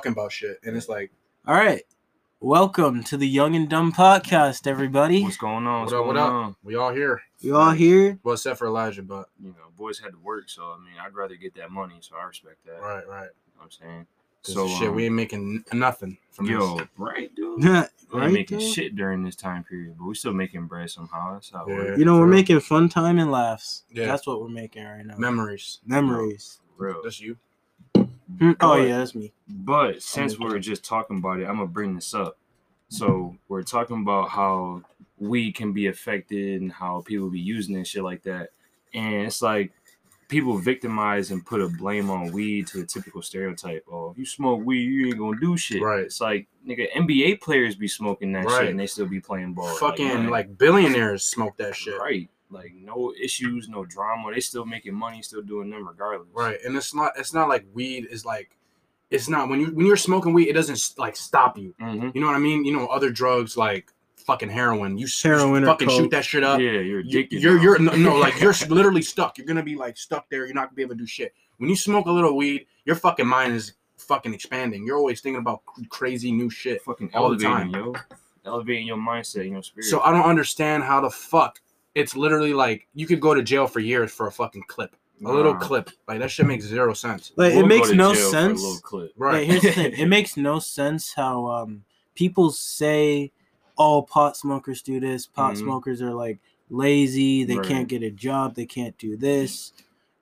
talking 0.00 0.12
about 0.12 0.32
shit, 0.32 0.58
and 0.64 0.74
it's 0.78 0.88
like, 0.88 1.10
All 1.46 1.54
right. 1.54 1.82
Welcome 2.40 3.04
to 3.04 3.18
the 3.18 3.28
Young 3.28 3.54
and 3.54 3.68
Dumb 3.68 3.92
podcast, 3.92 4.66
everybody. 4.66 5.22
What's 5.22 5.36
going 5.36 5.66
on? 5.66 5.82
What's 5.82 5.92
what 5.92 5.98
up, 6.00 6.06
what 6.06 6.12
going 6.14 6.26
up? 6.26 6.32
on? 6.32 6.56
We 6.64 6.74
all 6.76 6.90
here. 6.90 7.20
You 7.40 7.58
all 7.58 7.72
here? 7.72 8.18
Well, 8.22 8.32
except 8.32 8.58
for 8.58 8.66
Elijah, 8.66 9.02
but 9.02 9.28
You 9.38 9.48
know, 9.50 9.56
boys 9.76 9.98
had 9.98 10.12
to 10.12 10.18
work, 10.18 10.48
so 10.48 10.62
I 10.62 10.78
mean, 10.78 10.94
I'd 11.04 11.14
rather 11.14 11.34
get 11.34 11.54
that 11.56 11.70
money, 11.70 11.96
so 12.00 12.16
I 12.16 12.24
respect 12.24 12.64
that. 12.64 12.80
right, 12.80 13.06
right. 13.06 13.24
You 13.24 13.52
know 13.56 13.58
what 13.58 13.64
I'm 13.64 13.70
saying. 13.70 14.06
So 14.40 14.68
shit, 14.68 14.88
um, 14.88 14.94
we 14.94 15.04
ain't 15.04 15.14
making 15.14 15.64
nothing 15.74 16.16
from 16.30 16.46
yo, 16.46 16.78
this. 16.78 16.88
right, 16.96 17.34
dude. 17.36 17.62
right? 17.62 17.88
We 18.14 18.22
ain't 18.22 18.32
making 18.32 18.58
though? 18.58 18.64
shit 18.72 18.96
during 18.96 19.22
this 19.22 19.36
time 19.36 19.62
period, 19.64 19.96
but 19.98 20.04
we're 20.06 20.14
still 20.14 20.32
making 20.32 20.66
bread 20.66 20.90
somehow. 20.90 21.34
That's 21.34 21.50
how 21.50 21.66
it 21.66 21.70
Yeah. 21.70 21.76
works. 21.76 21.98
You 21.98 22.04
know, 22.06 22.14
we're 22.16 22.24
real. 22.24 22.34
making 22.36 22.60
fun 22.60 22.88
time 22.88 23.18
and 23.18 23.30
laughs. 23.30 23.84
Yeah. 23.92 24.06
That's 24.06 24.26
what 24.26 24.40
we're 24.40 24.48
making 24.48 24.82
right 24.82 25.04
now. 25.06 25.16
Memories. 25.18 25.78
Memories. 25.86 26.58
Real. 26.78 27.02
That's 27.04 27.20
you. 27.20 27.36
Hmm, 28.38 28.50
Oh 28.60 28.76
But- 28.76 28.88
yeah, 28.88 28.98
that's 28.98 29.14
me. 29.14 29.32
But 29.48 30.02
since 30.02 30.38
we 30.38 30.46
were 30.46 30.58
just 30.60 30.84
talking 30.84 31.18
about 31.18 31.40
it, 31.40 31.44
I'm 31.46 31.56
gonna 31.56 31.66
bring 31.66 31.94
this 31.94 32.14
up. 32.14 32.38
So 32.88 33.36
we're 33.48 33.62
talking 33.62 34.02
about 34.02 34.28
how 34.30 34.82
weed 35.18 35.52
can 35.54 35.72
be 35.72 35.86
affected 35.88 36.60
and 36.62 36.72
how 36.72 37.02
people 37.02 37.30
be 37.30 37.40
using 37.40 37.74
it 37.74 37.78
and 37.78 37.86
shit 37.86 38.02
like 38.02 38.22
that. 38.24 38.50
And 38.94 39.26
it's 39.26 39.42
like 39.42 39.72
people 40.28 40.56
victimize 40.58 41.30
and 41.32 41.44
put 41.44 41.60
a 41.60 41.68
blame 41.68 42.08
on 42.10 42.30
weed 42.32 42.66
to 42.68 42.78
the 42.78 42.86
typical 42.86 43.20
stereotype. 43.22 43.84
Oh, 43.90 44.10
if 44.10 44.18
you 44.18 44.24
smoke 44.26 44.64
weed, 44.64 44.82
you 44.82 45.06
ain't 45.08 45.18
gonna 45.18 45.40
do 45.40 45.56
shit. 45.56 45.82
Right. 45.82 46.00
It's 46.04 46.20
like 46.20 46.46
nigga, 46.66 46.90
NBA 46.92 47.40
players 47.40 47.74
be 47.76 47.88
smoking 47.88 48.32
that 48.32 48.44
Right. 48.44 48.60
shit 48.60 48.70
and 48.70 48.78
they 48.80 48.86
still 48.86 49.06
be 49.06 49.20
playing 49.20 49.54
ball. 49.54 49.74
Fucking 49.76 50.06
man, 50.08 50.30
like 50.30 50.56
billionaires 50.56 51.24
smoke 51.24 51.56
that 51.58 51.74
shit. 51.76 51.98
right. 52.00 52.28
Like 52.50 52.72
no 52.74 53.12
issues, 53.20 53.68
no 53.68 53.84
drama. 53.84 54.32
They 54.32 54.40
still 54.40 54.66
making 54.66 54.94
money, 54.94 55.22
still 55.22 55.42
doing 55.42 55.70
them 55.70 55.86
regardless. 55.86 56.28
Right, 56.34 56.58
and 56.64 56.76
it's 56.76 56.94
not. 56.94 57.12
It's 57.16 57.32
not 57.32 57.48
like 57.48 57.64
weed 57.72 58.06
is 58.10 58.24
like. 58.24 58.56
It's 59.10 59.28
not 59.28 59.48
when 59.48 59.60
you 59.60 59.66
when 59.74 59.86
you're 59.86 59.96
smoking 59.96 60.32
weed, 60.32 60.48
it 60.48 60.52
doesn't 60.52 60.80
like 60.98 61.16
stop 61.16 61.58
you. 61.58 61.74
Mm-hmm. 61.80 62.10
You 62.14 62.20
know 62.20 62.26
what 62.28 62.36
I 62.36 62.40
mean? 62.40 62.64
You 62.64 62.72
know, 62.76 62.86
other 62.86 63.10
drugs 63.10 63.56
like 63.56 63.90
fucking 64.16 64.48
heroin. 64.50 64.98
You 64.98 65.06
s- 65.06 65.20
Heroin 65.22 65.64
or 65.64 65.66
fucking 65.66 65.88
shoot 65.88 66.10
that 66.12 66.24
shit 66.24 66.44
up. 66.44 66.60
yeah, 66.60 66.72
you're 66.72 67.00
You- 67.00 67.20
addicted. 67.20 67.42
You're 67.42 67.56
now. 67.56 67.62
you're 67.62 67.78
no, 67.80 67.92
no 67.96 68.16
like 68.16 68.40
you're 68.40 68.54
literally 68.68 69.02
stuck. 69.02 69.36
You're 69.38 69.46
gonna 69.48 69.62
be 69.64 69.74
like 69.74 69.96
stuck 69.96 70.28
there. 70.30 70.44
You're 70.46 70.54
not 70.54 70.66
gonna 70.68 70.76
be 70.76 70.82
able 70.82 70.94
to 70.94 70.98
do 70.98 71.06
shit. 71.06 71.34
When 71.58 71.68
you 71.68 71.74
smoke 71.76 72.06
a 72.06 72.10
little 72.12 72.36
weed, 72.36 72.66
your 72.84 72.94
fucking 72.96 73.26
mind 73.26 73.54
is 73.54 73.72
fucking 73.98 74.32
expanding. 74.32 74.86
You're 74.86 74.96
always 74.96 75.20
thinking 75.20 75.40
about 75.40 75.62
crazy 75.88 76.30
new 76.30 76.48
shit. 76.48 76.80
fucking 76.82 77.10
all 77.12 77.34
the 77.36 77.44
elevating, 77.46 77.72
time. 77.72 77.84
yo. 77.84 77.94
Elevating 78.46 78.86
your 78.86 78.96
mindset, 78.96 79.50
your 79.50 79.62
spirit. 79.62 79.84
So 79.86 80.00
I 80.02 80.12
don't 80.12 80.24
understand 80.24 80.84
how 80.84 81.00
the 81.00 81.10
fuck 81.10 81.60
it's 81.94 82.14
literally 82.16 82.54
like 82.54 82.86
you 82.94 83.06
could 83.06 83.20
go 83.20 83.34
to 83.34 83.42
jail 83.42 83.66
for 83.66 83.80
years 83.80 84.12
for 84.12 84.26
a 84.28 84.32
fucking 84.32 84.64
clip, 84.68 84.94
a 85.24 85.32
little 85.32 85.54
Nah. 85.54 85.58
clip. 85.60 85.90
Like 86.08 86.20
that 86.20 86.30
shit 86.30 86.46
makes 86.46 86.64
zero 86.64 86.94
sense. 86.94 87.32
Like 87.36 87.54
We'll 87.54 87.64
it 87.64 87.68
makes 87.68 87.90
no 87.90 88.14
jail 88.14 88.22
for 88.22 88.28
a 88.28 88.30
sense. 88.30 88.80
clip. 88.80 89.12
Right. 89.16 89.32
Like, 89.38 89.46
here's 89.48 89.62
the 89.62 89.72
thing. 89.72 89.92
It 89.98 90.06
makes 90.16 90.36
no 90.36 90.58
sense 90.58 91.12
how 91.14 91.46
um 91.46 91.84
people 92.14 92.50
say, 92.50 93.32
"Oh, 93.78 94.02
pot 94.02 94.36
smokers 94.36 94.82
do 94.82 95.00
this. 95.00 95.26
Pot 95.26 95.54
Mhm. 95.54 95.58
smokers 95.58 96.00
are 96.02 96.14
like 96.14 96.38
lazy. 96.70 97.44
They 97.44 97.56
Right. 97.56 97.66
can't 97.66 97.88
get 97.88 98.02
a 98.02 98.10
job. 98.10 98.54
They 98.54 98.66
can't 98.66 98.96
do 98.98 99.16
this." 99.16 99.72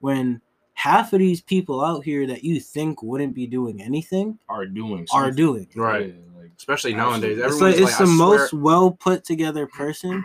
When 0.00 0.40
half 0.74 1.12
of 1.12 1.18
these 1.18 1.40
people 1.40 1.84
out 1.84 2.04
here 2.04 2.26
that 2.28 2.44
you 2.44 2.60
think 2.60 3.02
wouldn't 3.02 3.34
be 3.34 3.46
doing 3.46 3.82
anything 3.82 4.38
Are 4.48 4.64
doing 4.64 5.06
are 5.12 5.30
doing. 5.32 5.66
Right. 5.74 6.14
Like, 6.38 6.52
Especially 6.56 6.94
nowadays. 6.94 7.38
It's 7.38 7.46
Everyone's 7.46 7.60
like 7.80 7.82
it's 7.82 8.00
I 8.00 8.04
the 8.04 8.06
swear- 8.16 8.38
most 8.38 8.52
well 8.52 8.90
put 8.92 9.24
together 9.24 9.66
person 9.66 10.24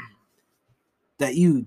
that 1.17 1.35
you 1.35 1.65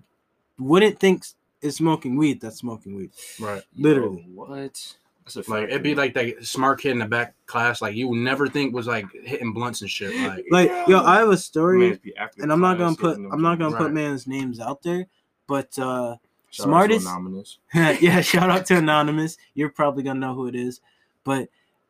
wouldn't 0.58 0.98
think 0.98 1.24
is 1.62 1.76
smoking 1.76 2.16
weed. 2.16 2.40
That's 2.40 2.58
smoking 2.58 2.94
weed. 2.94 3.10
right. 3.40 3.62
Literally. 3.76 4.26
yo, 4.28 4.34
what? 4.34 4.94
That's 5.24 5.36
a 5.36 5.50
Like 5.50 5.64
it'd 5.64 5.82
be 5.82 5.94
like 5.94 6.14
that 6.14 6.44
smart 6.44 6.80
kid 6.80 6.92
in 6.92 6.98
the 7.00 7.06
back 7.06 7.34
class, 7.46 7.82
like 7.82 7.96
you 7.96 8.08
would 8.08 8.18
never 8.18 8.48
think 8.48 8.72
was 8.74 8.86
like 8.86 9.06
hitting 9.24 9.52
blunts 9.52 9.80
and 9.80 9.90
shit. 9.90 10.14
Like 10.16 10.44
Like 10.50 10.70
yo, 10.88 11.00
I 11.02 11.18
have 11.18 11.30
a 11.30 11.36
story, 11.36 11.78
Mans 11.78 11.98
be 11.98 12.16
after 12.16 12.42
and 12.42 12.52
I'm 12.52 12.60
not 12.60 12.78
gonna 12.78 12.96
put 12.96 13.16
I'm 13.16 13.42
not 13.42 13.58
gonna 13.58 13.70
kids. 13.72 13.82
put 13.82 13.92
man's 13.92 14.26
names 14.26 14.60
out 14.60 14.82
there, 14.82 15.06
but 15.46 15.76
uh 15.78 16.16
Shout 16.50 16.68
out 16.68 16.86
to 16.88 16.98
smartest- 17.00 17.06
Anonymous. 17.06 17.58
yeah, 17.74 18.20
shout 18.20 18.50
out 18.50 18.66
to 18.66 18.76
anonymous. 18.78 19.36
You're 19.54 19.68
probably 19.68 20.04
gonna 20.04 20.20
know 20.20 20.34
who 20.34 20.46
it 20.46 20.54
is, 20.54 20.80
but 21.24 21.48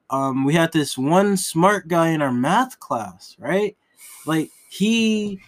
um, 0.09 0.44
we 0.44 0.54
had 0.54 0.72
this 0.72 0.97
one 0.97 1.36
smart 1.36 1.88
guy 1.88 2.09
in 2.10 2.22
our 2.22 2.32
math 2.32 2.78
class, 2.80 3.36
right? 3.38 3.76
Like 4.25 4.50
he 4.70 5.41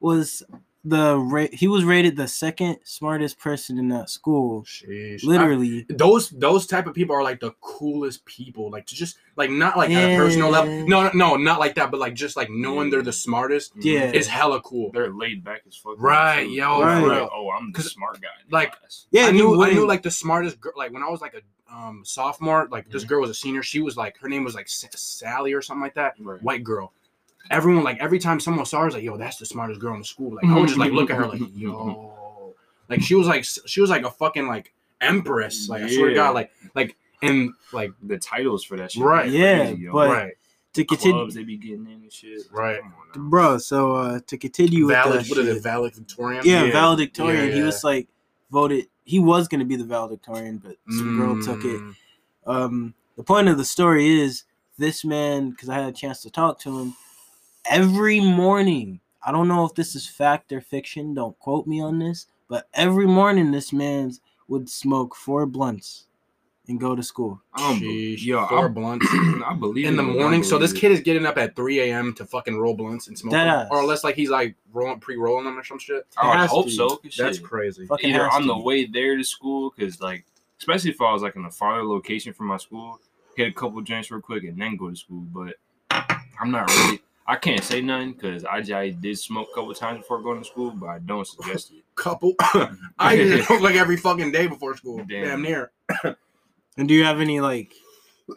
was 0.00 0.42
the 0.82 1.18
ra- 1.18 1.46
he 1.52 1.68
was 1.68 1.84
rated 1.84 2.16
the 2.16 2.26
second 2.26 2.78
smartest 2.84 3.38
person 3.38 3.78
in 3.78 3.88
that 3.88 4.08
school. 4.08 4.62
Sheesh. 4.62 5.22
Literally, 5.24 5.84
I- 5.90 5.94
those 5.94 6.30
those 6.30 6.66
type 6.66 6.86
of 6.86 6.94
people 6.94 7.14
are 7.14 7.22
like 7.22 7.40
the 7.40 7.50
coolest 7.60 8.24
people. 8.24 8.70
Like 8.70 8.86
to 8.86 8.94
just 8.94 9.18
like 9.36 9.50
not 9.50 9.76
like 9.76 9.90
at 9.90 10.12
a 10.12 10.16
personal 10.16 10.48
level. 10.50 10.86
No, 10.88 11.04
no, 11.04 11.10
no, 11.12 11.36
not 11.36 11.60
like 11.60 11.74
that. 11.74 11.90
But 11.90 12.00
like 12.00 12.14
just 12.14 12.34
like 12.36 12.48
knowing 12.50 12.88
they're 12.88 13.02
the 13.02 13.12
smartest 13.12 13.72
Yeah. 13.78 14.10
is 14.10 14.26
hella 14.26 14.60
cool. 14.62 14.90
They're 14.92 15.12
laid 15.12 15.44
back 15.44 15.62
as 15.68 15.76
fuck. 15.76 15.96
Right, 15.98 16.44
too. 16.46 16.50
yo, 16.52 16.80
Right. 16.80 17.00
like, 17.02 17.28
oh, 17.32 17.50
I'm 17.50 17.72
the 17.72 17.76
'Cause, 17.76 17.92
smart 17.92 18.20
guy. 18.22 18.28
like, 18.50 18.74
yeah. 19.10 19.24
I 19.24 19.26
you 19.28 19.32
knew 19.34 19.62
I 19.62 19.72
knew 19.72 19.86
like 19.86 20.02
the 20.02 20.10
smartest 20.10 20.60
girl. 20.60 20.72
Like 20.76 20.92
when 20.92 21.02
I 21.02 21.10
was 21.10 21.20
like 21.20 21.34
a 21.34 21.74
um 21.74 22.02
sophomore, 22.04 22.68
like 22.70 22.90
this 22.90 23.04
Mhm. 23.04 23.08
girl 23.08 23.20
was 23.20 23.30
a 23.30 23.34
senior. 23.34 23.62
She 23.62 23.80
was 23.80 23.96
like 23.98 24.16
her 24.20 24.28
name 24.28 24.44
was 24.44 24.54
like 24.54 24.64
S- 24.66 24.86
Sally 24.96 25.52
or 25.52 25.60
something 25.62 25.82
like 25.82 25.94
that. 25.94 26.14
Right. 26.18 26.42
White 26.42 26.64
girl. 26.64 26.92
Everyone 27.50 27.82
like 27.84 27.98
every 28.00 28.18
time 28.20 28.38
someone 28.40 28.64
saw 28.64 28.78
her, 28.80 28.84
was 28.86 28.94
like, 28.94 29.02
"Yo, 29.02 29.16
that's 29.16 29.38
the 29.38 29.46
smartest 29.46 29.80
girl 29.80 29.94
in 29.94 30.00
the 30.00 30.04
school." 30.04 30.34
Like 30.34 30.44
I 30.44 30.56
would 30.58 30.68
just 30.68 30.78
like 30.78 30.92
look 30.92 31.10
at 31.10 31.16
her 31.16 31.26
like, 31.26 31.40
"Yo," 31.52 32.54
like 32.88 33.02
she 33.02 33.14
was 33.14 33.26
like 33.26 33.44
she 33.66 33.80
was 33.80 33.90
like 33.90 34.04
a 34.04 34.10
fucking 34.10 34.46
like 34.46 34.72
empress. 35.00 35.68
Like 35.68 35.82
I 35.82 35.88
swear 35.94 36.08
to 36.10 36.14
God, 36.14 36.34
like 36.34 36.50
like 36.74 36.96
and 37.22 37.50
like 37.72 37.90
the 38.02 38.18
titles 38.18 38.62
for 38.64 38.76
that 38.76 38.92
shit. 38.92 39.02
Right. 39.02 39.26
are 39.26 39.30
Yeah, 39.30 39.66
crazy, 39.66 39.88
but- 39.92 40.08
right, 40.10 40.32
to 40.74 40.84
continue, 40.84 41.16
clubs 41.16 41.34
they 41.34 41.42
be 41.42 41.56
getting 41.56 41.86
in 41.86 42.02
and 42.02 42.12
shit. 42.12 42.42
Right. 42.52 42.80
Come 42.80 42.94
on 43.16 43.22
now. 43.24 43.28
bro. 43.28 43.58
So 43.58 43.92
uh, 43.96 44.20
to 44.28 44.38
continue 44.38 44.86
with 44.86 44.94
valid. 44.94 45.24
that 45.24 45.28
What 45.28 45.38
is 45.38 45.46
shit, 45.48 45.56
it? 45.56 45.62
Valid 45.62 45.94
Victorian. 45.96 46.42
yeah, 46.44 46.64
Yeah. 46.64 46.72
valedictorian. 46.72 47.48
Yeah, 47.48 47.54
He 47.56 47.62
was 47.62 47.82
like 47.82 48.06
voted. 48.50 48.86
He 49.04 49.18
was 49.18 49.48
gonna 49.48 49.64
be 49.64 49.74
the 49.76 49.84
valedictorian, 49.84 50.58
but 50.58 50.76
some 50.88 51.18
girl 51.18 51.42
took 51.42 51.64
it. 51.64 51.80
Mm, 51.80 51.94
um 52.46 52.94
the 53.16 53.24
point 53.24 53.48
of 53.48 53.58
the 53.58 53.64
story 53.64 54.20
is 54.20 54.44
this 54.78 55.04
man 55.04 55.50
because 55.50 55.68
i 55.68 55.74
had 55.74 55.86
a 55.88 55.92
chance 55.92 56.22
to 56.22 56.30
talk 56.30 56.58
to 56.58 56.78
him 56.78 56.94
every 57.68 58.20
morning 58.20 59.00
i 59.24 59.30
don't 59.32 59.48
know 59.48 59.64
if 59.64 59.74
this 59.74 59.94
is 59.94 60.06
fact 60.06 60.52
or 60.52 60.60
fiction 60.60 61.14
don't 61.14 61.38
quote 61.38 61.66
me 61.66 61.80
on 61.80 61.98
this 61.98 62.26
but 62.48 62.68
every 62.74 63.06
morning 63.06 63.50
this 63.50 63.72
man 63.72 64.10
would 64.48 64.68
smoke 64.68 65.14
four 65.14 65.46
blunts 65.46 66.06
and 66.68 66.78
go 66.80 66.94
to 66.94 67.02
school 67.02 67.40
I 67.52 67.68
don't 67.68 67.80
Sheesh, 67.80 68.22
yo, 68.24 68.46
four 68.46 68.66
I, 68.66 68.68
blunts 68.68 69.06
I 69.10 69.54
believe 69.58 69.86
in 69.86 69.96
the 69.96 70.02
morning. 70.04 70.44
So 70.44 70.56
this 70.56 70.72
kid 70.72 70.92
is 70.92 71.00
getting 71.00 71.26
up 71.26 71.36
at 71.36 71.56
3 71.56 71.80
a.m. 71.80 72.14
to 72.14 72.24
fucking 72.24 72.56
roll 72.60 72.74
blunts 72.74 73.08
and 73.08 73.18
smoke, 73.18 73.32
them. 73.32 73.48
Deadass. 73.48 73.70
or 73.72 73.80
unless 73.80 74.04
like 74.04 74.14
he's 74.14 74.30
like 74.30 74.54
rolling 74.72 75.00
pre-rolling 75.00 75.46
them 75.46 75.58
or 75.58 75.64
some 75.64 75.80
shit. 75.80 76.06
Oh, 76.22 76.30
it. 76.30 76.36
I 76.36 76.46
hope 76.46 76.66
to. 76.66 76.70
so. 76.70 76.88
'cause 76.96 77.16
That's 77.18 77.38
shit, 77.38 77.44
crazy. 77.46 77.86
Fucking 77.86 78.10
either 78.10 78.30
on 78.30 78.42
to 78.42 78.46
the 78.48 78.58
way 78.58 78.86
there 78.86 79.16
to 79.16 79.24
school, 79.24 79.72
because 79.76 80.00
like, 80.00 80.24
especially 80.60 80.90
if 80.90 81.00
I 81.00 81.12
was 81.12 81.22
like 81.22 81.34
in 81.34 81.44
a 81.44 81.50
farther 81.50 81.82
location 81.84 82.32
from 82.32 82.46
my 82.46 82.56
school, 82.58 83.00
hit 83.36 83.48
a 83.48 83.52
couple 83.52 83.80
joints 83.82 84.08
real 84.12 84.20
quick 84.20 84.44
and 84.44 84.60
then 84.60 84.76
go 84.76 84.90
to 84.90 84.96
school. 84.96 85.22
But 85.22 85.56
I'm 86.40 86.52
not 86.52 86.70
really. 86.70 87.00
I 87.30 87.36
can't 87.36 87.62
say 87.62 87.80
nothing 87.80 88.14
because 88.14 88.44
I, 88.44 88.56
I 88.74 88.90
did 88.90 89.16
smoke 89.16 89.50
a 89.52 89.54
couple 89.54 89.72
times 89.72 90.00
before 90.00 90.20
going 90.20 90.40
to 90.40 90.44
school, 90.44 90.72
but 90.72 90.86
I 90.88 90.98
don't 90.98 91.24
suggest 91.24 91.70
it. 91.70 91.84
Couple. 91.94 92.34
I 92.98 93.12
used 93.14 93.36
to 93.36 93.44
smoke 93.44 93.60
like 93.60 93.76
every 93.76 93.96
fucking 93.96 94.32
day 94.32 94.48
before 94.48 94.76
school. 94.76 94.96
Damn. 94.98 95.24
Damn, 95.24 95.42
near. 95.42 95.70
and 96.76 96.88
do 96.88 96.94
you 96.94 97.04
have 97.04 97.20
any 97.20 97.40
like 97.40 97.72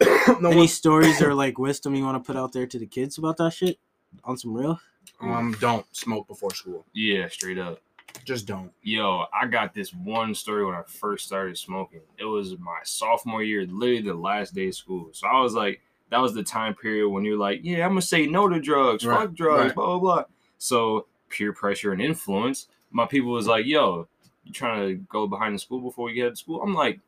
no, 0.40 0.50
any 0.50 0.56
what- 0.56 0.70
stories 0.70 1.20
or 1.20 1.34
like 1.44 1.58
wisdom 1.58 1.96
you 1.96 2.04
want 2.04 2.22
to 2.22 2.24
put 2.24 2.38
out 2.38 2.52
there 2.52 2.68
to 2.68 2.78
the 2.78 2.86
kids 2.86 3.18
about 3.18 3.36
that 3.38 3.52
shit 3.52 3.80
on 4.22 4.36
some 4.36 4.54
real 4.54 4.78
um, 5.20 5.56
don't 5.60 5.84
smoke 5.94 6.28
before 6.28 6.54
school. 6.54 6.84
Yeah, 6.92 7.28
straight 7.28 7.58
up. 7.58 7.80
Just 8.24 8.46
don't. 8.46 8.70
Yo, 8.82 9.24
I 9.32 9.46
got 9.48 9.74
this 9.74 9.92
one 9.92 10.36
story 10.36 10.64
when 10.64 10.76
I 10.76 10.82
first 10.86 11.26
started 11.26 11.58
smoking. 11.58 12.02
It 12.16 12.26
was 12.26 12.56
my 12.58 12.78
sophomore 12.84 13.42
year, 13.42 13.66
literally 13.66 14.02
the 14.02 14.14
last 14.14 14.54
day 14.54 14.68
of 14.68 14.76
school. 14.76 15.08
So 15.12 15.26
I 15.26 15.40
was 15.40 15.52
like, 15.52 15.80
that 16.14 16.20
was 16.22 16.32
the 16.32 16.44
time 16.44 16.74
period 16.76 17.08
when 17.08 17.24
you're 17.24 17.36
like, 17.36 17.58
yeah, 17.64 17.84
I'm 17.84 17.90
gonna 17.90 18.02
say 18.02 18.24
no 18.24 18.48
to 18.48 18.60
drugs, 18.60 19.04
Right, 19.04 19.22
fuck 19.22 19.34
drugs, 19.34 19.64
right. 19.66 19.74
blah 19.74 19.86
blah 19.86 19.98
blah. 19.98 20.24
So 20.58 21.06
peer 21.28 21.52
pressure 21.52 21.92
and 21.92 22.00
influence. 22.00 22.68
My 22.92 23.04
people 23.04 23.32
was 23.32 23.48
like, 23.48 23.66
yo, 23.66 24.06
you 24.44 24.52
trying 24.52 24.86
to 24.88 24.94
go 25.08 25.26
behind 25.26 25.56
the 25.56 25.58
school 25.58 25.80
before 25.80 26.10
you 26.10 26.22
get 26.22 26.30
to 26.30 26.36
school? 26.36 26.62
I'm 26.62 26.72
like, 26.72 27.00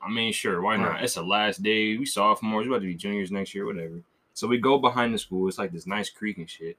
I 0.00 0.08
mean, 0.08 0.32
sure, 0.32 0.62
why 0.62 0.76
not? 0.76 0.90
Right. 0.92 1.02
It's 1.02 1.14
the 1.14 1.24
last 1.24 1.60
day. 1.60 1.96
We 1.96 2.06
sophomores, 2.06 2.68
we 2.68 2.72
about 2.72 2.82
to 2.82 2.86
be 2.86 2.94
juniors 2.94 3.32
next 3.32 3.52
year, 3.52 3.66
whatever. 3.66 4.00
So 4.32 4.46
we 4.46 4.58
go 4.58 4.78
behind 4.78 5.12
the 5.12 5.18
school. 5.18 5.48
It's 5.48 5.58
like 5.58 5.72
this 5.72 5.88
nice 5.88 6.08
creek 6.08 6.38
and 6.38 6.48
shit. 6.48 6.76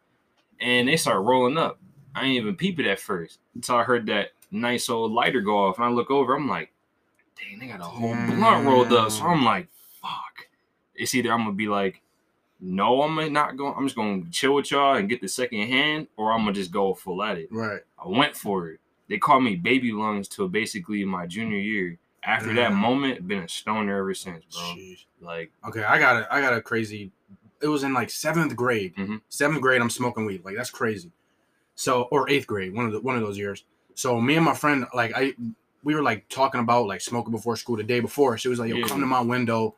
And 0.61 0.87
they 0.87 0.95
start 0.95 1.21
rolling 1.25 1.57
up. 1.57 1.79
I 2.15 2.23
ain't 2.23 2.37
even 2.37 2.55
peep 2.55 2.79
it 2.79 2.87
at 2.87 3.01
first 3.01 3.39
until 3.55 3.75
I 3.75 3.83
heard 3.83 4.05
that 4.05 4.29
nice 4.51 4.87
old 4.89 5.11
lighter 5.11 5.41
go 5.41 5.65
off. 5.67 5.75
And 5.79 5.85
I 5.85 5.89
look 5.89 6.09
over, 6.09 6.33
I'm 6.33 6.47
like, 6.47 6.71
dang, 7.37 7.59
they 7.59 7.67
got 7.67 7.81
a 7.81 7.83
whole 7.83 8.13
blunt 8.13 8.65
rolled 8.65 8.93
up. 8.93 9.11
So 9.11 9.25
I'm 9.25 9.43
like. 9.43 9.67
It's 10.95 11.13
either 11.15 11.31
I'm 11.31 11.39
gonna 11.39 11.53
be 11.53 11.67
like, 11.67 12.01
no, 12.59 13.01
I'm 13.01 13.33
not 13.33 13.57
going. 13.57 13.73
I'm 13.77 13.85
just 13.85 13.95
gonna 13.95 14.23
chill 14.31 14.55
with 14.55 14.71
y'all 14.71 14.95
and 14.95 15.09
get 15.09 15.21
the 15.21 15.27
second 15.27 15.67
hand, 15.67 16.07
or 16.17 16.31
I'm 16.31 16.39
gonna 16.41 16.53
just 16.53 16.71
go 16.71 16.93
full 16.93 17.21
at 17.23 17.37
it. 17.37 17.49
Right. 17.51 17.81
I 18.03 18.07
went 18.07 18.35
for 18.37 18.69
it. 18.69 18.79
They 19.09 19.17
called 19.17 19.43
me 19.43 19.55
baby 19.55 19.91
lungs 19.91 20.27
till 20.27 20.47
basically 20.47 21.03
my 21.03 21.25
junior 21.27 21.57
year, 21.57 21.97
After 22.23 22.53
that 22.53 22.71
moment, 22.73 23.27
been 23.27 23.39
a 23.39 23.49
stoner 23.49 23.97
ever 23.97 24.13
since, 24.13 24.45
bro. 24.53 24.61
Jeez. 24.75 25.03
Like, 25.21 25.51
Okay, 25.67 25.83
I 25.83 25.99
got 25.99 26.23
a 26.23 26.33
I 26.33 26.39
got 26.41 26.53
a 26.53 26.61
crazy. 26.61 27.11
It 27.61 27.67
was 27.67 27.83
in 27.83 27.93
like 27.93 28.09
seventh 28.09 28.55
grade. 28.55 28.95
Mhm. 28.95 29.21
Seventh 29.29 29.61
grade, 29.61 29.81
I'm 29.81 29.89
smoking 29.89 30.25
weed. 30.25 30.43
Like 30.45 30.55
that's 30.55 30.69
crazy. 30.69 31.11
So 31.75 32.03
or 32.11 32.29
eighth 32.29 32.47
grade, 32.47 32.73
one 32.73 32.85
of 32.85 32.93
the 32.93 33.01
one 33.01 33.15
of 33.15 33.21
those 33.21 33.37
years. 33.37 33.63
So 33.95 34.19
me 34.21 34.35
and 34.35 34.45
my 34.45 34.53
friend, 34.53 34.85
like 34.93 35.11
I, 35.15 35.33
we 35.83 35.95
were 35.95 36.01
like 36.03 36.27
talking 36.29 36.61
about 36.61 36.87
like 36.87 37.01
smoking 37.01 37.31
before 37.31 37.57
school 37.57 37.75
the 37.75 37.83
day 37.83 37.99
before. 37.99 38.37
She 38.37 38.47
was 38.47 38.59
like, 38.59 38.69
"Yo, 38.69 38.77
Yeah. 38.77 38.87
come 38.87 39.01
to 39.01 39.05
my 39.05 39.21
window, 39.21 39.75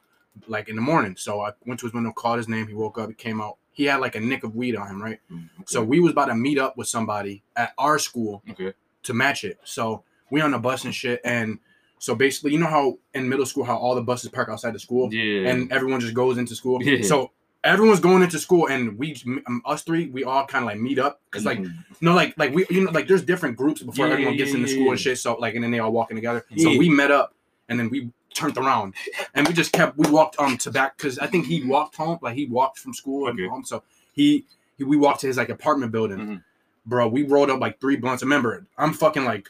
like 0.47 0.69
in 0.69 0.75
the 0.75 0.81
morning." 0.81 1.15
So 1.17 1.41
I 1.41 1.51
went 1.65 1.79
to 1.81 1.85
his 1.85 1.93
window, 1.93 2.11
called 2.11 2.37
his 2.37 2.47
name. 2.47 2.67
He 2.67 2.73
woke 2.73 2.97
up. 2.97 3.09
He 3.09 3.15
came 3.15 3.41
out. 3.41 3.57
He 3.71 3.85
had 3.85 3.97
like 3.97 4.15
a 4.15 4.19
nick 4.19 4.43
of 4.43 4.55
weed 4.55 4.75
on 4.75 4.87
him, 4.87 5.01
right? 5.03 5.19
mm. 5.31 5.49
So 5.65 5.83
we 5.83 5.99
was 5.99 6.11
about 6.13 6.27
to 6.27 6.35
meet 6.35 6.57
up 6.57 6.77
with 6.77 6.87
somebody 6.87 7.43
at 7.57 7.73
our 7.77 7.99
school 7.99 8.41
okay, 8.51 8.73
to 9.03 9.13
match 9.13 9.43
it. 9.43 9.59
So 9.65 10.03
we 10.31 10.39
on 10.41 10.51
the 10.51 10.59
bus 10.59 10.85
and 10.85 10.95
shit. 10.95 11.19
And 11.25 11.59
so 11.99 12.15
basically, 12.15 12.53
you 12.53 12.59
know 12.59 12.67
how 12.67 12.97
in 13.13 13.27
middle 13.27 13.45
school 13.45 13.63
how 13.65 13.75
all 13.77 13.95
the 13.95 14.01
buses 14.01 14.29
park 14.29 14.47
outside 14.49 14.73
the 14.73 14.79
school 14.79 15.13
yeah, 15.13 15.49
and 15.49 15.71
everyone 15.71 15.99
just 15.99 16.13
goes 16.13 16.37
into 16.37 16.55
school. 16.55 16.81
Yeah. 16.81 17.01
So 17.03 17.31
everyone's 17.65 17.99
going 17.99 18.21
into 18.21 18.37
school, 18.39 18.67
and 18.67 18.97
we, 18.97 19.15
um, 19.47 19.61
us 19.65 19.81
three, 19.81 20.07
we 20.07 20.23
all 20.23 20.45
kind 20.45 20.63
of 20.63 20.67
like 20.67 20.79
meet 20.79 20.99
up 20.99 21.19
because 21.25 21.45
like 21.45 21.59
Mhm. 21.59 21.73
no, 21.99 22.13
like 22.13 22.33
like 22.37 22.53
we, 22.53 22.65
you 22.69 22.85
know, 22.85 22.91
like 22.91 23.07
there's 23.07 23.23
different 23.23 23.57
groups 23.57 23.81
before 23.81 24.07
Yeah, 24.07 24.13
everyone 24.13 24.37
gets 24.37 24.53
into 24.53 24.67
school 24.67 24.91
and 24.91 24.99
shit. 24.99 25.17
So 25.17 25.35
like, 25.35 25.55
and 25.55 25.63
then 25.63 25.71
they 25.71 25.79
all 25.79 25.91
walking 25.91 26.15
together. 26.15 26.45
So 26.57 26.69
we 26.77 26.87
met 26.89 27.11
up, 27.11 27.33
and 27.67 27.77
then 27.79 27.89
we 27.89 28.09
turned 28.35 28.57
around, 28.57 28.93
and 29.33 29.47
we 29.47 29.53
just 29.53 29.71
kept. 29.71 29.97
We 29.97 30.09
walked 30.09 30.37
um 30.39 30.57
to 30.59 30.71
back 30.71 30.97
because 30.97 31.17
I 31.19 31.27
think 31.27 31.45
he 31.47 31.63
walked 31.63 31.95
home, 31.95 32.19
like 32.21 32.35
he 32.35 32.45
walked 32.45 32.77
from 32.79 32.93
school 32.93 33.27
and 33.27 33.39
Okay. 33.39 33.47
home. 33.49 33.63
So 33.65 33.81
he, 34.13 34.45
he 34.77 34.83
we 34.83 34.97
walked 34.97 35.21
to 35.21 35.27
his 35.27 35.37
like 35.37 35.49
apartment 35.49 35.91
building. 35.91 36.19
Mhm. 36.19 36.43
Bro, 36.85 37.07
we 37.07 37.23
rolled 37.23 37.49
up 37.49 37.59
like 37.59 37.79
three 37.79 37.95
blunts. 37.95 38.21
Remember, 38.21 38.65
I'm 38.77 38.93
fucking 38.93 39.25
like 39.25 39.47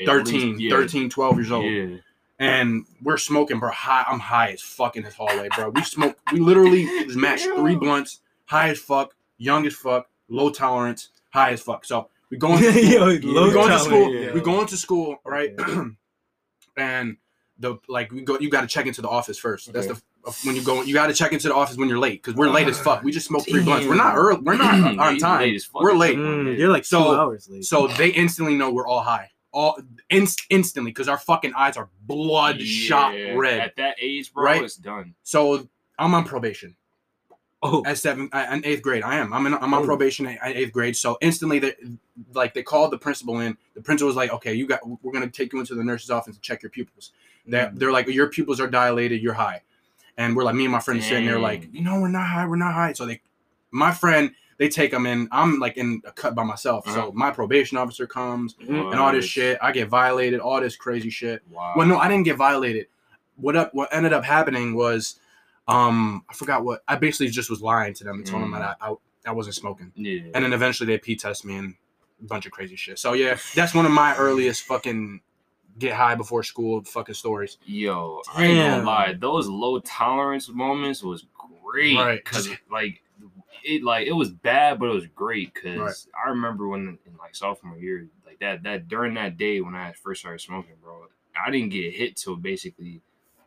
At 0.00 0.06
13, 0.06 0.50
least- 0.56 0.60
yeah, 0.62 0.70
13, 0.70 1.08
12 1.10 1.36
years 1.36 1.50
old 1.52 1.64
Yeah, 1.72 1.96
and 2.40 2.84
we're 3.02 3.16
smoking, 3.16 3.60
bro. 3.60 3.70
High, 3.70 4.04
I'm 4.08 4.18
high 4.18 4.50
as 4.52 4.60
fuck 4.62 4.96
in 4.96 5.04
his 5.04 5.14
hallway, 5.14 5.48
bro. 5.54 5.68
We 5.70 5.82
smoke, 5.84 6.18
we 6.32 6.40
literally 6.40 6.84
just 7.04 7.16
matched 7.16 7.44
three 7.56 7.76
blunts, 7.76 8.20
high 8.46 8.70
as 8.70 8.78
fuck, 8.80 9.14
young 9.38 9.66
as 9.66 9.74
fuck, 9.74 10.08
low 10.28 10.50
tolerance, 10.50 11.10
high 11.30 11.52
as 11.52 11.60
fuck. 11.60 11.84
So 11.84 12.08
we 12.30 12.36
going, 12.38 12.58
to 12.62 12.72
school, 12.72 12.82
Yo, 12.92 13.06
we 13.06 13.18
low 13.20 13.52
go 13.52 13.62
into 13.66 13.76
tolerance, 13.76 13.82
school, 13.84 14.34
we 14.34 14.40
go 14.40 14.60
into 14.60 14.76
school, 14.76 15.16
right? 15.24 15.54
and 16.76 17.16
the 17.58 17.76
like 17.88 18.12
we 18.12 18.22
go, 18.22 18.38
you 18.38 18.50
got 18.50 18.60
to 18.62 18.66
check 18.66 18.86
into 18.86 19.02
the 19.02 19.08
office 19.08 19.38
first. 19.38 19.72
That's 19.72 19.86
the 19.86 20.00
when 20.44 20.54
you 20.56 20.62
go, 20.62 20.82
you 20.82 20.92
got 20.94 21.06
to 21.08 21.14
check 21.14 21.32
into 21.32 21.48
the 21.48 21.54
office 21.54 21.76
when 21.76 21.88
you're 21.88 21.98
late 21.98 22.22
because 22.22 22.34
we're 22.34 22.50
late 22.50 22.68
as 22.68 22.78
fuck. 22.78 23.02
We 23.02 23.12
just 23.12 23.26
smoked 23.26 23.48
three 23.50 23.62
blunts. 23.64 23.86
We're 23.86 23.94
not 23.96 24.16
early. 24.16 24.40
We're 24.42 24.56
not 24.56 24.98
on 24.98 25.18
time. 25.18 25.40
late. 25.40 25.66
We're 25.74 25.94
late. 25.94 26.16
Mm, 26.18 26.56
you're 26.58 26.68
like 26.68 26.84
So- 26.84 27.02
two 27.14 27.20
hours 27.20 27.48
late. 27.48 27.64
So 27.64 27.86
they 27.88 28.10
instantly 28.10 28.54
know 28.54 28.70
we're 28.70 28.86
all 28.86 29.00
high. 29.02 29.30
All 29.52 29.78
inst- 30.10 30.44
instantly 30.50 30.90
because 30.92 31.08
our 31.08 31.16
fucking 31.18 31.54
eyes 31.56 31.76
are 31.78 31.88
bloodshot 32.06 33.14
Yeah, 33.18 33.32
red. 33.34 33.60
At 33.60 33.76
that 33.76 33.96
age, 34.00 34.32
bro, 34.32 34.44
Right? 34.44 34.62
it's 34.62 34.76
done. 34.76 35.14
So 35.22 35.68
I'm 35.98 36.14
on 36.14 36.24
probation 36.24 36.76
oh, 37.62 37.82
at 37.86 37.96
seven, 37.98 38.28
uh, 38.32 38.46
in 38.52 38.64
eighth 38.66 38.82
grade. 38.82 39.02
I 39.02 39.16
am. 39.16 39.32
I'm 39.32 39.46
in, 39.46 39.54
I'm 39.54 39.72
on 39.74 39.82
Oh. 39.82 39.86
probation 39.86 40.26
at, 40.26 40.38
at 40.42 40.56
eighth 40.56 40.72
grade. 40.72 40.96
So 40.96 41.16
instantly, 41.22 41.58
they 41.58 41.74
like 42.34 42.52
they 42.54 42.62
called 42.62 42.90
the 42.92 42.98
principal 42.98 43.40
in. 43.40 43.56
The 43.74 43.80
principal 43.80 44.06
was 44.08 44.16
like, 44.16 44.30
"Okay, 44.32 44.52
you 44.54 44.66
got. 44.66 44.80
We're 45.02 45.12
gonna 45.12 45.28
take 45.30 45.52
you 45.54 45.58
into 45.60 45.74
the 45.74 45.82
nurse's 45.82 46.10
office 46.10 46.34
to 46.36 46.40
check 46.40 46.62
your 46.62 46.70
pupils." 46.70 47.12
They're, 47.48 47.68
Mm. 47.68 47.78
they're 47.78 47.92
like, 47.92 48.06
"Your 48.08 48.28
pupils 48.28 48.60
are 48.60 48.66
dilated. 48.68 49.22
You're 49.22 49.34
high," 49.34 49.62
and 50.16 50.36
we're 50.36 50.44
like, 50.44 50.54
me 50.54 50.64
and 50.64 50.72
my 50.72 50.80
friend 50.80 51.02
sitting 51.02 51.26
there 51.26 51.38
like. 51.38 51.68
"You 51.72 51.82
know, 51.82 52.00
we're 52.00 52.08
not 52.08 52.26
high. 52.26 52.46
We're 52.46 52.56
not 52.56 52.74
high." 52.74 52.92
So 52.92 53.06
they, 53.06 53.20
my 53.70 53.90
friend, 53.92 54.30
they 54.58 54.68
take 54.68 54.90
them 54.90 55.06
in. 55.06 55.28
I'm 55.32 55.58
like 55.58 55.76
in 55.76 56.02
a 56.04 56.12
cut 56.12 56.34
by 56.34 56.44
myself. 56.44 56.86
Uh-huh. 56.86 57.06
So 57.06 57.12
my 57.12 57.30
probation 57.30 57.78
officer 57.78 58.06
comes 58.06 58.54
and 58.60 58.94
all 58.94 59.12
this 59.12 59.24
shit. 59.24 59.58
I 59.62 59.72
get 59.72 59.88
violated. 59.88 60.40
All 60.40 60.60
this 60.60 60.76
crazy 60.76 61.10
shit. 61.10 61.42
Wow. 61.50 61.74
Well, 61.76 61.86
no, 61.86 61.98
I 61.98 62.08
didn't 62.08 62.24
get 62.24 62.36
violated. 62.36 62.86
What 63.36 63.56
up? 63.56 63.72
What 63.74 63.88
ended 63.92 64.12
up 64.12 64.24
happening 64.24 64.74
was, 64.74 65.20
um, 65.68 66.24
I 66.28 66.34
forgot 66.34 66.64
what. 66.64 66.82
I 66.88 66.96
basically 66.96 67.28
just 67.28 67.50
was 67.50 67.60
lying 67.62 67.94
to 67.94 68.04
them 68.04 68.16
and 68.16 68.26
told 68.26 68.42
them 68.42 68.50
Mm. 68.52 68.58
that 68.58 68.76
I, 68.80 68.90
I 68.90 68.94
I 69.26 69.32
wasn't 69.32 69.56
smoking, 69.56 69.92
Yeah. 69.94 70.22
and 70.34 70.44
then 70.44 70.52
eventually 70.52 70.86
they 70.86 70.96
p 70.98 71.14
test 71.14 71.44
me 71.44 71.56
and 71.56 71.74
a 72.20 72.24
bunch 72.24 72.46
of 72.46 72.52
crazy 72.52 72.76
shit. 72.76 72.98
So 72.98 73.12
yeah, 73.12 73.36
that's 73.54 73.74
one 73.74 73.84
of 73.86 73.92
my 73.92 74.16
earliest 74.16 74.62
fucking 74.64 75.20
get 75.78 75.94
high 75.94 76.14
before 76.14 76.42
school 76.42 76.82
fucking 76.84 77.14
stories. 77.14 77.58
Yo, 77.64 78.20
I 78.34 78.46
ain't 78.46 78.58
gonna 78.60 78.84
lie. 78.84 79.12
Those 79.14 79.48
low 79.48 79.78
tolerance 79.80 80.48
moments 80.48 81.02
was 81.02 81.26
great. 81.62 81.96
Right. 81.96 82.24
Cause 82.24 82.48
like 82.70 83.02
it 83.64 83.82
like 83.82 84.06
it 84.06 84.12
was 84.12 84.30
bad, 84.30 84.78
but 84.78 84.90
it 84.90 84.94
was 84.94 85.06
great. 85.08 85.54
Cause 85.54 85.76
Right. 85.76 85.94
I 86.26 86.30
remember 86.30 86.68
when 86.68 86.98
in 87.06 87.16
like 87.18 87.34
sophomore 87.34 87.78
year, 87.78 88.08
like 88.26 88.38
that 88.40 88.62
that 88.64 88.88
during 88.88 89.14
that 89.14 89.36
day 89.36 89.60
when 89.60 89.74
I 89.74 89.92
first 89.92 90.20
started 90.20 90.40
smoking, 90.40 90.74
bro, 90.82 91.06
I 91.44 91.50
didn't 91.50 91.70
get 91.70 91.94
hit 91.94 92.16
till 92.16 92.36
basically 92.36 93.02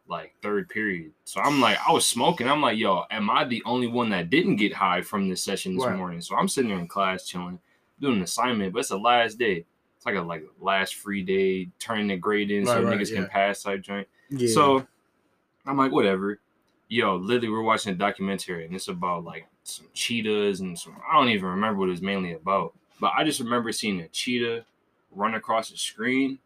like 0.08 0.36
third 0.42 0.68
period. 0.70 1.14
So 1.24 1.40
I'm 1.42 1.62
like, 1.62 1.78
I 1.88 1.92
was 1.92 2.06
smoking. 2.06 2.50
I'm 2.50 2.62
like, 2.62 2.78
yo, 2.78 3.06
am 3.12 3.30
I 3.30 3.46
the 3.46 3.64
only 3.66 3.88
one 3.88 4.10
that 4.10 4.30
didn't 4.30 4.58
get 4.58 4.74
high 4.74 5.02
from 5.02 5.30
this 5.30 5.44
session 5.44 5.76
this 5.76 5.86
Right. 5.86 5.96
morning? 5.96 6.22
So 6.22 6.36
I'm 6.36 6.50
sitting 6.50 6.70
there 6.70 6.80
in 6.80 6.88
class 6.88 7.26
chilling, 7.26 7.60
doing 8.00 8.18
an 8.18 8.24
assignment, 8.24 8.74
but 8.74 8.80
it's 8.80 8.90
the 8.90 8.98
last 9.00 9.38
day. 9.38 9.66
It's 10.02 10.06
like 10.08 10.16
a 10.16 10.22
like 10.22 10.44
last 10.60 10.96
free 10.96 11.22
day, 11.22 11.70
turning 11.78 12.08
the 12.08 12.18
grade 12.18 12.50
in 12.50 12.66
so 12.66 12.82
Right, 12.82 12.98
niggas 12.98 13.12
yeah. 13.12 13.18
can 13.18 13.28
pass 13.28 13.62
type 13.62 13.82
joint. 13.84 14.08
yeah. 14.32 14.52
So 14.52 14.88
I'm 15.64 15.78
like, 15.78 15.92
whatever. 15.92 16.40
Yo, 16.90 17.18
literally, 17.18 17.50
we're 17.50 17.62
watching 17.62 17.92
a 17.94 17.96
documentary, 17.96 18.66
and 18.66 18.74
it's 18.74 18.88
about 18.88 19.24
like 19.24 19.46
some 19.64 19.86
cheetahs 19.94 20.60
and 20.62 20.78
some. 20.78 20.98
I 21.08 21.14
don't 21.20 21.30
even 21.30 21.46
remember 21.50 21.78
what 21.80 21.90
it 21.90 21.92
was 21.92 22.02
mainly 22.02 22.34
about, 22.34 22.74
but 23.00 23.12
I 23.16 23.24
just 23.24 23.40
remember 23.42 23.72
seeing 23.72 24.00
a 24.02 24.08
cheetah 24.08 24.66
run 25.12 25.36
across 25.36 25.70
the 25.70 25.78
screen, 25.78 26.40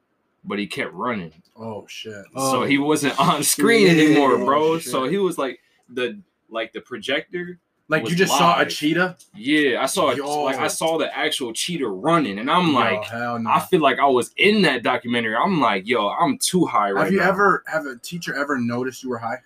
but 0.44 0.60
he 0.60 0.68
kept 0.68 0.92
running, 0.94 1.32
Oh 1.56 1.88
shit. 1.88 2.26
so 2.36 2.64
Oh. 2.64 2.66
he 2.66 2.78
wasn't 2.78 3.18
on 3.18 3.42
screen 3.42 3.86
Yeah. 3.88 3.94
anymore, 4.04 4.34
oh, 4.34 4.46
bro. 4.46 4.64
Oh, 4.74 4.80
so 4.80 5.06
he 5.08 5.18
was 5.18 5.38
like 5.38 5.62
the 5.88 6.20
like 6.50 6.74
the 6.74 6.82
projector. 6.82 7.58
Like 7.88 8.10
you 8.10 8.16
just 8.16 8.36
saw 8.36 8.56
a 8.58 8.60
live. 8.60 8.70
cheetah. 8.70 9.16
Yeah, 9.36 9.84
I 9.84 9.86
saw 9.86 10.10
it. 10.10 10.18
Yo. 10.18 10.42
Like 10.44 10.58
I 10.58 10.68
saw 10.68 10.98
the 10.98 11.16
actual 11.16 11.54
cheetah 11.54 11.88
running, 11.88 12.40
and 12.40 12.50
I'm 12.50 12.70
Yo, 12.70 12.74
like. 12.74 13.04
hell 13.04 13.38
no. 13.38 13.50
I 13.52 13.60
feel 13.60 13.80
like 13.82 14.00
I 14.00 14.08
was 14.08 14.32
in 14.38 14.64
that 14.64 14.82
documentary. 14.82 15.36
I'm 15.36 15.62
like, 15.62 15.88
yo, 15.88 16.10
I'm 16.10 16.38
too 16.40 16.66
high 16.66 16.90
right 16.92 17.04
have 17.04 17.14
you 17.14 17.20
now. 17.20 17.30
ever 17.30 17.64
have 17.68 17.86
a 17.86 17.96
teacher 17.98 18.34
ever 18.36 18.58
noticed 18.58 19.04
you 19.04 19.10
were 19.10 19.20
high, 19.20 19.38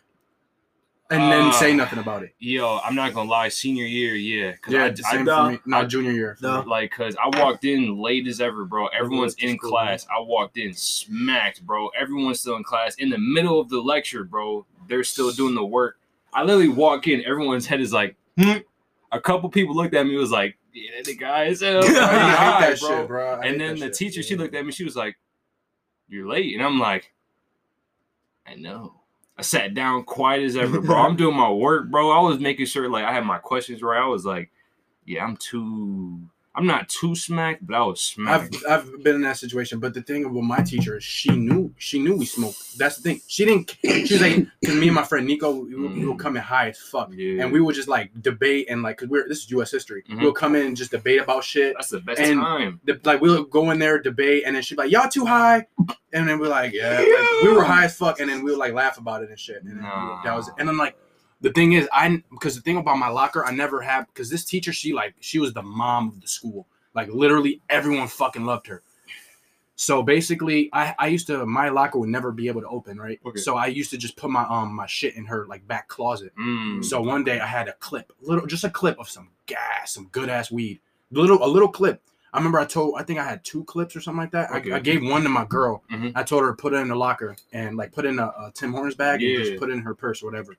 and 1.12 1.30
then 1.32 1.52
say 1.54 1.72
Uh, 1.74 1.76
nothing 1.76 2.00
about 2.00 2.24
it? 2.24 2.34
Yo, 2.40 2.80
I'm 2.82 2.96
not 2.96 3.14
gonna 3.14 3.30
lie. 3.30 3.50
Senior 3.50 3.84
year, 3.86 4.16
yeah, 4.16 4.54
Yeah, 4.70 4.86
I, 4.86 4.94
same 4.94 5.28
I- 5.28 5.36
for 5.48 5.52
me. 5.52 5.60
No, 5.66 5.84
junior 5.86 6.12
year. 6.12 6.38
No. 6.42 6.62
like, 6.66 6.92
cause 6.92 7.18
I 7.22 7.28
walked 7.42 7.66
in 7.66 7.98
late 7.98 8.26
as 8.26 8.40
ever, 8.40 8.64
bro. 8.64 8.88
Everyone's 8.88 9.36
in 9.40 9.58
class. 9.58 10.08
I 10.16 10.22
walked 10.22 10.58
in 10.58 10.74
smacked, 10.74 11.66
bro. 11.66 11.90
Everyone's 11.90 12.40
still 12.40 12.56
in 12.56 12.64
class. 12.64 12.96
In 12.96 13.10
the 13.10 13.18
middle 13.18 13.60
of 13.60 13.68
the 13.68 13.82
lecture, 13.82 14.24
bro, 14.24 14.66
they're 14.88 15.04
still 15.04 15.32
doing 15.32 15.56
the 15.56 15.66
work. 15.66 15.98
I 16.34 16.44
literally 16.44 16.70
walk 16.70 17.08
in. 17.08 17.26
Everyone's 17.26 17.66
head 17.66 17.82
is 17.82 17.92
like, 17.92 18.16
A 19.12 19.20
couple 19.20 19.50
people 19.50 19.76
looked 19.76 19.96
at 19.96 20.06
me. 20.06 20.16
Was 20.16 20.32
like, 20.32 20.58
yeah, 20.74 21.02
the 21.04 21.16
guy 21.16 21.46
is 21.46 21.62
hell, 21.62 21.84
I 21.84 21.88
hate 21.88 21.94
that 21.96 22.80
bro. 22.80 22.90
shit, 22.90 23.08
bro. 23.08 23.40
And 23.42 23.60
then 23.60 23.80
the 23.80 23.88
shit. 23.88 23.94
teacher, 23.96 24.24
she 24.24 24.36
looked 24.36 24.56
at 24.56 24.66
me. 24.66 24.72
She 24.72 24.84
was 24.84 24.96
like, 24.96 25.18
"You're 26.08 26.28
late," 26.28 26.54
and 26.54 26.64
I'm 26.64 26.80
like, 26.80 27.12
"I 28.46 28.56
know." 28.56 28.94
I 29.38 29.42
sat 29.42 29.74
down 29.74 30.04
quiet 30.04 30.44
as 30.44 30.58
ever, 30.58 30.82
bro. 30.82 30.98
I'm 30.98 31.16
doing 31.18 31.36
my 31.36 31.50
work, 31.50 31.90
bro. 31.90 32.12
I 32.12 32.22
was 32.22 32.40
making 32.40 32.66
sure 32.66 32.90
like 32.90 33.06
I 33.06 33.14
had 33.14 33.26
my 33.26 33.38
questions 33.40 33.82
right. 33.82 34.02
I 34.02 34.08
was 34.08 34.26
like, 34.26 34.52
"Yeah, 35.06 35.24
I'm 35.24 35.38
too. 35.38 36.20
I'm 36.60 36.68
not 36.68 36.90
too 36.90 37.16
smacked, 37.16 37.66
but 37.66 37.74
I 37.76 37.84
was 37.86 38.14
I've. 38.28 38.50
I've 38.70 39.02
been 39.04 39.16
in 39.16 39.22
that 39.22 39.38
situation, 39.38 39.80
but 39.80 39.94
the 39.94 40.02
thing 40.02 40.26
about 40.26 40.42
my 40.42 40.62
teacher 40.62 40.98
is 40.98 41.04
she 41.06 41.30
knew 41.32 41.74
she 41.78 42.00
knew 42.00 42.18
we 42.18 42.26
smoked. 42.26 42.78
That's 42.78 42.98
the 42.98 43.02
thing. 43.04 43.22
She 43.28 43.46
didn't. 43.46 43.78
She 43.82 44.14
was 44.16 44.22
like, 44.22 44.46
because 44.60 44.76
me 44.76 44.88
and 44.88 44.96
my 44.96 45.04
friend 45.04 45.26
Nico, 45.26 45.52
we, 45.52 45.76
would- 45.76 45.94
we 45.94 46.06
would 46.06 46.20
come 46.20 46.36
in 46.36 46.44
high 46.44 46.70
as 46.70 46.78
fuck, 46.78 47.12
yeah, 47.16 47.44
and 47.44 47.52
we 47.54 47.62
would 47.62 47.76
just 47.76 47.88
like 47.88 48.12
debate 48.22 48.68
and 48.70 48.84
like, 48.84 48.98
cause 48.98 49.08
we're 49.08 49.28
this 49.28 49.40
is 49.46 49.52
U.S. 49.52 49.72
history. 49.72 50.04
Mhm. 50.10 50.20
We 50.20 50.26
would 50.26 50.36
come 50.36 50.56
in 50.56 50.66
and 50.68 50.76
just 50.78 50.92
debate 50.92 51.22
about 51.22 51.44
shit. 51.46 51.76
that's 51.78 51.90
the 51.90 52.02
best 52.02 52.20
and- 52.20 52.40
time. 52.42 52.82
The, 52.84 53.00
like 53.06 53.22
we'll 53.22 53.44
go 53.46 53.72
in 53.72 53.80
there 53.80 53.98
debate, 54.00 54.44
and 54.46 54.56
then 54.56 54.62
she'd 54.62 54.76
be 54.76 54.84
like, 54.84 54.92
"Y'all 54.92 55.08
too 55.10 55.26
high," 55.26 55.66
and 56.12 56.28
then 56.28 56.40
we're 56.40 56.50
like, 56.50 56.74
"Yeah." 56.74 56.98
Like, 57.00 57.44
we 57.44 57.54
were 57.54 57.64
high 57.64 57.86
as 57.86 57.96
fuck, 57.96 58.20
and 58.20 58.30
then 58.30 58.44
we 58.44 58.52
would 58.52 58.60
like 58.60 58.74
laugh 58.74 58.98
about 58.98 59.24
it 59.24 59.30
and 59.30 59.40
shit. 59.40 59.64
And 59.64 59.70
then 59.78 59.82
Nah. 59.82 60.22
that 60.24 60.36
was 60.36 60.48
it. 60.50 60.56
And 60.60 60.68
then 60.68 60.78
like. 60.78 60.96
The 61.42 61.52
thing 61.52 61.74
is, 61.74 61.88
I 61.94 62.22
because 62.32 62.56
the 62.56 62.62
thing 62.62 62.78
about 62.78 62.98
my 62.98 63.10
locker, 63.10 63.46
I 63.46 63.52
never 63.52 63.82
had 63.82 64.08
because 64.08 64.30
this 64.30 64.44
teacher, 64.44 64.74
she 64.74 64.94
like 64.94 65.16
she 65.20 65.40
was 65.40 65.54
the 65.54 65.62
mom 65.64 66.10
of 66.10 66.22
the 66.22 66.28
school. 66.28 66.68
Like 66.94 67.08
literally, 67.10 67.62
everyone 67.70 68.08
fucking 68.08 68.46
loved 68.46 68.68
her. 68.68 68.82
So 69.76 70.04
basically, 70.04 70.70
I 70.74 70.94
I 71.00 71.08
used 71.08 71.28
to 71.28 71.46
my 71.46 71.70
locker 71.70 71.98
would 72.00 72.10
never 72.10 72.34
be 72.34 72.50
able 72.50 72.60
to 72.60 72.68
open, 72.68 72.98
right? 72.98 73.18
Okay. 73.26 73.40
So 73.40 73.56
I 73.56 73.68
used 73.68 73.92
to 73.92 73.98
just 73.98 74.18
put 74.18 74.30
my 74.30 74.44
um 74.44 74.74
my 74.74 74.86
shit 74.86 75.16
in 75.16 75.26
her 75.28 75.46
like 75.48 75.66
back 75.66 75.88
closet. 75.88 76.34
Mm. 76.38 76.84
So 76.84 77.02
one 77.02 77.24
day 77.24 77.40
I 77.40 77.46
had 77.46 77.70
a 77.70 77.74
clip, 77.74 78.12
little 78.22 78.46
just 78.46 78.66
a 78.66 78.70
clip 78.70 79.00
of 79.00 79.08
some 79.08 79.30
gas, 79.46 79.94
some 79.94 80.10
good 80.12 80.28
ass 80.28 80.52
weed, 80.52 80.82
little 81.12 81.42
a 81.42 81.48
little 81.48 81.70
clip. 81.70 82.02
I 82.34 82.38
remember 82.38 82.60
I 82.60 82.66
told 82.66 82.96
I 83.00 83.04
think 83.04 83.20
I 83.20 83.24
had 83.24 83.46
two 83.46 83.64
clips 83.64 83.96
or 83.96 84.02
something 84.02 84.20
like 84.20 84.32
that. 84.32 84.52
Okay. 84.52 84.74
I, 84.74 84.76
I 84.76 84.80
gave 84.80 85.02
one 85.02 85.24
to 85.24 85.30
my 85.30 85.46
girl. 85.46 85.82
Mhm. 85.90 86.12
I 86.14 86.24
told 86.24 86.44
her 86.44 86.50
to 86.50 86.56
put 86.62 86.74
it 86.74 86.78
in 86.78 86.90
the 86.90 86.96
locker 86.96 87.38
and 87.54 87.78
like 87.78 87.94
put 87.94 88.06
in 88.06 88.20
a, 88.20 88.26
a 88.26 88.52
Tim 88.54 88.74
Hortons 88.74 88.96
bag 88.96 89.24
and 89.24 89.46
just 89.46 89.58
put 89.58 89.70
it 89.70 89.74
in 89.74 89.80
her 89.80 89.96
purse 89.96 90.22
or 90.22 90.26
whatever. 90.26 90.58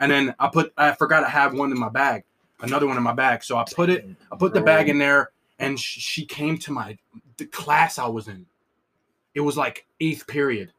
And 0.00 0.10
then 0.10 0.34
I 0.38 0.48
put 0.48 0.72
I 0.76 0.92
forgot 0.92 1.22
I 1.24 1.28
had 1.28 1.52
one 1.52 1.70
in 1.70 1.78
my 1.78 1.90
bag, 1.90 2.24
another 2.60 2.86
one 2.86 2.96
in 2.96 3.02
my 3.02 3.12
bag. 3.12 3.44
So 3.44 3.56
I 3.58 3.64
put 3.72 3.90
it 3.90 4.04
I 4.32 4.36
put 4.36 4.54
the 4.54 4.60
bag 4.62 4.88
in 4.88 4.98
there, 4.98 5.30
and 5.58 5.78
sh- 5.78 6.00
she 6.00 6.24
came 6.24 6.56
to 6.58 6.72
my 6.72 6.98
the 7.36 7.44
class 7.46 7.98
I 7.98 8.08
was 8.08 8.26
in. 8.26 8.46
It 9.34 9.40
was 9.40 9.56
like 9.56 9.86
eighth 10.00 10.26
period, 10.26 10.72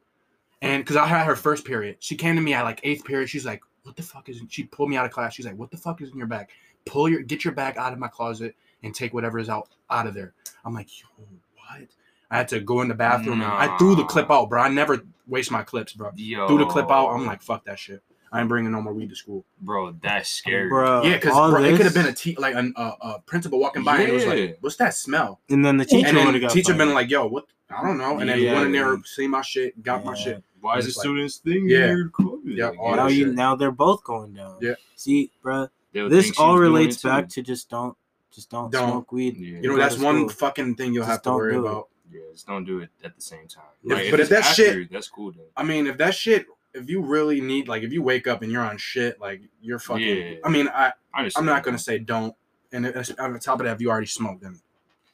And 0.60 0.82
because 0.84 0.96
I 0.96 1.06
had 1.06 1.24
her 1.24 1.36
first 1.36 1.64
period, 1.64 1.96
she 2.00 2.16
came 2.16 2.34
to 2.36 2.42
me 2.42 2.52
at 2.52 2.62
like 2.64 2.80
eighth 2.82 3.04
period. 3.04 3.28
She's 3.30 3.46
like, 3.46 3.62
"What 3.84 3.96
the 3.96 4.02
fuck 4.02 4.28
is?" 4.28 4.40
In-? 4.40 4.48
She 4.48 4.64
pulled 4.64 4.90
me 4.90 4.96
out 4.96 5.06
of 5.06 5.12
class. 5.12 5.34
She's 5.34 5.46
like, 5.46 5.56
"What 5.56 5.70
the 5.70 5.76
fuck 5.76 6.02
is 6.02 6.10
in 6.10 6.18
your 6.18 6.26
bag? 6.26 6.48
Pull 6.84 7.08
your 7.08 7.22
get 7.22 7.44
your 7.44 7.54
bag 7.54 7.78
out 7.78 7.92
of 7.92 7.98
my 7.98 8.08
closet 8.08 8.54
and 8.82 8.94
take 8.94 9.14
whatever 9.14 9.38
is 9.38 9.48
out 9.48 9.68
out 9.88 10.06
of 10.06 10.14
there." 10.14 10.34
I'm 10.64 10.74
like, 10.74 11.00
"Yo, 11.00 11.06
what?" 11.18 11.88
I 12.30 12.36
had 12.38 12.48
to 12.48 12.60
go 12.60 12.80
in 12.80 12.88
the 12.88 12.94
bathroom 12.94 13.40
and 13.42 13.50
I 13.52 13.76
threw 13.78 13.94
the 13.94 14.04
clip 14.04 14.30
out, 14.30 14.48
bro. 14.48 14.62
I 14.62 14.68
never 14.68 15.02
waste 15.26 15.50
my 15.50 15.62
clips, 15.62 15.92
bro. 15.92 16.10
Yo, 16.16 16.48
Threw 16.48 16.58
the 16.58 16.66
clip 16.66 16.90
out. 16.90 17.08
I'm 17.10 17.26
like, 17.26 17.42
"Fuck 17.42 17.64
that 17.64 17.78
shit." 17.78 18.02
I 18.32 18.40
ain't 18.40 18.48
bringing 18.48 18.72
no 18.72 18.80
more 18.80 18.92
weed 18.94 19.10
to 19.10 19.16
school. 19.16 19.44
bro, 19.60 19.92
that's 20.02 20.28
scary. 20.30 20.68
Bro, 20.68 21.02
yeah, 21.04 21.14
because 21.14 21.34
all 21.34 21.54
it 21.56 21.76
could 21.76 21.84
have 21.84 21.94
been 21.94 22.06
a 22.06 22.12
te- 22.14 22.36
like 22.38 22.54
an, 22.54 22.72
uh, 22.76 22.92
a 23.00 23.18
principal 23.20 23.60
walking 23.60 23.84
by 23.84 23.98
and 24.00 24.08
it 24.08 24.12
was 24.12 24.24
like, 24.26 24.56
"What's 24.60 24.76
that 24.76 24.94
smell?" 24.94 25.40
and 25.50 25.64
then 25.64 25.76
the 25.76 25.84
teacher 25.84 26.08
and 26.08 26.16
would 26.16 26.26
then 26.26 26.32
have 26.34 26.42
got 26.42 26.50
teacher 26.52 26.74
been 26.74 26.94
like, 26.94 27.10
"Yo, 27.10 27.26
what? 27.26 27.44
I 27.70 27.82
don't 27.82 27.98
know." 27.98 28.18
And 28.20 28.28
then 28.30 28.40
Yeah. 28.40 28.54
went 28.54 28.66
in 28.66 28.72
there, 28.72 28.96
see 29.04 29.26
my 29.28 29.42
shit, 29.42 29.82
got 29.82 30.04
my 30.04 30.14
shit. 30.14 30.42
Why 30.60 30.78
is 30.78 30.84
the 30.84 30.88
It's 30.88 30.96
like- 30.98 31.02
students 31.04 31.36
thinking 31.38 31.68
Yeah. 31.68 31.86
you're 31.92 32.10
Yeah, 32.44 32.68
Like, 32.70 32.78
all 32.78 32.96
now 32.96 33.06
you 33.08 33.26
shit. 33.26 33.34
now 33.34 33.54
they're 33.56 33.70
both 33.70 34.02
going 34.04 34.32
down. 34.34 34.56
Yeah. 34.60 34.74
See, 34.96 35.30
bro, 35.42 35.68
they'll 35.92 36.08
this 36.08 36.38
all 36.38 36.58
relates 36.58 37.02
back 37.02 37.28
to 37.30 37.42
just 37.42 37.68
don't 37.68 37.96
just 38.30 38.48
don't, 38.48 38.72
Don't. 38.72 38.88
smoke 38.88 39.12
weed. 39.12 39.36
Yeah. 39.36 39.58
You 39.60 39.68
know, 39.70 39.76
that's 39.76 39.98
one 39.98 40.26
fucking 40.30 40.76
thing 40.76 40.94
you'll 40.94 41.02
Just 41.02 41.10
have 41.10 41.22
to 41.22 41.32
worry 41.32 41.56
about. 41.56 41.88
Yeah, 42.10 42.20
just 42.32 42.46
don't 42.46 42.64
do 42.64 42.78
it 42.78 42.88
at 43.04 43.14
the 43.14 43.20
same 43.20 43.46
time. 43.46 43.64
If- 43.84 43.90
Like, 43.90 44.10
but 44.10 44.20
if 44.20 44.24
it's 44.24 44.30
that 44.30 44.44
after, 44.44 44.62
shit- 44.62 44.90
that's 44.92 45.08
cool 45.08 45.32
then. 45.32 45.44
I 45.56 45.62
mean, 45.64 45.86
if 45.86 45.98
that 45.98 46.14
shit, 46.14 46.46
if 46.74 46.88
you 46.88 47.02
really 47.02 47.40
need, 47.40 47.68
like, 47.68 47.82
if 47.82 47.92
you 47.92 48.02
wake 48.02 48.26
up 48.26 48.42
and 48.42 48.50
you're 48.50 48.64
on 48.64 48.78
shit, 48.78 49.20
like, 49.20 49.42
you're 49.60 49.78
fucking. 49.78 50.04
Yeah. 50.06 50.34
I 50.44 50.48
mean, 50.48 50.68
I 50.68 50.92
I 51.14 51.30
i'm 51.36 51.44
not 51.44 51.62
gonna 51.62 51.78
say 51.78 51.98
don't. 51.98 52.34
And 52.72 52.86
if, 52.86 53.10
on 53.20 53.32
the 53.34 53.38
top 53.38 53.60
of 53.60 53.66
that, 53.66 53.74
if 53.74 53.80
you 53.80 53.90
already 53.90 54.06
smoked, 54.06 54.42
then 54.42 54.58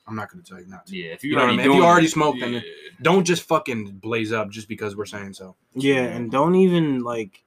I'm 0.06 0.14
not 0.14 0.30
gonna 0.30 0.44
tell 0.44 0.60
you 0.60 0.66
not 0.66 0.86
to. 0.86 0.96
Yeah, 0.96 1.12
if 1.12 1.24
you, 1.24 1.30
You 1.30 1.36
know 1.36 1.42
what 1.42 1.48
I 1.50 1.52
already 1.54 1.68
mean? 1.68 1.70
If 1.76 1.76
you 1.80 1.84
already 1.84 2.06
it, 2.06 2.10
smoked, 2.10 2.40
then. 2.40 2.62
Don't 3.02 3.24
just 3.24 3.42
fucking 3.42 3.98
blaze 3.98 4.32
up 4.32 4.50
just 4.50 4.68
because 4.68 4.96
we're 4.96 5.04
saying 5.06 5.32
so. 5.34 5.56
Yeah, 5.74 6.02
and 6.04 6.30
don't 6.30 6.54
even 6.54 7.02
like, 7.02 7.42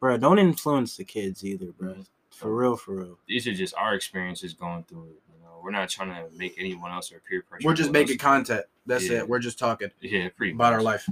bro, 0.00 0.16
don't 0.18 0.38
influence 0.38 0.96
the 0.96 1.04
kids 1.04 1.44
either, 1.44 1.66
bro. 1.72 1.90
Mm-hmm. 1.92 2.02
For 2.30 2.54
real, 2.54 2.76
for 2.76 2.94
real. 2.96 3.18
these 3.28 3.46
are 3.46 3.54
just 3.54 3.74
our 3.76 3.94
experiences 3.94 4.52
going 4.54 4.82
through 4.84 5.04
it. 5.04 5.20
You 5.32 5.44
know, 5.44 5.60
we're 5.62 5.70
not 5.70 5.88
trying 5.90 6.08
to 6.08 6.24
make 6.36 6.54
anyone 6.58 6.90
else 6.90 7.12
or 7.12 7.20
peer 7.28 7.42
pressure. 7.42 7.64
We're 7.66 7.74
just 7.74 7.92
making 7.92 8.14
else. 8.14 8.22
content. 8.22 8.64
That's 8.86 9.08
Yeah. 9.08 9.18
it. 9.18 9.28
We're 9.28 9.38
just 9.38 9.58
talking 9.58 9.90
Yeah, 10.00 10.28
pretty 10.36 10.52
about 10.54 10.72
much. 10.72 10.76
our 10.78 10.82
life. 10.82 11.08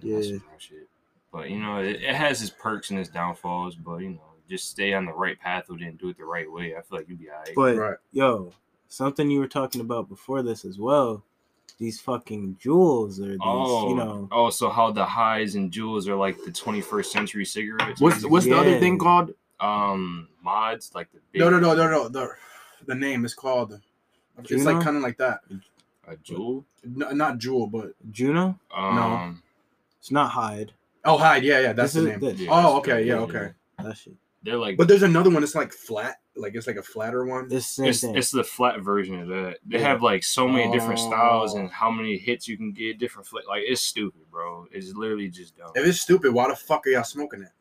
Yeah. 0.00 0.38
That's 1.34 1.48
some 1.50 1.50
real 1.50 1.50
shit. 1.50 1.50
But 1.50 1.50
you 1.50 1.58
know, 1.60 1.78
it, 1.82 2.02
it 2.02 2.14
has 2.14 2.42
its 2.42 2.50
perks 2.50 2.90
and 2.90 2.98
its 2.98 3.08
downfalls. 3.10 3.76
But 3.76 3.96
you 3.98 4.10
know, 4.10 4.20
just 4.48 4.68
stay 4.70 4.92
on 4.94 5.06
the 5.06 5.12
right 5.12 5.38
path 5.38 5.68
with 5.68 5.80
it 5.80 5.86
and 5.86 5.98
do 5.98 6.08
it 6.08 6.18
the 6.18 6.24
right 6.24 6.50
way. 6.50 6.74
I 6.76 6.82
feel 6.82 6.98
like 6.98 7.08
you'd 7.08 7.18
be 7.18 7.30
alright. 7.30 7.54
But 7.54 7.76
Right. 7.76 7.96
yo, 8.12 8.52
something 8.88 9.30
you 9.30 9.40
were 9.40 9.48
talking 9.48 9.80
about 9.80 10.08
before 10.08 10.42
this 10.42 10.64
as 10.64 10.78
well. 10.78 11.22
These 11.78 12.00
fucking 12.00 12.58
Juuls 12.62 13.18
or 13.18 13.30
these, 13.32 13.38
oh, 13.42 13.88
you 13.88 13.96
know, 13.96 14.28
oh, 14.30 14.48
so 14.50 14.70
how 14.70 14.92
the 14.92 15.04
highs 15.04 15.56
and 15.56 15.72
Juuls 15.72 16.06
are 16.06 16.14
like 16.14 16.36
the 16.44 16.52
21st 16.52 17.06
century 17.06 17.44
cigarettes? 17.44 18.00
What's 18.00 18.24
what's 18.24 18.46
the 18.46 18.56
other 18.56 18.78
thing 18.78 18.98
called? 18.98 19.32
um 19.60 20.28
mods 20.42 20.92
like 20.94 21.10
the 21.12 21.20
big, 21.32 21.40
No, 21.40 21.48
no, 21.48 21.58
no, 21.58 21.74
no, 21.74 21.86
no. 21.86 22.08
The 22.08 22.28
the 22.86 22.94
name 22.94 23.24
is 23.24 23.34
called. 23.34 23.80
It's 24.38 24.48
Juno? 24.48 24.64
like 24.74 24.84
kind 24.84 24.96
of 24.96 25.02
like 25.02 25.16
that. 25.18 25.40
a 26.06 26.16
Juul? 26.16 26.64
No, 26.84 27.10
not 27.10 27.38
Juul, 27.38 27.70
but 27.70 27.92
Juno? 28.10 28.58
Um, 28.74 29.42
It's 30.00 30.10
not 30.10 30.30
Hyde. 30.32 30.72
Oh, 31.04 31.18
Hyde. 31.18 31.44
Yeah, 31.44 31.60
yeah, 31.60 31.72
that's 31.72 31.92
This 31.92 32.02
the 32.04 32.10
name. 32.10 32.20
this. 32.20 32.38
yeah, 32.40 32.48
Oh, 32.52 32.74
that's 32.74 32.88
okay, 32.88 33.04
yeah, 33.06 33.14
okay. 33.20 33.50
That 33.82 33.96
shit. 33.96 34.14
They're 34.42 34.56
like 34.58 34.76
But 34.76 34.88
there's 34.88 35.02
another 35.02 35.30
one 35.30 35.40
that's 35.40 35.54
like 35.54 35.72
flat, 35.72 36.16
like 36.36 36.54
it's 36.54 36.66
like 36.66 36.76
a 36.76 36.82
flatter 36.82 37.24
one. 37.24 37.44
It's 37.44 37.52
the 37.54 37.60
same 37.62 37.86
it's, 37.86 38.00
thing. 38.02 38.14
it's 38.16 38.30
the 38.30 38.44
flat 38.44 38.80
version 38.82 39.18
of 39.20 39.28
that. 39.28 39.56
They 39.66 39.78
Yeah. 39.78 39.88
have 39.88 40.02
like 40.02 40.22
so 40.22 40.46
many 40.46 40.70
different 40.70 40.98
styles 40.98 41.54
Oh. 41.54 41.58
and 41.60 41.70
how 41.70 41.90
many 41.90 42.18
hits 42.18 42.46
you 42.46 42.58
can 42.58 42.72
get, 42.72 42.98
different 42.98 43.26
fl- 43.26 43.38
like 43.48 43.62
it's 43.66 43.80
stupid, 43.80 44.20
bro. 44.30 44.66
It's 44.70 44.92
literally 44.92 45.28
just 45.30 45.56
dumb. 45.56 45.70
If 45.74 45.86
it's 45.86 46.00
stupid, 46.00 46.32
why 46.34 46.48
the 46.48 46.56
fuck 46.56 46.86
are 46.86 46.90
y'all 46.90 47.04
smoking 47.04 47.42
it? 47.42 47.52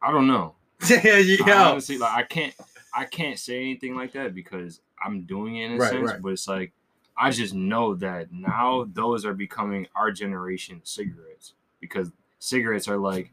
I 0.00 0.10
don't 0.10 0.26
know. 0.26 0.54
yeah, 0.88 1.00
I 1.04 1.18
yeah. 1.18 1.68
honestly, 1.70 1.98
like 1.98 2.12
I 2.16 2.22
can't, 2.22 2.54
I 2.94 3.04
can't 3.04 3.38
say 3.38 3.60
anything 3.60 3.94
like 3.94 4.12
that 4.12 4.34
because 4.34 4.80
I'm 5.04 5.24
doing 5.24 5.56
it 5.56 5.66
in 5.66 5.72
a 5.72 5.76
Right, 5.76 5.90
sense. 5.90 6.10
right. 6.12 6.22
But 6.22 6.32
it's 6.32 6.48
like 6.48 6.72
I 7.14 7.30
just 7.30 7.52
know 7.52 7.94
that 7.96 8.32
now 8.32 8.86
those 8.90 9.26
are 9.26 9.34
becoming 9.34 9.86
our 9.94 10.10
generation 10.10 10.80
cigarettes 10.82 11.52
because 11.78 12.10
cigarettes 12.42 12.88
are 12.88 12.96
like 12.98 13.30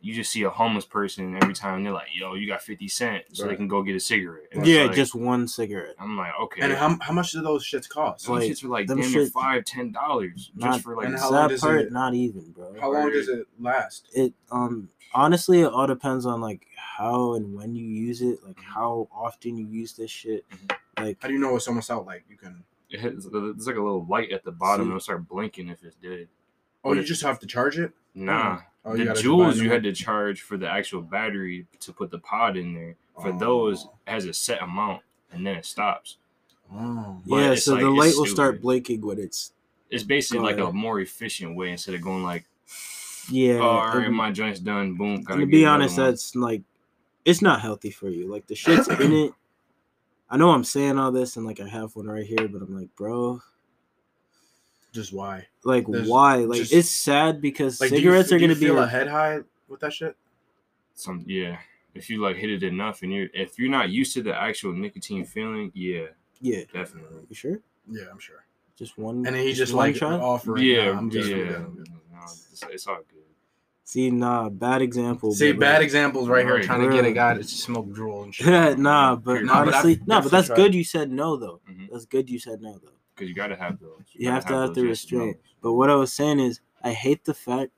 you 0.00 0.12
just 0.12 0.30
see 0.30 0.42
a 0.42 0.50
homeless 0.50 0.84
person 0.84 1.34
every 1.42 1.54
time 1.54 1.82
they're 1.82 1.90
like, 1.94 2.08
"Yo, 2.14 2.34
you 2.34 2.46
got 2.46 2.60
fifty 2.60 2.88
cent, 2.88 3.24
so 3.32 3.46
they 3.48 3.56
can 3.56 3.68
go 3.68 3.82
get 3.82 3.96
a 3.96 4.00
cigarette. 4.00 4.48
And 4.52 4.66
yeah, 4.66 4.82
like- 4.82 4.94
just 4.94 5.14
one 5.14 5.48
cigarette. 5.48 5.94
I'm 5.98 6.14
like, 6.18 6.32
okay. 6.42 6.60
And 6.60 6.74
how, 6.74 6.98
how 7.00 7.14
much 7.14 7.32
do 7.32 7.40
those 7.40 7.64
shits 7.64 7.88
cost? 7.88 8.26
Those 8.26 8.40
like, 8.40 8.50
shits 8.50 8.62
are 8.64 8.68
like 8.68 8.86
them 8.86 9.00
damn 9.00 9.10
near 9.10 9.24
shit- 9.24 9.32
five, 9.32 9.64
ten 9.64 9.92
dollars 9.92 10.52
Not- 10.54 10.72
just 10.72 10.84
for 10.84 10.94
like. 10.94 11.06
And 11.06 11.18
how 11.18 11.30
long 11.30 11.42
that 11.44 11.48
does 11.54 11.60
part, 11.62 11.80
it- 11.80 11.92
not 11.92 12.12
even, 12.12 12.50
bro. 12.50 12.74
How 12.78 12.92
long 12.92 13.10
does 13.12 13.28
it 13.30 13.46
last? 13.58 14.08
it 14.14 14.34
um 14.52 14.90
honestly 15.14 15.60
it 15.62 15.72
all 15.72 15.86
depends 15.86 16.26
on 16.26 16.40
like 16.42 16.66
how 16.76 17.32
and 17.34 17.54
when 17.54 17.74
you 17.74 17.86
use 17.86 18.20
it 18.20 18.40
like 18.44 18.60
how 18.60 19.08
often 19.14 19.56
you 19.56 19.64
use 19.66 19.94
this 19.94 20.10
shit 20.10 20.44
Mhm. 20.50 20.76
like 20.98 21.16
How 21.22 21.28
do 21.28 21.34
you 21.34 21.40
know 21.40 21.56
it's 21.56 21.66
almost 21.68 21.90
out? 21.90 22.04
Like 22.04 22.24
you 22.28 22.36
can. 22.36 22.62
It 22.90 23.00
has, 23.00 23.26
there's 23.32 23.66
like 23.66 23.76
a 23.76 23.80
little 23.82 24.04
light 24.04 24.32
at 24.32 24.44
the 24.44 24.52
bottom. 24.52 24.84
See? 24.84 24.90
It'll 24.90 25.00
start 25.00 25.26
blinking 25.28 25.68
if 25.68 25.82
it's 25.82 25.96
dead. 25.96 26.28
Oh, 26.84 26.90
But 26.90 26.96
you 26.96 27.00
it- 27.02 27.06
just 27.06 27.22
have 27.22 27.38
to 27.40 27.46
charge 27.46 27.78
it. 27.78 27.92
Nah, 28.14 28.60
Oh, 28.84 28.92
oh 28.92 28.96
the 28.96 29.04
Juuls 29.06 29.56
you 29.56 29.70
had 29.70 29.82
to 29.84 29.92
charge 29.92 30.42
for 30.42 30.56
the 30.58 30.68
actual 30.68 31.00
battery 31.02 31.66
to 31.80 31.92
put 31.92 32.10
the 32.10 32.18
pod 32.18 32.56
in 32.56 32.74
there. 32.74 32.96
For 33.20 33.28
Oh. 33.32 33.38
those, 33.38 33.88
has 34.06 34.26
a 34.26 34.32
set 34.32 34.60
amount 34.62 35.02
and 35.32 35.46
then 35.46 35.56
it 35.56 35.64
stops. 35.64 36.18
Oh. 36.72 37.20
But 37.26 37.36
yeah 37.36 37.54
so 37.54 37.74
like- 37.74 37.82
the 37.82 37.90
light 37.90 38.14
will 38.16 38.26
start 38.26 38.60
blinking 38.60 39.00
when 39.00 39.18
it's 39.18 39.52
It's 39.90 40.02
basically 40.04 40.38
Go 40.38 40.44
like 40.44 40.58
a 40.58 40.72
more 40.72 41.00
efficient 41.00 41.56
way 41.56 41.70
instead 41.70 41.94
of 41.94 42.00
going 42.02 42.22
like, 42.24 42.44
yeah 43.30 43.54
oh, 43.54 43.62
all 43.62 43.96
right, 43.98 44.10
my 44.10 44.30
joint's 44.32 44.60
done, 44.60 44.94
boom. 44.94 45.14
and 45.16 45.26
Gotta 45.26 45.46
be 45.46 45.64
honest 45.64 45.96
one. 45.96 46.06
that's 46.10 46.34
like 46.36 46.62
it's 47.24 47.40
not 47.40 47.60
healthy 47.60 47.90
for 47.90 48.08
you 48.10 48.26
like 48.30 48.46
the 48.46 48.54
shit's 48.54 48.86
in 48.88 49.12
it 49.24 49.32
i 50.30 50.36
know 50.36 50.50
i'm 50.50 50.64
saying 50.64 50.98
all 50.98 51.10
this 51.12 51.36
and 51.36 51.46
like 51.46 51.58
i 51.60 51.66
have 51.68 51.94
one 51.96 52.06
right 52.06 52.26
here 52.26 52.48
but 52.48 52.60
i'm 52.60 52.76
like 52.78 52.94
bro 52.96 53.40
Just 54.94 55.12
why? 55.12 55.46
like 55.64 55.86
There's 55.88 56.08
why 56.08 56.36
like 56.36 56.60
just- 56.60 56.72
it's 56.72 56.88
sad 56.88 57.40
because 57.40 57.80
Like, 57.80 57.90
do 57.90 57.96
you- 57.96 58.00
cigarettes 58.02 58.30
are 58.32 58.38
gonna 58.38 58.54
be 58.54 58.66
feel 58.66 58.78
a- 58.78 58.84
a 58.84 58.86
head 58.86 59.08
high 59.08 59.40
with 59.68 59.80
that 59.80 59.92
shit. 59.92 60.16
some 60.94 61.24
yeah. 61.26 61.58
If 61.94 62.08
you 62.10 62.20
like 62.22 62.36
hit 62.36 62.50
it 62.50 62.62
enough 62.62 63.02
and 63.02 63.12
you're 63.12 63.28
if 63.34 63.58
you're 63.58 63.70
not 63.70 63.90
used 63.90 64.14
to 64.14 64.22
the 64.22 64.34
actual 64.34 64.72
nicotine 64.72 65.24
feeling, 65.24 65.70
yeah, 65.74 66.06
yeah 66.40 66.60
definitely. 66.72 67.22
you 67.28 67.34
sure 67.34 67.60
Yeah, 67.90 68.04
I'm 68.10 68.18
sure. 68.20 68.44
just 68.76 68.96
one 68.96 69.26
And 69.26 69.34
then 69.34 69.44
he 69.44 69.52
just 69.52 69.72
like 69.72 69.96
try? 69.96 70.12
offering. 70.14 70.64
Yeah, 70.64 70.92
nah, 70.92 70.98
I'm 70.98 71.10
just 71.10 71.28
yeah. 71.28 71.36
good, 71.36 71.54
I'm. 71.56 71.84
No, 72.12 72.18
it's, 72.22 72.64
it's 72.70 72.86
all 72.86 72.96
good. 73.08 73.22
see 73.82 74.10
nah 74.10 74.48
bad 74.48 74.80
example 74.80 75.32
See, 75.32 75.50
but, 75.52 75.60
bad 75.60 75.74
like- 75.78 75.82
examples 75.84 76.28
right 76.28 76.44
here 76.44 76.54
Right. 76.56 76.64
trying 76.64 76.88
to 76.88 76.94
get 76.96 77.04
a 77.04 77.12
guy 77.12 77.34
to 77.34 77.42
smoke 77.44 77.92
drool 77.92 78.22
and 78.22 78.32
shit. 78.34 78.78
nah, 78.78 79.16
but 79.16 79.42
Nah, 79.42 79.64
but 79.64 79.74
I've 79.74 79.84
honestly, 79.84 80.00
no, 80.06 80.20
but 80.20 80.30
that's 80.30 80.46
tried. 80.46 80.56
good. 80.56 80.74
You 80.74 80.84
said 80.84 81.10
no, 81.10 81.36
though. 81.36 81.60
Mhm. 81.68 81.88
That's 81.92 82.06
good. 82.06 82.30
You 82.30 82.38
said 82.38 82.60
no, 82.62 82.78
though. 82.82 82.90
Because 83.14 83.28
you 83.28 83.34
gotta 83.34 83.56
have 83.56 83.78
those. 83.80 84.02
You 84.12 84.24
gotta 84.26 84.34
have 84.34 84.46
to 84.46 84.54
have 84.54 84.66
those 84.68 84.76
the 84.76 84.82
restraint. 84.84 85.36
nos. 85.36 85.44
But 85.62 85.72
what 85.74 85.90
I 85.90 85.94
was 85.94 86.12
saying 86.12 86.40
is, 86.40 86.60
I 86.82 86.92
hate 86.92 87.24
the 87.24 87.34
fact, 87.34 87.70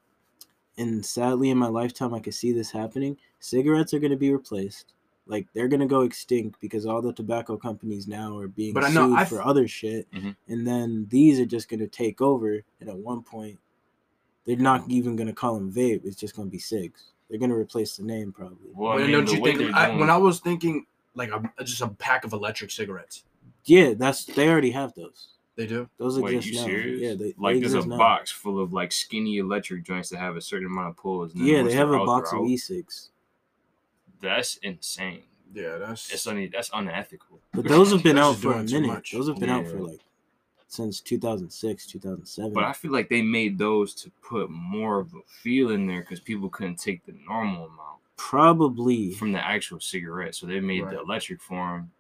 and 0.79 1.05
sadly, 1.05 1.51
in 1.51 1.59
my 1.59 1.69
lifetime, 1.69 2.15
I 2.15 2.21
could 2.21 2.35
see 2.35 2.53
this 2.53 2.71
happening. 2.71 3.17
Cigarettes 3.41 3.95
are 3.95 3.99
going 3.99 4.11
to 4.11 4.17
be 4.17 4.33
replaced. 4.33 4.93
Like 5.29 5.47
they're 5.55 5.69
going 5.69 5.81
to 5.81 5.87
go 5.87 6.03
extinct 6.03 6.61
because 6.61 6.87
all 6.87 7.03
the 7.03 7.13
tobacco 7.13 7.57
companies 7.57 8.07
now 8.07 8.37
are 8.39 8.49
being 8.49 8.73
But 8.75 8.85
I 8.85 8.91
know 8.91 9.17
sued 9.17 9.29
for 9.29 9.43
other 9.43 9.67
shit, 9.69 10.11
Mhm. 10.13 10.37
and 10.49 10.67
then 10.67 11.07
these 11.11 11.39
are 11.41 11.47
just 11.47 11.69
going 11.69 11.81
to 11.81 11.89
take 11.89 12.21
over. 12.21 12.63
And 12.81 12.89
at 12.89 12.97
one 12.97 13.23
point, 13.23 13.59
they're 14.45 14.57
not 14.57 14.85
even 14.89 15.17
going 15.17 15.27
to 15.27 15.33
call 15.33 15.55
them 15.55 15.73
vape. 15.73 16.05
It's 16.05 16.17
just 16.17 16.37
going 16.37 16.49
to 16.49 16.53
be 16.53 16.59
cigs. 16.61 17.13
They're 17.29 17.39
going 17.41 17.51
to 17.51 17.57
replace 17.57 17.97
the 17.97 18.05
name 18.05 18.33
probably. 18.33 18.71
Well, 18.73 18.93
I 18.93 18.99
mean, 18.99 19.11
don't 19.11 19.31
you 19.33 19.43
think? 19.43 19.59
they're 19.59 19.75
I, 19.75 19.97
when 19.97 20.11
I 20.11 20.17
was 20.17 20.39
thinking 20.41 20.87
like 21.15 21.31
a, 21.31 21.65
just 21.65 21.81
a 21.83 21.89
pack 21.89 22.25
of 22.25 22.33
electric 22.33 22.71
cigarettes, 22.71 23.25
Yeah, 23.67 23.95
that's 23.95 24.25
they 24.25 24.49
already 24.49 24.71
have 24.71 24.95
those. 24.95 25.29
they 25.57 25.67
do. 25.67 25.89
Those 25.99 26.19
Wait, 26.19 26.37
exist 26.37 26.55
you 26.55 26.61
now. 26.61 26.67
serious? 26.67 27.01
Yeah, 27.01 27.15
they 27.15 27.35
like 27.39 27.57
they 27.57 27.61
there's 27.69 27.75
a 27.85 27.87
now. 27.87 27.99
box 27.99 28.31
full 28.31 28.61
of 28.61 28.73
like 28.73 28.93
skinny 28.93 29.39
electric 29.39 29.85
joints 29.85 30.09
that 30.11 30.19
have 30.19 30.37
a 30.37 30.41
certain 30.41 30.67
amount 30.67 30.89
of 30.89 30.97
pulls. 30.97 31.35
and 31.35 31.47
Yeah, 31.47 31.63
they 31.63 31.73
have 31.75 31.91
a 31.91 31.99
box 32.05 32.31
they're 32.31 32.41
of 32.41 32.47
e-cigs. 32.47 33.11
That's 34.21 34.57
insane. 34.59 35.23
Yeah, 35.55 35.77
that's. 35.79 36.13
It's 36.13 36.27
un- 36.27 36.51
that's 36.53 36.71
unethical. 36.73 37.41
But 37.53 37.69
those 37.69 37.93
have 37.93 38.03
been 38.09 38.19
out 38.19 38.37
for 38.37 38.53
a 38.53 38.63
minute. 38.63 39.07
Those 39.13 39.29
have 39.29 39.39
been 39.39 39.51
out 39.51 39.67
for 39.67 39.79
like 39.81 40.01
since 40.69 41.01
2006, 41.01 41.87
2007. 41.87 42.53
But 42.53 42.65
I 42.65 42.73
feel 42.73 42.91
like 42.93 43.09
they 43.09 43.23
made 43.23 43.57
those 43.57 43.95
to 43.95 44.11
put 44.23 44.51
more 44.51 44.99
of 44.99 45.15
a 45.15 45.21
feel 45.29 45.71
in 45.71 45.87
there 45.87 46.01
because 46.01 46.19
people 46.21 46.49
couldn't 46.49 46.77
take 46.77 47.05
the 47.07 47.15
normal 47.27 47.67
amount 47.67 48.01
Probably. 48.17 49.13
from 49.13 49.33
the 49.33 49.45
actual 49.47 49.79
cigarette. 49.81 50.35
So 50.35 50.47
they 50.47 50.59
made 50.61 50.83
Right. 50.83 50.95
the 50.95 51.01
electric 51.01 51.41
form 51.41 51.93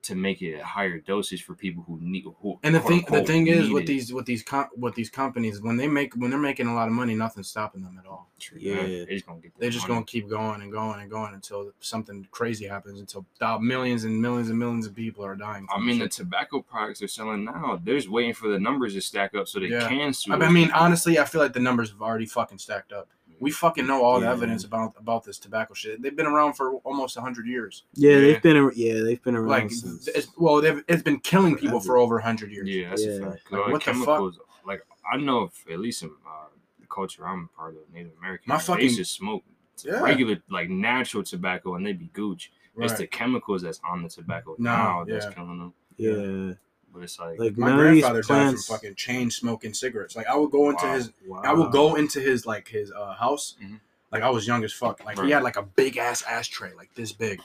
to 0.00 0.14
make 0.14 0.40
it 0.42 0.54
a 0.60 0.64
higher 0.64 0.98
dosage 1.00 1.42
for 1.44 1.54
people 1.54 1.82
who 1.86 1.98
need. 2.00 2.24
Who, 2.40 2.58
And 2.62 2.74
the 2.74 2.80
quote, 2.80 3.06
thing, 3.08 3.14
the 3.20 3.24
thing 3.24 3.46
is, 3.48 3.68
with 3.70 3.82
it. 3.82 3.86
these, 3.86 4.12
with 4.12 4.26
these, 4.26 4.42
com- 4.42 4.68
with 4.76 4.94
these 4.94 5.10
companies, 5.10 5.60
when 5.60 5.76
they 5.76 5.88
make, 5.88 6.14
when 6.14 6.30
they're 6.30 6.38
making 6.38 6.66
a 6.68 6.74
lot 6.74 6.86
of 6.86 6.94
money, 6.94 7.14
nothing's 7.14 7.48
stopping 7.48 7.82
them 7.82 7.98
at 7.98 8.06
all. 8.08 8.30
True, 8.38 8.58
Yeah. 8.60 8.82
yeah, 8.82 9.04
they 9.04 9.14
just 9.14 9.26
gonna 9.26 9.40
get. 9.40 9.52
They're 9.58 9.70
just 9.70 9.88
money. 9.88 9.96
gonna 9.96 10.06
keep 10.06 10.28
going 10.28 10.62
and 10.62 10.70
going 10.70 11.00
and 11.00 11.10
going 11.10 11.34
until 11.34 11.72
something 11.80 12.26
crazy 12.30 12.66
happens. 12.66 13.00
Until 13.00 13.26
millions 13.60 14.04
and 14.04 14.22
millions 14.22 14.48
and 14.50 14.58
millions 14.58 14.86
of 14.86 14.94
people 14.94 15.24
are 15.24 15.34
dying. 15.34 15.66
I 15.68 15.74
from 15.74 15.86
mean, 15.86 15.98
the 15.98 16.08
tobacco 16.08 16.62
products 16.62 17.00
they're 17.00 17.08
selling 17.08 17.44
now, 17.44 17.80
they're 17.82 17.96
just 17.96 18.08
waiting 18.08 18.34
for 18.34 18.48
the 18.48 18.58
numbers 18.60 18.94
to 18.94 19.00
stack 19.00 19.34
up 19.34 19.48
so 19.48 19.58
they 19.58 19.66
Yeah. 19.66 19.88
can 19.88 20.12
sue. 20.14 20.32
I 20.32 20.48
mean, 20.50 20.66
people. 20.68 20.80
honestly, 20.80 21.18
I 21.18 21.24
feel 21.24 21.40
like 21.40 21.52
the 21.52 21.60
numbers 21.60 21.90
have 21.90 22.00
already 22.00 22.26
fucking 22.26 22.58
stacked 22.58 22.92
up. 22.92 23.08
We 23.40 23.50
fucking 23.50 23.86
know 23.86 24.02
all 24.04 24.20
the 24.20 24.26
evidence 24.28 24.64
about 24.64 24.94
about 24.98 25.24
this 25.24 25.38
tobacco 25.38 25.74
shit. 25.74 26.02
They've 26.02 26.16
been 26.16 26.26
around 26.26 26.54
for 26.54 26.74
almost 26.84 27.16
hundred 27.18 27.46
years. 27.46 27.84
Yeah, 27.94 28.12
Yeah. 28.12 28.20
they've 28.20 28.42
been 28.42 28.56
ar- 28.56 28.72
yeah 28.74 29.02
they've 29.02 29.22
been 29.22 29.36
around 29.36 29.48
Like, 29.48 29.70
since. 29.70 30.08
it's, 30.08 30.28
well, 30.36 30.60
they've, 30.60 30.82
it's 30.88 31.02
been 31.02 31.20
killing 31.20 31.54
people 31.56 31.80
Forever. 31.80 31.86
for 31.86 31.98
over 31.98 32.18
hundred 32.18 32.50
years. 32.52 32.68
Yeah, 32.68 32.88
that's 32.90 33.04
Yeah. 33.04 33.12
a 33.12 33.30
fact. 33.30 33.52
Like, 33.52 33.60
all 33.66 33.72
what 33.72 33.84
the 33.84 33.94
fuck? 33.94 34.34
like 34.66 34.82
I 35.12 35.16
know, 35.18 35.44
if, 35.44 35.70
at 35.70 35.78
least 35.78 36.02
in 36.02 36.08
uh, 36.26 36.46
the 36.80 36.86
culture 36.88 37.26
I'm 37.26 37.48
part 37.56 37.76
of, 37.76 37.82
Native 37.94 38.12
American, 38.18 38.44
My 38.48 38.56
they 38.56 38.62
fucking- 38.64 38.94
just 38.96 39.14
smoke 39.14 39.44
Yeah. 39.84 40.00
regular, 40.00 40.36
like 40.50 40.68
natural 40.68 41.22
tobacco, 41.22 41.74
and 41.76 41.86
they'd 41.86 41.98
be 41.98 42.10
gooch. 42.12 42.50
It's 42.80 42.94
the 42.94 43.06
chemicals 43.08 43.62
that's 43.62 43.80
on 43.88 44.02
the 44.04 44.08
tobacco 44.08 44.54
No, 44.58 44.70
now 44.70 45.04
that's 45.04 45.26
yeah. 45.26 45.32
killing 45.32 45.58
them. 45.58 45.74
yeah, 45.96 46.54
But 46.98 47.04
it's 47.04 47.18
like, 47.20 47.38
like 47.38 47.56
My 47.56 47.68
none 47.68 47.78
of 47.78 47.92
these 47.92 48.02
grandfather 48.02 48.22
died 48.22 48.26
plants. 48.26 48.66
from 48.66 48.74
fucking 48.76 48.94
chain 48.96 49.30
smoking 49.30 49.72
cigarettes. 49.72 50.16
Like 50.16 50.26
I 50.26 50.34
would 50.36 50.50
go 50.50 50.68
into 50.70 50.84
Wow. 50.84 50.94
his 50.94 51.12
wow. 51.26 51.42
I 51.44 51.52
would 51.52 51.70
go 51.70 51.94
into 51.94 52.18
his 52.20 52.44
like 52.44 52.66
his 52.66 52.90
uh, 52.90 53.14
house. 53.14 53.54
Mhm. 53.62 53.78
Like 54.10 54.22
I 54.22 54.30
was 54.30 54.46
young 54.46 54.64
as 54.64 54.72
fuck. 54.72 55.04
Like 55.04 55.16
Right. 55.18 55.26
he 55.26 55.30
had 55.32 55.42
like 55.44 55.56
a 55.56 55.62
big 55.62 55.96
ass 55.96 56.22
ashtray, 56.22 56.72
like 56.74 56.92
this 56.94 57.12
big, 57.12 57.40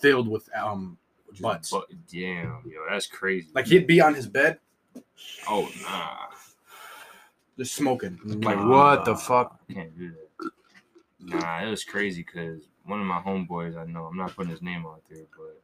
filled 0.00 0.28
with 0.28 0.48
um 0.56 0.96
just 1.30 1.42
butts. 1.42 1.70
But 1.72 1.86
damn, 2.12 2.62
yo, 2.66 2.84
that's 2.88 3.06
crazy. 3.08 3.48
Like 3.52 3.66
he'd 3.66 3.86
be 3.88 4.00
on 4.00 4.14
his 4.14 4.26
bed 4.28 4.58
oh 5.48 5.68
nah, 5.82 6.26
just 7.58 7.74
smoking. 7.74 8.20
Like 8.24 8.58
what 8.64 9.04
the 9.04 9.16
fuck? 9.16 9.58
Can't 9.68 9.96
do 9.98 10.10
that. 10.12 10.50
Nah, 11.20 11.64
it 11.66 11.70
was 11.70 11.82
crazy 11.84 12.22
because 12.22 12.62
one 12.84 13.00
of 13.00 13.06
my 13.06 13.18
homeboys 13.20 13.76
I 13.76 13.86
know, 13.86 14.04
I'm 14.04 14.16
not 14.16 14.36
putting 14.36 14.50
his 14.50 14.62
name 14.62 14.84
out 14.86 15.02
there, 15.10 15.24
but 15.36 15.60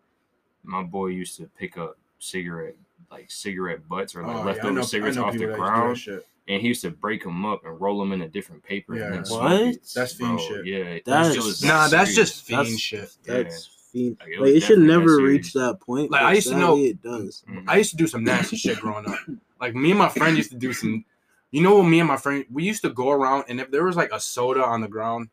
my 0.64 0.82
boy 0.82 1.06
used 1.08 1.36
to 1.36 1.48
pick 1.58 1.76
up 1.78 1.96
cigarette 2.18 2.76
like 3.10 3.30
cigarette 3.30 3.88
butts 3.88 4.14
or 4.14 4.22
like 4.22 4.36
Oh, 4.36 4.38
yeah, 4.40 4.44
leftover 4.44 4.72
know- 4.74 4.82
cigarettes 4.82 5.16
off 5.16 5.32
the 5.32 5.38
people 5.40 5.56
that 5.56 5.88
used 5.90 6.04
to 6.04 6.10
do 6.10 6.16
that 6.16 6.16
ground, 6.16 6.24
and 6.48 6.62
he 6.62 6.68
used 6.68 6.82
to 6.82 6.90
break 6.90 7.22
them 7.24 7.44
up 7.46 7.64
and 7.64 7.80
roll 7.80 7.98
them 8.00 8.12
in 8.12 8.22
a 8.22 8.28
different 8.28 8.62
paper. 8.62 8.96
Yeah. 8.96 9.04
and 9.06 9.12
then 9.14 9.18
What? 9.20 9.26
smoke 9.26 9.74
it. 9.74 9.90
That's 9.94 10.12
Bro, 10.14 10.38
shit. 10.38 10.66
Yeah, 10.66 10.98
That's- 11.04 11.36
it 11.36 11.42
was 11.42 11.62
Nah, 11.62 11.88
that's 11.88 12.12
serious. 12.14 12.30
just 12.32 12.44
fiend 12.46 12.60
That's- 12.66 12.80
shit. 12.80 13.16
That's 13.24 13.66
fiend. 13.92 14.16
Like, 14.20 14.28
it 14.30 14.40
Like 14.40 14.50
it 14.54 14.60
should 14.60 14.78
never 14.80 15.16
reach 15.22 15.52
that 15.54 15.80
point. 15.80 16.10
Like, 16.10 16.22
I 16.22 16.32
used 16.34 16.48
to 16.48 16.56
know- 16.56 16.76
It 16.76 17.02
does. 17.02 17.44
Mhm. 17.48 17.64
I 17.68 17.76
used 17.78 17.90
to 17.90 17.96
do 17.96 18.06
some 18.06 18.24
nasty 18.24 18.56
shit 18.56 18.78
growing 18.80 19.06
up. 19.06 19.18
Like 19.60 19.74
me 19.74 19.90
and 19.90 19.98
my 19.98 20.08
friend 20.08 20.36
used 20.36 20.50
to 20.52 20.56
do 20.56 20.72
some. 20.72 21.04
You 21.50 21.62
know 21.62 21.76
what? 21.76 21.82
Me 21.84 21.98
and 21.98 22.06
my 22.08 22.16
friend, 22.16 22.44
we 22.50 22.62
used 22.64 22.82
to 22.82 22.90
go 22.90 23.10
around, 23.10 23.44
and 23.48 23.60
if 23.60 23.70
there 23.72 23.84
was 23.84 23.96
like 23.96 24.10
a 24.12 24.20
soda 24.20 24.64
on 24.64 24.80
the 24.80 24.88
ground, 24.88 25.28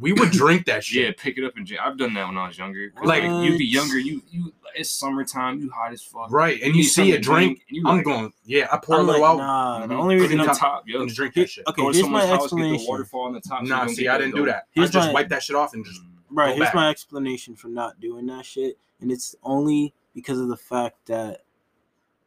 we 0.00 0.12
would 0.12 0.30
drink 0.30 0.66
that 0.66 0.84
shit. 0.84 1.04
Yeah, 1.06 1.12
pick 1.16 1.38
it 1.38 1.44
up 1.44 1.56
and 1.56 1.66
drink. 1.66 1.82
I've 1.84 1.96
done 1.98 2.14
that 2.14 2.26
when 2.26 2.36
I 2.36 2.48
was 2.48 2.58
younger. 2.58 2.92
Like- 3.02 3.22
Like, 3.24 3.44
you'd 3.44 3.58
be 3.58 3.64
younger, 3.66 3.98
you 3.98 4.22
you 4.30 4.52
it's 4.76 4.90
summertime, 4.90 5.60
you 5.60 5.70
hot 5.70 5.92
as 5.92 6.02
fuck. 6.02 6.30
Right, 6.32 6.60
and 6.62 6.74
You 6.74 6.82
you 6.82 6.88
see 6.88 7.12
a 7.12 7.20
drink. 7.20 7.62
drink, 7.68 7.84
I'm 7.86 7.96
like- 7.98 8.04
going, 8.04 8.32
yeah. 8.44 8.66
I 8.72 8.78
pour 8.78 8.96
a 8.96 8.98
I'm 9.00 9.06
like, 9.06 9.12
little 9.20 9.26
out 9.26 9.36
nah. 9.38 9.86
The 9.86 9.94
Mhm. 9.94 9.98
only 10.00 10.16
Put 10.16 10.22
reason 10.22 10.40
it 10.40 10.42
on 10.42 10.46
top- 10.48 10.58
top, 10.58 10.82
yo. 10.88 11.02
and 11.02 11.14
drink 11.14 11.34
Here- 11.34 11.44
that 11.44 11.50
shit. 11.50 11.64
okay, 11.68 11.80
Go 11.82 11.88
to 11.90 11.94
here's 11.96 12.04
someone's 12.04 12.24
my 12.24 12.28
house, 12.28 12.40
get 12.42 12.48
the 12.50 12.56
explanation. 12.56 12.86
waterfall 12.88 13.20
on 13.22 13.32
the 13.34 13.40
top. 13.40 13.60
so 13.60 13.68
Nah, 13.68 13.80
you 13.82 13.86
don't 13.86 13.94
see, 13.94 14.08
I 14.08 14.18
didn't 14.18 14.32
do 14.34 14.38
dope. 14.38 14.46
that. 14.46 14.66
I 14.76 14.86
just 14.86 14.94
my- 15.08 15.12
wipe 15.12 15.28
that 15.28 15.42
shit 15.42 15.54
off 15.56 15.74
and 15.74 15.84
just. 15.84 16.00
Mm. 16.02 16.06
Right. 16.30 16.56
Here's 16.56 16.66
back. 16.66 16.74
my 16.74 16.90
explanation 16.90 17.54
for 17.54 17.68
not 17.68 18.00
doing 18.00 18.26
that 18.26 18.44
shit, 18.44 18.78
and 19.00 19.12
it's 19.12 19.36
only 19.44 19.94
because 20.14 20.40
of 20.40 20.48
the 20.48 20.56
fact 20.56 21.06
that, 21.06 21.42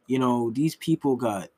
you 0.05 0.19
know, 0.19 0.49
these 0.51 0.77
people 0.77 1.17
got 1.17 1.49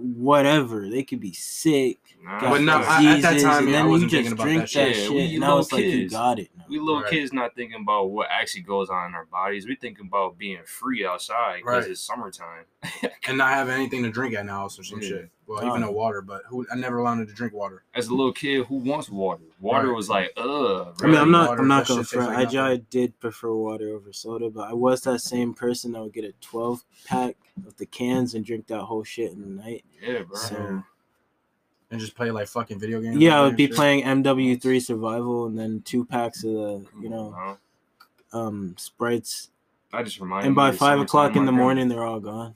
whatever. 0.00 0.88
They 0.88 1.02
could 1.04 1.20
be 1.20 1.32
sick. 1.32 1.98
Nah, 2.22 2.40
got 2.40 2.50
But 2.50 2.60
no, 2.62 2.78
fuck. 2.82 2.88
I- 2.90 3.16
at 3.16 3.22
that 3.22 3.32
diseases, 3.34 3.42
time, 3.44 3.62
and 3.64 3.68
yeah, 3.70 3.74
I 3.74 3.78
then 3.78 3.84
you 3.86 3.90
wasn't 3.90 4.10
just 4.10 4.36
drink 4.36 4.60
that 4.60 4.68
shit. 4.68 4.88
Yeah, 4.96 5.02
shit, 5.02 5.10
we 5.12 5.20
and 5.20 5.40
now 5.40 5.46
little 5.48 5.60
it's 5.60 5.72
like 5.72 5.84
you 5.84 6.08
got 6.10 6.38
it. 6.38 6.50
Now. 6.58 6.64
we 6.68 6.78
little 6.78 7.00
Right. 7.02 7.10
kids 7.10 7.32
not 7.32 7.54
thinking 7.54 7.80
about 7.80 8.10
what 8.10 8.28
actually 8.30 8.60
goes 8.62 8.90
on 8.90 9.06
in 9.08 9.14
our 9.14 9.24
bodies. 9.26 9.66
We 9.66 9.76
thinking 9.76 10.06
about 10.06 10.36
being 10.36 10.60
free 10.66 11.06
outside 11.06 11.58
because 11.60 11.84
Right. 11.84 11.90
it's 11.90 12.00
summertime. 12.02 12.64
and 13.26 13.38
not 13.38 13.50
have 13.50 13.68
anything 13.70 14.02
to 14.02 14.10
drink 14.10 14.34
at 14.34 14.44
the 14.46 14.52
house 14.52 14.78
or 14.78 14.84
some 14.84 15.00
Yeah. 15.00 15.08
shit. 15.08 15.30
Well, 15.50 15.64
even 15.66 15.82
a 15.82 15.90
water, 15.90 16.22
but 16.22 16.42
who 16.48 16.64
I 16.72 16.76
never 16.76 17.02
wanted 17.02 17.26
to 17.26 17.34
drink 17.34 17.52
water. 17.52 17.82
As 17.92 18.06
a 18.06 18.14
little 18.14 18.32
kid, 18.32 18.66
who 18.66 18.76
wants 18.76 19.10
water? 19.10 19.42
Water 19.60 19.88
Right. 19.88 19.96
was 19.96 20.08
like, 20.08 20.32
ugh. 20.36 20.94
I 21.02 21.06
mean. 21.06 21.16
I'm 21.16 21.32
not. 21.32 21.48
water, 21.48 21.62
I'm 21.62 21.66
not 21.68 21.88
gonna 21.88 22.04
front. 22.04 22.28
like 22.28 22.38
I, 22.38 22.42
nothing. 22.44 22.58
I 22.60 22.76
did 22.76 23.18
prefer 23.18 23.52
water 23.52 23.88
over 23.88 24.12
soda, 24.12 24.48
but 24.48 24.68
I 24.70 24.74
was 24.74 25.00
that 25.02 25.20
same 25.20 25.52
person 25.52 25.90
that 25.92 26.02
would 26.02 26.12
get 26.12 26.24
a 26.24 26.32
12 26.40 26.84
pack 27.04 27.34
of 27.66 27.76
the 27.78 27.86
cans 27.86 28.34
and 28.34 28.44
drink 28.44 28.68
that 28.68 28.82
whole 28.82 29.02
shit 29.02 29.32
in 29.32 29.40
the 29.40 29.62
night. 29.62 29.84
Yeah, 30.00 30.22
bro. 30.22 30.36
So 30.36 30.84
And 31.90 32.00
just 32.00 32.14
play 32.14 32.30
like 32.30 32.46
fucking 32.46 32.78
video 32.78 33.00
games. 33.00 33.16
yeah, 33.16 33.40
I 33.40 33.42
would 33.42 33.56
be 33.56 33.66
shit. 33.66 33.74
playing 33.74 34.04
MW3 34.04 34.80
Survival 34.80 35.46
and 35.46 35.58
then 35.58 35.82
two 35.84 36.04
packs 36.04 36.44
of 36.44 36.52
the 36.52 36.86
you 37.02 37.10
know 37.10 37.34
Huh? 37.36 37.56
um 38.32 38.76
sprites, 38.78 39.50
I 39.92 40.04
just 40.04 40.20
remind. 40.20 40.46
and 40.46 40.54
by 40.54 40.70
five 40.70 41.00
o'clock 41.00 41.34
in 41.34 41.44
the 41.44 41.50
morning 41.52 41.88
they're 41.88 42.04
all 42.04 42.20
gone. 42.20 42.54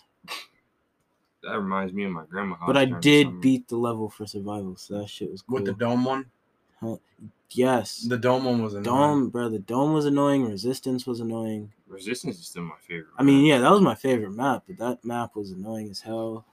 That 1.44 1.58
reminds 1.58 1.92
me 1.92 2.04
of 2.04 2.12
my 2.12 2.24
grandma. 2.24 2.56
But 2.66 2.76
I 2.76 2.86
did 2.86 3.40
beat 3.40 3.68
the 3.68 3.76
level 3.76 4.08
for 4.08 4.26
survival, 4.26 4.76
so 4.76 4.98
that 5.00 5.08
shit 5.10 5.30
was 5.30 5.42
cool. 5.42 5.56
with 5.56 5.66
the 5.66 5.72
dome 5.74 6.04
one. 6.04 6.26
Huh? 6.80 6.96
yes, 7.50 8.06
The 8.08 8.18
dome 8.18 8.44
one 8.44 8.62
was 8.62 8.74
annoying. 8.74 8.84
dome, 8.84 9.28
bro. 9.30 9.48
The 9.48 9.58
dome 9.58 9.92
was 9.94 10.06
annoying. 10.06 10.48
Resistance 10.48 11.06
was 11.06 11.20
annoying. 11.20 11.72
Resistance 11.86 12.38
is 12.38 12.46
still 12.48 12.62
my 12.64 12.74
favorite. 12.80 13.12
I 13.18 13.22
mean, 13.22 13.44
yeah, 13.44 13.58
that 13.58 13.70
was 13.70 13.80
my 13.80 13.94
favorite 13.94 14.32
map, 14.32 14.64
but 14.66 14.78
that 14.78 15.04
map 15.04 15.36
was 15.36 15.50
annoying 15.50 15.90
as 15.90 16.00
hell. 16.00 16.44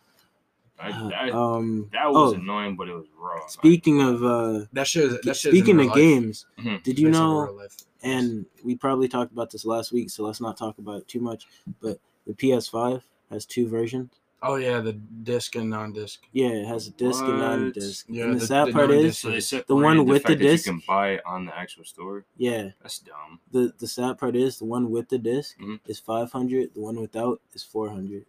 I, 0.79 0.89
Uh, 0.89 1.09
that, 1.09 1.31
um, 1.33 1.89
that 1.93 2.11
was 2.11 2.33
oh, 2.33 2.35
annoying, 2.35 2.75
but 2.75 2.87
it 2.89 2.93
was 2.93 3.05
raw. 3.17 3.47
Speaking 3.47 4.01
of 4.01 4.23
uh, 4.23 4.65
That 4.73 4.87
shit. 4.87 5.05
Is, 5.05 5.21
that 5.21 5.35
shit. 5.37 5.51
speaking 5.51 5.79
of 5.79 5.93
games, 5.93 6.45
Mhm. 6.59 6.83
did 6.83 6.99
you 6.99 7.09
know? 7.09 7.59
And 8.03 8.27
And 8.27 8.45
we 8.63 8.75
probably 8.75 9.07
talked 9.07 9.31
about 9.31 9.51
this 9.51 9.63
last 9.63 9.91
week, 9.91 10.09
so 10.09 10.23
let's 10.23 10.41
not 10.41 10.57
talk 10.57 10.77
about 10.79 10.97
it 11.01 11.07
too 11.07 11.19
much. 11.19 11.45
But 11.81 11.99
the 12.25 12.33
PS5 12.33 13.03
has 13.29 13.45
two 13.45 13.67
versions. 13.67 14.11
Oh 14.43 14.55
yeah, 14.55 14.79
the 14.79 14.93
disc 14.93 15.55
and 15.55 15.69
non-disc. 15.69 16.21
Yeah, 16.31 16.47
it 16.49 16.65
has 16.65 16.87
a 16.87 16.91
disc 16.91 17.21
and 17.23 17.39
What? 17.39 17.39
non-disc. 17.39 18.05
Yeah, 18.09 18.23
and 18.25 18.35
the, 18.35 18.39
the- 18.39 18.47
sad 18.47 18.67
the 18.67 18.71
part 18.73 18.89
non-disc 18.89 19.07
is, 19.09 19.19
so 19.19 19.29
they 19.29 19.39
separated 19.39 19.67
the 19.67 19.75
one 19.75 20.05
with 20.05 20.23
the 20.23 20.27
fact 20.29 20.39
that 20.39 20.45
disc- 20.45 20.65
you 20.65 20.71
can 20.73 20.81
buy 20.87 21.09
it 21.11 21.21
on 21.25 21.45
the 21.45 21.57
actual 21.57 21.85
store. 21.85 22.25
yeah, 22.37 22.69
That's 22.81 22.99
dumb. 22.99 23.39
the 23.51 23.73
the 23.77 23.87
sad 23.87 24.17
part 24.17 24.35
is 24.35 24.57
the 24.59 24.65
one 24.65 24.89
with 24.91 25.09
the 25.09 25.17
disk 25.17 25.57
Mhm. 25.59 25.79
is 25.85 25.99
500. 25.99 26.73
The 26.73 26.81
one 26.81 26.99
without 26.99 27.41
is 27.53 27.63
400. 27.63 28.25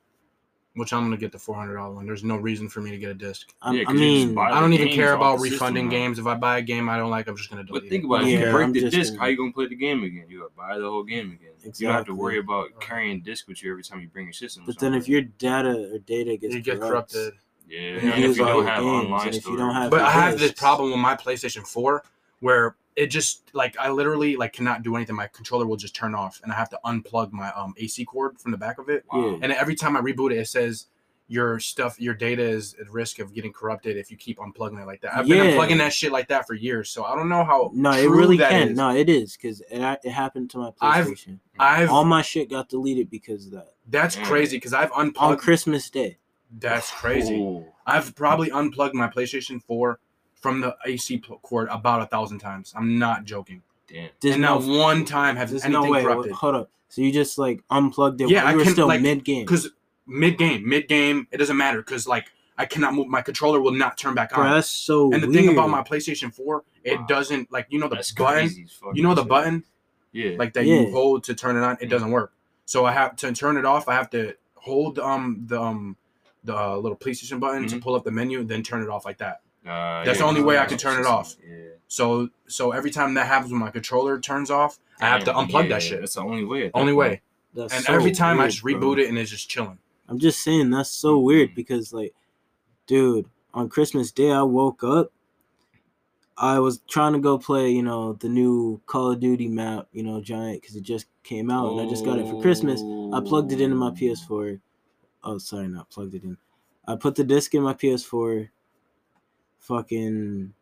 Which 0.74 0.94
I'm 0.94 1.02
gonna 1.04 1.18
get 1.18 1.32
the 1.32 1.38
four 1.38 1.54
hundred 1.54 1.74
dollar 1.76 1.94
one. 1.94 2.06
There's 2.06 2.24
no 2.24 2.36
reason 2.36 2.66
for 2.66 2.80
me 2.80 2.90
to 2.92 2.96
get 2.96 3.10
a 3.10 3.14
disc. 3.14 3.52
I, 3.60 3.74
Yeah, 3.74 3.82
I 3.82 3.84
'cause 3.84 3.94
you 4.00 4.00
just 4.24 4.26
mean, 4.28 4.38
I 4.38 4.58
don't 4.58 4.72
even 4.72 4.88
care 4.88 5.12
about 5.12 5.38
refunding 5.40 5.90
games. 5.90 6.18
If 6.18 6.26
I 6.26 6.34
buy 6.34 6.58
a 6.58 6.62
game 6.62 6.88
I 6.88 6.96
don't 6.96 7.10
like, 7.10 7.28
I'm 7.28 7.36
just 7.36 7.50
gonna 7.50 7.62
delete 7.62 7.82
But 7.82 7.88
think 7.90 8.04
about 8.06 8.22
it. 8.22 8.28
If 8.28 8.40
Yeah, 8.40 8.46
you 8.46 8.52
break 8.52 8.64
I'm 8.68 8.72
the 8.72 8.88
disc, 8.88 9.10
gonna- 9.12 9.20
how 9.20 9.26
you 9.26 9.36
gonna 9.36 9.52
play 9.52 9.66
the 9.66 9.74
game 9.74 10.02
again? 10.02 10.24
You 10.30 10.38
gotta 10.38 10.52
buy 10.56 10.78
the 10.78 10.88
whole 10.88 11.02
game 11.02 11.26
again. 11.38 11.52
You 11.76 11.86
don't 11.88 11.94
have 11.94 12.06
to 12.06 12.14
worry 12.14 12.38
about 12.38 12.70
Right. 12.70 12.80
carrying 12.80 13.20
disc 13.20 13.48
with 13.48 13.62
you 13.62 13.70
every 13.70 13.82
time 13.82 14.00
you 14.00 14.08
bring 14.08 14.24
your 14.24 14.32
system. 14.32 14.62
but 14.66 14.78
then 14.78 14.94
if 14.94 15.08
your 15.10 15.20
data 15.20 15.90
or 15.92 15.98
data 15.98 16.38
gets 16.38 16.54
You 16.54 16.62
get 16.62 16.80
corrupted. 16.80 17.34
yeah, 17.68 17.78
you 17.78 17.98
and 18.10 18.24
if 18.24 18.38
you 18.38 18.44
don't 18.46 18.64
have 18.66 18.82
games, 18.82 19.04
online 19.04 19.26
and 19.26 19.36
if 19.36 19.46
you 19.46 19.56
don't 19.58 19.74
have 19.74 19.90
But 19.90 20.00
I 20.00 20.10
have 20.10 20.38
this 20.38 20.52
problem 20.52 20.90
with 20.92 21.00
my 21.00 21.16
PlayStation 21.16 21.66
4 21.66 22.02
where 22.40 22.76
it 22.96 23.06
just 23.06 23.50
like 23.54 23.76
I 23.78 23.90
literally 23.90 24.36
like 24.36 24.52
cannot 24.52 24.82
do 24.82 24.96
anything. 24.96 25.16
My 25.16 25.26
controller 25.28 25.66
will 25.66 25.76
just 25.76 25.94
turn 25.94 26.14
off, 26.14 26.40
and 26.42 26.52
I 26.52 26.56
have 26.56 26.68
to 26.70 26.78
unplug 26.84 27.32
my 27.32 27.50
um 27.52 27.74
AC 27.76 28.04
cord 28.04 28.38
from 28.40 28.52
the 28.52 28.58
back 28.58 28.78
of 28.78 28.88
it. 28.88 29.04
wow. 29.12 29.38
And 29.42 29.52
every 29.52 29.74
time 29.74 29.96
I 29.96 30.00
reboot 30.00 30.32
it, 30.32 30.38
it 30.38 30.48
says 30.48 30.86
your 31.28 31.58
stuff, 31.58 31.98
your 31.98 32.12
data 32.12 32.42
is 32.42 32.74
at 32.78 32.90
risk 32.90 33.18
of 33.18 33.32
getting 33.32 33.52
corrupted 33.52 33.96
if 33.96 34.10
you 34.10 34.18
keep 34.18 34.36
unplugging 34.38 34.82
it 34.82 34.86
like 34.86 35.00
that. 35.00 35.16
I've 35.16 35.26
Yeah. 35.26 35.44
been 35.44 35.54
unplugging 35.56 35.78
that 35.78 35.92
shit 35.94 36.12
like 36.12 36.28
that 36.28 36.46
for 36.46 36.52
years, 36.52 36.90
so 36.90 37.04
I 37.04 37.14
don't 37.16 37.30
know 37.30 37.42
how. 37.44 37.70
No, 37.72 37.92
it 37.92 38.06
really 38.10 38.36
that 38.38 38.50
can. 38.50 38.68
is. 38.70 38.76
No, 38.76 38.94
it 38.94 39.08
is 39.08 39.36
because 39.36 39.62
it, 39.70 39.98
it 40.04 40.10
happened 40.10 40.50
to 40.50 40.58
my 40.58 40.72
I've- 40.82 41.10
PlayStation. 41.12 41.38
I've 41.58 41.90
All 41.90 42.04
my 42.04 42.20
shit 42.20 42.50
got 42.50 42.68
deleted 42.68 43.08
because 43.08 43.46
of 43.46 43.52
that 43.52 43.68
that's 43.88 44.16
Mm. 44.16 44.24
crazy 44.24 44.56
because 44.58 44.74
I've 44.74 44.90
unplugged 44.92 45.32
on. 45.32 45.38
Christmas 45.38 45.88
Day. 45.88 46.18
That's 46.58 46.90
crazy. 46.90 47.36
Ooh. 47.40 47.64
I've 47.86 48.14
probably 48.14 48.50
unplugged 48.50 48.94
my 48.94 49.08
PlayStation 49.08 49.62
4 49.62 49.98
from 50.42 50.60
the 50.60 50.76
AC 50.84 51.18
pl- 51.18 51.38
cord 51.38 51.68
about 51.70 52.02
a 52.02 52.06
thousand 52.06 52.40
times. 52.40 52.74
I'm 52.76 52.98
not 52.98 53.24
joking. 53.24 53.62
Damn. 53.88 54.10
There's 54.20 54.34
and 54.34 54.42
no, 54.42 54.58
not 54.58 54.68
one 54.78 55.04
time 55.04 55.36
has 55.36 55.50
there's 55.50 55.64
anything 55.64 55.84
no 55.84 55.90
way. 55.90 56.02
corrupted. 56.02 56.32
Hold 56.32 56.54
up. 56.56 56.70
So 56.88 57.00
you 57.00 57.10
just 57.12 57.38
like 57.38 57.62
unplugged 57.70 58.20
it 58.20 58.28
Yeah, 58.28 58.40
while 58.42 58.48
I 58.48 58.50
you 58.52 58.56
were 58.58 58.64
can, 58.64 58.72
still 58.74 58.86
like, 58.88 59.00
mid 59.00 59.24
game. 59.24 59.44
Because 59.46 59.70
mid 60.06 60.36
game, 60.36 60.68
mid 60.68 60.88
game, 60.88 61.26
it 61.30 61.38
doesn't 61.38 61.56
matter 61.56 61.78
because 61.78 62.06
like 62.06 62.26
I 62.58 62.66
cannot 62.66 62.92
move. 62.94 63.06
My 63.06 63.22
controller 63.22 63.60
will 63.60 63.72
not 63.72 63.96
turn 63.96 64.14
back 64.14 64.34
Bro, 64.34 64.44
on. 64.44 64.54
that's 64.54 64.68
so 64.68 65.10
and 65.12 65.22
the 65.22 65.26
weird. 65.28 65.46
thing 65.46 65.48
about 65.54 65.70
my 65.70 65.82
PlayStation 65.82 66.34
4, 66.34 66.62
it 66.84 66.98
Wow. 67.00 67.06
doesn't 67.06 67.50
like 67.50 67.66
you 67.70 67.78
know 67.78 67.88
the 67.88 67.94
That's 67.96 68.12
button. 68.12 68.40
crazy 68.40 68.64
as 68.64 68.72
fuck 68.72 68.94
You 68.94 69.02
know 69.02 69.14
the 69.14 69.22
shit. 69.22 69.28
button 69.30 69.64
Yeah. 70.12 70.36
like 70.38 70.52
that 70.54 70.66
Yeah. 70.66 70.80
you 70.80 70.90
hold 70.90 71.24
to 71.24 71.34
turn 71.34 71.56
it 71.56 71.62
on. 71.62 71.78
It 71.80 71.86
Mm. 71.86 71.90
doesn't 71.90 72.10
work. 72.10 72.32
So 72.66 72.84
I 72.84 72.92
have 72.92 73.16
to 73.16 73.32
turn 73.32 73.56
it 73.56 73.64
off. 73.64 73.88
I 73.88 73.94
have 73.94 74.10
to 74.10 74.34
hold 74.54 74.98
um 74.98 75.42
the 75.46 75.60
um 75.60 75.96
the 76.44 76.56
uh, 76.56 76.76
little 76.76 76.98
PlayStation 76.98 77.38
button 77.38 77.66
to 77.68 77.76
Mhm. 77.76 77.82
pull 77.82 77.94
up 77.94 78.02
the 78.04 78.10
menu, 78.10 78.40
and 78.40 78.48
then 78.48 78.62
turn 78.64 78.82
it 78.82 78.88
off 78.88 79.04
like 79.04 79.18
that. 79.18 79.42
Uh, 79.66 80.04
That's 80.04 80.18
the 80.18 80.24
only 80.24 80.42
way 80.42 80.58
I 80.58 80.66
can 80.66 80.78
turn 80.78 80.98
it 80.98 81.06
off. 81.06 81.36
Yeah. 81.46 81.56
So 81.88 82.30
so 82.46 82.72
every 82.72 82.90
time 82.90 83.14
that 83.14 83.26
happens 83.26 83.52
when 83.52 83.60
my 83.60 83.70
controller 83.70 84.18
turns 84.18 84.50
off, 84.50 84.78
I 85.00 85.06
have 85.06 85.24
to 85.24 85.32
unplug 85.32 85.64
yeah, 85.64 85.68
that 85.68 85.82
shit. 85.82 86.00
That's 86.00 86.14
the 86.14 86.22
only 86.22 86.44
way. 86.44 86.66
at 86.66 86.72
that 86.72 86.78
Only 86.78 86.92
way. 86.92 87.20
That's 87.54 87.74
and 87.74 87.84
so 87.84 87.92
every 87.92 88.12
time 88.12 88.38
I 88.38 88.44
weird, 88.44 88.50
just 88.50 88.62
bro. 88.62 88.72
reboot 88.72 88.98
it 88.98 89.08
and 89.08 89.18
it's 89.18 89.30
just 89.30 89.48
chilling. 89.48 89.78
I'm 90.08 90.18
just 90.18 90.40
saying 90.40 90.70
that's 90.70 90.90
so 90.90 91.18
weird 91.18 91.54
because 91.54 91.92
like, 91.92 92.14
dude, 92.86 93.26
on 93.54 93.68
Christmas 93.68 94.10
Day 94.10 94.30
I 94.30 94.42
woke 94.42 94.82
up. 94.82 95.12
I 96.38 96.58
was 96.58 96.80
trying 96.88 97.12
to 97.12 97.18
go 97.18 97.38
play, 97.38 97.70
you 97.70 97.82
know, 97.82 98.14
the 98.14 98.28
new 98.28 98.80
Call 98.86 99.12
of 99.12 99.20
Duty 99.20 99.48
map, 99.48 99.86
you 99.92 100.02
know, 100.02 100.20
Giant, 100.20 100.62
because 100.62 100.74
it 100.74 100.82
just 100.82 101.06
came 101.22 101.50
out 101.50 101.70
and 101.70 101.80
I 101.80 101.88
just 101.88 102.04
got 102.04 102.18
it 102.18 102.26
for 102.26 102.40
Christmas. 102.40 102.80
I 102.80 103.20
plugged 103.20 103.52
it 103.52 103.60
into 103.60 103.76
my 103.76 103.90
PS4. 103.90 104.58
Oh, 105.22 105.38
sorry, 105.38 105.68
not 105.68 105.90
plugged 105.90 106.14
it 106.14 106.24
in. 106.24 106.38
I 106.88 106.96
put 106.96 107.14
the 107.14 107.22
disc 107.22 107.54
in 107.54 107.62
my 107.62 107.74
PS4. 107.74 108.48
Fucking 109.62 110.52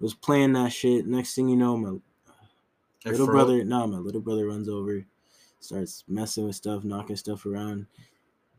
was 0.00 0.14
playing 0.14 0.52
that 0.54 0.72
shit. 0.72 1.06
Next 1.06 1.34
thing 1.34 1.48
you 1.48 1.56
know, 1.56 1.76
my 1.76 1.96
little 3.04 3.26
brother, 3.26 3.64
nah, 3.64 3.86
my 3.86 3.98
little 3.98 4.20
brother 4.20 4.46
runs 4.46 4.68
over, 4.68 5.04
starts 5.60 6.04
messing 6.08 6.44
with 6.46 6.56
stuff, 6.56 6.84
knocking 6.84 7.16
stuff 7.16 7.46
around. 7.46 7.86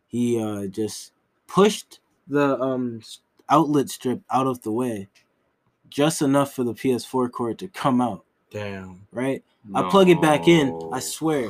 He 0.07 0.41
uh 0.41 0.67
just 0.67 1.11
pushed 1.47 1.99
the 2.27 2.59
um 2.59 3.01
outlet 3.49 3.89
strip 3.89 4.21
out 4.31 4.47
of 4.47 4.61
the 4.63 4.71
way, 4.71 5.09
just 5.89 6.21
enough 6.21 6.53
for 6.53 6.63
the 6.63 6.73
PS4 6.73 7.31
cord 7.31 7.59
to 7.59 7.67
come 7.67 7.99
out. 8.01 8.23
Damn. 8.49 9.05
Right, 9.11 9.43
I 9.73 9.89
plug 9.89 10.09
it 10.09 10.21
back 10.21 10.47
in. 10.47 10.89
I 10.93 10.99
swear, 10.99 11.49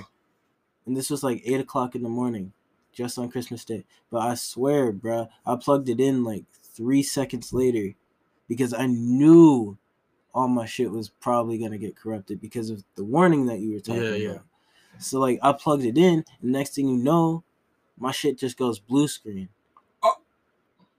and 0.88 0.98
this 0.98 1.10
was 1.12 1.24
like 1.24 1.44
eight 1.46 1.60
o'clock 1.60 1.94
in 1.94 2.02
the 2.02 2.10
morning, 2.10 2.52
just 2.92 3.20
on 3.20 3.30
Christmas 3.30 3.64
Day. 3.64 3.86
But 4.10 4.24
I 4.24 4.34
swear, 4.36 4.92
bruh, 4.92 5.30
I 5.46 5.56
plugged 5.56 5.88
it 5.90 6.00
in 6.00 6.24
like 6.24 6.46
three 6.76 7.04
seconds 7.04 7.54
later, 7.54 7.94
because 8.48 8.74
I 8.74 8.86
knew 8.88 9.78
all 10.34 10.48
my 10.48 10.66
shit 10.66 10.92
was 10.92 11.10
probably 11.10 11.58
gonna 11.58 11.78
get 11.78 11.96
corrupted 11.96 12.42
because 12.42 12.70
of 12.70 12.84
the 12.96 13.04
warning 13.04 13.46
that 13.46 13.60
you 13.60 13.74
were 13.74 13.80
talking 13.80 14.04
Yeah, 14.04 14.16
yeah. 14.16 14.30
about. 14.32 14.44
So 15.00 15.20
like 15.20 15.40
I 15.42 15.54
plugged 15.54 15.86
it 15.86 15.98
in, 15.98 16.26
and 16.42 16.52
next 16.52 16.76
thing 16.76 16.88
you 16.88 16.98
know, 16.98 17.44
my 17.98 18.12
shit 18.12 18.38
just 18.38 18.58
goes 18.58 18.80
blue 18.80 19.08
screen. 19.08 19.50
Oh. 20.04 20.16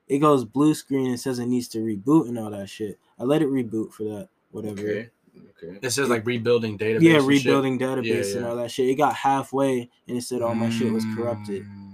It 0.09 0.19
goes 0.19 0.45
blue 0.45 0.75
screen 0.75 1.09
and 1.09 1.21
says 1.21 1.39
it 1.39 1.47
needs 1.47 1.69
to 1.69 1.79
reboot 1.79 2.29
and 2.29 2.39
all 2.39 2.51
that 2.51 2.69
shit. 2.69 2.99
I 3.19 3.25
let 3.25 3.43
it 3.43 3.49
reboot 3.49 3.93
for 3.93 4.05
that, 4.05 4.29
whatever. 4.51 4.81
Okay. 4.81 5.11
Okay. 5.63 5.79
It 5.83 5.91
says 5.91 6.09
like 6.09 6.27
rebuilding 6.27 6.79
database. 6.79 7.03
Yeah, 7.03 7.15
and 7.15 7.23
shit. 7.23 7.29
rebuilding 7.29 7.79
database 7.79 8.33
and 8.35 8.43
yeah. 8.43 8.49
all 8.49 8.57
that 8.57 8.71
shit. 8.71 8.89
It 8.89 8.95
got 8.95 9.15
halfway 9.15 9.89
and 10.09 10.17
it 10.17 10.23
said 10.23 10.43
all 10.43 10.55
my 10.55 10.71
shit 10.71 10.93
was 10.93 11.05
corrupted. 11.15 11.65
Mm. 11.65 11.86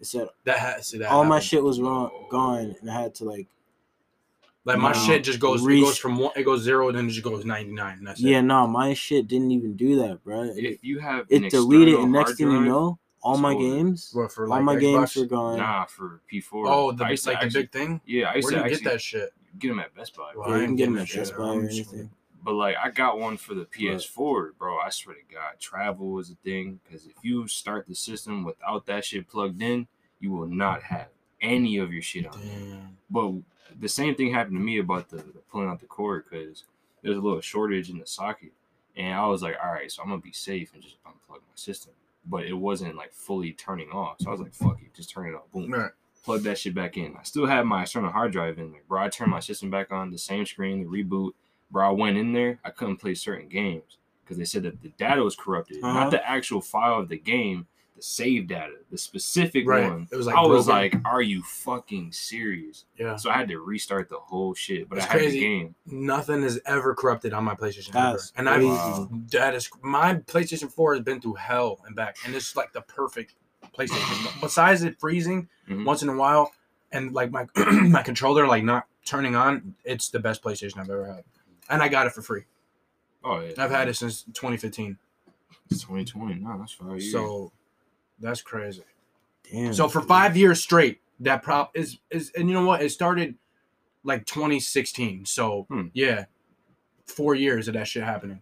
It 0.00 0.06
said 0.06 0.28
That 0.44 0.58
has 0.58 0.86
see 0.88 0.98
that 0.98 1.10
all 1.10 1.24
my 1.24 1.40
shit 1.40 1.62
was 1.62 1.80
wrong, 1.80 2.26
gone, 2.30 2.74
and 2.80 2.90
I 2.90 3.00
had 3.02 3.14
to 3.16 3.24
like, 3.24 3.48
Like 4.64 4.78
my 4.78 4.92
Wow. 4.92 4.98
shit 5.06 5.24
just 5.24 5.40
goes 5.40 5.64
it 5.66 5.80
goes 5.80 5.98
from 5.98 6.18
one 6.18 6.32
it 6.36 6.42
goes 6.44 6.62
zero 6.62 6.88
and 6.88 6.96
then 6.98 7.06
it 7.06 7.10
just 7.10 7.24
goes 7.24 7.44
ninety 7.44 7.72
nine. 7.72 8.04
That's 8.04 8.20
yeah, 8.20 8.38
it. 8.38 8.42
no, 8.42 8.66
my 8.66 8.94
shit 8.94 9.26
didn't 9.28 9.50
even 9.50 9.74
do 9.76 9.96
that, 10.02 10.22
bro. 10.24 10.42
If 10.54 10.84
you 10.84 10.98
have 11.00 11.26
an 11.30 11.44
it 11.44 11.50
deleted, 11.50 11.94
and 11.94 12.12
next 12.12 12.30
hard 12.30 12.36
thing 12.38 12.50
you 12.50 12.60
know, 12.60 12.98
all 13.22 13.38
my 13.38 13.54
games, 13.54 14.10
What, 14.12 14.30
for 14.32 14.44
all 14.44 14.50
like 14.50 14.62
my 14.62 14.76
games 14.76 15.16
are 15.16 15.24
gone. 15.26 15.58
Nah, 15.58 15.86
for 15.86 16.20
P4. 16.32 16.64
Oh, 16.68 16.92
the 16.92 17.04
I 17.04 17.10
used 17.10 17.24
to 17.24 17.30
like 17.30 17.40
the 17.40 17.46
actually- 17.46 17.62
big 17.62 17.72
thing. 17.72 18.00
Yeah, 18.06 18.24
I 18.26 18.28
Where 18.28 18.36
used 18.36 18.48
do 18.48 18.54
to 18.54 18.58
you 18.60 18.64
actually 18.66 18.84
get 18.84 18.92
that 18.92 19.00
shit? 19.00 19.32
get 19.58 19.68
them 19.68 19.80
at 19.80 19.94
Best 19.94 20.14
Buy. 20.16 20.32
Well, 20.36 20.46
bro. 20.48 20.54
I 20.54 20.56
Yeah, 20.58 20.60
you 20.62 20.66
can 20.68 20.76
get 20.76 20.82
getting 20.82 20.94
them 20.94 21.02
at. 21.02 21.14
Best 21.16 21.36
Buy 21.36 21.44
or 21.44 21.60
anything. 21.64 22.10
But 22.48 22.54
like, 22.54 22.76
I 22.82 22.88
got 22.88 23.18
one 23.18 23.36
for 23.36 23.52
the 23.52 23.66
PS4, 23.66 24.52
bro. 24.58 24.78
I 24.78 24.88
swear 24.88 25.16
to 25.16 25.34
God, 25.34 25.60
travel 25.60 26.12
was 26.12 26.30
a 26.30 26.34
thing. 26.36 26.80
Because 26.82 27.04
if 27.04 27.12
you 27.20 27.46
start 27.46 27.86
the 27.86 27.94
system 27.94 28.42
without 28.42 28.86
that 28.86 29.04
shit 29.04 29.28
plugged 29.28 29.60
in, 29.60 29.86
you 30.18 30.30
will 30.32 30.46
not 30.46 30.82
have 30.84 31.08
any 31.42 31.76
of 31.76 31.92
your 31.92 32.00
shit 32.00 32.26
on. 32.26 32.40
Damn. 32.40 32.96
But 33.10 33.32
the 33.78 33.88
same 33.90 34.14
thing 34.14 34.32
happened 34.32 34.56
to 34.56 34.62
me 34.64 34.78
about 34.78 35.10
the, 35.10 35.16
the 35.18 35.42
pulling 35.52 35.68
out 35.68 35.80
the 35.80 35.84
cord 35.86 36.24
because 36.24 36.64
there's 37.02 37.18
a 37.18 37.20
little 37.20 37.42
shortage 37.42 37.90
in 37.90 37.98
the 37.98 38.06
socket, 38.06 38.52
and 38.96 39.12
I 39.14 39.26
was 39.26 39.42
like, 39.42 39.56
all 39.62 39.70
right, 39.70 39.92
so 39.92 40.02
I'm 40.02 40.08
gonna 40.08 40.22
be 40.22 40.32
safe 40.32 40.72
and 40.72 40.82
just 40.82 40.96
unplug 41.04 41.40
my 41.42 41.54
system. 41.54 41.92
But 42.24 42.46
it 42.46 42.54
wasn't 42.54 42.96
like 42.96 43.12
fully 43.12 43.52
turning 43.52 43.90
off, 43.90 44.16
so 44.20 44.28
I 44.28 44.32
was 44.32 44.40
like, 44.40 44.54
fuck 44.54 44.80
it, 44.80 44.94
just 44.94 45.10
turn 45.10 45.26
it 45.28 45.34
off. 45.36 45.52
Boom, 45.52 45.70
Right. 45.70 45.90
plug 46.24 46.44
that 46.44 46.56
shit 46.58 46.74
back 46.74 46.96
in. 46.96 47.14
I 47.14 47.24
still 47.24 47.44
have 47.44 47.66
my 47.66 47.82
external 47.82 48.10
hard 48.10 48.32
drive 48.32 48.58
in 48.58 48.72
there, 48.72 48.80
bro. 48.88 49.02
I 49.02 49.10
turned 49.10 49.30
my 49.32 49.40
system 49.40 49.68
back 49.68 49.92
on, 49.92 50.10
the 50.10 50.16
same 50.18 50.46
screen, 50.46 50.80
the 50.80 50.86
reboot. 50.88 51.32
Bro, 51.70 51.88
I 51.88 51.92
went 51.92 52.16
in 52.16 52.32
there, 52.32 52.58
I 52.64 52.70
couldn't 52.70 52.96
play 52.96 53.14
certain 53.14 53.48
games 53.48 53.98
because 54.24 54.38
they 54.38 54.44
said 54.44 54.62
that 54.62 54.80
the 54.82 54.88
data 54.90 55.22
was 55.22 55.36
corrupted, 55.36 55.78
Uh-huh. 55.82 55.92
not 55.92 56.10
the 56.10 56.26
actual 56.28 56.60
file 56.60 56.98
of 57.00 57.08
the 57.08 57.18
game, 57.18 57.66
the 57.96 58.02
save 58.02 58.46
data, 58.46 58.74
the 58.90 58.96
specific 58.98 59.66
Right. 59.66 59.90
one. 59.90 60.08
It 60.10 60.16
was 60.16 60.26
like 60.26 60.36
I 60.36 60.42
was 60.46 60.68
like, 60.68 60.94
are 61.04 61.20
you 61.22 61.42
fucking 61.42 62.12
serious? 62.12 62.84
Yeah. 62.98 63.16
So 63.16 63.28
I 63.30 63.34
had 63.34 63.48
to 63.48 63.58
restart 63.60 64.08
the 64.08 64.18
whole 64.18 64.54
shit, 64.54 64.88
but 64.88 64.98
It's 64.98 65.06
I 65.06 65.10
had 65.12 65.18
crazy. 65.18 65.40
the 65.40 65.46
game. 65.46 65.74
Nothing 65.86 66.42
is 66.42 66.60
ever 66.64 66.94
corrupted 66.94 67.32
on 67.34 67.44
my 67.44 67.54
PlayStation 67.54 67.88
ever. 67.90 68.16
That's 68.16 68.32
And 68.36 68.48
I've. 68.48 68.62
Wow. 68.64 69.08
that 69.32 69.54
is 69.54 69.68
my 69.82 70.14
PlayStation 70.14 70.70
4 70.72 70.94
has 70.94 71.02
been 71.02 71.20
through 71.20 71.34
hell 71.34 71.80
and 71.86 71.94
back. 71.96 72.16
And 72.24 72.34
it's 72.34 72.54
like 72.56 72.72
the 72.72 72.82
perfect 72.82 73.34
PlayStation. 73.76 74.40
Besides 74.40 74.82
it 74.84 74.98
freezing 75.00 75.48
Mhm. 75.68 75.84
once 75.84 76.02
in 76.02 76.08
a 76.08 76.14
while 76.16 76.52
and 76.92 77.12
like 77.12 77.30
my 77.30 77.46
my 77.72 78.02
controller 78.02 78.46
like 78.46 78.62
not 78.64 78.86
turning 79.04 79.34
on, 79.34 79.74
it's 79.84 80.08
the 80.10 80.18
best 80.20 80.42
PlayStation 80.42 80.78
I've 80.78 80.88
ever 80.90 81.06
had. 81.06 81.24
And 81.68 81.82
I 81.82 81.88
got 81.88 82.06
it 82.06 82.12
for 82.12 82.22
free. 82.22 82.44
Oh 83.24 83.40
yeah, 83.40 83.52
I've 83.58 83.70
had 83.70 83.88
it 83.88 83.94
since 83.96 84.22
2015. 84.22 84.96
It's 85.70 85.82
2020. 85.82 86.36
No, 86.36 86.56
that's 86.58 86.72
five 86.72 86.90
years. 87.00 87.12
So 87.12 87.52
that's 88.20 88.40
crazy. 88.42 88.84
Damn. 89.50 89.72
So 89.74 89.88
for 89.88 90.00
five 90.00 90.36
years 90.36 90.62
straight, 90.62 91.00
that 91.20 91.42
prop 91.42 91.76
is 91.76 91.98
is 92.10 92.30
and 92.36 92.48
you 92.48 92.54
know 92.54 92.64
what? 92.64 92.80
It 92.82 92.90
started 92.90 93.34
like 94.04 94.24
2016. 94.26 95.26
So 95.26 95.66
Hmm. 95.68 95.88
yeah, 95.92 96.26
four 97.06 97.34
years 97.34 97.68
of 97.68 97.74
that 97.74 97.88
shit 97.88 98.04
happening. 98.04 98.40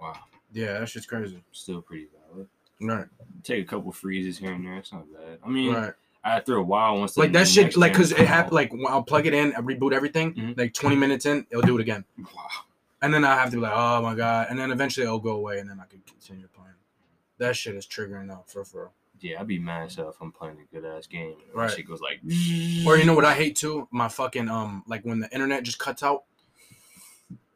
wow, 0.00 0.16
Yeah, 0.52 0.78
that 0.78 0.88
shit's 0.88 1.06
crazy. 1.06 1.42
still 1.52 1.82
pretty 1.82 2.06
valid. 2.30 2.48
Right, 2.80 3.08
Take 3.42 3.64
a 3.64 3.66
couple 3.66 3.90
freezes 3.92 4.38
here 4.38 4.52
and 4.52 4.64
there. 4.64 4.76
It's 4.76 4.92
not 4.92 5.12
bad. 5.12 5.38
I 5.44 5.48
mean, 5.48 5.74
right. 5.74 5.92
After 6.36 6.56
a 6.56 6.62
while, 6.62 6.98
once 6.98 7.16
Like 7.16 7.32
that 7.32 7.48
shit, 7.48 7.76
like 7.76 7.92
because 7.92 8.12
it 8.12 8.18
happened. 8.26 8.54
Like 8.54 8.72
I'll 8.88 9.02
plug 9.02 9.26
it 9.26 9.34
in, 9.34 9.54
I 9.54 9.60
reboot 9.60 9.92
everything. 9.92 10.34
Mhm. 10.34 10.58
Like 10.58 10.72
20 10.74 10.96
minutes 10.96 11.26
in, 11.26 11.46
it'll 11.50 11.62
do 11.62 11.76
it 11.76 11.80
again, 11.80 12.04
wow, 12.18 12.46
and 13.02 13.12
then 13.12 13.24
I 13.24 13.34
have 13.36 13.50
to 13.50 13.56
be 13.56 13.62
like, 13.62 13.72
oh 13.74 14.02
my 14.02 14.14
god, 14.14 14.48
and 14.50 14.58
then 14.58 14.70
eventually 14.70 15.04
it'll 15.06 15.18
go 15.18 15.36
away, 15.36 15.58
and 15.58 15.68
then 15.68 15.80
I 15.80 15.86
can 15.86 16.00
continue 16.06 16.48
playing. 16.48 16.72
That 17.38 17.56
shit 17.56 17.74
is 17.76 17.86
triggering 17.86 18.30
out 18.32 18.50
for 18.50 18.64
for. 18.64 18.90
yeah, 19.20 19.40
I'd 19.40 19.46
be 19.48 19.58
mad 19.58 19.92
hell 19.92 20.10
if 20.10 20.16
I'm 20.20 20.30
playing 20.32 20.58
a 20.60 20.74
good 20.74 20.84
ass 20.84 21.06
game. 21.06 21.36
And 21.46 21.54
Right. 21.54 21.70
Shit 21.70 21.86
goes 21.88 22.00
like, 22.00 22.20
Or 22.86 22.96
you 22.96 23.04
know 23.04 23.14
what 23.14 23.24
I 23.24 23.34
hate 23.42 23.56
too? 23.56 23.88
My 23.90 24.08
fucking 24.08 24.48
um, 24.48 24.82
like 24.86 25.04
when 25.04 25.20
the 25.20 25.28
internet 25.32 25.62
just 25.64 25.78
cuts 25.78 26.02
out, 26.02 26.24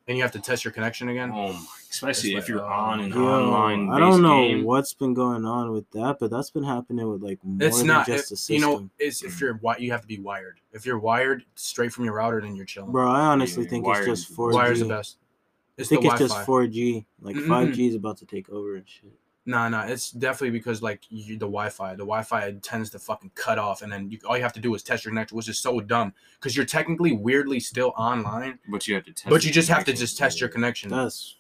and 0.09 0.17
you 0.17 0.23
have 0.23 0.33
to 0.33 0.41
test 0.41 0.65
your 0.65 0.73
connection 0.73 1.09
again. 1.09 1.31
oh 1.33 1.53
my, 1.53 1.65
especially 1.91 2.35
It's 2.35 2.45
if 2.45 2.49
you're 2.49 2.61
oh, 2.63 2.67
on 2.67 3.01
an 3.01 3.11
Yo, 3.11 3.25
online. 3.25 3.91
I 3.91 3.99
don't 3.99 4.23
know 4.23 4.43
game. 4.49 4.65
what's 4.65 4.95
been 4.95 5.15
going 5.15 5.45
on 5.45 5.71
with 5.73 5.89
that, 5.93 6.17
but 6.19 6.31
that's 6.31 6.51
been 6.51 6.65
happening 6.65 7.09
with 7.11 7.23
like 7.23 7.39
more 7.45 7.69
It's 7.69 7.79
than 7.79 7.87
not. 7.89 8.07
just 8.07 8.31
it- 8.31 8.35
a 8.35 8.37
system. 8.37 8.55
you 8.55 8.61
know, 8.61 8.91
it's 8.99 9.23
if 9.23 9.41
you're 9.41 9.55
wi- 9.55 9.79
you 9.79 9.93
have 9.93 10.01
to 10.03 10.09
be 10.09 10.19
wired. 10.19 10.59
If 10.73 10.85
you're 10.87 10.99
wired 10.99 11.45
straight 11.55 11.93
from 11.93 12.05
your 12.05 12.15
router, 12.15 12.41
then 12.41 12.57
you're 12.57 12.65
chilling. 12.67 12.93
Bro, 12.93 13.11
I 13.11 13.21
honestly 13.21 13.63
Yeah, 13.65 13.71
think 13.71 13.87
wired- 13.87 14.09
it's 14.09 14.23
just 14.27 14.37
4G. 14.37 14.55
Wire's 14.55 14.79
the 14.81 14.87
best. 14.87 15.17
I 15.21 15.81
It's 15.83 15.89
think 15.89 16.03
the 16.03 16.09
it's 16.09 16.19
Wi-Fi. 16.21 16.35
just 16.37 16.47
4G. 16.49 17.07
Like 17.21 17.37
5G 17.37 17.89
is 17.89 17.95
about 17.95 18.19
to 18.19 18.27
take 18.27 18.49
over 18.51 18.77
and 18.77 18.89
shit. 18.89 19.13
Nah, 19.45 19.69
nah, 19.69 19.83
it's 19.87 20.13
definitely 20.13 20.51
because 20.57 20.83
like 20.83 21.01
you, 21.11 21.35
the 21.35 21.47
Wi-Fi, 21.47 21.93
the 21.93 22.05
Wi-Fi 22.05 22.53
tends 22.63 22.91
to 22.91 22.99
fucking 23.01 23.33
cut 23.35 23.59
off, 23.59 23.83
and 23.83 23.91
then 23.93 24.09
you, 24.09 24.19
all 24.25 24.37
you 24.37 24.43
have 24.45 24.53
to 24.53 24.61
do 24.61 24.73
is 24.77 24.85
test 24.85 25.05
your 25.05 25.11
connection, 25.11 25.37
which 25.37 25.49
is 25.49 25.59
so 25.59 25.81
dumb 25.81 26.15
because 26.39 26.57
you're 26.57 26.65
technically 26.65 27.11
weirdly 27.13 27.59
still 27.59 27.93
online, 27.97 28.61
But 28.69 28.87
you 28.87 28.95
have 28.95 29.05
to 29.05 29.13
test. 29.13 29.29
but 29.31 29.43
your 29.43 29.49
you 29.49 29.53
just 29.55 29.69
have 29.69 29.79
to 29.79 29.85
connection. 29.87 30.01
just 30.07 30.17
test 30.19 30.41
your 30.41 30.49
connection. 30.49 30.91
That's 30.91 31.37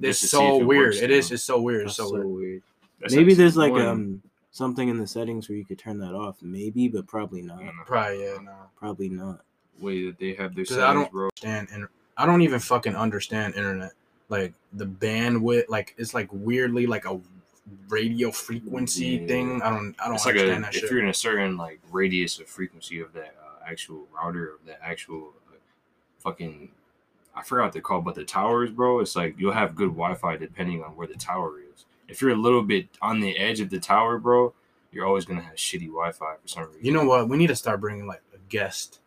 it's 0.00 0.20
just 0.20 0.20
to 0.20 0.26
see 0.28 0.36
so 0.36 0.60
it 0.60 0.66
weird. 0.66 0.86
works, 0.86 0.96
It 0.98 1.10
you 1.10 1.16
is. 1.16 1.30
know? 1.30 1.34
It's 1.34 1.42
so 1.42 1.60
weird. 1.60 1.86
It's 1.86 1.96
so, 1.96 2.06
so 2.08 2.12
weird. 2.14 2.26
weird. 2.26 2.62
Maybe 3.10 3.34
there's 3.34 3.56
like 3.56 3.72
one- 3.72 3.86
um 3.86 4.22
something 4.52 4.88
in 4.88 4.98
the 4.98 5.06
settings 5.06 5.48
where 5.48 5.58
you 5.58 5.64
could 5.64 5.78
turn 5.80 5.98
that 5.98 6.14
off. 6.14 6.36
Maybe, 6.42 6.86
but 6.88 7.06
probably 7.08 7.42
not. 7.42 7.58
I 7.60 7.64
don't 7.66 7.76
know. 7.76 7.82
Probably 7.86 8.22
yeah. 8.24 8.36
No. 8.42 8.54
Probably 8.76 9.08
not. 9.08 9.40
way 9.80 10.06
that 10.06 10.18
they 10.18 10.32
have 10.34 10.54
their 10.54 10.64
'Cause 10.64 10.78
I 10.78 10.94
don't- 10.94 11.10
bro. 11.10 11.24
understand 11.24 11.68
and 11.72 11.88
I 12.16 12.24
don't 12.24 12.40
even 12.42 12.60
fucking 12.60 12.94
understand 12.96 13.54
internet. 13.56 13.92
Like 14.28 14.54
the 14.72 14.86
bandwidth, 14.86 15.68
like 15.68 15.94
it's 15.98 16.14
like 16.14 16.28
weirdly 16.32 16.86
like 16.86 17.04
a 17.04 17.20
radio 17.88 18.30
frequency 18.30 19.06
Yeah. 19.20 19.26
thing. 19.26 19.62
I 19.62 19.70
don't. 19.70 19.94
I 20.00 20.06
don't 20.06 20.14
It's 20.16 20.26
like 20.26 20.36
a 20.36 20.40
understand 20.40 20.64
that 20.64 20.74
if 20.74 20.80
shit. 20.82 20.90
you're 20.90 21.00
in 21.00 21.08
a 21.08 21.14
certain 21.14 21.56
like 21.56 21.80
radius 21.90 22.38
of 22.40 22.46
frequency 22.48 23.00
of 23.00 23.12
that 23.12 23.36
uh, 23.40 23.64
actual 23.68 24.06
router 24.14 24.48
of 24.54 24.66
that 24.66 24.80
actual 24.82 25.32
uh, 25.50 25.56
fucking 26.18 26.70
I 27.34 27.42
forgot 27.42 27.64
what 27.64 27.72
they're 27.74 27.82
called, 27.82 28.04
but 28.06 28.14
the 28.14 28.24
towers, 28.24 28.70
bro. 28.70 29.00
It's 29.00 29.14
like 29.14 29.34
you'll 29.38 29.52
have 29.52 29.74
good 29.76 29.90
Wi-Fi 29.90 30.36
depending 30.38 30.82
on 30.82 30.96
where 30.96 31.06
the 31.06 31.14
tower 31.16 31.58
is. 31.60 31.84
If 32.08 32.22
you're 32.22 32.30
a 32.30 32.34
little 32.36 32.62
bit 32.62 32.88
on 33.02 33.20
the 33.20 33.36
edge 33.36 33.60
of 33.60 33.68
the 33.68 33.78
tower, 33.78 34.18
bro, 34.18 34.54
you're 34.90 35.04
always 35.06 35.24
gonna 35.26 35.42
have 35.42 35.56
shitty 35.56 35.86
Wi-Fi 35.88 36.36
for 36.40 36.48
some 36.48 36.64
reason. 36.64 36.80
You 36.84 36.92
know 36.92 37.04
what? 37.04 37.28
We 37.28 37.36
need 37.36 37.48
to 37.48 37.56
start 37.56 37.80
bringing 37.80 38.06
like 38.06 38.22
a 38.34 38.38
guest. 38.48 39.00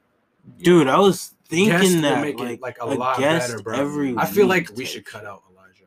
Yeah. 0.58 0.64
Dude, 0.66 0.88
I 0.88 1.00
was 1.00 1.34
thinking 1.48 2.02
that 2.02 2.22
make 2.22 2.40
it, 2.40 2.44
like, 2.44 2.62
like, 2.62 2.78
a 2.82 2.86
a, 2.86 2.94
lot 2.96 3.18
guest 3.18 3.50
better, 3.50 3.64
bro. 3.64 3.76
every 3.80 4.16
I 4.18 4.26
feel 4.26 4.48
week 4.48 4.70
like 4.70 4.78
we 4.78 4.86
should 4.86 5.06
cut 5.06 5.26
out 5.26 5.44
Elijah. 5.52 5.86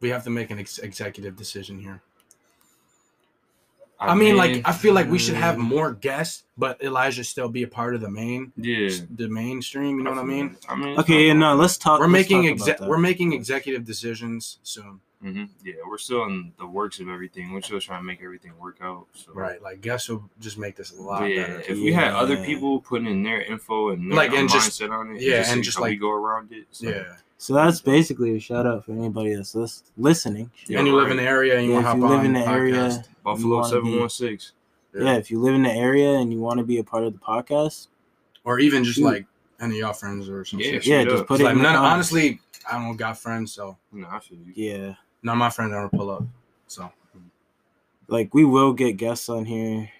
We 0.00 0.10
have 0.10 0.24
to 0.24 0.30
make 0.30 0.50
an 0.50 0.58
ex- 0.58 0.78
executive 0.78 1.36
decision 1.36 1.78
here. 1.78 2.00
I, 3.98 4.14
mean, 4.14 4.36
like 4.36 4.60
I 4.66 4.72
feel 4.72 4.92
like 4.92 5.08
we 5.08 5.18
should 5.18 5.36
have 5.36 5.56
more 5.56 5.92
guests, 5.92 6.44
but 6.58 6.82
Elijah 6.82 7.24
still 7.24 7.48
be 7.48 7.62
a 7.62 7.68
part 7.68 7.94
of 7.94 8.02
the 8.02 8.10
main, 8.10 8.52
yeah. 8.56 8.90
the 9.14 9.26
mainstream. 9.28 9.96
You 9.96 10.04
know 10.04 10.10
what 10.10 10.18
I 10.18 10.24
mean? 10.24 10.54
I 10.68 10.76
mean, 10.76 10.98
Okay, 10.98 11.32
not- 11.32 11.54
no, 11.54 11.60
let's 11.60 11.78
talk. 11.78 11.98
We're 12.00 12.06
let's 12.06 12.12
making 12.28 12.42
talk 12.42 12.52
exe- 12.52 12.62
about 12.66 12.78
that. 12.80 12.88
we're 12.90 12.98
making 12.98 13.32
executive 13.32 13.86
decisions 13.86 14.58
soon. 14.62 15.00
Hmm 15.22 15.44
Yeah, 15.64 15.74
we're 15.88 15.98
still 15.98 16.24
in 16.24 16.52
the 16.58 16.66
works 16.66 17.00
of 17.00 17.08
everything. 17.08 17.52
We're 17.52 17.62
still 17.62 17.80
trying 17.80 18.00
to 18.00 18.04
make 18.06 18.22
everything 18.22 18.52
work 18.58 18.76
out. 18.82 19.06
So. 19.14 19.32
Right. 19.32 19.60
Like 19.62 19.80
guests 19.80 20.08
will 20.08 20.28
just 20.40 20.58
make 20.58 20.76
this 20.76 20.92
a 20.92 21.00
lot 21.02 21.24
yeah, 21.24 21.42
better. 21.46 21.60
if 21.68 21.78
we 21.78 21.92
had 21.92 22.12
other 22.12 22.36
people 22.44 22.80
putting 22.80 23.06
in 23.08 23.22
their 23.22 23.40
info 23.42 23.90
and 23.90 24.10
their 24.10 24.16
Like, 24.16 24.32
and 24.32 24.48
mindset 24.48 24.52
just- 24.52 24.82
on 24.82 25.16
it, 25.16 25.22
yeah, 25.22 25.42
see 25.42 25.52
and 25.52 25.64
just 25.64 25.78
how 25.78 25.84
we 25.84 25.90
like- 25.90 26.00
go 26.00 26.10
around 26.10 26.52
it. 26.52 26.66
So, 26.70 26.88
Yeah. 26.88 27.16
So 27.38 27.52
that's 27.54 27.80
basically 27.82 28.34
a 28.36 28.40
shout 28.40 28.66
out 28.66 28.86
for 28.86 28.92
anybody 28.92 29.34
that's 29.34 29.54
lis- 29.54 29.82
listening. 29.98 30.50
Yeah, 30.68 30.78
and 30.78 30.88
you 30.88 30.96
live 30.96 31.10
in 31.10 31.18
the 31.18 31.22
area 31.22 31.56
and 31.58 31.64
you 31.66 31.72
Yeah, 31.72 31.74
want 31.76 31.84
to 31.84 31.88
hop 31.90 31.98
you 31.98 32.04
on 32.04 32.10
live 32.10 32.24
in 32.24 32.32
the 32.32 32.40
podcast. 32.40 32.48
area, 32.48 33.04
Buffalo 33.24 33.62
seven 33.64 33.98
one 34.00 34.08
six. 34.08 34.52
Yeah. 34.94 35.02
Yeah. 35.04 35.16
if 35.16 35.30
you 35.30 35.38
live 35.40 35.54
in 35.54 35.62
the 35.62 35.70
area 35.72 36.12
and 36.14 36.32
you 36.32 36.40
want 36.40 36.58
to 36.58 36.64
be 36.64 36.78
a 36.78 36.84
part 36.84 37.04
of 37.04 37.12
the 37.12 37.18
podcast, 37.18 37.88
or 38.44 38.58
even 38.58 38.84
just 38.84 38.96
Shoot. 38.96 39.04
like 39.04 39.26
any 39.60 39.74
of 39.74 39.80
y'all 39.80 39.92
friends 39.92 40.30
or 40.30 40.44
something. 40.46 40.66
Yeah, 40.66 40.80
yeah, 40.82 41.04
just 41.04 41.16
up. 41.22 41.26
put 41.26 41.40
it 41.40 41.44
Like, 41.44 41.56
in 41.56 41.62
none, 41.62 41.76
honestly, 41.76 42.40
I 42.70 42.78
don't 42.82 42.96
got 42.96 43.18
friends, 43.18 43.52
so 43.52 43.76
No, 43.92 44.06
I 44.10 44.18
feel 44.20 44.38
you. 44.38 44.52
Yeah, 44.56 44.94
none 45.26 45.34
of 45.34 45.38
my 45.40 45.50
friends 45.50 45.72
ever 45.74 45.88
pull 45.88 46.08
up. 46.10 46.22
So 46.68 46.90
like 48.08 48.32
we 48.32 48.44
will 48.44 48.72
get 48.72 48.96
guests 48.96 49.28
on 49.28 49.44
here 49.44 49.90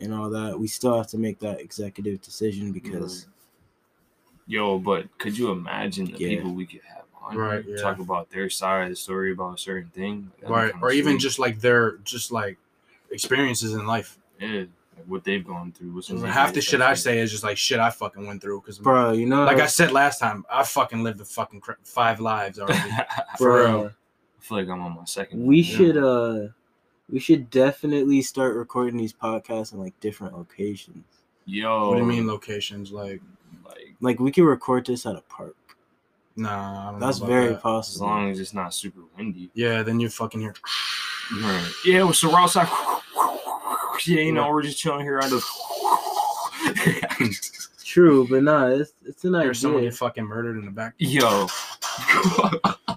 and 0.00 0.12
all 0.12 0.28
that. 0.30 0.58
We 0.58 0.66
still 0.66 0.96
have 0.96 1.06
to 1.08 1.18
make 1.18 1.38
that 1.40 1.60
executive 1.60 2.20
decision 2.20 2.72
because 2.72 3.26
Yo, 4.46 4.78
but 4.78 5.06
could 5.18 5.36
you 5.36 5.50
imagine 5.50 6.06
the 6.06 6.18
Yeah. 6.18 6.28
people 6.30 6.52
we 6.52 6.66
could 6.66 6.80
have 6.82 7.04
on 7.22 7.36
Right, 7.36 7.64
yeah. 7.66 7.76
talk 7.76 7.98
about 7.98 8.30
their 8.30 8.48
side 8.48 8.84
of 8.84 8.88
the 8.90 8.96
story 8.96 9.32
about 9.32 9.54
a 9.54 9.58
certain 9.58 9.90
thing, 9.90 10.32
That'd 10.40 10.50
right, 10.50 10.72
kinda 10.72 10.86
or 10.86 10.90
even 10.92 11.18
just 11.18 11.38
like 11.38 11.60
their 11.60 11.98
just 11.98 12.32
like 12.32 12.56
experiences 13.10 13.74
in 13.74 13.86
life. 13.86 14.18
yeah, 14.40 14.60
like 14.96 15.04
what 15.06 15.22
they've 15.24 15.46
gone 15.46 15.70
through. 15.72 15.92
What's 15.94 16.08
some 16.08 16.22
Half 16.22 16.54
the 16.54 16.62
shit 16.62 16.80
I 16.80 16.90
they- 16.90 16.94
say 17.00 17.18
is 17.18 17.30
just 17.30 17.44
like 17.44 17.58
shit 17.58 17.78
I 17.78 17.90
fucking 17.90 18.26
went 18.26 18.40
through 18.40 18.62
because 18.62 18.78
bro, 18.78 19.12
you 19.12 19.26
know, 19.26 19.44
like 19.44 19.58
I 19.60 19.66
said 19.66 19.92
last 19.92 20.18
time, 20.18 20.44
I 20.50 20.64
fucking 20.64 21.02
lived 21.04 21.18
the 21.18 21.24
fucking 21.26 21.60
cr- 21.60 21.72
five 21.84 22.18
lives 22.18 22.58
already. 22.58 22.80
I 22.90 23.24
for 23.36 23.50
bro, 23.50 23.90
real. 24.38 24.42
feel 24.42 24.58
like 24.58 24.68
I'm 24.68 24.82
on 24.82 24.94
my 24.96 25.04
second. 25.04 25.44
we 25.44 25.56
one. 25.56 25.64
should 25.64 25.96
uh, 25.96 26.48
we 27.10 27.18
should 27.20 27.50
definitely 27.50 28.22
start 28.22 28.54
recording 28.56 28.96
these 28.96 29.12
podcasts 29.12 29.72
in 29.72 29.78
like 29.80 29.98
different 30.00 30.36
locations. 30.36 31.04
Yo, 31.46 31.88
what 31.88 31.94
do 31.96 32.00
you 32.02 32.06
mean 32.06 32.26
locations? 32.26 32.92
Like, 32.92 33.20
Like 33.64 33.94
Like 34.00 34.20
we 34.20 34.30
could 34.30 34.44
record 34.44 34.84
this 34.86 35.06
at 35.06 35.16
a 35.16 35.22
park. 35.22 35.56
nah, 36.36 36.50
I 36.50 36.90
don't 36.90 37.00
know 37.00 37.06
That's 37.06 37.18
about 37.18 37.28
very 37.30 37.48
that. 37.54 37.64
as 37.66 38.00
long 38.00 38.30
as 38.30 38.38
it's 38.38 38.52
not 38.52 38.74
super 38.74 39.00
windy. 39.16 39.50
Yeah, 39.54 39.82
then 39.82 39.98
you 40.00 40.08
fucking 40.10 40.40
hear. 40.40 40.54
Right. 41.42 41.70
Yeah, 41.86 42.10
so 42.12 42.30
we're 42.30 42.38
outside. 42.38 42.68
Yeah, 44.06 44.20
you 44.20 44.32
know, 44.32 44.48
we're 44.50 44.62
just 44.62 44.78
chilling 44.78 45.00
here. 45.04 45.20
I 45.22 45.28
just. 45.28 45.46
True, 47.84 48.26
but 48.28 48.42
nah, 48.42 48.66
it's 48.66 48.92
it's 49.06 49.24
an 49.24 49.34
Hear 49.34 49.54
someone 49.54 49.80
idea. 49.80 49.90
get 49.90 49.98
fucking 49.98 50.24
murdered 50.24 50.58
in 50.58 50.66
the 50.66 50.70
back. 50.70 50.92
Yo. 50.98 51.46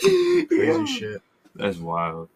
Crazy 0.48 0.86
shit. 0.86 1.22
That's 1.54 1.78
wild. 1.78 2.28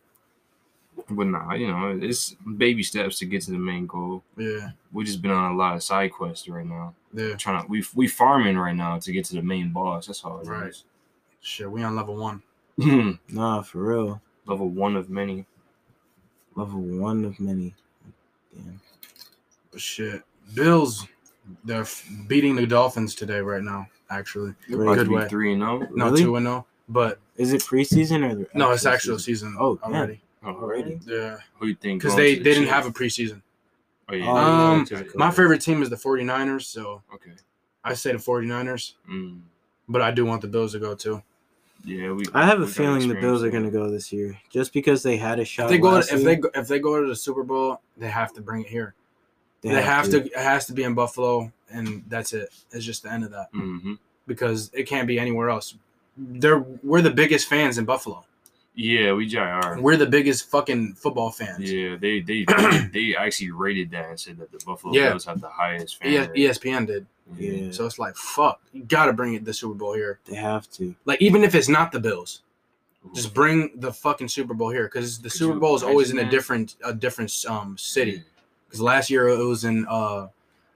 But 1.10 1.26
nah, 1.26 1.54
you 1.54 1.66
know, 1.68 1.98
it's 2.00 2.36
baby 2.56 2.82
steps 2.82 3.18
to 3.18 3.26
get 3.26 3.42
to 3.42 3.50
the 3.50 3.58
main 3.58 3.86
goal. 3.86 4.22
Yeah, 4.36 4.70
We 4.92 5.04
just 5.04 5.20
been 5.22 5.30
on 5.32 5.52
a 5.52 5.56
lot 5.56 5.74
of 5.74 5.82
side 5.82 6.12
quests 6.12 6.48
right 6.48 6.64
now. 6.66 6.94
yeah. 7.12 7.34
Trying 7.34 7.62
to 7.62 7.68
we 7.68 7.84
we 7.94 8.06
farming 8.06 8.56
right 8.56 8.76
now 8.76 8.98
to 8.98 9.12
get 9.12 9.24
to 9.26 9.34
the 9.34 9.42
main 9.42 9.70
boss. 9.72 10.06
That's 10.06 10.24
all 10.24 10.40
it 10.40 10.46
Right. 10.46 10.68
is. 10.68 10.84
Shit, 11.40 11.70
we 11.70 11.82
on 11.82 11.96
level 11.96 12.16
one. 12.16 12.42
Hmm. 12.80 13.12
Nah, 13.28 13.62
for 13.62 13.78
real. 13.82 14.20
Level 14.46 14.68
one 14.68 14.94
of 14.96 15.10
many. 15.10 15.46
Level 16.54 16.80
one 16.80 17.24
of 17.24 17.38
many. 17.40 17.74
Damn. 18.54 18.80
But 19.72 19.80
shit, 19.80 20.22
Bills, 20.54 21.06
they're 21.64 21.80
f- 21.82 22.08
beating 22.28 22.54
the 22.54 22.66
Dolphins 22.66 23.14
today 23.16 23.40
right 23.40 23.62
now. 23.62 23.88
Actually, 24.10 24.54
We're 24.70 24.82
about 24.84 24.94
Good 24.98 25.08
way. 25.08 25.28
three 25.28 25.52
and 25.54 25.62
oh? 25.62 25.80
zero. 25.80 25.90
not 25.94 26.04
Really? 26.12 26.22
two 26.22 26.36
and 26.36 26.46
zero, 26.46 26.66
but 26.88 27.18
Is 27.36 27.52
it 27.52 27.62
preseason 27.62 28.30
or 28.30 28.34
the 28.34 28.46
no, 28.54 28.70
it's 28.72 28.86
actual 28.86 29.18
season. 29.18 29.56
Oh, 29.58 29.76
damn. 29.76 29.92
already. 29.94 30.20
Already? 30.44 31.00
Yeah, 31.06 31.38
Who 31.58 31.68
you 31.68 31.74
think? 31.74 32.02
because 32.02 32.16
they 32.16 32.34
they 32.36 32.54
didn't 32.54 32.68
have 32.68 32.86
a 32.86 32.90
preseason. 32.90 33.40
Oh 34.08 34.14
yeah. 34.14 34.30
Um, 34.30 34.80
exactly. 34.82 35.12
My 35.16 35.30
favorite 35.30 35.62
team 35.62 35.82
is 35.82 35.88
the 35.88 35.96
49ers, 35.96 36.62
so 36.64 37.02
Okay. 37.14 37.32
I 37.82 37.94
say 37.94 38.12
the 38.12 38.18
49ers, 38.18 38.94
Mm. 39.10 39.40
but 39.88 40.02
I 40.02 40.10
do 40.10 40.24
want 40.26 40.42
the 40.42 40.48
Bills 40.48 40.72
to 40.72 40.78
go 40.78 40.94
too. 40.94 41.22
Yeah, 41.86 42.12
we. 42.12 42.24
I 42.32 42.46
have 42.46 42.58
a 42.58 42.60
we 42.62 42.66
got 42.66 42.74
feeling 42.74 43.08
the 43.08 43.14
Bills 43.14 43.42
are 43.42 43.50
going 43.50 43.64
to 43.64 43.70
go 43.70 43.90
this 43.90 44.10
year, 44.12 44.38
just 44.50 44.72
because 44.72 45.02
they 45.02 45.16
had 45.18 45.38
a 45.38 45.44
shot. 45.44 45.64
If 45.64 45.70
they 45.70 45.78
go, 45.78 45.90
last 45.90 46.12
if 46.12 46.20
year, 46.20 46.24
they 46.24 46.36
go, 46.36 46.50
if 46.54 46.66
they 46.68 46.78
go 46.78 47.00
to 47.02 47.06
the 47.06 47.16
Super 47.16 47.42
Bowl, 47.42 47.80
they 47.98 48.08
have 48.08 48.32
to 48.34 48.40
bring 48.40 48.62
it 48.62 48.68
here. 48.68 48.94
They, 49.60 49.68
have, 49.82 50.08
to. 50.10 50.24
It 50.24 50.36
has 50.36 50.66
to 50.66 50.72
be 50.74 50.82
in 50.82 50.94
Buffalo, 50.94 51.50
and 51.70 52.04
that's 52.08 52.32
it. 52.34 52.50
It's 52.70 52.84
just 52.84 53.02
the 53.02 53.12
end 53.12 53.24
of 53.24 53.30
that 53.32 53.48
hmm 53.52 53.94
because 54.26 54.70
it 54.72 54.84
can't 54.84 55.06
be 55.06 55.18
anywhere 55.18 55.50
else. 55.50 55.74
They're 56.16 56.58
we're 56.82 57.02
the 57.02 57.10
biggest 57.10 57.48
fans 57.48 57.78
in 57.78 57.84
Buffalo. 57.84 58.24
Yeah, 58.76 59.12
we 59.12 59.26
just 59.26 59.38
are. 59.40 59.80
We're 59.80 59.96
the 59.96 60.06
biggest 60.06 60.50
fucking 60.50 60.94
football 60.94 61.30
fans. 61.30 61.70
Yeah, 61.70 61.96
they 61.96 62.20
they 62.20 62.44
they 62.92 63.14
actually 63.16 63.50
rated 63.52 63.90
that 63.92 64.10
and 64.10 64.18
said 64.20 64.38
that 64.38 64.50
the 64.50 64.58
Buffalo 64.64 64.92
Yeah. 64.94 65.10
Bills 65.10 65.24
have 65.26 65.40
the 65.40 65.48
highest 65.48 66.00
fan. 66.02 66.30
Rate. 66.30 66.34
ESPN 66.34 66.86
did. 66.86 67.06
Yeah, 67.38 67.70
So 67.70 67.86
it's 67.86 67.98
like 67.98 68.16
fuck. 68.16 68.60
You 68.72 68.82
got 68.84 69.06
to 69.06 69.12
bring 69.12 69.34
it 69.34 69.44
the 69.44 69.54
Super 69.54 69.74
Bowl 69.74 69.94
here. 69.94 70.18
they 70.26 70.36
have 70.36 70.68
to. 70.72 70.94
Like 71.04 71.22
even 71.22 71.42
if 71.44 71.54
it's 71.54 71.68
not 71.68 71.90
the 71.92 72.00
Bills, 72.00 72.42
Ooh. 73.06 73.10
just 73.14 73.32
bring 73.32 73.70
the 73.76 73.92
fucking 73.92 74.28
Super 74.28 74.54
Bowl 74.54 74.70
here 74.70 74.84
because 74.84 75.18
the 75.18 75.30
Could 75.30 75.38
Super 75.38 75.58
Bowl 75.58 75.74
is 75.76 75.82
always 75.82 76.10
in 76.10 76.18
a 76.18 76.28
different 76.28 76.74
a 76.84 76.92
different 76.92 77.32
um 77.48 77.78
city. 77.78 78.10
Yeah. 78.12 78.18
Because 78.66 78.80
last 78.80 79.08
year 79.08 79.28
it 79.28 79.38
was 79.38 79.64
in 79.64 79.86
uh 79.88 80.26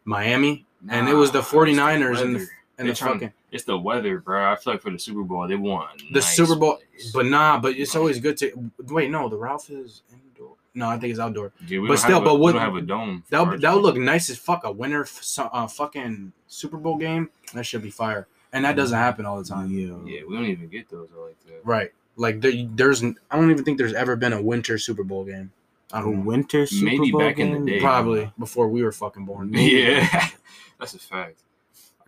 Miami 0.04 0.66
and 0.88 1.08
it 1.08 1.14
was 1.14 1.32
the 1.32 1.40
it's 1.40 1.48
49ers 1.50 2.22
in 2.22 2.32
the 2.32 2.38
weather. 2.38 2.50
and 2.78 2.86
They're 2.86 2.86
the 2.86 2.94
trying- 2.94 3.12
fucking 3.14 3.32
It's 3.50 3.64
the 3.64 3.78
weather, 3.78 4.18
bro. 4.18 4.52
I 4.52 4.56
feel 4.56 4.74
like 4.74 4.82
for 4.82 4.90
the 4.90 4.98
Super 4.98 5.22
Bowl 5.22 5.46
they 5.48 5.56
won. 5.56 5.88
the 6.12 6.20
nice 6.20 6.36
Super 6.36 6.54
Bowl. 6.56 6.76
place. 6.76 7.12
But 7.12 7.26
nah, 7.26 7.58
but 7.58 7.76
it's 7.76 7.96
always 7.96 8.20
good 8.20 8.36
to 8.38 8.70
wait. 8.78 9.10
No, 9.10 9.28
the 9.28 9.36
Ralph 9.38 9.70
is 9.70 10.02
indoor. 10.12 10.54
No, 10.74 10.88
I 10.88 10.98
think 10.98 11.10
it's 11.12 11.18
outdoor. 11.20 11.52
Dude, 11.66 11.82
we 11.82 11.88
but 11.88 11.98
still, 11.98 12.14
have 12.14 12.22
a, 12.22 12.24
but 12.26 12.34
we 12.34 12.40
what- 12.42 12.52
don't 12.52 12.60
have 12.62 12.76
a 12.76 12.82
dome. 12.82 13.24
That 13.30 13.46
would 13.46 13.60
that 13.62 13.74
would 13.74 13.82
look 13.82 13.96
nice 13.96 14.28
as 14.30 14.36
fuck. 14.38 14.64
A 14.64 14.70
winter 14.72 15.02
f- 15.02 15.38
uh, 15.38 15.66
fucking 15.66 16.32
Super 16.46 16.76
Bowl 16.76 16.96
game. 16.98 17.30
That 17.54 17.64
should 17.64 17.82
be 17.82 17.90
fire. 17.90 18.26
And 18.52 18.64
that 18.64 18.76
doesn't 18.76 18.96
happen 18.98 19.26
all 19.26 19.38
the 19.38 19.44
time. 19.48 19.70
Yeah. 19.70 19.96
Yeah, 20.04 20.20
we 20.28 20.34
don't 20.34 20.46
even 20.46 20.68
get 20.68 20.88
those 20.88 21.08
like 21.18 21.38
that. 21.46 21.60
Right. 21.64 21.90
Like 22.16 22.40
there, 22.40 22.52
there's 22.74 23.02
I 23.04 23.36
don't 23.36 23.50
even 23.50 23.64
think 23.64 23.78
there's 23.78 23.92
ever 23.94 24.16
been 24.16 24.32
a 24.32 24.42
winter 24.42 24.76
Super 24.78 25.04
Bowl 25.04 25.24
game. 25.24 25.52
I 25.92 26.00
A 26.00 26.02
don't 26.02 26.16
know. 26.16 26.22
winter 26.22 26.66
Super 26.66 26.84
Bowl 26.84 26.90
game. 26.90 27.00
Maybe 27.00 27.10
Bowl 27.12 27.20
back 27.20 27.38
in 27.38 27.64
the 27.64 27.70
day. 27.72 27.80
Probably 27.80 28.32
before 28.38 28.68
we 28.68 28.82
were 28.82 28.92
fucking 28.92 29.24
born. 29.24 29.52
Yeah, 29.54 30.28
that's 30.78 30.94
a 30.94 30.98
fact. 30.98 31.40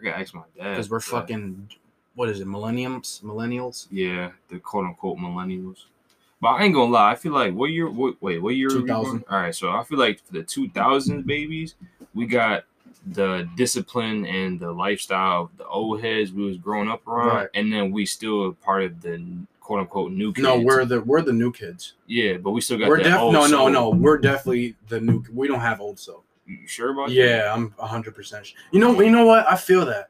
I 0.00 0.04
gotta 0.04 0.18
ask 0.18 0.34
my 0.34 0.42
dad 0.56 0.70
Because 0.70 0.90
we're 0.90 0.98
but- 0.98 1.04
fucking 1.04 1.70
what 2.14 2.28
is 2.28 2.40
it? 2.40 2.46
Millenniums, 2.46 3.20
millennials. 3.24 3.86
Yeah, 3.90 4.32
the 4.48 4.58
quote 4.58 4.84
unquote 4.86 5.18
millennials. 5.18 5.84
But 6.40 6.48
I 6.48 6.64
ain't 6.64 6.74
gonna 6.74 6.90
lie, 6.90 7.12
I 7.12 7.14
feel 7.16 7.32
like 7.32 7.54
what 7.54 7.66
year? 7.70 7.88
What, 7.88 8.20
wait, 8.20 8.42
what 8.42 8.54
year? 8.56 8.68
Two 8.68 8.86
thousand. 8.86 9.24
All 9.30 9.38
right, 9.38 9.54
so 9.54 9.70
I 9.70 9.84
feel 9.84 9.98
like 9.98 10.20
for 10.24 10.32
the 10.32 10.42
2000s 10.42 11.24
babies, 11.26 11.74
we 12.14 12.26
got 12.26 12.64
the 13.06 13.48
discipline 13.56 14.26
and 14.26 14.58
the 14.60 14.72
lifestyle 14.72 15.42
of 15.44 15.56
the 15.56 15.66
old 15.66 16.02
heads 16.02 16.32
we 16.32 16.44
was 16.44 16.58
growing 16.58 16.88
up 16.88 17.06
around, 17.06 17.28
Right. 17.28 17.48
and 17.54 17.72
then 17.72 17.90
we 17.92 18.04
still 18.06 18.48
a 18.48 18.52
part 18.52 18.82
of 18.84 19.00
the 19.00 19.22
quote 19.60 19.80
unquote 19.80 20.12
new 20.12 20.32
kids. 20.32 20.42
No, 20.44 20.58
we're 20.60 20.84
the 20.84 21.00
we're 21.02 21.22
the 21.22 21.32
new 21.32 21.52
kids. 21.52 21.94
yeah, 22.06 22.36
but 22.38 22.50
we 22.50 22.60
still 22.60 22.78
got 22.78 22.88
We're 22.88 22.98
that 22.98 23.04
def 23.04 23.32
no 23.32 23.46
no 23.46 23.68
no. 23.68 23.90
We're 23.90 24.18
definitely 24.18 24.76
the 24.88 25.00
new. 25.00 25.22
We 25.32 25.46
don't 25.46 25.60
have 25.60 25.80
old 25.80 25.98
soul. 25.98 26.24
You 26.50 26.66
sure 26.66 26.90
about 26.90 27.08
that? 27.08 27.14
Yeah, 27.14 27.52
I'm 27.54 27.72
hundred 27.78 28.14
percent. 28.14 28.52
You 28.72 28.80
know 28.80 29.00
you 29.00 29.10
know 29.10 29.24
what? 29.26 29.46
I 29.46 29.56
feel 29.56 29.84
that. 29.86 30.08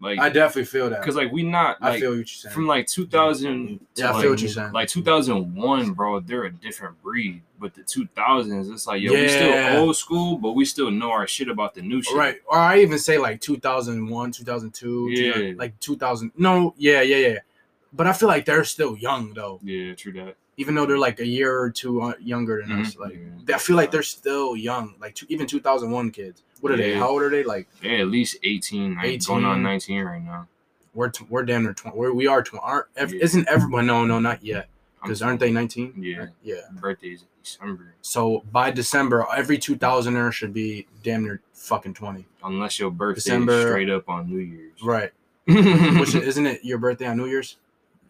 like 0.00 0.18
I 0.18 0.28
definitely 0.30 0.64
feel 0.64 0.90
that. 0.90 1.00
because 1.00 1.16
like 1.16 1.30
we 1.30 1.42
not 1.42 1.76
I 1.80 2.00
feel 2.00 2.10
what 2.10 2.16
you're 2.16 2.26
saying. 2.26 2.54
from 2.54 2.66
like 2.66 2.86
2000 2.88 3.78
Yeah, 3.94 4.08
I 4.08 4.12
feel 4.12 4.20
like, 4.22 4.28
what 4.30 4.40
you're 4.40 4.50
saying. 4.50 4.72
like 4.72 4.88
2001 4.88 5.92
bro 5.92 6.18
they're 6.20 6.44
a 6.44 6.50
different 6.52 7.00
breed 7.02 7.42
but 7.60 7.72
the 7.74 7.82
2000s 7.82 8.72
it's 8.72 8.86
like 8.88 9.00
yo 9.00 9.12
we 9.12 9.28
still 9.28 9.76
old 9.76 9.96
school 9.96 10.36
but 10.38 10.52
we 10.52 10.64
still 10.64 10.90
know 10.90 11.10
our 11.12 11.26
shit 11.28 11.48
about 11.48 11.74
the 11.74 11.82
new 11.82 12.02
shit 12.02 12.16
right, 12.16 12.36
or 12.46 12.58
I 12.58 12.80
even 12.80 12.98
say 12.98 13.16
like 13.18 13.40
2001, 13.40 14.32
2002, 14.32 15.08
Yeah. 15.10 15.32
2000 15.34 15.56
like 15.58 15.78
2000. 15.80 16.32
No, 16.36 16.74
yeah, 16.76 17.02
yeah, 17.02 17.16
yeah. 17.28 17.38
But 17.92 18.06
I 18.06 18.12
feel 18.14 18.28
like 18.28 18.44
they're 18.44 18.64
still 18.64 18.96
young 18.96 19.34
though, 19.34 19.60
yeah 19.62 19.94
true 19.94 20.12
that 20.14 20.34
even 20.56 20.74
though 20.74 20.86
they're 20.86 20.98
like 20.98 21.18
a 21.20 21.26
year 21.26 21.58
or 21.58 21.70
two 21.70 22.02
uh, 22.02 22.12
younger 22.20 22.62
than 22.62 22.80
us. 22.80 22.94
Mhm. 22.94 23.00
Like 23.00 23.14
Yeah. 23.48 23.54
I 23.56 23.58
feel 23.58 23.76
like 23.76 23.90
they're 23.90 24.02
still 24.02 24.54
young. 24.56 24.94
Like 25.00 25.14
two, 25.14 25.26
even 25.28 25.46
2001 25.46 26.10
kids. 26.10 26.42
What 26.60 26.72
are 26.72 26.76
they? 26.76 26.94
How 26.94 27.08
old 27.08 27.22
are 27.22 27.30
they? 27.30 27.42
Like 27.44 27.68
they're 27.82 28.00
at 28.00 28.08
least 28.08 28.36
18, 28.44 28.94
like, 28.96 29.04
18. 29.06 29.26
going 29.34 29.44
on 29.44 29.62
19 29.62 30.02
right 30.04 30.22
now 30.22 30.48
we're 30.94 31.08
t- 31.08 31.24
we're 31.30 31.42
damn 31.42 31.62
near 31.62 31.72
20. 31.72 31.96
We're, 31.96 32.12
we 32.12 32.26
are 32.26 32.42
20. 32.42 32.62
Aren't, 32.62 32.86
ev- 32.96 33.14
Yeah. 33.14 33.22
Isn't 33.24 33.48
everyone? 33.48 33.86
No, 33.86 34.04
no, 34.04 34.18
not 34.20 34.44
yet. 34.44 34.68
Because 35.02 35.22
aren't 35.22 35.40
they 35.40 35.50
19? 35.50 35.94
yeah 35.98 36.26
Yeah. 36.42 36.56
birthdays 36.80 37.22
in 37.22 37.28
december 37.42 37.94
So 38.02 38.44
by 38.52 38.70
December, 38.70 39.26
every 39.34 39.56
2000er 39.58 40.30
should 40.32 40.52
be 40.52 40.86
damn 41.02 41.24
near 41.24 41.40
fucking 41.54 41.94
20. 41.94 42.26
unless 42.44 42.78
your 42.78 42.90
birthday 42.90 43.14
December- 43.20 43.52
is 43.54 43.62
straight 43.64 43.88
up 43.90 44.08
on 44.08 44.28
new 44.28 44.38
year's 44.38 44.82
Right. 44.82 45.12
Which 45.46 46.14
isn't 46.14 46.46
it 46.46 46.62
your 46.62 46.76
birthday 46.78 47.06
on 47.06 47.16
New 47.16 47.26
Year's? 47.26 47.56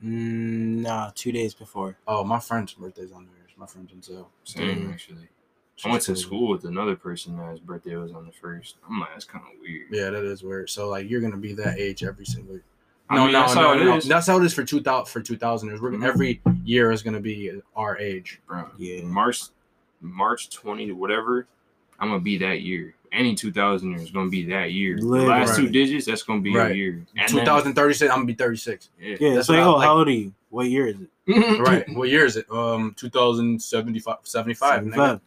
Mm, 0.05 0.81
nah, 0.83 1.11
two 1.15 1.33
days 1.33 1.55
before. 1.55 1.97
Oh, 2.09 2.25
my 2.25 2.39
friend's 2.41 2.73
birthday's 2.75 3.13
on 3.13 3.25
New 3.25 3.31
Year's. 3.37 3.51
My 3.57 3.67
friend's 3.67 3.93
in 3.93 4.03
Zell. 4.03 4.31
same 4.45 4.89
Mm. 4.89 4.93
actually 4.93 5.29
i 5.85 5.89
went 5.91 6.03
to 6.03 6.15
school 6.15 6.49
with 6.49 6.65
another 6.65 6.95
person 6.95 7.37
that 7.39 7.51
his 7.51 7.59
birthday 7.61 7.97
was 7.97 8.13
on 8.13 8.25
the 8.27 8.31
first 8.33 8.77
i'm 8.89 9.01
like 9.01 9.09
that's 9.13 9.25
kind 9.25 9.43
of 9.45 9.59
weird 9.61 9.89
Yeah, 9.91 10.11
that 10.11 10.23
is 10.25 10.43
weird. 10.43 10.69
So 10.71 10.89
like 10.89 11.09
you're 11.11 11.21
gonna 11.21 11.37
be 11.37 11.55
that 11.55 11.79
age 11.79 12.05
every 12.05 12.25
single. 12.27 12.61
I 13.09 13.17
No, 13.17 13.25
mean, 13.25 13.33
no, 13.33 13.41
that's 13.41 13.55
no, 13.55 13.61
how 13.63 13.73
it 13.73 13.85
no. 13.85 13.97
is. 13.97 14.07
That's 14.07 14.27
how 14.27 14.39
it 14.39 14.45
is 14.45 14.55
for 14.55 14.65
two 14.65 14.81
thousand 14.83 15.11
for 15.13 15.21
two 15.21 15.37
thousand. 15.37 15.71
We're 15.81 15.91
Mhm. 15.93 16.05
every 16.07 16.41
year 16.65 16.93
is 16.93 17.03
gonna 17.03 17.21
be 17.21 17.61
our 17.75 17.97
age. 17.99 18.41
Bro, 18.47 18.71
Yeah. 18.79 19.03
March 19.03 19.43
March 20.01 20.51
20 20.51 20.93
whatever, 20.93 21.47
I'm 21.99 22.09
gonna 22.09 22.21
be 22.21 22.39
that 22.39 22.61
year. 22.63 22.95
Any 23.13 23.35
2000 23.35 23.95
is 23.97 24.11
gonna 24.11 24.31
be 24.31 24.45
that 24.47 24.73
year. 24.73 24.97
The 24.97 25.05
Literally. 25.05 25.31
last 25.31 25.57
two 25.57 25.65
Right. 25.65 25.73
digits, 25.73 26.07
that's 26.07 26.23
gonna 26.23 26.41
be 26.41 26.51
your 26.53 26.63
Right. 26.63 26.75
year. 26.77 27.05
And 27.17 27.29
Two 27.29 27.37
then- 27.37 27.45
thousand 27.47 27.75
thirty 27.75 27.93
six. 27.95 28.11
I'm 28.11 28.19
gonna 28.19 28.27
be 28.27 28.35
thirty 28.35 28.57
six. 28.57 28.89
yeah. 28.99 29.17
Yeah, 29.21 29.35
That's 29.35 29.41
it's 29.41 29.49
like, 29.51 29.59
what 29.59 29.65
I 29.65 29.67
oh, 29.71 29.73
like. 29.77 29.85
how 29.87 29.99
old 29.99 30.09
are 30.09 30.13
you? 30.13 30.33
What 30.49 30.67
year 30.71 30.87
is 30.87 30.97
it? 31.01 31.09
right. 31.61 31.85
What 31.95 32.09
year 32.09 32.25
is 32.25 32.37
it? 32.37 32.51
Um, 32.51 32.95
2075. 32.97 34.17
75. 34.25 34.83
nigga. 34.85 35.21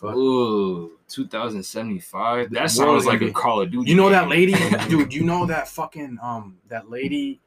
75. 0.00 0.16
Ooh, 0.16 0.92
2075. 1.08 2.50
That 2.50 2.58
World 2.60 2.70
sounds 2.70 3.06
like 3.06 3.20
a 3.20 3.24
Navy. 3.24 3.32
Call 3.32 3.60
of 3.62 3.70
Duty. 3.70 3.90
You 3.90 3.96
know 3.96 4.08
that 4.10 4.22
game. 4.22 4.30
lady, 4.30 4.54
dude. 4.88 5.12
You 5.14 5.24
know 5.24 5.46
that 5.46 5.68
fucking 5.68 6.18
um 6.22 6.56
that 6.68 6.90
lady, 6.90 7.40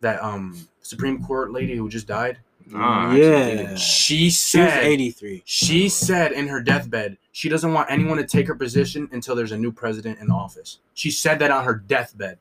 that 0.00 0.22
um 0.22 0.56
Supreme 0.80 1.22
Court 1.24 1.52
lady 1.52 1.76
who 1.76 1.88
just 1.88 2.06
died. 2.06 2.38
Nah, 2.66 3.10
I 3.12 3.16
Yeah. 3.16 3.26
actually 3.36 3.56
didn't. 3.56 3.78
She 3.78 4.16
She 4.16 4.30
said 4.30 4.84
83. 4.84 5.42
she 5.44 5.88
said 5.88 6.32
in 6.32 6.48
her 6.48 6.60
deathbed 6.62 7.18
she 7.32 7.48
doesn't 7.48 7.72
want 7.72 7.90
anyone 7.90 8.16
to 8.18 8.24
take 8.24 8.46
her 8.46 8.54
position 8.54 9.08
until 9.12 9.34
there's 9.34 9.52
a 9.52 9.58
new 9.58 9.72
president 9.72 10.18
in 10.20 10.30
office. 10.30 10.78
She 10.94 11.10
said 11.10 11.38
that 11.40 11.50
on 11.50 11.64
her 11.64 11.74
deathbed. 11.74 12.38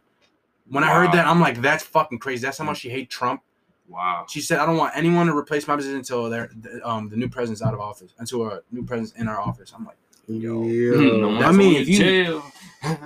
When 0.69 0.83
I 0.83 0.93
heard 0.93 1.12
that, 1.12 1.27
I'm 1.27 1.41
like, 1.41 1.62
that's 1.62 1.83
fucking 1.83 2.19
crazy. 2.19 2.41
That's 2.45 2.57
how 2.57 2.63
much 2.63 2.77
she 2.79 2.89
hates 2.89 3.13
Trump. 3.13 3.41
Wow. 3.89 4.25
She 4.29 4.39
said, 4.39 4.59
I 4.59 4.65
don't 4.65 4.77
want 4.77 4.93
anyone 4.95 5.27
to 5.27 5.38
replace 5.38 5.67
my 5.67 5.75
position 5.75 5.97
until 5.97 6.29
they're, 6.29 6.49
um 6.86 7.09
the 7.09 7.17
new 7.17 7.27
president's 7.27 7.62
out 7.62 7.73
of 7.73 7.79
office, 7.81 8.13
until 8.19 8.45
a 8.47 8.62
new 8.71 8.83
president's 8.86 9.13
in 9.19 9.27
our 9.27 9.39
office. 9.41 9.73
I'm 9.75 9.86
like, 9.86 9.97
Yo. 10.27 10.62
No 10.63 11.27
one's 11.29 11.43
I 11.43 11.51
mean, 11.51 11.81
if 11.81 11.89
you, 11.89 11.97
jail. 11.97 12.43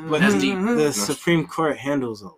but 0.07 0.19
That's 0.21 0.35
the, 0.35 0.39
deep. 0.41 0.59
the 0.59 0.91
Supreme 0.93 1.47
Court 1.47 1.77
handles 1.77 2.21
a 2.21 2.29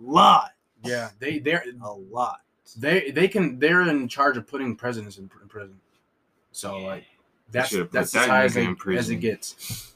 lot. 0.00 0.52
yeah, 0.84 1.10
they 1.18 1.38
they're 1.38 1.64
A 1.82 1.92
lot. 1.92 2.38
They 2.74 3.10
they 3.10 3.28
can 3.28 3.58
they're 3.58 3.82
in 3.82 4.08
charge 4.08 4.36
of 4.36 4.46
putting 4.46 4.76
presidents 4.76 5.18
in, 5.18 5.30
in 5.42 5.48
prison. 5.48 5.78
So 6.52 6.78
like 6.78 7.04
that's 7.50 7.70
that's 7.92 8.12
that 8.12 8.22
as 8.22 8.26
high 8.28 8.44
as, 8.44 8.54
nigga 8.56 8.92
it- 8.92 8.98
as 8.98 9.10
it 9.10 9.16
gets. 9.16 9.92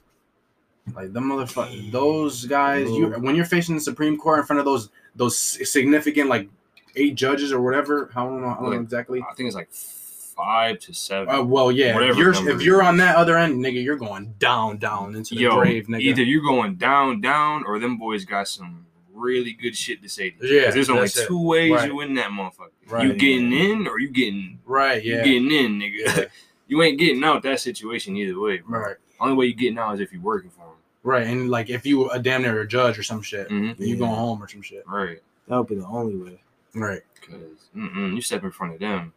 Like 0.94 1.12
the 1.12 1.20
motherfucker, 1.20 1.92
those 1.92 2.46
guys. 2.46 2.88
You 2.90 3.10
when 3.20 3.36
you're 3.36 3.44
facing 3.44 3.74
the 3.76 3.80
Supreme 3.80 4.16
Court 4.18 4.40
in 4.40 4.46
front 4.46 4.58
of 4.60 4.64
those 4.64 4.88
those 5.14 5.36
significant 5.38 6.28
like 6.28 6.48
eight 6.96 7.14
judges 7.14 7.52
or 7.52 7.60
whatever. 7.60 8.10
I 8.16 8.24
don't 8.24 8.40
know, 8.40 8.48
I 8.48 8.54
don't 8.54 8.70
know 8.70 8.80
exactly. 8.80 9.20
I 9.22 9.32
think 9.34 9.46
it's 9.46 9.54
like 9.56 9.70
five 9.70 10.78
to 10.80 10.94
seven. 10.94 11.32
Uh, 11.32 11.42
well, 11.42 11.70
yeah. 11.70 11.88
If 11.90 11.94
Whatever 11.94 12.18
you're 12.18 12.50
if 12.50 12.62
you're 12.62 12.82
on 12.82 12.96
that 12.96 13.16
other 13.16 13.36
end, 13.36 13.62
nigga, 13.64 13.82
you're 13.84 13.96
going 13.96 14.34
down, 14.38 14.78
down 14.78 15.14
into 15.14 15.34
the 15.34 15.42
Yo, 15.42 15.56
grave, 15.60 15.86
nigga. 15.86 16.00
either 16.00 16.22
you're 16.22 16.42
going 16.42 16.76
down, 16.76 17.20
down, 17.20 17.62
or 17.66 17.78
them 17.78 17.96
boys 17.98 18.24
got 18.24 18.48
some 18.48 18.86
really 19.20 19.52
good 19.52 19.76
shit 19.76 20.02
to 20.02 20.08
say. 20.08 20.30
To 20.30 20.46
you. 20.46 20.54
Yeah, 20.56 20.64
'Cause 20.66 20.74
there's 20.74 20.90
only 20.90 21.02
that's 21.02 21.18
it. 21.18 21.28
two 21.28 21.42
ways 21.46 21.70
Right. 21.72 21.88
you 21.88 21.96
win 21.96 22.14
that 22.14 22.30
motherfucker. 22.30 22.70
Right, 22.88 23.06
you 23.06 23.12
getting 23.14 23.52
yeah. 23.52 23.62
in 23.64 23.86
or 23.86 23.98
you 24.00 24.08
getting 24.08 24.58
right? 24.64 25.02
you 25.04 25.14
Yeah. 25.16 25.24
getting 25.24 25.50
in, 25.52 25.78
nigga. 25.78 25.98
Yeah. 25.98 26.24
you 26.68 26.82
ain't 26.82 26.98
getting 26.98 27.22
out 27.24 27.42
that 27.42 27.60
situation 27.60 28.16
either 28.16 28.38
way. 28.38 28.58
Bro. 28.58 28.80
Right. 28.80 28.96
Only 29.20 29.34
way 29.36 29.46
you 29.46 29.54
getting 29.54 29.78
out 29.78 29.94
is 29.94 30.00
if 30.00 30.12
you're 30.12 30.22
working 30.22 30.50
for 30.50 30.60
them. 30.60 30.74
Right. 31.02 31.26
And 31.26 31.50
like 31.50 31.68
if 31.70 31.84
you 31.86 32.08
a 32.10 32.18
damn 32.18 32.42
near 32.42 32.60
a 32.60 32.66
judge 32.66 32.98
or 32.98 33.02
some 33.02 33.22
shit, 33.22 33.48
Mm-hmm. 33.48 33.82
you 33.82 33.88
Yeah. 33.94 33.96
going 33.96 34.14
home 34.14 34.42
or 34.42 34.48
some 34.48 34.62
shit. 34.62 34.84
Right. 34.86 35.20
That 35.48 35.58
would 35.58 35.68
be 35.68 35.74
the 35.76 35.86
only 35.86 36.16
way. 36.16 36.42
Right. 36.74 37.02
Because 37.14 37.40
you 37.74 38.20
step 38.22 38.44
in 38.44 38.50
front 38.50 38.74
of 38.74 38.80
them. 38.80 39.12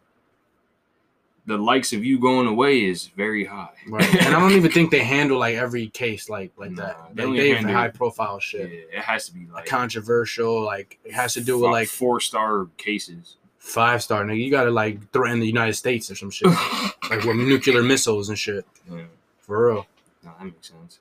The 1.46 1.58
likes 1.58 1.92
of 1.92 2.06
you 2.06 2.20
going 2.20 2.48
away 2.48 2.86
is 2.86 3.08
very 3.18 3.44
high. 3.44 3.74
Right. 3.88 4.08
and 4.16 4.34
I 4.34 4.40
don't 4.40 4.54
even 4.54 4.72
think 4.72 4.92
they 4.92 5.04
handle 5.04 5.38
like 5.40 5.56
every 5.56 5.88
case 5.88 6.30
like 6.30 6.52
like 6.58 6.72
Nah, 6.72 6.86
that. 6.88 6.98
they 7.16 7.26
Like 7.26 7.36
they 7.38 7.50
have 7.50 7.66
high 7.66 7.90
profile 7.90 8.36
Yeah, 8.36 8.40
shit. 8.40 8.72
it 8.94 9.00
has 9.00 9.26
to 9.28 9.34
be 9.34 9.46
like 9.54 9.66
controversial, 9.66 10.62
like 10.64 11.00
it 11.04 11.14
has 11.14 11.34
to 11.34 11.42
do 11.42 11.60
with 11.60 11.72
like 11.72 11.90
four 11.90 12.20
star 12.22 12.68
cases. 12.78 13.36
five 13.60 14.02
star 14.02 14.24
nigga. 14.24 14.44
You 14.44 14.52
gotta 14.52 14.72
like 14.72 15.12
threaten 15.12 15.40
the 15.42 15.46
United 15.48 15.74
States 15.74 16.10
or 16.10 16.16
some 16.16 16.30
shit. 16.32 16.48
like 17.10 17.24
with 17.26 17.36
nuclear 17.36 17.84
missiles 17.84 18.30
and 18.30 18.38
shit. 18.40 18.66
Yeah, 18.90 19.02
For 19.42 19.68
real. 19.68 19.88
no, 20.24 20.32
that 20.40 20.46
makes 20.46 20.70
sense. 20.70 21.00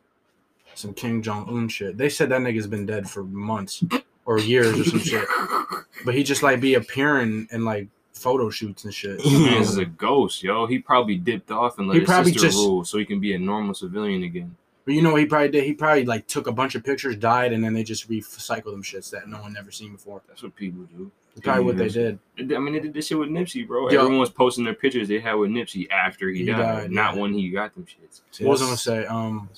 Some 0.75 0.95
Kim 0.95 1.23
Jong 1.23 1.49
Un 1.49 1.69
shit. 1.69 1.99
They 1.99 2.09
said 2.09 2.31
that 2.31 2.41
nigga's 2.41 2.67
been 2.67 2.87
dead 2.87 3.09
for 3.09 3.23
months 3.23 3.85
or 4.25 4.41
years 4.41 4.79
or 4.81 4.85
some 4.85 4.99
shit. 5.01 5.25
But 6.05 6.15
he 6.17 6.25
just 6.25 6.43
like 6.43 6.61
be 6.61 6.75
appearing 6.75 7.47
in 7.53 7.65
like 7.65 7.87
photo 8.23 8.49
shoots 8.51 8.85
and 8.85 8.95
shit. 8.95 9.19
This 9.23 9.69
is 9.71 9.79
a 9.79 9.85
ghost, 9.85 10.43
yo. 10.43 10.67
He 10.67 10.79
probably 10.79 11.17
dipped 11.17 11.51
off 11.51 11.79
and 11.79 11.89
let 11.89 11.95
He 11.95 12.01
his 12.01 12.09
probably 12.09 12.33
sister 12.33 12.49
just- 12.49 12.59
rule 12.59 12.85
so 12.85 12.99
he 12.99 13.05
can 13.05 13.21
be 13.21 13.35
a 13.35 13.39
normal 13.39 13.75
civilian 13.75 14.23
again. 14.23 14.57
But 14.85 14.95
you 14.95 15.03
know 15.03 15.13
what 15.13 15.21
he 15.21 15.27
probably 15.27 15.49
did? 15.51 15.63
He 15.63 15.75
probably 15.75 16.05
like 16.05 16.27
took 16.27 16.49
a 16.49 16.53
bunch 16.53 16.75
of 16.75 16.83
pictures, 16.83 17.15
died, 17.17 17.53
and 17.53 17.63
then 17.63 17.73
they 17.73 17.85
just 17.85 18.11
recycled 18.11 18.73
them 18.73 18.83
shits 18.83 19.11
that 19.11 19.29
no 19.29 19.41
one 19.41 19.53
never 19.53 19.71
seen 19.71 19.93
before. 19.93 20.23
That's 20.27 20.43
what 20.43 20.57
people 20.57 20.83
do. 20.97 21.09
That's 21.35 21.45
probably 21.45 21.65
what 21.65 21.77
they 21.77 21.89
did. 21.89 22.19
I 22.39 22.43
mean, 22.59 22.73
they 22.75 22.81
did 22.81 22.93
this 22.93 23.07
shit 23.07 23.17
with 23.19 23.29
Nipsey, 23.29 23.65
bro. 23.67 23.89
Yo. 23.91 24.01
Everyone 24.01 24.19
was 24.19 24.31
posting 24.31 24.65
their 24.65 24.75
pictures 24.75 25.07
they 25.07 25.21
had 25.21 25.35
with 25.35 25.51
Nipsey 25.51 25.89
after 25.91 26.29
he, 26.29 26.41
He 26.41 26.45
died, 26.47 26.59
died, 26.59 26.91
not 26.91 27.15
yeah. 27.15 27.21
when 27.23 27.33
he 27.33 27.49
got 27.51 27.75
them 27.75 27.87
shits. 27.87 28.23
What 28.43 28.51
was 28.51 28.63
I 28.63 28.65
gonna 28.67 28.77
say? 28.77 29.07
Um, 29.07 29.49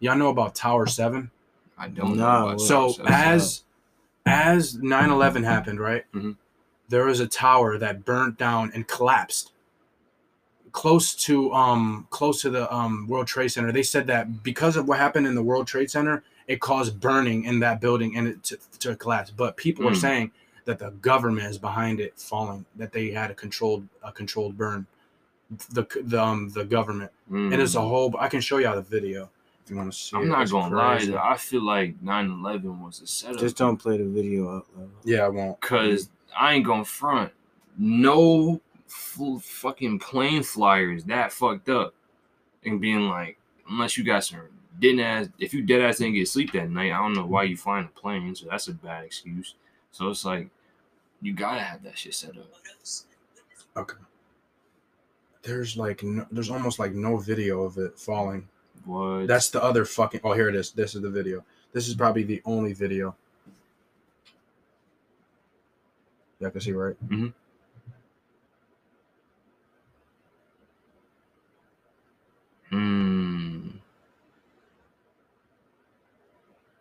y'all 0.00 0.16
know 0.16 0.30
about 0.30 0.54
Tower 0.54 0.86
Seven? 0.86 1.30
I 1.76 1.88
don't 1.88 2.16
Nah, 2.16 2.52
know. 2.52 2.56
So 2.56 2.94
as 3.06 3.64
as 4.26 4.76
9-11 4.78 5.44
happened, 5.44 5.80
right? 5.80 6.04
Mhm. 6.14 6.36
There 6.88 7.04
was 7.06 7.20
a 7.20 7.26
tower 7.26 7.78
that 7.78 8.04
burnt 8.04 8.38
down 8.38 8.70
and 8.74 8.86
collapsed 8.86 9.52
close 10.72 11.14
to 11.14 11.52
um 11.52 12.06
close 12.10 12.42
to 12.42 12.50
the 12.50 12.72
um 12.74 13.06
World 13.08 13.26
Trade 13.26 13.48
Center. 13.48 13.70
They 13.72 13.82
said 13.82 14.06
that 14.08 14.42
because 14.42 14.76
of 14.76 14.88
what 14.88 14.98
happened 14.98 15.26
in 15.26 15.34
the 15.34 15.42
World 15.42 15.66
Trade 15.66 15.90
Center, 15.90 16.24
it 16.48 16.60
caused 16.60 17.00
burning 17.00 17.44
in 17.44 17.60
that 17.60 17.80
building 17.80 18.16
and 18.16 18.26
it 18.28 18.42
to, 18.44 18.58
to 18.80 18.96
collapse. 18.96 19.30
But 19.30 19.56
people 19.56 19.86
are 19.88 19.92
Mm. 19.92 19.96
saying 20.00 20.30
that 20.64 20.78
the 20.78 20.90
government 20.90 21.46
is 21.48 21.58
behind 21.58 22.00
it 22.00 22.18
falling, 22.18 22.64
that 22.76 22.92
they 22.92 23.10
had 23.10 23.30
a 23.30 23.34
controlled 23.34 23.86
a 24.02 24.10
controlled 24.12 24.56
burn. 24.58 24.86
The 25.70 25.86
the 26.02 26.20
um 26.22 26.48
the 26.50 26.64
government. 26.64 27.12
Mm. 27.30 27.52
And 27.52 27.62
it's 27.62 27.76
a 27.76 27.80
whole 27.80 28.12
I 28.18 28.28
can 28.28 28.40
show 28.40 28.58
y'all 28.58 28.74
the 28.74 28.82
video 28.82 29.30
if 29.64 29.70
you 29.70 29.76
want 29.76 29.92
to 29.92 29.96
see 29.98 30.16
I'm 30.16 30.24
it. 30.24 30.26
not 30.26 30.42
It's 30.42 30.50
gonna 30.52 30.74
lie, 30.74 30.96
crazy. 30.96 31.12
though. 31.12 31.18
I 31.18 31.36
feel 31.36 31.62
like 31.62 32.02
9/11 32.02 32.80
was 32.84 33.00
a 33.00 33.06
setup. 33.06 33.38
Just 33.38 33.56
don't 33.56 33.76
play 33.76 33.96
the 33.98 34.04
video 34.04 34.56
out 34.56 34.66
loud. 34.76 34.90
Yeah, 35.04 35.24
I 35.26 35.28
won't. 35.28 35.60
Cause 35.60 36.08
I 36.38 36.54
ain't 36.54 36.66
gonna 36.66 36.84
front. 36.84 37.32
No 37.78 38.60
f- 38.86 39.42
fucking 39.42 39.98
plane 39.98 40.42
flyers 40.42 41.04
that 41.04 41.32
fucked 41.32 41.68
up 41.68 41.94
and 42.64 42.80
being 42.80 43.08
like, 43.08 43.38
unless 43.68 43.96
you 43.96 44.04
got 44.04 44.24
some 44.24 44.40
didn't 44.78 45.00
ass. 45.00 45.28
If 45.38 45.54
you 45.54 45.62
dead 45.62 45.82
ass 45.82 45.98
didn't 45.98 46.14
get 46.14 46.28
sleep 46.28 46.52
that 46.52 46.70
night, 46.70 46.92
I 46.92 46.98
don't 46.98 47.14
know 47.14 47.26
why 47.26 47.44
you 47.44 47.56
flying 47.56 47.86
a 47.86 48.00
plane. 48.00 48.34
So 48.34 48.46
that's 48.50 48.68
a 48.68 48.74
bad 48.74 49.04
excuse. 49.04 49.54
So 49.92 50.08
it's 50.08 50.24
like, 50.24 50.48
you 51.22 51.32
gotta 51.32 51.60
have 51.60 51.82
that 51.84 51.98
shit 51.98 52.14
set 52.14 52.36
up. 52.36 52.46
Okay. 53.76 53.96
There's 55.42 55.76
like 55.76 56.02
no, 56.02 56.26
there's 56.30 56.50
almost 56.50 56.78
like 56.78 56.94
no 56.94 57.16
video 57.16 57.62
of 57.62 57.78
it 57.78 57.98
falling. 57.98 58.48
What? 58.84 59.26
That's 59.26 59.50
the 59.50 59.62
other 59.62 59.84
fucking. 59.84 60.20
Oh, 60.24 60.32
here 60.32 60.48
it 60.48 60.54
is. 60.54 60.70
This 60.70 60.94
is 60.94 61.02
the 61.02 61.10
video. 61.10 61.44
This 61.72 61.88
is 61.88 61.94
probably 61.94 62.22
the 62.22 62.42
only 62.44 62.72
video. 62.72 63.16
I 66.44 66.50
can 66.50 66.60
see 66.60 66.72
right. 66.72 66.96
Hmm. 72.70 73.68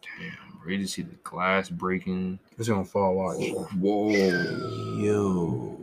Damn, 0.02 0.60
ready 0.66 0.80
to 0.80 0.88
see 0.88 1.02
the 1.02 1.16
glass 1.24 1.70
breaking. 1.70 2.40
It's 2.58 2.68
gonna 2.68 2.86
fall. 2.86 3.16
Watch. 3.16 3.50
Whoa. 3.80 4.10
Yo. 4.98 5.80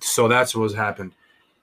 So 0.00 0.28
that's 0.28 0.54
what's 0.54 0.74
happened, 0.74 1.12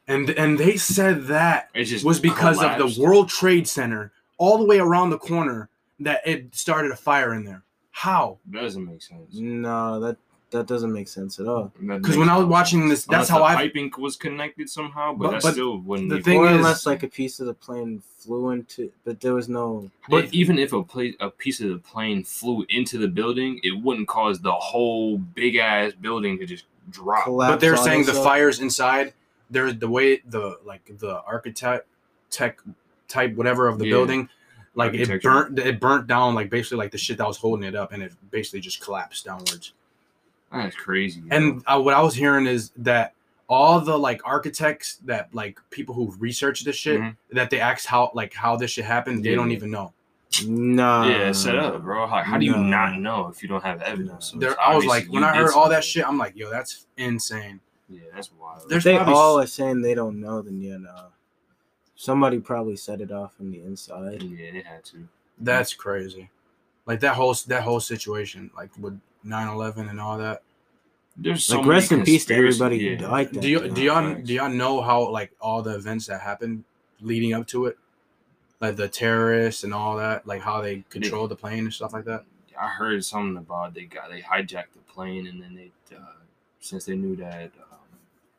and 0.08 0.30
and 0.32 0.58
they 0.58 0.78
said 0.78 1.26
that 1.26 1.70
It 1.74 2.04
was 2.04 2.20
because 2.20 2.58
collapsed. 2.58 2.82
of 2.82 2.96
the 2.96 3.02
World 3.02 3.30
Trade 3.30 3.68
Center 3.68 4.12
all 4.38 4.58
the 4.58 4.66
way 4.66 4.80
around 4.80 5.10
the 5.10 5.18
corner 5.18 5.70
that 6.00 6.22
it 6.26 6.56
started 6.56 6.92
a 6.92 6.96
fire 6.96 7.34
in 7.34 7.44
there. 7.44 7.64
How? 7.92 8.38
Doesn't 8.50 8.86
make 8.86 9.02
sense. 9.02 9.36
No, 9.36 10.00
that 10.00 10.16
that 10.52 10.66
doesn't 10.68 10.92
make 10.92 11.08
sense 11.08 11.40
at 11.40 11.48
all. 11.48 11.72
Because 11.80 12.18
when 12.18 12.28
I 12.30 12.38
was 12.38 12.48
watching 12.48 12.90
this, 12.90 13.06
that's 13.06 13.30
how 13.30 13.38
the 13.40 13.44
I. 13.46 13.56
piping 13.56 13.92
was 13.98 14.16
connected 14.16 14.70
somehow, 14.70 15.14
but, 15.14 15.26
But- 15.26 15.32
that 15.32 15.42
but 15.44 15.52
still 15.54 15.78
wouldn't. 15.80 16.10
the 16.10 16.22
thing 16.22 16.40
or 16.40 16.50
is- 16.50 16.56
unless 16.58 16.86
like 16.86 17.04
a 17.04 17.08
piece 17.08 17.40
of 17.40 17.46
the 17.46 17.54
plane 17.54 18.02
flew 18.18 18.50
into, 18.52 18.92
but 19.06 19.22
there 19.22 19.34
was 19.36 19.48
no. 19.48 19.90
But 20.10 20.34
even 20.34 20.58
if 20.58 20.74
a 20.74 20.82
pla- 20.84 21.16
a 21.20 21.30
piece 21.30 21.62
of 21.62 21.70
the 21.70 21.78
plane 21.78 22.24
flew 22.24 22.66
into 22.70 22.98
the 22.98 23.08
building, 23.08 23.60
it 23.64 23.82
wouldn't 23.84 24.08
cause 24.08 24.40
the 24.42 24.52
whole 24.54 25.18
big 25.18 25.56
ass 25.56 25.94
building 25.94 26.40
to 26.40 26.46
just 26.46 26.66
drop. 26.90 27.28
but 27.28 27.60
they're 27.60 27.78
saying 27.78 28.06
the 28.06 28.14
fires 28.14 28.60
inside 28.60 29.14
there's 29.52 29.76
the 29.78 29.88
way 29.88 30.22
the 30.28 30.58
like 30.66 30.82
the 31.00 31.22
architect 31.24 31.88
tech 32.32 32.60
type 33.08 33.36
whatever 33.36 33.68
of 33.68 33.78
the 33.78 33.86
Yeah. 33.86 33.92
building 33.92 34.30
like 34.74 34.94
it 34.96 35.22
burnt 35.22 35.58
it 35.60 35.80
burnt 35.80 36.08
down 36.08 36.34
like 36.34 36.50
basically 36.50 36.78
like 36.80 36.90
the 36.92 36.98
shit 36.98 37.18
that 37.20 37.28
was 37.28 37.38
holding 37.38 37.64
it 37.68 37.76
up 37.76 37.92
and 37.92 38.02
it 38.02 38.14
basically 38.32 38.60
just 38.60 38.80
collapsed 38.82 39.26
downwards 39.26 39.74
That's 40.52 40.76
crazy. 40.76 41.22
and 41.32 41.64
uh, 41.68 41.80
what 41.80 41.94
i 41.94 42.02
was 42.02 42.16
hearing 42.16 42.46
is 42.48 42.72
that 42.78 43.14
all 43.48 43.80
the 43.82 43.98
like 43.98 44.22
architects 44.26 44.98
that 45.06 45.34
like 45.34 45.60
people 45.70 45.94
who 45.96 46.12
research 46.20 46.64
this 46.64 46.76
shit 46.76 47.00
Mhm. 47.02 47.16
that 47.32 47.50
they 47.50 47.60
asked 47.60 47.86
how 47.88 48.12
like 48.14 48.34
how 48.34 48.56
this 48.56 48.72
shit 48.72 48.86
happened 48.86 49.24
they 49.24 49.36
don't 49.36 49.52
even 49.52 49.72
know 49.72 49.94
Nah. 50.46 51.10
yeah, 51.10 51.32
set 51.32 51.58
up, 51.58 51.82
bro. 51.82 52.06
How, 52.06 52.22
how 52.22 52.38
do 52.38 52.46
you 52.46 52.52
Nah. 52.56 52.62
not 52.92 53.00
know 53.00 53.28
if 53.30 53.42
you 53.42 53.50
don't 53.50 53.64
have 53.64 53.82
evidence? 53.82 54.28
So 54.28 54.38
There, 54.38 54.52
it's 54.52 54.60
I 54.64 54.76
was 54.76 54.86
like, 54.86 55.08
when 55.08 55.24
I 55.24 55.34
did 55.34 55.40
heard 55.40 55.54
all 55.54 55.68
that 55.70 55.84
shit, 55.84 56.08
I'm 56.08 56.20
like, 56.20 56.36
yo, 56.36 56.52
that's 56.52 56.86
insane. 56.98 57.60
Yeah, 57.90 58.02
that's 58.14 58.32
wild. 58.32 58.70
There's 58.70 58.86
If 58.86 58.92
they 58.92 58.96
probably 58.98 59.16
all 59.16 59.40
are 59.40 59.48
saying 59.48 59.82
they 59.82 59.96
don't 59.96 60.22
know, 60.22 60.44
then 60.44 60.62
yeah, 60.62 60.78
no. 60.78 61.08
Somebody 61.96 62.40
probably 62.40 62.76
set 62.76 63.02
it 63.02 63.12
off 63.12 63.34
from 63.36 63.52
the 63.52 63.60
inside. 63.62 64.22
yeah, 64.22 64.52
they 64.52 64.62
had 64.62 64.86
to. 64.86 65.08
That's 65.40 65.74
crazy. 65.74 66.30
Like 66.86 67.00
that 67.02 67.16
whole 67.16 67.34
that 67.48 67.64
whole 67.64 67.80
situation, 67.80 68.52
like 68.56 68.70
with 68.80 69.00
9/11 69.26 69.90
and 69.90 70.00
all 70.00 70.18
that. 70.18 70.42
There's 71.18 71.44
so 71.46 71.58
Like 71.58 71.66
many 71.66 71.76
rest 71.76 71.92
in 71.92 72.04
peace 72.04 72.26
to 72.26 72.34
conspiracy- 72.34 72.56
everybody 72.64 72.90
who 72.90 72.96
died. 72.96 73.34
that 73.34 73.42
Do 73.42 73.50
you, 73.50 73.68
do 73.68 73.82
y'all 73.82 74.16
do 74.16 74.34
y'all 74.34 74.50
know 74.50 74.82
how 74.82 75.10
like 75.10 75.32
all 75.42 75.62
the 75.62 75.76
events 75.76 76.08
that 76.08 76.22
happened 76.22 76.64
leading 77.02 77.34
up 77.34 77.46
to 77.48 77.66
it, 77.66 77.78
like 78.62 78.76
the 78.78 78.88
terrorists 78.88 79.64
and 79.64 79.74
all 79.74 79.98
that, 79.98 80.26
like 80.26 80.42
how 80.42 80.62
they 80.62 80.84
controlled 80.90 81.32
the 81.32 81.36
plane 81.36 81.60
and 81.66 81.74
stuff 81.74 81.92
like 81.94 82.06
that? 82.06 82.24
I 82.60 82.68
heard 82.70 83.04
something 83.06 83.38
about 83.38 83.74
they 83.74 83.84
got 83.86 84.10
they 84.10 84.22
hijacked 84.22 84.74
the 84.74 84.82
plane 84.94 85.28
and 85.28 85.42
then 85.42 85.56
they 85.56 85.72
uh, 85.96 86.00
since 86.62 86.86
they 86.86 86.96
knew 86.96 87.16
that 87.18 87.52
um, 87.72 87.80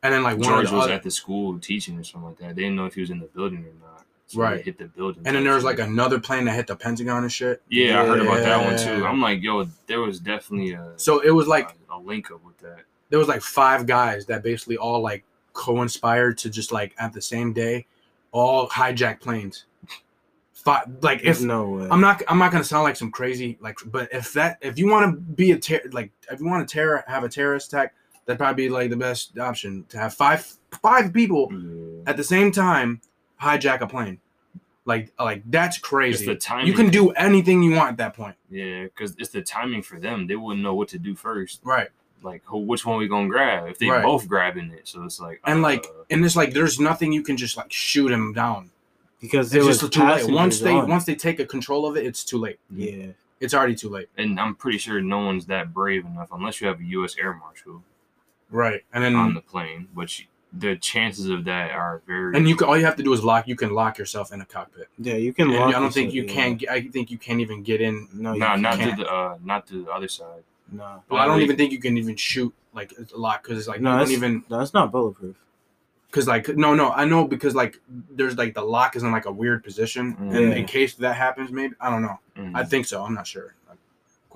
And 0.02 0.14
then 0.14 0.22
like 0.22 0.38
George 0.40 0.64
of 0.66 0.70
the 0.70 0.76
was 0.76 0.84
other, 0.86 0.94
at 0.94 1.02
the 1.02 1.10
school 1.10 1.58
teaching 1.58 1.98
or 1.98 2.04
something 2.04 2.28
like 2.30 2.38
that. 2.38 2.56
They 2.56 2.62
didn't 2.62 2.76
know 2.76 2.86
if 2.86 2.94
he 2.94 3.00
was 3.02 3.10
in 3.10 3.18
the 3.20 3.26
building 3.26 3.60
or 3.64 3.86
not. 3.86 4.04
So 4.30 4.40
Right. 4.40 4.64
hit 4.64 4.78
the 4.78 4.84
building. 4.84 5.22
and 5.26 5.34
then 5.34 5.42
there 5.42 5.54
was 5.54 5.64
like 5.64 5.80
another 5.80 6.20
plane 6.20 6.44
that 6.44 6.52
hit 6.54 6.68
the 6.68 6.76
Pentagon 6.76 7.24
and 7.24 7.32
shit. 7.32 7.62
yeah, 7.68 8.00
I 8.00 8.06
heard 8.06 8.20
about 8.20 8.38
that 8.40 8.64
one 8.64 8.78
too. 8.78 9.04
I'm 9.04 9.20
like, 9.20 9.42
yo, 9.42 9.66
there 9.88 10.00
was 10.00 10.20
definitely 10.20 10.72
a 10.74 10.92
So 10.96 11.18
it 11.20 11.30
was 11.32 11.48
like 11.48 11.74
a, 11.90 11.96
a 11.96 11.98
link 11.98 12.30
up 12.30 12.44
with 12.44 12.56
that. 12.58 12.82
there 13.08 13.18
was 13.18 13.26
like 13.26 13.42
five 13.42 13.86
guys 13.86 14.26
that 14.26 14.44
basically 14.44 14.76
all 14.76 15.00
like 15.00 15.24
co-inspired 15.52 16.38
to 16.38 16.48
just 16.50 16.70
like 16.70 16.94
at 16.98 17.12
the 17.12 17.20
same 17.20 17.52
day 17.52 17.86
all 18.30 18.68
hijack 18.68 19.20
planes. 19.20 19.64
Five, 20.52 20.84
like 21.00 21.22
if 21.24 21.40
no 21.40 21.68
way. 21.70 21.88
I'm 21.90 22.00
not 22.00 22.22
I'm 22.28 22.38
not 22.38 22.52
gonna 22.52 22.62
sound 22.62 22.84
like 22.84 22.94
some 22.94 23.10
crazy 23.10 23.56
like 23.60 23.78
but 23.86 24.08
if 24.12 24.32
that 24.34 24.58
if 24.60 24.78
you 24.78 24.88
want 24.88 25.10
to 25.12 25.20
be 25.20 25.50
a 25.52 25.58
ter- 25.58 25.80
like 25.90 26.12
if 26.30 26.38
you 26.38 26.46
want 26.46 26.68
to 26.68 26.72
terror 26.72 27.02
have 27.08 27.24
a 27.24 27.28
terrorist 27.28 27.72
attack 27.72 27.94
that'd 28.26 28.38
probably 28.38 28.66
be 28.66 28.68
like 28.68 28.90
the 28.90 28.96
best 28.96 29.36
option 29.38 29.84
to 29.88 29.98
have 29.98 30.12
five 30.14 30.46
five 30.82 31.12
people 31.14 31.48
Yeah. 31.50 32.02
at 32.10 32.16
the 32.18 32.22
same 32.22 32.52
time 32.52 33.00
hijack 33.40 33.80
a 33.80 33.86
plane 33.86 34.20
like 34.86 35.12
like 35.18 35.42
that's 35.50 35.76
It's 35.76 35.86
crazy 35.86 36.26
the 36.26 36.34
timing. 36.36 36.66
you 36.66 36.72
can 36.74 36.90
do 36.90 37.10
anything 37.10 37.62
you 37.62 37.72
want 37.72 37.90
at 37.90 37.96
that 37.98 38.14
point 38.14 38.36
Yeah, 38.50 38.84
because 38.84 39.14
it's 39.18 39.28
the 39.30 39.42
timing 39.42 39.82
for 39.82 40.00
them. 40.00 40.26
They 40.26 40.36
wouldn't 40.36 40.62
know 40.62 40.74
what 40.74 40.88
to 40.88 40.98
do 40.98 41.14
first. 41.14 41.60
right 41.64 41.88
Like, 42.22 42.42
who, 42.44 42.58
which 42.58 42.84
one 42.84 42.98
we 42.98 43.06
gonna 43.08 43.28
grab? 43.28 43.68
If 43.68 43.78
they 43.78 43.88
Right. 43.88 44.02
both 44.02 44.26
grabbing 44.28 44.70
it, 44.70 44.88
so 44.88 45.04
it's 45.04 45.20
like, 45.20 45.40
and 45.44 45.62
like 45.62 45.86
uh, 45.86 46.04
and 46.10 46.24
it's 46.24 46.36
like 46.36 46.52
there's 46.54 46.80
nothing 46.80 47.12
you 47.12 47.22
can 47.22 47.36
just 47.36 47.56
like 47.56 47.72
shoot 47.72 48.08
them 48.08 48.32
down 48.32 48.70
because 49.20 49.50
there 49.50 49.60
it's 49.60 49.68
was 49.68 49.80
just 49.80 49.92
too 49.92 50.02
late 50.04 50.30
once 50.30 50.60
they 50.60 50.72
on. 50.72 50.88
once 50.88 51.04
they 51.04 51.14
take 51.14 51.38
a 51.40 51.46
control 51.46 51.86
of 51.86 51.96
it 51.98 52.06
it's 52.06 52.24
too 52.24 52.38
late 52.38 52.58
yeah. 52.74 53.08
it's 53.38 53.52
already 53.52 53.74
too 53.74 53.90
late 53.90 54.08
and 54.16 54.40
I'm 54.40 54.54
pretty 54.54 54.78
sure 54.78 55.00
no 55.02 55.18
one's 55.18 55.44
that 55.46 55.74
brave 55.74 56.06
enough 56.06 56.28
unless 56.32 56.60
you 56.60 56.66
have 56.68 56.80
a 56.80 56.84
U.S. 56.84 57.16
Air 57.18 57.34
Marshal 57.34 57.82
right 58.50 58.82
and 58.94 59.04
then 59.04 59.14
on 59.16 59.34
the 59.34 59.42
plane, 59.42 59.88
which 59.92 60.26
the 60.52 60.74
chances 60.76 61.28
of 61.28 61.44
that 61.44 61.70
are 61.70 62.02
very. 62.06 62.36
and 62.36 62.48
you 62.48 62.56
can 62.56 62.66
all 62.68 62.76
you 62.76 62.84
have 62.84 62.96
to 62.96 63.02
do 63.02 63.12
is 63.12 63.22
lock 63.22 63.46
you 63.46 63.54
can 63.56 63.70
lock 63.72 63.98
yourself 63.98 64.32
in 64.32 64.40
a 64.40 64.44
cockpit 64.44 64.88
Yeah, 64.98 65.14
you 65.14 65.32
can. 65.32 65.48
And 65.50 65.56
lock 65.58 65.74
I 65.74 65.78
don't 65.80 65.92
think 65.94 66.12
you 66.12 66.24
yeah. 66.24 66.32
can. 66.32 66.56
get- 66.56 66.70
I 66.70 66.82
think 66.82 67.10
you 67.10 67.18
can't 67.18 67.40
even 67.40 67.62
get 67.62 67.80
in. 67.80 68.08
No, 68.12 68.32
you 68.32 68.40
not 68.40 68.78
can't. 68.78 68.96
to 68.98 69.04
the 69.04 69.10
uh, 69.10 69.38
not 69.44 69.66
to 69.68 69.84
the 69.84 69.90
other 69.90 70.08
side. 70.08 70.42
no. 70.72 71.02
Well, 71.08 71.20
I 71.22 71.26
don't 71.26 71.40
even 71.42 71.56
think 71.56 71.70
you 71.72 71.78
can 71.78 71.96
even 71.98 72.16
shoot 72.16 72.52
like 72.74 72.92
a 73.12 73.16
lot 73.16 73.42
because 73.42 73.58
it's 73.58 73.68
like 73.68 73.80
No, 73.80 73.92
that's- 73.92 74.10
even 74.10 74.42
No, 74.50 74.60
it's 74.60 74.74
not 74.74 74.90
bulletproof. 74.90 75.36
because 76.08 76.26
like 76.26 76.48
no 76.48 76.74
no 76.74 76.90
I 76.90 77.04
know 77.04 77.28
because 77.28 77.54
like 77.54 77.80
there's 77.88 78.36
like 78.36 78.54
the 78.54 78.62
lock 78.62 78.96
is 78.96 79.02
in 79.04 79.12
like 79.12 79.26
a 79.26 79.32
weird 79.32 79.62
position 79.62 80.16
and 80.18 80.52
in 80.54 80.64
case 80.66 80.94
that 80.94 81.14
happens 81.14 81.52
maybe 81.52 81.74
I 81.80 81.90
don't 81.90 82.02
know 82.02 82.18
Mhm. 82.36 82.56
I 82.56 82.64
think 82.64 82.86
so 82.86 83.04
I'm 83.04 83.14
not 83.14 83.26
sure 83.28 83.54
like, 83.68 83.78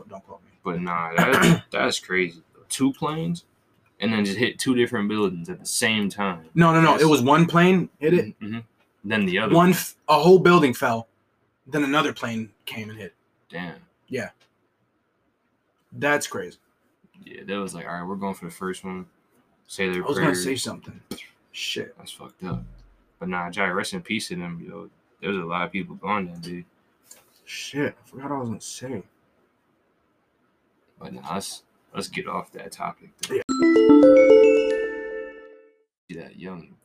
don't 0.08 0.24
quote 0.24 0.42
me 0.42 0.50
But 0.62 0.80
nah, 0.80 1.12
that, 1.16 1.64
that's 1.72 1.98
crazy. 1.98 2.42
Two 2.68 2.92
planes, 2.92 3.44
and 4.00 4.12
then 4.12 4.24
just 4.24 4.38
hit 4.38 4.58
two 4.58 4.74
different 4.74 5.08
buildings 5.08 5.48
at 5.48 5.58
the 5.60 5.66
same 5.66 6.08
time. 6.08 6.44
no 6.54 6.72
no 6.72 6.80
no 6.80 6.96
it 6.98 7.04
was 7.08 7.22
one 7.22 7.46
plane 7.46 7.88
hit 7.98 8.14
it 8.14 8.34
hmm 8.40 8.58
Then 9.04 9.26
the 9.26 9.38
other 9.38 9.54
one 9.54 9.70
f- 9.70 9.94
a 10.08 10.18
whole 10.18 10.38
building 10.38 10.74
fell 10.74 11.08
then 11.66 11.84
another 11.84 12.12
plane 12.12 12.50
came 12.66 12.90
and 12.90 12.98
hit 12.98 13.14
Damn. 13.48 13.76
Yeah. 14.08 14.30
That's 15.92 16.26
crazy 16.26 16.58
Yeah, 17.24 17.42
that 17.46 17.54
was 17.56 17.74
like, 17.74 17.86
all 17.86 17.94
right, 17.94 18.02
we're 18.06 18.16
going 18.16 18.34
for 18.34 18.46
the 18.46 18.50
first 18.50 18.84
one. 18.84 19.06
Say 19.66 19.88
their 19.88 20.04
I 20.04 20.06
was 20.08 20.18
gonna 20.18 20.34
say 20.34 20.56
something 20.56 21.00
shit 21.52 21.96
That's 21.96 22.10
fucked 22.12 22.42
up. 22.44 22.62
But 23.18 23.28
nah, 23.28 23.48
Jai, 23.50 23.68
rest 23.68 23.92
in 23.94 24.02
peace 24.02 24.28
to 24.28 24.36
them. 24.36 24.62
Yo, 24.68 24.90
there 25.20 25.30
was 25.30 25.38
a 25.38 25.44
lot 25.46 25.64
of 25.64 25.72
people 25.72 25.94
gone 25.94 26.26
that 26.26 26.40
dude. 26.42 26.64
shit 27.44 27.94
I 27.98 28.08
forgot 28.08 28.30
what 28.30 28.36
I 28.36 28.38
was 28.40 28.48
gonna 28.48 28.60
say 28.60 29.02
But 30.98 31.12
nah, 31.14 31.34
let's 31.34 31.62
let's 31.94 32.08
get 32.08 32.26
off 32.26 32.50
that 32.52 32.72
topic. 32.72 33.10
Though. 33.28 33.36
Yeah. 33.36 33.42
That 36.22 36.38
young, 36.38 36.76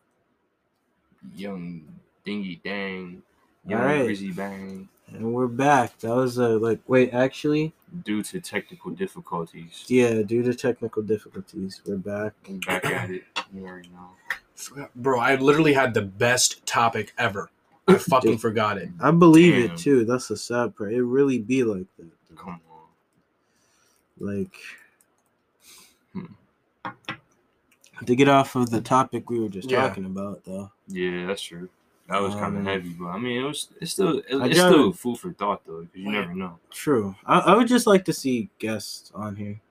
young 1.36 1.84
dingy 2.24 2.60
dang, 2.64 3.22
young 3.68 3.82
Alright. 3.82 4.06
Grizzy 4.06 4.32
bang. 4.32 4.88
And 5.12 5.34
we're 5.34 5.48
back. 5.48 5.98
That 6.00 6.16
was 6.16 6.38
a 6.38 6.50
like. 6.58 6.80
Wait, 6.88 7.14
actually, 7.14 7.74
Due 8.06 8.22
to 8.24 8.40
technical 8.40 8.92
difficulties, 8.92 9.84
yeah. 9.88 10.22
Due 10.22 10.44
to 10.44 10.54
technical 10.54 11.02
difficulties, 11.02 11.82
we're 11.86 11.98
back. 11.98 12.34
I'm 12.48 12.60
back 12.60 12.86
at 12.86 13.10
it. 13.10 13.24
You 13.54 13.66
already 13.66 13.90
know. 13.90 14.88
Bro 14.96 15.20
I 15.22 15.36
literally 15.36 15.72
had 15.74 15.94
the 15.94 16.02
best 16.02 16.66
topic 16.66 17.14
ever 17.18 17.50
I 17.88 17.96
fucking 17.98 18.32
Dude. 18.32 18.42
forgot 18.42 18.78
it 18.78 18.90
I 19.00 19.10
believe 19.12 19.54
Damn. 19.54 19.72
it 19.74 19.78
too. 19.78 20.04
That's 20.04 20.28
the 20.28 20.36
sad 20.36 20.76
part. 20.76 20.92
It 20.92 21.02
really 21.02 21.40
be 21.40 21.64
like 21.64 21.86
that. 21.98 22.10
Come 22.38 22.60
on. 22.70 22.88
Like 24.20 24.54
Hmm. 26.14 26.26
To 28.06 28.16
get 28.16 28.28
off 28.28 28.56
of 28.56 28.70
the 28.70 28.82
topic 28.82 29.30
we 29.30 29.40
were 29.40 29.50
just 29.50 29.70
Yeah. 29.70 29.82
talking 29.88 30.06
about, 30.06 30.44
though. 30.46 30.72
Yeah, 30.88 31.28
that's 31.28 31.42
true. 31.42 31.70
That 32.08 32.22
was 32.22 32.34
kind 32.34 32.56
of 32.56 32.62
Um, 32.62 32.66
heavy, 32.66 32.90
but 32.90 33.06
I 33.08 33.20
mean, 33.20 33.40
it 33.42 33.46
was. 33.46 33.70
It's 33.80 33.92
still. 33.92 34.18
It, 34.20 34.26
I 34.34 34.48
it's 34.48 34.58
gotta- 34.58 34.74
still 34.74 34.92
food 34.94 35.20
for 35.20 35.32
thought 35.34 35.64
though, 35.66 35.82
because 35.82 36.00
you 36.02 36.12
never 36.12 36.34
know. 36.34 36.58
True. 36.72 37.16
I, 37.26 37.40
I 37.40 37.56
would 37.56 37.68
just 37.68 37.86
like 37.86 38.04
to 38.06 38.14
see 38.14 38.50
guests 38.58 39.12
on 39.14 39.36
here, 39.36 39.62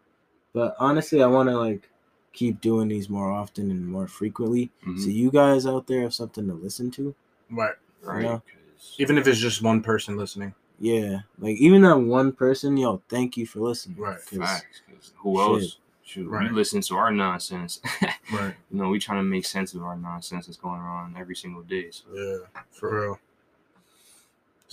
but 0.52 0.76
honestly, 0.78 1.20
I 1.22 1.26
want 1.26 1.48
to 1.48 1.58
like 1.58 1.88
keep 2.32 2.60
doing 2.60 2.86
these 2.86 3.08
more 3.10 3.32
often 3.32 3.72
and 3.72 3.84
more 3.88 4.06
frequently, 4.06 4.70
Mhm. 4.86 5.00
so 5.00 5.08
you 5.08 5.30
guys 5.32 5.66
out 5.66 5.88
there 5.88 6.02
have 6.02 6.14
something 6.14 6.46
to 6.46 6.54
listen 6.54 6.90
to. 6.92 7.14
right 7.50 7.74
right? 8.04 8.22
Yeah. 8.22 8.30
'Cause- 8.38 8.94
even 8.98 9.18
if 9.18 9.26
it's 9.26 9.40
just 9.40 9.60
one 9.62 9.80
person 9.82 10.16
listening 10.16 10.54
Yeah, 10.78 11.22
like 11.40 11.56
even 11.56 11.82
that 11.82 11.98
one 11.98 12.30
person, 12.30 12.76
yo, 12.76 13.02
thank 13.08 13.36
you 13.36 13.44
for 13.46 13.58
listening. 13.58 13.96
Right. 13.98 14.18
'Cause- 14.24 14.38
Facts. 14.38 14.82
'cause 14.88 15.12
who 15.16 15.60
Shit. 15.60 15.78
Else? 16.08 16.10
Shoot, 16.26 16.28
Right. 16.28 16.48
you 16.50 16.56
listen 16.56 16.80
to 16.80 16.96
our 16.96 17.10
nonsense. 17.12 17.80
right 18.32 18.54
you 18.70 18.78
know, 18.78 18.88
we 18.88 18.98
trying 18.98 19.18
to 19.18 19.22
make 19.24 19.44
sense 19.44 19.74
of 19.74 19.82
our 19.82 19.96
nonsense 19.96 20.46
that's 20.46 20.56
going 20.58 20.80
on 20.80 21.14
every 21.18 21.36
single 21.36 21.62
day. 21.62 21.90
So 21.90 22.04
Yeah, 22.14 22.60
for 22.70 23.00
real. 23.00 23.18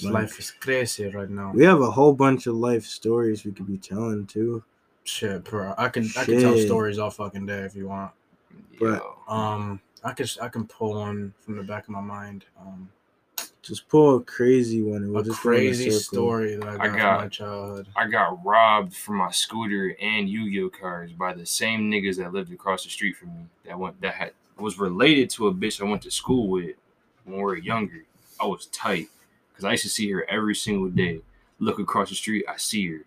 Like- 0.04 0.14
Life 0.14 0.40
is 0.40 0.52
crazy 0.52 1.08
right 1.10 1.30
now. 1.30 1.52
We 1.54 1.64
have 1.64 1.80
a 1.82 1.90
whole 1.92 2.14
bunch 2.14 2.48
of 2.48 2.56
life 2.56 2.86
stories 2.86 3.46
we 3.46 3.52
could 3.54 3.68
be 3.68 3.78
telling 3.78 4.26
too. 4.26 4.64
Shit, 5.06 5.44
bro. 5.46 5.74
I 5.78 5.88
can 5.90 6.10
I 6.18 6.26
can 6.26 6.42
tell 6.42 6.58
stories 6.58 6.98
all 7.00 7.12
fucking 7.12 7.46
day 7.46 7.60
if 7.60 7.76
you 7.76 7.88
want. 7.88 8.12
But- 8.80 9.04
Um, 9.28 9.80
I 10.04 10.12
can 10.14 10.28
I 10.42 10.50
can 10.50 10.68
pull 10.68 11.00
one 11.00 11.34
from 11.40 11.56
the 11.58 11.64
back 11.64 11.84
of 11.86 11.90
my 11.90 12.02
mind. 12.02 12.46
Um, 12.60 12.90
Just 13.66 13.90
pull 13.90 14.18
a 14.18 14.22
crazy 14.22 14.84
one 14.84 14.98
and 14.98 15.12
we'll 15.12 15.22
a 15.24 15.26
just 15.26 15.42
go 15.42 15.50
a 15.50 15.54
crazy 15.56 15.90
story 15.90 16.56
that 16.56 16.68
I 16.68 16.76
got, 16.78 16.82
I 16.82 16.88
got- 16.88 17.16
from 17.18 17.24
my 17.24 17.28
childhood. 17.30 17.88
I 17.96 18.08
got 18.08 18.46
robbed 18.46 18.96
from 18.96 19.16
my 19.16 19.32
scooter 19.32 19.96
and 20.00 20.30
Yu-Gi-Oh 20.30 20.70
cards 20.70 21.12
by 21.14 21.34
the 21.34 21.48
same 21.48 21.90
niggas 21.92 22.18
that 22.18 22.32
lived 22.32 22.54
across 22.54 22.84
the 22.84 22.92
street 22.92 23.16
from 23.18 23.30
me. 23.30 23.46
That 23.66 23.80
went 23.80 24.00
that 24.02 24.14
had 24.14 24.32
was 24.60 24.78
related 24.78 25.30
to 25.32 25.48
a 25.48 25.54
bitch 25.54 25.82
I 25.82 25.86
went 25.90 26.04
to 26.04 26.12
school 26.12 26.48
with 26.48 26.76
when 27.24 27.38
we 27.38 27.44
were 27.44 27.58
younger. 27.58 28.04
I 28.40 28.46
was 28.46 28.68
tight 28.68 29.08
because 29.52 29.66
I 29.66 29.72
used 29.72 29.84
to 29.84 29.90
see 29.90 30.12
her 30.12 30.26
every 30.30 30.54
single 30.56 30.90
day. 30.90 31.22
Look 31.58 31.80
across 31.80 32.10
the 32.10 32.16
street, 32.16 32.46
I 32.48 32.58
see 32.58 32.88
her. 32.92 33.00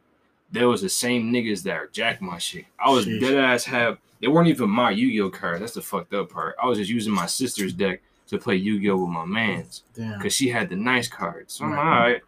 There 0.51 0.69
was 0.69 0.83
the 0.83 0.89
same 0.89 1.33
niggas 1.33 1.63
that 1.65 1.77
are 1.77 1.87
jack 1.93 2.21
my 2.21 2.39
shit. 2.39 2.65
I 2.85 2.91
was 2.91 3.07
Sheesh. 3.07 3.21
dead 3.21 3.35
ass 3.37 3.65
have. 3.65 3.99
They 4.21 4.27
weren't 4.27 4.49
even 4.49 4.69
my 4.71 4.91
Yu-Gi-Oh 4.91 5.31
cards. 5.31 5.61
That's 5.61 5.75
the 5.75 5.83
fucked 5.83 6.13
up 6.15 6.31
part. 6.31 6.57
I 6.61 6.67
was 6.67 6.79
just 6.79 6.91
using 6.91 7.13
my 7.13 7.27
sister's 7.27 7.73
deck 7.73 8.01
to 8.29 8.39
play 8.39 8.57
Yu-Gi-Oh 8.57 8.97
with 8.97 9.11
my 9.11 9.25
mans 9.25 9.83
because 9.95 10.33
she 10.33 10.49
had 10.49 10.69
the 10.69 10.77
nice 10.77 11.09
cards. 11.09 11.55
So 11.55 11.65
I'm 11.65 11.73
Right. 11.73 11.79
all 11.83 12.01
right. 12.01 12.21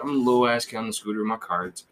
I'm 0.00 0.08
a 0.10 0.12
little 0.12 0.48
ass 0.48 0.64
kid 0.64 0.76
on 0.76 0.86
the 0.86 0.92
scooter 0.92 1.20
with 1.20 1.28
my 1.28 1.36
cards. 1.36 1.86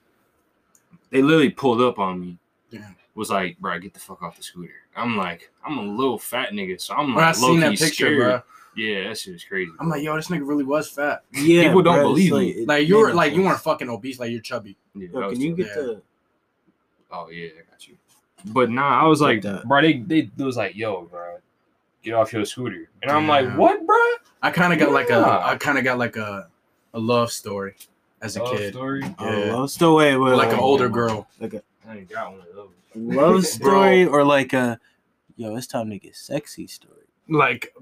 They 1.11 1.23
literally 1.23 1.51
pulled 1.51 1.81
up 1.81 1.99
on 1.99 2.21
me. 2.21 2.39
Damn. 2.71 2.97
Was 3.15 3.31
like, 3.31 3.59
bro, 3.59 3.79
get 3.79 3.93
the 3.93 4.01
fuck 4.01 4.23
off 4.23 4.37
the 4.37 4.43
scooter. 4.43 4.73
I'm 4.97 5.17
like, 5.17 5.51
I'm 5.65 5.77
a 5.79 5.83
little 5.83 6.19
fat 6.19 6.51
nigga, 6.53 6.81
so 6.81 6.95
I'm 6.95 7.13
Bro, 7.13 7.23
I 7.23 7.27
like, 7.27 7.35
seen 7.37 7.61
that 7.61 7.67
low-key 7.67 7.77
picture, 7.77 8.07
scared. 8.07 8.19
bro. 8.19 8.43
Yeah, 8.75 9.09
that 9.09 9.19
shit 9.19 9.35
was 9.35 9.45
crazy. 9.45 9.71
I'm 9.79 9.91
like, 9.91 10.03
yo, 10.03 10.17
this 10.17 10.29
nigga 10.29 10.49
really 10.49 10.65
was 10.65 10.89
fat. 10.89 11.23
Yeah, 11.33 11.65
People 11.65 11.83
don't 11.83 11.97
bro, 11.97 12.05
believe 12.09 12.33
like, 12.33 12.41
me. 12.41 12.49
it 12.53 12.69
Like 12.69 12.89
you 12.89 12.95
made 12.95 13.01
were 13.03 13.13
like 13.15 13.35
you 13.35 13.43
weren't 13.43 13.61
fucking 13.61 13.91
obese, 13.91 14.19
like 14.19 14.31
you're 14.31 14.41
chubby. 14.41 14.79
yeah, 14.95 15.09
Yo, 15.13 15.31
can 15.31 15.41
you 15.43 15.55
get 15.55 15.67
yeah. 15.67 15.75
the? 15.75 16.03
Oh 17.11 17.29
yeah, 17.29 17.49
I 17.49 17.71
got 17.71 17.87
you. 17.87 17.97
But 18.47 18.71
nah, 18.71 19.03
I 19.05 19.07
was 19.07 19.21
like, 19.21 19.45
Like 19.45 19.63
bro, 19.65 19.83
they 19.83 19.99
they, 19.99 20.31
they 20.35 20.45
was 20.45 20.57
like, 20.57 20.75
yo, 20.75 21.03
bro, 21.03 21.37
get 22.03 22.15
off 22.15 22.33
your 22.33 22.45
scooter, 22.45 22.89
and 23.03 23.11
I'm 23.11 23.29
like, 23.29 23.57
what, 23.57 23.85
bro? 23.87 23.97
I 24.43 24.51
kind 24.51 24.73
of 24.73 24.79
got 24.79 24.93
like 24.93 25.11
a, 25.11 25.41
I 25.45 25.57
kind 25.57 25.79
of 25.79 25.85
got 25.85 25.99
like 25.99 26.17
a 26.17 26.49
a 26.95 26.99
love 26.99 27.31
story 27.33 27.75
as 28.21 28.37
a 28.37 28.43
Love 28.43 28.59
kid. 28.59 28.73
story. 28.75 29.15
Oh, 29.19 29.25
Yeah. 29.25 29.53
love 29.55 29.71
story. 29.71 30.17
Wait, 30.17 30.19
wait, 30.19 30.35
Like 30.37 30.49
wait, 30.49 30.55
an 30.55 30.61
older 30.61 30.89
girl. 30.89 31.27
Like 31.41 31.55
a 31.55 31.63
I 31.89 31.99
ain't 31.99 32.09
got 32.11 32.31
one 32.33 32.41
of 32.41 32.55
those. 32.55 32.69
love 32.95 33.47
story 33.47 34.05
or 34.05 34.25
like 34.25 34.53
a 34.53 34.79
yo, 35.37 35.57
it's 35.57 35.67
time 35.67 35.91
to 35.91 35.99
get 35.99 36.15
sexy 36.17 36.67
story. 36.67 37.07
Like, 37.29 37.73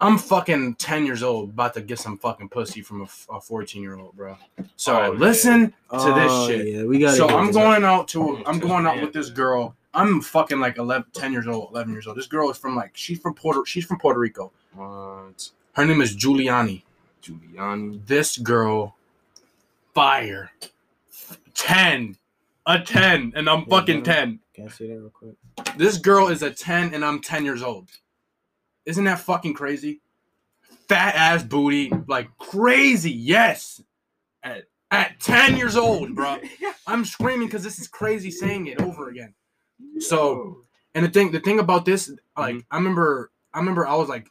I'm 0.00 0.18
fucking 0.18 0.74
10 0.76 1.06
years 1.06 1.22
old, 1.22 1.50
about 1.50 1.74
to 1.74 1.80
get 1.80 1.98
some 1.98 2.18
fucking 2.18 2.50
pussy 2.50 2.82
from 2.82 3.08
a, 3.30 3.40
14 3.40 3.82
year 3.82 3.98
old, 3.98 4.14
bro. 4.14 4.36
So 4.76 4.96
Oh, 4.96 5.12
yeah. 5.12 5.18
listen 5.18 5.60
to 5.90 6.12
this 6.12 6.32
Oh, 6.32 6.46
shit. 6.48 6.66
Yeah, 6.68 6.84
we 6.84 6.98
got. 6.98 7.16
So 7.16 7.28
I'm 7.28 7.50
going 7.50 7.82
out 7.84 8.06
to, 8.08 8.44
I'm 8.46 8.58
going 8.60 8.86
out 8.86 9.00
with 9.00 9.12
this 9.12 9.30
girl. 9.30 9.74
I'm 9.94 10.20
fucking 10.20 10.58
like 10.58 10.78
11, 10.78 11.06
10 11.12 11.32
years 11.32 11.46
old, 11.46 11.70
11 11.70 11.92
years 11.92 12.06
old. 12.06 12.16
This 12.16 12.26
girl 12.26 12.50
is 12.50 12.58
from 12.58 12.74
like, 12.74 12.90
she's 12.94 13.20
from 13.20 13.34
Puerto, 13.34 13.64
she's 13.64 13.84
from 13.84 13.98
Puerto 13.98 14.18
Rico. 14.18 14.50
What? 14.74 15.50
Her 15.74 15.84
name 15.84 16.00
is 16.00 16.16
Giuliani. 16.16 16.82
Giuliani. 17.22 18.04
This 18.06 18.36
girl, 18.38 18.96
fire. 19.94 20.50
10. 21.54 22.16
A 22.66 22.80
10. 22.80 23.32
And 23.36 23.48
I'm 23.48 23.66
fucking 23.66 24.02
10. 24.02 24.40
Can 24.54 24.66
I 24.66 24.70
see 24.70 24.88
that 24.88 24.98
real 24.98 25.10
quick? 25.10 25.34
This 25.76 25.98
girl 25.98 26.28
is 26.28 26.42
a 26.42 26.50
10 26.50 26.94
and 26.94 27.04
I'm 27.04 27.20
10 27.20 27.44
years 27.44 27.62
old. 27.62 27.88
Isn't 28.86 29.04
that 29.04 29.20
fucking 29.20 29.54
crazy? 29.54 30.00
Fat 30.88 31.14
ass 31.14 31.42
booty, 31.42 31.90
like 32.06 32.28
crazy. 32.38 33.12
Yes. 33.12 33.80
At 34.42 34.64
at 34.90 35.18
10 35.20 35.56
years 35.56 35.76
old, 35.76 36.14
bro. 36.14 36.38
I'm 36.86 37.04
screaming 37.04 37.48
because 37.48 37.64
this 37.64 37.78
is 37.78 37.88
crazy 37.88 38.30
saying 38.30 38.66
it 38.66 38.80
over 38.80 39.08
again. 39.08 39.34
So, 39.98 40.62
and 40.94 41.04
the 41.04 41.10
thing 41.10 41.30
the 41.32 41.40
thing 41.40 41.58
about 41.58 41.84
this, 41.84 42.10
like, 42.36 42.56
Mhm. 42.56 42.64
I 42.70 42.76
remember 42.76 43.30
I 43.52 43.58
remember 43.58 43.86
I 43.86 43.94
was 43.94 44.08
like 44.08 44.30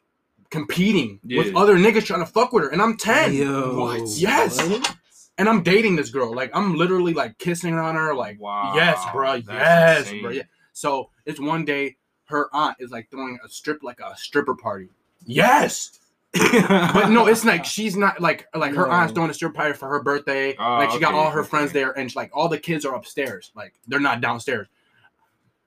competing 0.50 1.20
with 1.26 1.56
other 1.56 1.76
niggas 1.78 2.06
trying 2.06 2.20
to 2.20 2.26
fuck 2.32 2.54
with 2.54 2.64
her, 2.66 2.70
and 2.70 2.82
I'm 2.82 2.98
10. 2.98 3.34
Yo, 3.34 3.80
What? 3.80 4.08
Yes. 4.18 4.62
what? 4.68 4.96
And 5.38 5.50
I'm 5.50 5.64
dating 5.64 5.96
this 5.96 6.10
girl. 6.12 6.34
Like 6.34 6.52
I'm 6.54 6.76
literally 6.76 7.14
like 7.14 7.38
kissing 7.40 7.74
on 7.76 7.96
her, 7.96 8.14
like 8.14 8.40
Wow, 8.40 8.74
yes, 8.76 9.04
bro, 9.12 9.34
that's 9.42 9.48
yes, 9.48 10.00
insane. 10.08 10.22
bro. 10.22 10.32
Yeah. 10.32 10.44
So 10.74 11.10
it's 11.26 11.40
one 11.40 11.66
day 11.66 11.96
her 12.26 12.50
aunt 12.54 12.78
is 12.80 12.92
like 12.92 13.10
throwing 13.10 13.40
a 13.44 13.50
strip 13.50 13.82
like 13.84 14.00
a 14.00 14.16
stripper 14.18 14.56
party. 14.56 14.90
Yes. 15.26 16.00
But 16.60 17.10
no, 17.10 17.28
it's 17.28 17.46
like 17.46 17.64
she's 17.64 17.96
not 17.96 18.20
like 18.20 18.48
like 18.56 18.74
her 18.74 18.86
No. 18.88 18.92
aunt's 18.92 19.14
throwing 19.14 19.30
a 19.30 19.34
stripper 19.34 19.54
party 19.56 19.74
for 19.74 19.88
her 19.90 20.02
birthday. 20.04 20.56
Oh, 20.58 20.78
like 20.78 20.90
she 20.92 21.00
got 21.00 21.14
all 21.14 21.30
her 21.32 21.42
okay. 21.42 21.50
friends 21.50 21.72
there, 21.74 21.92
and 21.98 22.14
like 22.16 22.32
all 22.34 22.48
the 22.50 22.58
kids 22.60 22.86
are 22.86 22.96
upstairs. 22.96 23.52
Like 23.56 23.74
they're 23.88 24.00
not 24.00 24.20
downstairs. 24.22 24.68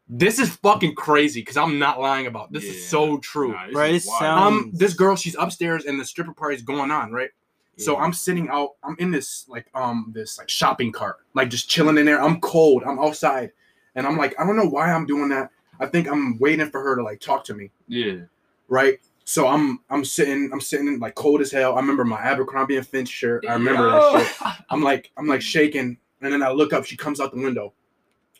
This 0.09 0.39
is 0.39 0.55
fucking 0.57 0.95
crazy 0.95 1.41
because 1.41 1.57
I'm 1.57 1.79
not 1.79 2.01
lying 2.01 2.27
about 2.27 2.53
this. 2.53 2.65
Yeah. 2.65 2.71
Is 2.71 2.89
so 2.89 3.19
true. 3.19 3.53
Nah, 3.53 3.67
this 3.67 3.75
Right, 3.75 3.95
is 3.95 4.05
it 4.07 4.11
sounds- 4.19 4.65
Um, 4.67 4.71
this 4.73 4.95
girl, 4.95 5.17
she's 5.17 5.35
upstairs 5.37 5.85
and 5.85 5.99
the 5.99 6.05
stripper 6.05 6.33
party's 6.33 6.63
going 6.63 6.91
on, 6.91 7.13
right? 7.13 7.31
So 7.79 7.99
I'm 7.99 8.15
sitting 8.15 8.49
out. 8.49 8.71
I'm 8.83 8.97
in 8.99 9.11
this 9.11 9.45
like 9.49 9.67
um 9.75 10.11
this 10.15 10.39
like 10.39 10.49
shopping 10.49 10.93
cart, 10.93 11.17
like 11.35 11.51
just 11.51 11.69
chilling 11.69 11.99
in 11.99 12.07
there. 12.07 12.23
I'm 12.23 12.41
cold. 12.41 12.83
I'm 12.87 12.99
outside, 12.99 13.53
and 13.95 14.07
I'm 14.07 14.17
like, 14.17 14.35
I 14.41 14.47
don't 14.47 14.57
know 14.57 14.65
why 14.67 14.91
I'm 14.91 15.05
doing 15.05 15.29
that. 15.29 15.51
I 15.79 15.85
think 15.85 16.09
I'm 16.09 16.39
waiting 16.39 16.71
for 16.71 16.83
her 16.83 16.97
to 16.97 17.03
like 17.03 17.21
talk 17.21 17.45
to 17.45 17.55
me, 17.55 17.71
Yeah. 17.87 18.21
right? 18.69 18.99
So 19.25 19.47
I'm 19.47 19.81
I'm 19.91 20.07
sitting 20.07 20.49
I'm 20.55 20.61
sitting 20.63 20.99
like 21.01 21.17
cold 21.17 21.43
as 21.43 21.51
hell. 21.53 21.75
I 21.75 21.81
remember 21.81 22.07
my 22.07 22.19
Abercrombie 22.23 22.79
and 22.79 22.87
Finch 22.87 23.11
shirt. 23.11 23.45
I 23.47 23.53
remember 23.53 23.91
that 23.91 24.27
shit. 24.27 24.53
I'm 24.71 24.83
like 24.83 25.11
I'm 25.19 25.27
like 25.27 25.43
shaking, 25.43 25.99
and 26.23 26.33
then 26.33 26.43
I 26.43 26.53
look 26.53 26.73
up. 26.73 26.87
She 26.87 26.97
comes 26.97 27.21
out 27.21 27.31
the 27.35 27.43
window. 27.43 27.75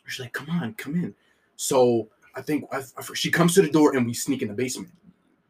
She's 0.07 0.19
like, 0.21 0.33
"Come 0.33 0.49
on, 0.49 0.73
come 0.73 0.95
in." 0.95 1.13
So 1.57 2.07
I 2.35 2.41
think 2.41 2.63
I, 2.71 2.77
I, 2.77 3.03
she 3.13 3.29
comes 3.29 3.53
to 3.55 3.61
the 3.61 3.69
door, 3.69 3.95
and 3.97 4.05
we 4.05 4.13
sneak 4.13 4.41
in 4.41 4.47
the 4.47 4.53
basement. 4.53 4.91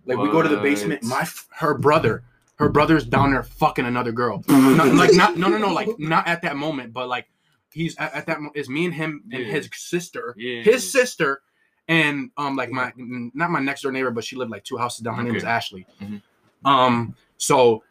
Like 0.05 0.18
we 0.18 0.30
go 0.32 0.41
to 0.41 0.49
the 0.49 0.58
basement. 0.58 1.03
My 1.03 1.28
her 1.51 1.78
brother, 1.78 2.24
her 2.55 2.70
brother's 2.70 3.05
down 3.05 3.32
there 3.32 3.43
fucking 3.43 3.86
another 3.86 4.12
girl. 4.12 4.43
Not- 4.47 4.95
like 4.95 5.14
not 5.14 5.38
no 5.38 5.47
no 5.49 5.58
no 5.58 5.72
like 5.72 5.89
not 5.99 6.28
at 6.28 6.41
that 6.43 6.55
moment, 6.55 6.93
but 6.93 7.08
like 7.10 7.28
he's 7.72 7.95
at, 7.97 8.14
at 8.14 8.26
that 8.28 8.38
moment. 8.39 8.55
It's 8.55 8.70
me 8.70 8.86
and 8.86 8.93
him 8.93 9.24
and 9.32 9.45
Yeah. 9.45 9.51
his 9.51 9.70
sister, 9.74 10.34
Yeah. 10.38 10.62
his 10.64 10.89
sister, 10.89 11.41
and 11.89 12.32
um 12.38 12.55
like 12.55 12.72
my 12.72 12.93
not 12.97 13.51
my 13.51 13.60
next 13.60 13.82
door 13.82 13.91
neighbor, 13.91 14.12
but 14.12 14.24
she 14.24 14.38
lived 14.38 14.49
like 14.49 14.64
two 14.64 14.78
houses 14.78 15.01
down. 15.01 15.16
Her 15.16 15.24
name 15.24 15.34
was 15.34 15.43
Okay. 15.43 15.51
Ashley. 15.51 15.86
Mhm. 16.01 16.22
Um, 16.64 17.16
so 17.38 17.84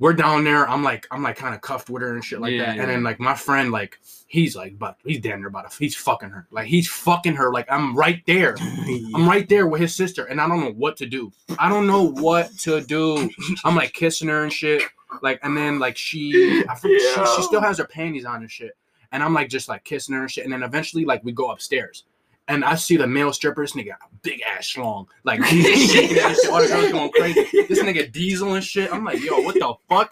we're 0.00 0.12
down 0.12 0.44
there. 0.44 0.68
I'm 0.68 0.82
like, 0.84 1.06
I'm 1.10 1.22
like 1.22 1.36
kind 1.36 1.54
of 1.54 1.60
cuffed 1.60 1.90
with 1.90 2.02
her 2.02 2.14
and 2.14 2.24
shit 2.24 2.40
like 2.40 2.52
Yeah, 2.52 2.66
that. 2.66 2.76
yeah. 2.76 2.82
And 2.82 2.90
then 2.90 3.02
like 3.02 3.18
my 3.18 3.34
friend, 3.34 3.72
like 3.72 3.98
he's 4.28 4.54
like, 4.54 4.78
but 4.78 4.96
he's 5.04 5.20
damn 5.20 5.40
near 5.40 5.48
about 5.48 5.70
to, 5.70 5.76
he's 5.78 5.96
fucking 5.96 6.30
her. 6.30 6.46
Like 6.50 6.66
he's 6.66 6.86
fucking 6.88 7.34
her. 7.34 7.52
Like 7.52 7.66
I'm 7.70 7.96
right 7.96 8.22
there. 8.26 8.56
I'm 8.60 9.28
right 9.28 9.48
there 9.48 9.66
with 9.66 9.80
his 9.80 9.94
sister, 9.94 10.24
and 10.26 10.40
I 10.40 10.46
don't 10.48 10.60
know 10.60 10.72
what 10.72 10.96
to 10.98 11.06
do. 11.06 11.32
I 11.58 11.68
don't 11.68 11.86
know 11.86 12.04
what 12.04 12.56
to 12.60 12.80
do. 12.80 13.28
I'm 13.64 13.74
like 13.74 13.92
kissing 13.92 14.28
her 14.28 14.42
and 14.44 14.52
shit. 14.52 14.82
Like, 15.22 15.40
and 15.42 15.56
then 15.56 15.78
like 15.78 15.96
she, 15.96 16.62
I 16.68 16.74
forget, 16.74 17.00
she, 17.00 17.36
she 17.36 17.42
still 17.42 17.62
has 17.62 17.78
her 17.78 17.86
panties 17.86 18.24
on 18.26 18.42
and 18.42 18.50
shit. 18.50 18.76
And 19.10 19.22
I'm 19.22 19.32
like 19.32 19.48
just 19.48 19.68
like 19.68 19.82
kissing 19.84 20.14
her 20.14 20.20
and 20.20 20.30
shit. 20.30 20.44
And 20.44 20.52
then 20.52 20.62
eventually, 20.62 21.06
like 21.06 21.24
we 21.24 21.32
go 21.32 21.50
upstairs, 21.50 22.04
and 22.48 22.64
I 22.64 22.74
see 22.74 22.96
the 22.96 23.06
male 23.06 23.32
strippers, 23.32 23.74
nigga, 23.74 23.94
big 24.22 24.42
ass 24.42 24.72
schlong, 24.74 25.06
like 25.24 25.42
he's 25.44 25.92
shaking 25.92 26.16
that 26.16 26.36
shit. 26.36 26.50
All 26.50 26.60
the 26.60 26.68
girls 26.68 26.90
going 26.92 27.10
crazy. 27.12 27.46
This 27.68 27.80
nigga 27.80 28.10
diesel 28.10 28.54
and 28.54 28.64
shit. 28.64 28.92
I'm 28.92 29.04
like, 29.04 29.22
yo, 29.22 29.40
what 29.40 29.54
the 29.54 29.74
fuck? 29.88 30.10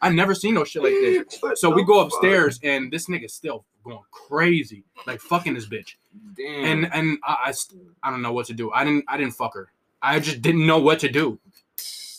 I 0.00 0.10
never 0.10 0.34
seen 0.34 0.54
no 0.54 0.64
shit 0.64 0.82
like 0.82 0.92
this. 0.92 1.60
So 1.60 1.70
we 1.70 1.84
go 1.84 2.00
upstairs, 2.00 2.60
and 2.62 2.92
this 2.92 3.06
nigga's 3.06 3.34
still 3.34 3.64
going 3.84 3.98
crazy, 4.10 4.84
like 5.06 5.20
fucking 5.20 5.54
this 5.54 5.66
bitch 5.66 5.94
Damn. 6.36 6.64
and 6.64 6.94
and 6.94 7.18
I, 7.24 7.52
I 7.52 8.08
I 8.08 8.10
don't 8.10 8.22
know 8.22 8.32
what 8.32 8.46
to 8.46 8.54
do. 8.54 8.70
I 8.70 8.84
didn't 8.84 9.04
I 9.08 9.16
didn't 9.16 9.34
fuck 9.34 9.54
her. 9.54 9.68
I 10.00 10.20
just 10.20 10.42
didn't 10.42 10.66
know 10.66 10.78
what 10.78 11.00
to 11.00 11.08
do. 11.08 11.38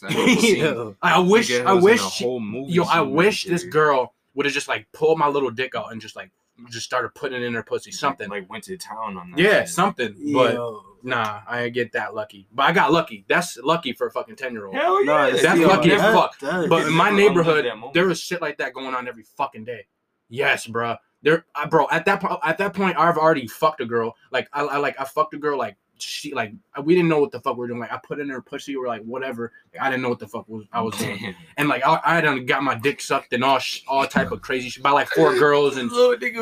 That's 0.01 0.15
insane. 0.15 0.55
Yo. 0.59 0.95
I 1.01 1.19
wish 1.19 1.49
Nigga 1.49 1.65
I 1.65 1.73
wish 1.73 2.01
whole 2.01 2.39
movie 2.39 2.73
yo 2.73 2.83
I 2.83 3.01
wish 3.01 3.45
this 3.45 3.63
girl 3.63 4.13
would 4.33 4.45
have 4.45 4.53
just 4.53 4.67
like 4.67 4.87
pulled 4.91 5.19
my 5.19 5.27
little 5.27 5.51
dick 5.51 5.75
out 5.75 5.91
and 5.91 6.01
just 6.01 6.15
like 6.15 6.31
just 6.69 6.85
started 6.85 7.09
putting 7.15 7.41
it 7.41 7.45
in 7.45 7.53
her 7.53 7.63
pussy 7.63 7.91
something. 7.91 8.29
like 8.29 8.49
went 8.49 8.63
to 8.65 8.77
town 8.77 9.17
on 9.17 9.31
that. 9.31 9.39
yeah, 9.39 9.59
shit. 9.61 9.69
something. 9.69 10.15
But 10.33 10.53
Yo. 10.55 10.83
nah, 11.03 11.41
I 11.47 11.63
didn't 11.63 11.73
get 11.75 11.91
that 11.93 12.15
lucky. 12.15 12.47
But 12.51 12.63
I 12.63 12.71
got 12.71 12.91
lucky. 12.91 13.25
That's 13.27 13.57
lucky 13.57 13.93
for 13.93 14.07
a 14.07 14.11
fucking 14.11 14.35
ten 14.35 14.53
year 14.53 14.65
old. 14.67 14.75
Hell 14.75 15.03
No, 15.05 15.27
yeah. 15.27 15.41
That's 15.41 15.59
yo, 15.59 15.67
lucky 15.67 15.91
as 15.91 16.01
that 16.01 16.13
fuck. 16.13 16.39
does. 16.39 16.67
But 16.67 16.87
in 16.87 16.93
my 16.93 17.09
neighborhood, 17.11 17.65
unlived 17.65 17.93
there 17.93 18.07
was 18.07 18.19
shit 18.19 18.41
like 18.41 18.57
that 18.57 18.73
going 18.73 18.93
on 18.93 19.07
every 19.07 19.23
fucking 19.23 19.65
day. 19.65 19.85
Yes, 20.29 20.67
bro. 20.67 20.95
There, 21.21 21.45
I, 21.53 21.65
bro. 21.65 21.87
At 21.91 22.05
that 22.05 22.21
point, 22.21 22.39
at 22.43 22.57
that 22.59 22.73
point, 22.73 22.97
I've 22.97 23.17
already 23.17 23.47
fucked 23.47 23.81
a 23.81 23.85
girl. 23.85 24.15
Like 24.31 24.47
I, 24.53 24.61
I 24.61 24.77
like 24.77 24.99
I 24.99 25.03
fucked 25.03 25.33
a 25.33 25.37
girl. 25.37 25.57
Like 25.57 25.75
she, 26.01 26.33
like 26.33 26.53
we 26.83 26.95
didn't 26.95 27.09
know 27.09 27.19
what 27.19 27.31
the 27.31 27.39
fuck 27.39 27.55
we 27.55 27.59
were 27.61 27.67
doing. 27.67 27.79
Like 27.79 27.91
I 27.91 27.97
put 27.97 28.19
in 28.19 28.29
her 28.29 28.41
pussy 28.41 28.75
or 28.75 28.87
like 28.87 29.03
whatever. 29.03 29.51
I 29.79 29.89
didn't 29.89 30.03
know 30.03 30.09
what 30.09 30.19
the 30.19 30.27
fuck 30.27 30.47
was 30.47 30.65
I 30.71 30.81
was 30.81 30.95
doing. 30.97 31.35
And 31.57 31.67
like 31.69 31.85
I, 31.85 31.99
I 32.03 32.21
done 32.21 32.45
got 32.45 32.63
my 32.63 32.75
dick 32.75 33.01
sucked 33.01 33.33
and 33.33 33.43
all 33.43 33.59
sh- 33.59 33.81
all 33.87 34.05
type 34.07 34.31
of 34.31 34.41
crazy 34.41 34.69
shit 34.69 34.83
by 34.83 34.91
like 34.91 35.07
four 35.09 35.33
girls 35.39 35.77
and 35.77 35.91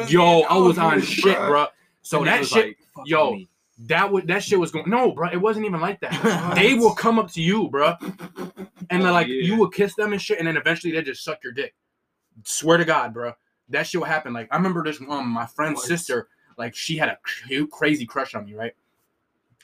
yo, 0.10 0.42
I 0.42 0.58
was 0.58 0.78
on 0.78 1.02
shit, 1.02 1.38
bro. 1.38 1.68
So 2.02 2.20
And 2.20 2.28
that 2.28 2.46
shit, 2.46 2.78
like, 2.96 3.08
yo, 3.08 3.32
me. 3.34 3.50
that 3.80 4.12
would 4.12 4.28
that 4.28 4.44
shit 4.44 4.60
was 4.60 4.72
going. 4.72 4.90
No, 4.90 5.12
bro, 5.12 5.30
it 5.30 5.38
wasn't 5.38 5.66
even 5.66 5.82
like 5.82 6.00
that. 6.02 6.54
they 6.56 6.74
will 6.74 6.96
come 6.96 7.20
up 7.20 7.30
to 7.34 7.42
you, 7.42 7.68
bro, 7.70 7.96
and 8.90 9.04
Oh, 9.06 9.12
like 9.12 9.28
yeah. 9.28 9.42
you 9.44 9.58
will 9.58 9.70
kiss 9.70 9.94
them 9.96 10.14
and 10.14 10.22
shit, 10.22 10.40
and 10.40 10.48
then 10.48 10.56
eventually 10.58 10.94
they 10.94 11.02
just 11.02 11.24
suck 11.24 11.44
your 11.44 11.52
dick. 11.54 11.74
Swear 12.44 12.78
to 12.78 12.86
God, 12.86 13.14
bro, 13.14 13.34
that 13.70 13.88
shit 13.88 14.00
will 14.00 14.08
happen. 14.08 14.32
Like 14.34 14.48
I 14.52 14.56
remember 14.56 14.84
this 14.84 15.02
um 15.02 15.28
my 15.30 15.46
friend's 15.46 15.78
What? 15.80 15.88
sister, 15.88 16.28
like 16.58 16.76
she 16.76 16.96
had 16.98 17.10
a 17.10 17.18
cr- 17.24 17.66
crazy 17.72 18.06
crush 18.06 18.36
on 18.36 18.46
me, 18.46 18.54
right? 18.54 18.74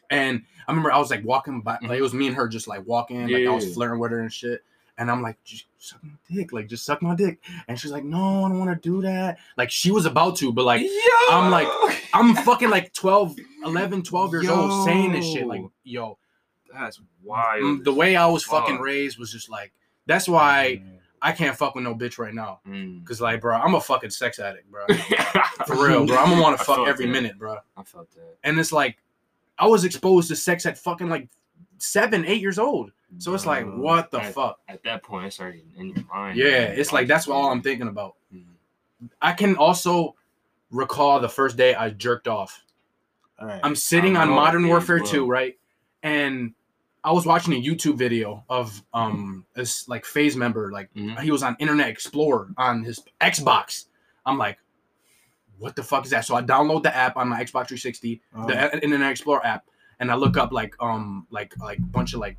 And 0.09 0.43
I 0.67 0.71
remember 0.71 0.91
I 0.91 0.97
was 0.99 1.09
like 1.09 1.23
walking 1.25 1.61
by, 1.61 1.77
like 1.81 1.97
it 1.97 2.01
was 2.01 2.13
me 2.13 2.27
and 2.27 2.35
her 2.35 2.47
just 2.47 2.67
like 2.67 2.85
walking, 2.85 3.27
like 3.27 3.47
I 3.47 3.49
was 3.51 3.65
Yeah. 3.67 3.73
flirting 3.73 3.99
with 3.99 4.11
her 4.11 4.19
and 4.19 4.31
shit. 4.31 4.63
And 4.97 5.09
I'm 5.09 5.23
like, 5.23 5.43
just 5.43 5.65
suck 5.79 6.03
my 6.03 6.11
dick, 6.31 6.53
like 6.53 6.67
just 6.67 6.85
suck 6.85 7.01
my 7.01 7.15
dick. 7.15 7.39
And 7.67 7.79
she's 7.79 7.91
like, 7.91 8.03
no, 8.03 8.45
I 8.45 8.49
don't 8.49 8.59
want 8.59 8.69
to 8.79 8.89
do 8.89 9.01
that. 9.01 9.39
Like 9.57 9.71
she 9.71 9.89
was 9.91 10.05
about 10.05 10.35
to, 10.37 10.53
but 10.53 10.65
like 10.65 10.85
I'm 11.31 11.49
like, 11.49 11.67
I'm 12.13 12.35
fucking 12.35 12.69
like 12.69 12.93
12, 12.93 13.35
11, 13.65 14.03
12 14.03 14.31
years 14.33 14.49
old 14.49 14.85
saying 14.85 15.13
this 15.13 15.25
shit. 15.25 15.47
Like, 15.47 15.61
Yo. 15.61 15.71
yo, 15.83 16.17
that's 16.71 17.01
wild. 17.23 17.63
mm, 17.63 17.83
the 17.83 17.93
way 17.93 18.15
I 18.15 18.27
was 18.27 18.43
fucking 18.43 18.75
Fuck. 18.75 18.83
raised 18.85 19.17
was 19.17 19.31
just 19.31 19.49
like, 19.49 19.73
that's 20.05 20.27
why 20.29 20.83
I 21.23 21.31
can't 21.31 21.55
fuck 21.57 21.73
with 21.73 21.83
no 21.85 21.95
bitch 21.95 22.19
right 22.19 22.33
now. 22.33 22.59
Mm. 22.67 23.03
Cause 23.05 23.19
like, 23.19 23.41
bro, 23.41 23.55
I'm 23.55 23.73
a 23.73 23.81
fucking 23.81 24.09
sex 24.11 24.37
addict, 24.39 24.69
bro. 24.69 24.85
For 25.65 25.75
real, 25.87 26.05
bro. 26.05 26.17
I'm 26.17 26.29
gonna 26.29 26.41
want 26.41 26.57
to 26.59 26.63
fuck 26.65 26.87
every 26.87 27.05
that. 27.07 27.11
minute, 27.11 27.39
bro. 27.39 27.57
I 27.77 27.83
felt 27.83 28.11
that. 28.11 28.35
And 28.43 28.59
it's 28.59 28.71
like, 28.71 28.97
I 29.63 29.67
was 29.67 29.85
exposed 29.85 30.27
to 30.27 30.35
sex 30.35 30.65
at 30.65 30.77
fucking 30.77 31.07
like 31.07 31.29
seven, 31.77 32.25
eight 32.25 32.41
years 32.41 32.59
old. 32.59 32.91
So 33.17 33.33
it's 33.33 33.45
like, 33.45 33.63
Bro, 33.63 33.79
what 33.79 34.11
the 34.11 34.19
at, 34.21 34.33
fuck? 34.33 34.59
At 34.67 34.83
that 34.83 35.03
point, 35.03 35.27
it's 35.27 35.39
already 35.39 35.63
in 35.77 35.89
your 35.91 36.03
mind. 36.13 36.37
Yeah, 36.37 36.63
it's 36.63 36.91
like 36.91 37.07
that's 37.07 37.29
all 37.29 37.49
I'm 37.49 37.61
thinking 37.61 37.87
about. 37.87 38.15
Mhm. 38.33 38.43
I 39.21 39.31
can 39.31 39.55
also 39.55 40.15
recall 40.69 41.19
the 41.21 41.29
first 41.29 41.55
day 41.55 41.75
I 41.75 41.91
jerked 41.91 42.27
off. 42.27 42.61
All 43.39 43.47
right. 43.47 43.61
I'm 43.63 43.75
sitting 43.75 44.17
on 44.17 44.29
Modern 44.29 44.67
Warfare 44.67 44.97
well. 44.97 45.05
2, 45.11 45.27
right? 45.27 45.57
And 46.01 46.53
I 47.05 47.11
was 47.13 47.25
watching 47.25 47.53
a 47.53 47.61
YouTube 47.61 47.95
video 47.97 48.43
of 48.49 48.81
um 48.93 49.45
this 49.53 49.87
like 49.87 50.03
FaZe 50.05 50.35
member, 50.35 50.71
like 50.73 50.93
Mhm. 50.93 51.21
he 51.21 51.31
was 51.31 51.41
on 51.43 51.55
Internet 51.59 51.87
Explorer 51.87 52.49
on 52.57 52.83
his 52.83 53.01
Xbox. 53.21 53.85
I'm 54.25 54.37
like, 54.37 54.57
what 55.59 55.75
the 55.75 55.83
fuck 55.83 56.05
is 56.05 56.11
that? 56.11 56.25
So 56.25 56.35
I 56.35 56.41
download 56.41 56.83
the 56.83 56.95
app 56.95 57.17
on 57.17 57.27
my 57.29 57.37
Xbox 57.43 57.67
360, 57.67 58.21
Um, 58.35 58.47
the 58.47 58.83
Internet 58.83 59.11
Explorer 59.11 59.45
app, 59.45 59.65
and 59.99 60.11
I 60.11 60.15
look 60.15 60.37
up 60.37 60.51
like 60.51 60.75
um 60.79 61.27
like 61.31 61.53
like 61.59 61.79
bunch 61.91 62.13
of 62.13 62.19
like 62.19 62.37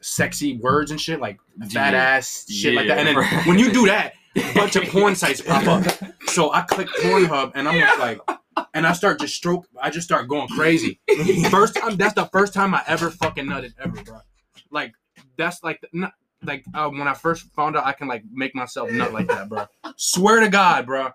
sexy 0.00 0.56
words 0.58 0.90
and 0.90 1.00
shit, 1.00 1.20
like 1.20 1.38
fat 1.72 1.92
Yeah. 1.94 2.02
ass 2.02 2.46
shit 2.50 2.74
like 2.74 2.86
that. 2.88 2.98
And 2.98 3.08
then 3.08 3.16
Yeah, 3.16 3.42
when 3.46 3.58
you 3.58 3.72
do 3.72 3.86
that, 3.86 4.12
a 4.36 4.52
bunch 4.54 4.76
of 4.76 4.84
porn 4.88 5.14
sites 5.22 5.40
pop 5.40 5.66
up. 5.66 5.84
So 6.28 6.52
I 6.52 6.62
click 6.62 6.88
Pornhub 7.00 7.52
and 7.54 7.66
I'm 7.68 7.78
just 7.80 7.98
like, 7.98 8.20
and 8.74 8.86
I 8.86 8.92
start 8.92 9.20
just 9.20 9.34
stroke. 9.34 9.66
I 9.80 9.90
just 9.90 10.06
start 10.06 10.28
going 10.28 10.48
crazy. 10.48 11.00
First 11.50 11.76
time. 11.76 11.96
That's 11.96 12.14
the 12.14 12.26
first 12.26 12.52
time 12.52 12.74
I 12.74 12.82
ever 12.86 13.10
fucking 13.10 13.46
nutted 13.46 13.72
ever, 13.82 14.02
bro. 14.02 14.18
Like 14.70 14.92
that's 15.38 15.62
like 15.62 15.80
not 15.92 16.12
like 16.42 16.64
uh, 16.74 16.88
when 16.90 17.08
I 17.08 17.14
first 17.14 17.46
found 17.54 17.76
out 17.76 17.86
I 17.86 17.92
can 17.92 18.06
like 18.08 18.22
make 18.30 18.54
myself 18.54 18.90
nut 18.90 19.12
like 19.14 19.28
that, 19.28 19.48
bro. 19.48 19.66
Swear 19.96 20.40
to 20.40 20.48
God, 20.50 20.84
bro. 20.86 21.10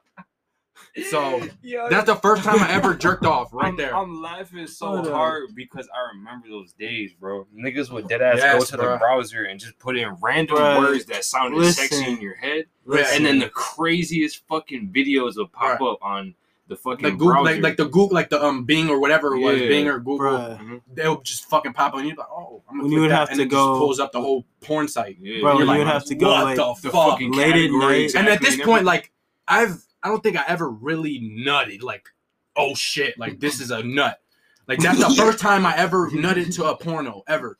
So 1.09 1.41
Yo, 1.61 1.89
that's 1.89 2.05
the 2.05 2.15
first 2.15 2.43
time 2.43 2.59
I 2.59 2.69
ever 2.73 2.93
jerked 2.93 3.25
off 3.25 3.53
right 3.53 3.67
I'm, 3.67 3.77
there. 3.77 3.95
I'm 3.95 4.21
laughing 4.21 4.67
so 4.67 4.87
Hold 4.87 5.07
hard 5.09 5.55
because 5.55 5.87
I 5.95 6.15
remember 6.17 6.49
those 6.49 6.73
days, 6.73 7.11
bro. 7.13 7.47
Niggas 7.55 7.89
would 7.91 8.07
dead 8.09 8.21
ass 8.21 8.37
Yes, 8.37 8.59
go 8.71 8.77
to 8.77 8.77
the 8.91 8.97
browser 8.97 9.43
and 9.45 9.59
just 9.59 9.79
put 9.79 9.97
in 9.97 10.15
random 10.21 10.57
Bruh, 10.57 10.79
words 10.79 11.05
that 11.05 11.23
sounded 11.23 11.71
sexy 11.73 12.05
in 12.11 12.19
your 12.19 12.35
head, 12.35 12.65
Listen. 12.85 13.17
and 13.17 13.25
then 13.25 13.39
the 13.39 13.49
craziest 13.49 14.45
fucking 14.47 14.89
videos 14.93 15.37
will 15.37 15.47
pop 15.47 15.81
up 15.81 15.99
on 16.01 16.35
the 16.67 16.75
fucking 16.75 17.03
like 17.03 17.13
Google, 17.17 17.27
browser. 17.33 17.43
like, 17.55 17.61
like 17.63 17.77
the 17.77 17.85
Google, 17.85 18.09
like 18.15 18.29
the 18.29 18.41
um 18.43 18.63
Bing 18.65 18.89
or 18.89 18.99
whatever 18.99 19.35
it 19.35 19.39
was, 19.39 19.59
Yeah. 19.61 19.67
Bing 19.69 19.87
or 19.87 19.99
Google, 19.99 20.19
Bruh, 20.19 20.59
Mhm. 20.59 20.81
they'll 20.93 21.21
just 21.21 21.45
fucking 21.45 21.73
pop 21.73 21.93
up 21.93 21.99
and 21.99 22.07
you're 22.07 22.17
like, 22.17 22.27
oh, 22.29 22.63
I'm 22.69 22.75
gonna 22.77 22.83
When 22.83 22.91
you 22.91 23.01
would 23.01 23.11
that, 23.11 23.15
have 23.15 23.29
and 23.29 23.37
to 23.37 23.43
it 23.43 23.49
just 23.49 23.55
go- 23.55 23.77
pulls 23.77 23.99
up 23.99 24.11
the 24.11 24.21
whole 24.21 24.45
porn 24.61 24.87
site. 24.87 25.17
yeah, 25.21 25.39
Bro, 25.41 25.51
You're 25.53 25.61
you 25.61 25.67
like, 25.67 25.77
would 25.79 25.87
have 25.87 26.05
to 26.05 26.15
go 26.15 26.29
what 26.29 26.43
like 26.43 26.55
the, 26.57 26.73
the 26.81 26.89
fuck? 26.91 27.11
fucking 27.11 27.31
late 27.31 27.47
at 27.47 27.53
categories 27.55 28.13
night. 28.13 28.19
and 28.19 28.29
at 28.29 28.41
this 28.41 28.61
point, 28.61 28.83
like 28.85 29.11
I've, 29.47 29.83
I 30.03 30.09
don't 30.09 30.21
think 30.23 30.37
I 30.37 30.43
ever 30.47 30.69
really 30.69 31.19
nutted. 31.19 31.81
Like, 31.83 32.09
oh 32.55 32.75
shit, 32.75 33.17
like 33.17 33.39
this 33.39 33.59
is 33.59 33.71
a 33.71 33.83
nut. 33.83 34.19
Like 34.67 34.79
that's 34.79 34.99
the 34.99 35.13
first 35.17 35.39
time 35.39 35.65
I 35.65 35.75
ever 35.77 36.09
nutted 36.09 36.55
to 36.55 36.65
a 36.65 36.77
porno 36.77 37.23
ever, 37.27 37.57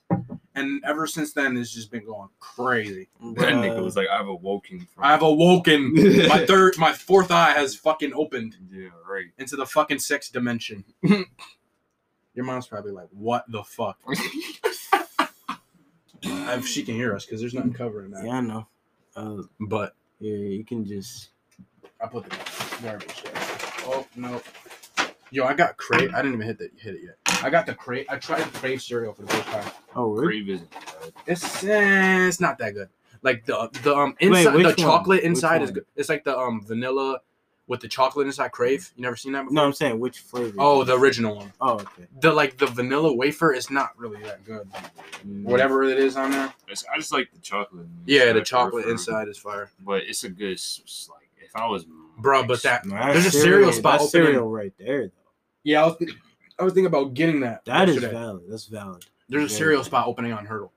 and 0.55 0.83
ever 0.85 1.07
since 1.07 1.33
then 1.33 1.57
it's 1.57 1.71
just 1.71 1.91
been 1.91 2.05
going 2.05 2.29
crazy. 2.39 3.09
that 3.21 3.53
nigga 3.53 3.83
was 3.83 3.95
like, 3.95 4.07
I've 4.07 4.27
awoken 4.27 4.87
from. 4.93 5.03
I've 5.03 5.21
awoken. 5.21 5.93
my 6.27 6.45
third, 6.47 6.77
my 6.77 6.93
fourth 6.93 7.31
eye 7.31 7.51
has 7.53 7.75
fucking 7.75 8.13
opened 8.13 8.55
yeah, 8.71 8.89
right. 9.07 9.25
into 9.37 9.55
the 9.55 9.65
fucking 9.65 9.99
sex 9.99 10.29
dimension. 10.29 10.85
Your 12.33 12.45
mom's 12.45 12.67
probably 12.67 12.93
like, 12.93 13.09
"What 13.11 13.43
the 13.51 13.61
fuck?" 13.63 13.99
If 16.23 16.67
she 16.67 16.83
can 16.83 16.95
hear 16.95 17.15
us, 17.15 17.25
because 17.25 17.41
there's 17.41 17.53
nothing 17.53 17.73
covering 17.73 18.11
that. 18.11 18.23
Yeah, 18.25 18.31
I 18.33 18.41
know. 18.41 18.67
Uh, 19.15 19.43
But 19.59 19.95
yeah, 20.19 20.35
you 20.35 20.63
can 20.63 20.85
just. 20.85 21.29
I 22.01 22.07
put 22.07 22.29
the 22.29 22.35
garbage 22.83 23.21
there. 23.23 23.33
Oh 23.85 24.05
no. 24.15 24.41
Yo, 25.33 25.45
I 25.45 25.53
got 25.53 25.77
crave. 25.77 26.11
I 26.13 26.17
didn't 26.21 26.33
even 26.35 26.45
hit 26.47 26.57
the 26.57 26.69
hit 26.77 26.95
it 26.95 27.01
yet. 27.05 27.43
I 27.43 27.49
got 27.49 27.65
the 27.65 27.73
crave. 27.73 28.05
I 28.09 28.17
tried 28.17 28.43
the 28.43 28.57
crave 28.59 28.81
cereal 28.81 29.13
for 29.13 29.21
the 29.21 29.27
first 29.29 29.47
time. 29.47 29.71
Oh, 29.95 30.11
really? 30.11 30.25
Crave 30.27 30.49
isn't. 30.49 30.73
It's 31.25 31.63
eh, 31.63 32.27
it's 32.27 32.39
not 32.41 32.57
that 32.57 32.73
good. 32.73 32.89
Like 33.21 33.45
the 33.45 33.69
the 33.83 33.95
um 33.95 34.15
inside 34.19 34.55
which 34.55 34.67
the 34.67 34.73
chocolate 34.81 35.19
Which 35.21 35.29
inside 35.29 35.61
is 35.61 35.71
good. 35.71 35.85
It's 35.95 36.09
like 36.09 36.23
the 36.23 36.37
um 36.37 36.61
vanilla 36.65 37.21
with 37.67 37.79
the 37.79 37.87
chocolate 37.87 38.27
inside 38.27 38.51
crave. 38.51 38.91
You 38.97 39.03
never 39.03 39.15
seen 39.15 39.31
that 39.31 39.43
before? 39.43 39.53
No, 39.53 39.63
I'm 39.63 39.71
saying 39.73 39.99
which 39.99 40.19
flavor. 40.19 40.55
Oh, 40.59 40.83
the 40.83 40.97
original 40.97 41.35
one. 41.37 41.53
Oh, 41.61 41.75
okay. 41.75 42.07
The 42.19 42.33
like 42.33 42.57
the 42.57 42.65
vanilla 42.65 43.13
wafer 43.13 43.53
is 43.53 43.69
not 43.71 43.97
really 43.97 44.21
that 44.23 44.43
good. 44.43 44.67
Mm. 45.25 45.43
Whatever 45.43 45.83
it 45.83 45.97
is 45.99 46.17
on 46.17 46.31
there. 46.31 46.47
It's- 46.67 46.83
I 46.93 46.97
just 46.97 47.13
like 47.13 47.31
the 47.31 47.39
chocolate. 47.39 47.85
Yeah, 48.05 48.33
the 48.33 48.41
chocolate 48.41 48.83
for- 48.85 48.91
inside 48.91 49.29
is 49.29 49.37
fire, 49.37 49.69
But 49.79 50.03
it's 50.03 50.23
a 50.25 50.29
good, 50.29 50.53
s- 50.55 50.81
s- 50.83 51.07
like, 51.09 51.20
if 51.53 51.61
I 51.61 51.67
was. 51.67 51.85
bro. 52.17 52.43
But 52.45 52.61
that 52.63 52.83
that's 52.87 53.13
There's 53.13 53.25
a 53.27 53.31
cereal 53.31 53.71
spot 53.73 53.99
That's 53.99 54.13
opening. 54.15 54.27
cereal 54.27 54.49
right 54.49 54.73
there, 54.79 55.07
though. 55.07 55.11
yeah, 55.63 55.83
I 55.83 55.87
was, 55.87 55.97
th- 55.97 56.11
I 56.59 56.63
was 56.63 56.73
thinking 56.73 56.87
about 56.87 57.13
getting 57.13 57.39
that. 57.41 57.65
That 57.65 57.89
is 57.89 57.95
yesterday. 57.95 58.13
valid. 58.17 58.43
That's 58.49 58.65
valid. 58.67 59.05
There's 59.29 59.43
a 59.43 59.47
Very 59.47 59.57
cereal 59.57 59.77
valid. 59.79 59.85
spot 59.87 60.07
opening 60.07 60.33
on 60.33 60.45
Hertel, 60.45 60.71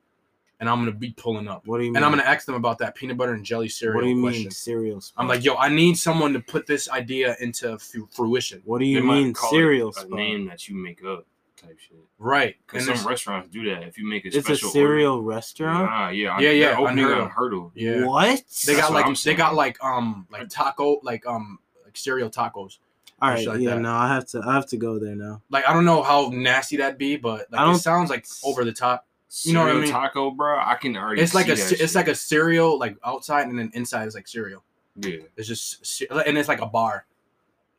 and 0.61 0.69
I'm 0.69 0.79
gonna 0.81 0.93
be 0.93 1.11
pulling 1.11 1.49
up. 1.49 1.67
What 1.67 1.79
do 1.79 1.85
you 1.85 1.91
mean? 1.91 1.97
And 1.97 2.05
I'm 2.05 2.11
gonna 2.13 2.23
ask 2.29 2.47
them 2.47 2.55
about 2.55 2.79
that 2.79 2.95
peanut 2.95 3.17
butter 3.17 3.35
and 3.35 3.45
jelly 3.45 3.69
cereal 3.69 3.97
What 3.97 4.03
do 4.05 4.09
you 4.11 4.21
question. 4.21 4.43
mean 4.45 4.51
cereal? 4.51 5.01
Spot? 5.01 5.23
I'm 5.23 5.29
like, 5.29 5.45
yo, 5.45 5.55
I 5.57 5.69
need 5.69 5.97
someone 5.99 6.33
to 6.33 6.41
put 6.41 6.67
this 6.67 6.89
idea 6.91 7.37
into 7.41 7.79
fu- 7.79 8.09
fruition. 8.13 8.63
what 8.65 8.79
do 8.79 8.85
They 8.85 8.91
you 8.93 9.03
might 9.03 9.15
mean 9.23 9.33
call 9.35 9.51
it 9.51 9.53
cereal 9.53 9.89
A 9.91 9.93
spot? 9.95 10.11
name 10.11 10.47
that 10.47 10.69
you 10.69 10.75
make 10.77 11.05
up, 11.05 11.27
type 11.57 11.79
shit. 11.79 11.97
Right. 12.19 12.57
Because 12.67 12.87
some 12.87 13.07
restaurants 13.09 13.49
do 13.49 13.65
that. 13.71 13.83
If 13.85 13.99
you 13.99 14.07
make 14.07 14.25
a 14.25 14.29
It's 14.29 14.37
a 14.37 14.43
special 14.43 14.71
cereal 14.71 15.15
order. 15.17 15.27
restaurant. 15.27 15.89
Ah, 15.91 16.09
yeah, 16.11 16.39
Yeah, 16.41 16.51
yeah, 16.51 16.67
they're 16.69 16.77
on 16.79 16.99
Opening 16.99 17.29
Hertel. 17.29 17.73
yeah. 17.75 18.05
What? 18.05 18.27
They 18.67 18.75
That's 18.75 18.81
got 18.81 18.91
what 18.91 18.93
like 18.95 19.07
I'm 19.07 19.15
they 19.25 19.35
got 19.35 19.55
like 19.55 19.83
um 19.83 20.27
like 20.31 20.49
taco 20.49 21.01
like 21.03 21.27
um 21.27 21.59
like 21.85 21.97
cereal 21.97 22.31
tacos. 22.31 22.79
All 23.23 23.31
and 23.31 23.47
like 23.47 23.61
yeah. 23.61 23.71
that. 23.71 23.81
No, 23.81 23.93
I 23.95 24.09
have 24.09 24.27
to. 24.31 24.43
I 24.45 24.55
have 24.55 24.67
to 24.67 24.77
go 24.77 24.99
there 24.99 25.15
now. 25.15 25.41
Like 25.51 25.67
I 25.67 25.73
don't 25.73 25.85
know 25.85 26.03
how 26.03 26.31
nasty 26.33 26.77
that'd 26.79 26.99
be, 26.99 27.17
but 27.17 27.51
like 27.53 27.61
I 27.61 27.65
don't- 27.65 27.77
it 27.77 27.79
sounds 27.79 28.11
like 28.11 28.27
over 28.45 28.65
the 28.65 28.73
top. 28.73 29.07
You 29.43 29.53
know 29.53 29.65
what 29.65 29.75
I 29.75 29.81
mean? 29.81 29.91
Taco, 29.91 30.31
bro. 30.31 30.59
I 30.61 30.75
can 30.77 30.97
already. 30.97 31.21
It's 31.23 31.35
like 31.35 31.47
see 31.47 31.53
a 31.53 31.55
it's 31.55 31.69
shit. 31.79 31.95
like 31.95 32.07
a 32.09 32.15
cereal 32.15 32.79
like 32.79 32.97
outside 33.05 33.49
and 33.49 33.59
then 33.59 33.71
inside 33.75 34.07
is 34.07 34.15
like 34.15 34.29
cereal. 34.29 34.63
yeah. 34.97 35.17
It's 35.37 35.49
just 35.49 36.03
and 36.11 36.39
it's 36.39 36.49
like 36.49 36.61
a 36.61 36.67
bar, 36.67 37.07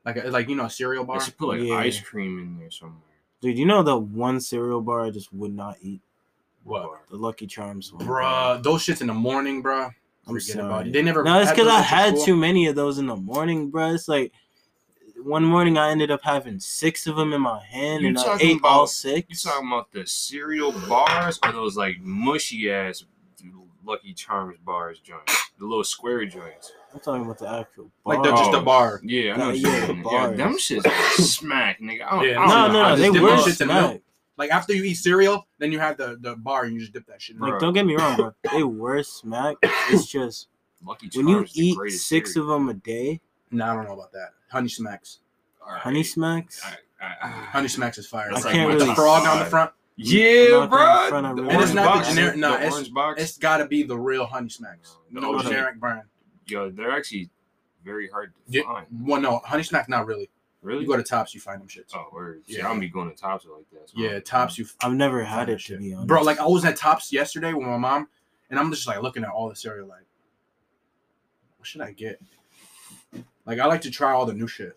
like 0.06 0.18
a, 0.18 0.30
like 0.30 0.50
you 0.50 0.56
know 0.56 0.66
a 0.66 0.70
cereal 0.70 1.04
They 1.04 1.08
bar. 1.08 1.22
should 1.22 1.38
put 1.38 1.48
like 1.50 1.62
Yeah. 1.62 1.76
ice 1.76 2.00
cream 2.02 2.40
in 2.40 2.58
there 2.60 2.72
somewhere. 2.72 3.00
Dude, 3.42 3.58
you 3.58 3.66
know 3.66 3.84
the 3.84 3.98
one 3.98 4.40
cereal 4.40 4.82
bar 4.82 5.06
I 5.06 5.10
just 5.12 5.32
would 5.34 5.54
not 5.54 5.78
eat? 5.82 6.02
What? 6.64 7.02
The 7.12 7.18
Lucky 7.18 7.46
Charms 7.48 7.94
one. 7.94 8.06
Bruh, 8.06 8.64
those 8.64 8.84
shits 8.84 9.02
in 9.02 9.08
the 9.08 9.14
morning, 9.14 9.62
bruh. 9.62 9.92
I'm 10.28 10.34
Forget 10.34 10.48
sorry. 10.48 10.66
about 10.66 10.88
it. 10.88 10.94
They 10.94 11.04
never. 11.04 11.24
No, 11.24 11.40
it's 11.40 11.52
because 11.52 11.68
I 11.68 11.82
had 11.82 12.16
school? 12.16 12.26
too 12.26 12.36
many 12.36 12.66
of 12.66 12.76
those 12.76 12.98
in 12.98 13.06
the 13.06 13.16
morning, 13.16 13.70
bro. 13.70 13.94
It's 13.94 14.08
like 14.08 14.32
one 15.18 15.44
morning 15.44 15.78
I 15.78 15.92
ended 15.92 16.10
up 16.10 16.22
having 16.24 16.60
six 16.60 17.06
of 17.06 17.16
them 17.16 17.34
in 17.34 17.42
my 17.42 17.64
hand, 17.64 18.02
You 18.02 18.10
and 18.10 18.18
I 18.18 18.24
talking 18.24 18.50
ate 18.50 18.60
all 18.64 18.88
six. 18.88 19.28
You 19.30 19.52
talking 19.52 19.68
about 19.68 19.92
the 19.92 20.08
cereal 20.08 20.72
bars 20.88 21.40
or 21.44 21.52
those 21.52 21.78
like 21.78 22.00
mushy 22.00 22.72
ass 22.72 23.04
Lucky 23.86 24.14
Charms 24.14 24.58
bars 24.66 25.00
joints, 25.00 25.45
the 25.60 25.66
little 25.66 25.84
square 25.84 26.26
joints? 26.26 26.72
I'm 26.94 27.00
talking 27.00 27.24
about 27.24 27.38
the 27.40 27.50
actual 27.50 27.92
bar. 28.04 28.16
Like 28.16 28.24
bar. 28.24 28.32
the, 28.32 28.38
just 28.44 28.54
a 28.54 28.62
bar. 28.62 29.02
Yeah, 29.04 29.34
I 29.34 29.38
know. 29.38 29.50
Yeah, 29.52 29.70
you're 29.86 29.88
the 29.88 30.10
yeah, 30.12 30.28
them 30.32 30.54
shits 30.58 30.90
smack, 31.22 31.82
nigga. 31.82 32.06
I 32.06 32.10
don't, 32.12 32.28
Yeah, 32.30 32.40
I 32.42 32.48
don't 32.48 32.50
no, 32.50 32.68
know 32.68 32.74
no, 32.74 32.84
how 32.84 32.90
no, 32.90 32.96
they 32.96 33.12
dip 33.12 33.22
were 33.22 33.30
them 33.30 33.40
shits 33.40 33.68
milk. 33.68 33.92
smack. 33.92 34.02
Like 34.38 34.50
after 34.52 34.74
you 34.74 34.84
eat 34.84 34.96
cereal, 34.96 35.48
then 35.60 35.72
you 35.72 35.80
have 35.80 35.98
the 35.98 36.18
the 36.20 36.36
bar 36.36 36.64
and 36.66 36.74
you 36.74 36.80
just 36.82 36.94
dip 36.94 37.06
that 37.08 37.22
shit 37.22 37.36
in. 37.36 37.40
Bro. 37.40 37.52
Like, 37.52 37.60
don't 37.60 37.74
get 37.74 37.86
me 37.86 37.96
wrong, 37.96 38.16
bro. 38.16 38.34
They 38.52 38.64
were 38.64 39.02
smack. 39.04 39.56
It's 39.90 40.06
just 40.08 40.48
Lucky 40.86 41.10
when 41.16 41.28
you 41.28 41.46
eat 41.54 41.78
six 41.92 42.34
cereal. 42.34 42.54
of 42.54 42.60
them 42.60 42.70
a 42.70 42.74
day, 42.76 43.22
No, 43.52 43.66
I 43.66 43.74
don't 43.76 43.86
know 43.86 43.94
about 43.94 44.12
that. 44.12 44.30
Honey 44.52 44.68
Smacks. 44.70 45.20
All 45.66 45.72
right. 45.74 45.82
Honey 45.82 46.04
Smacks. 46.04 46.62
I- 46.64 46.78
I- 47.02 47.16
I- 47.24 47.28
Honey 47.28 47.68
Smacks 47.68 47.98
is 47.98 48.08
fire. 48.08 48.28
That's 48.30 48.40
It's 48.40 48.46
I 48.46 48.50
like 48.50 48.56
can't 48.56 48.70
with 48.72 48.76
really 48.82 48.90
the 48.90 48.96
frog 48.96 49.26
on 49.26 49.40
the 49.40 49.46
front. 49.46 49.72
Yeah, 49.98 50.66
bro. 50.68 50.78
that 50.78 51.04
in 51.06 51.10
front, 51.10 51.26
I 51.26 51.30
The 51.34 51.36
really- 51.44 51.54
And 51.54 51.62
it's 51.62 51.72
orange 51.72 51.74
not 51.76 52.04
the 52.06 52.10
generic- 52.12 52.36
no, 52.38 52.50
the 52.58 52.66
it's- 52.66 52.90
It's 53.18 53.38
got 53.38 53.58
to 53.58 53.66
be 53.68 53.84
the 53.84 53.98
real 53.98 54.26
Honey 54.26 54.50
Smacks. 54.50 54.98
The 55.12 55.22
No 55.22 55.36
OG. 55.36 55.44
generic 55.44 55.80
brand. 55.80 56.04
Yo, 56.48 56.70
they're 56.70 56.92
actually 56.92 57.30
very 57.84 58.10
hard 58.10 58.34
to 58.34 58.40
Yeah. 58.58 58.64
find. 58.64 58.88
Well, 58.92 59.22
no, 59.22 59.40
Honey 59.40 59.64
Smack 59.64 59.88
not 59.88 60.06
really. 60.06 60.30
Really? 60.62 60.82
You 60.82 60.88
go 60.88 60.98
to 60.98 61.04
Tops, 61.04 61.34
you 61.36 61.40
find 61.40 61.62
them 61.62 61.68
shits. 61.68 61.94
oh, 61.96 62.08
word. 62.12 62.42
Yeah, 62.48 62.60
Yeah. 62.60 62.70
I'm 62.72 62.80
be 62.80 62.90
going 62.90 63.10
to 63.10 63.16
Tops 63.16 63.46
like 63.46 63.70
that. 63.72 63.90
so 63.90 63.94
Yeah, 63.98 64.20
Tops. 64.20 64.58
You 64.58 64.66
I've 64.82 64.94
never 64.94 65.24
had 65.24 65.44
it 65.48 65.54
that 65.54 65.58
to 65.58 65.60
shit. 65.60 65.80
be 65.80 65.94
honest, 65.94 66.08
bro. 66.08 66.24
Like 66.24 66.40
I 66.40 66.48
was 66.48 66.66
at 66.66 66.76
Tops 66.76 67.14
yesterday 67.14 67.54
with 67.54 67.68
my 67.68 67.78
mom, 67.78 68.10
and 68.50 68.60
I'm 68.60 68.72
just 68.72 68.88
like 68.88 69.02
looking 69.02 69.24
at 69.24 69.30
all 69.30 69.48
the 69.48 69.56
cereal. 69.56 69.88
Like, 69.88 70.06
what 71.58 71.68
should 71.68 71.82
I 71.82 71.92
get? 71.92 72.20
Like 73.46 73.60
I 73.60 73.66
like 73.68 73.82
to 73.82 73.92
try 73.92 74.12
all 74.12 74.26
the 74.26 74.34
new 74.34 74.48
shit. 74.48 74.76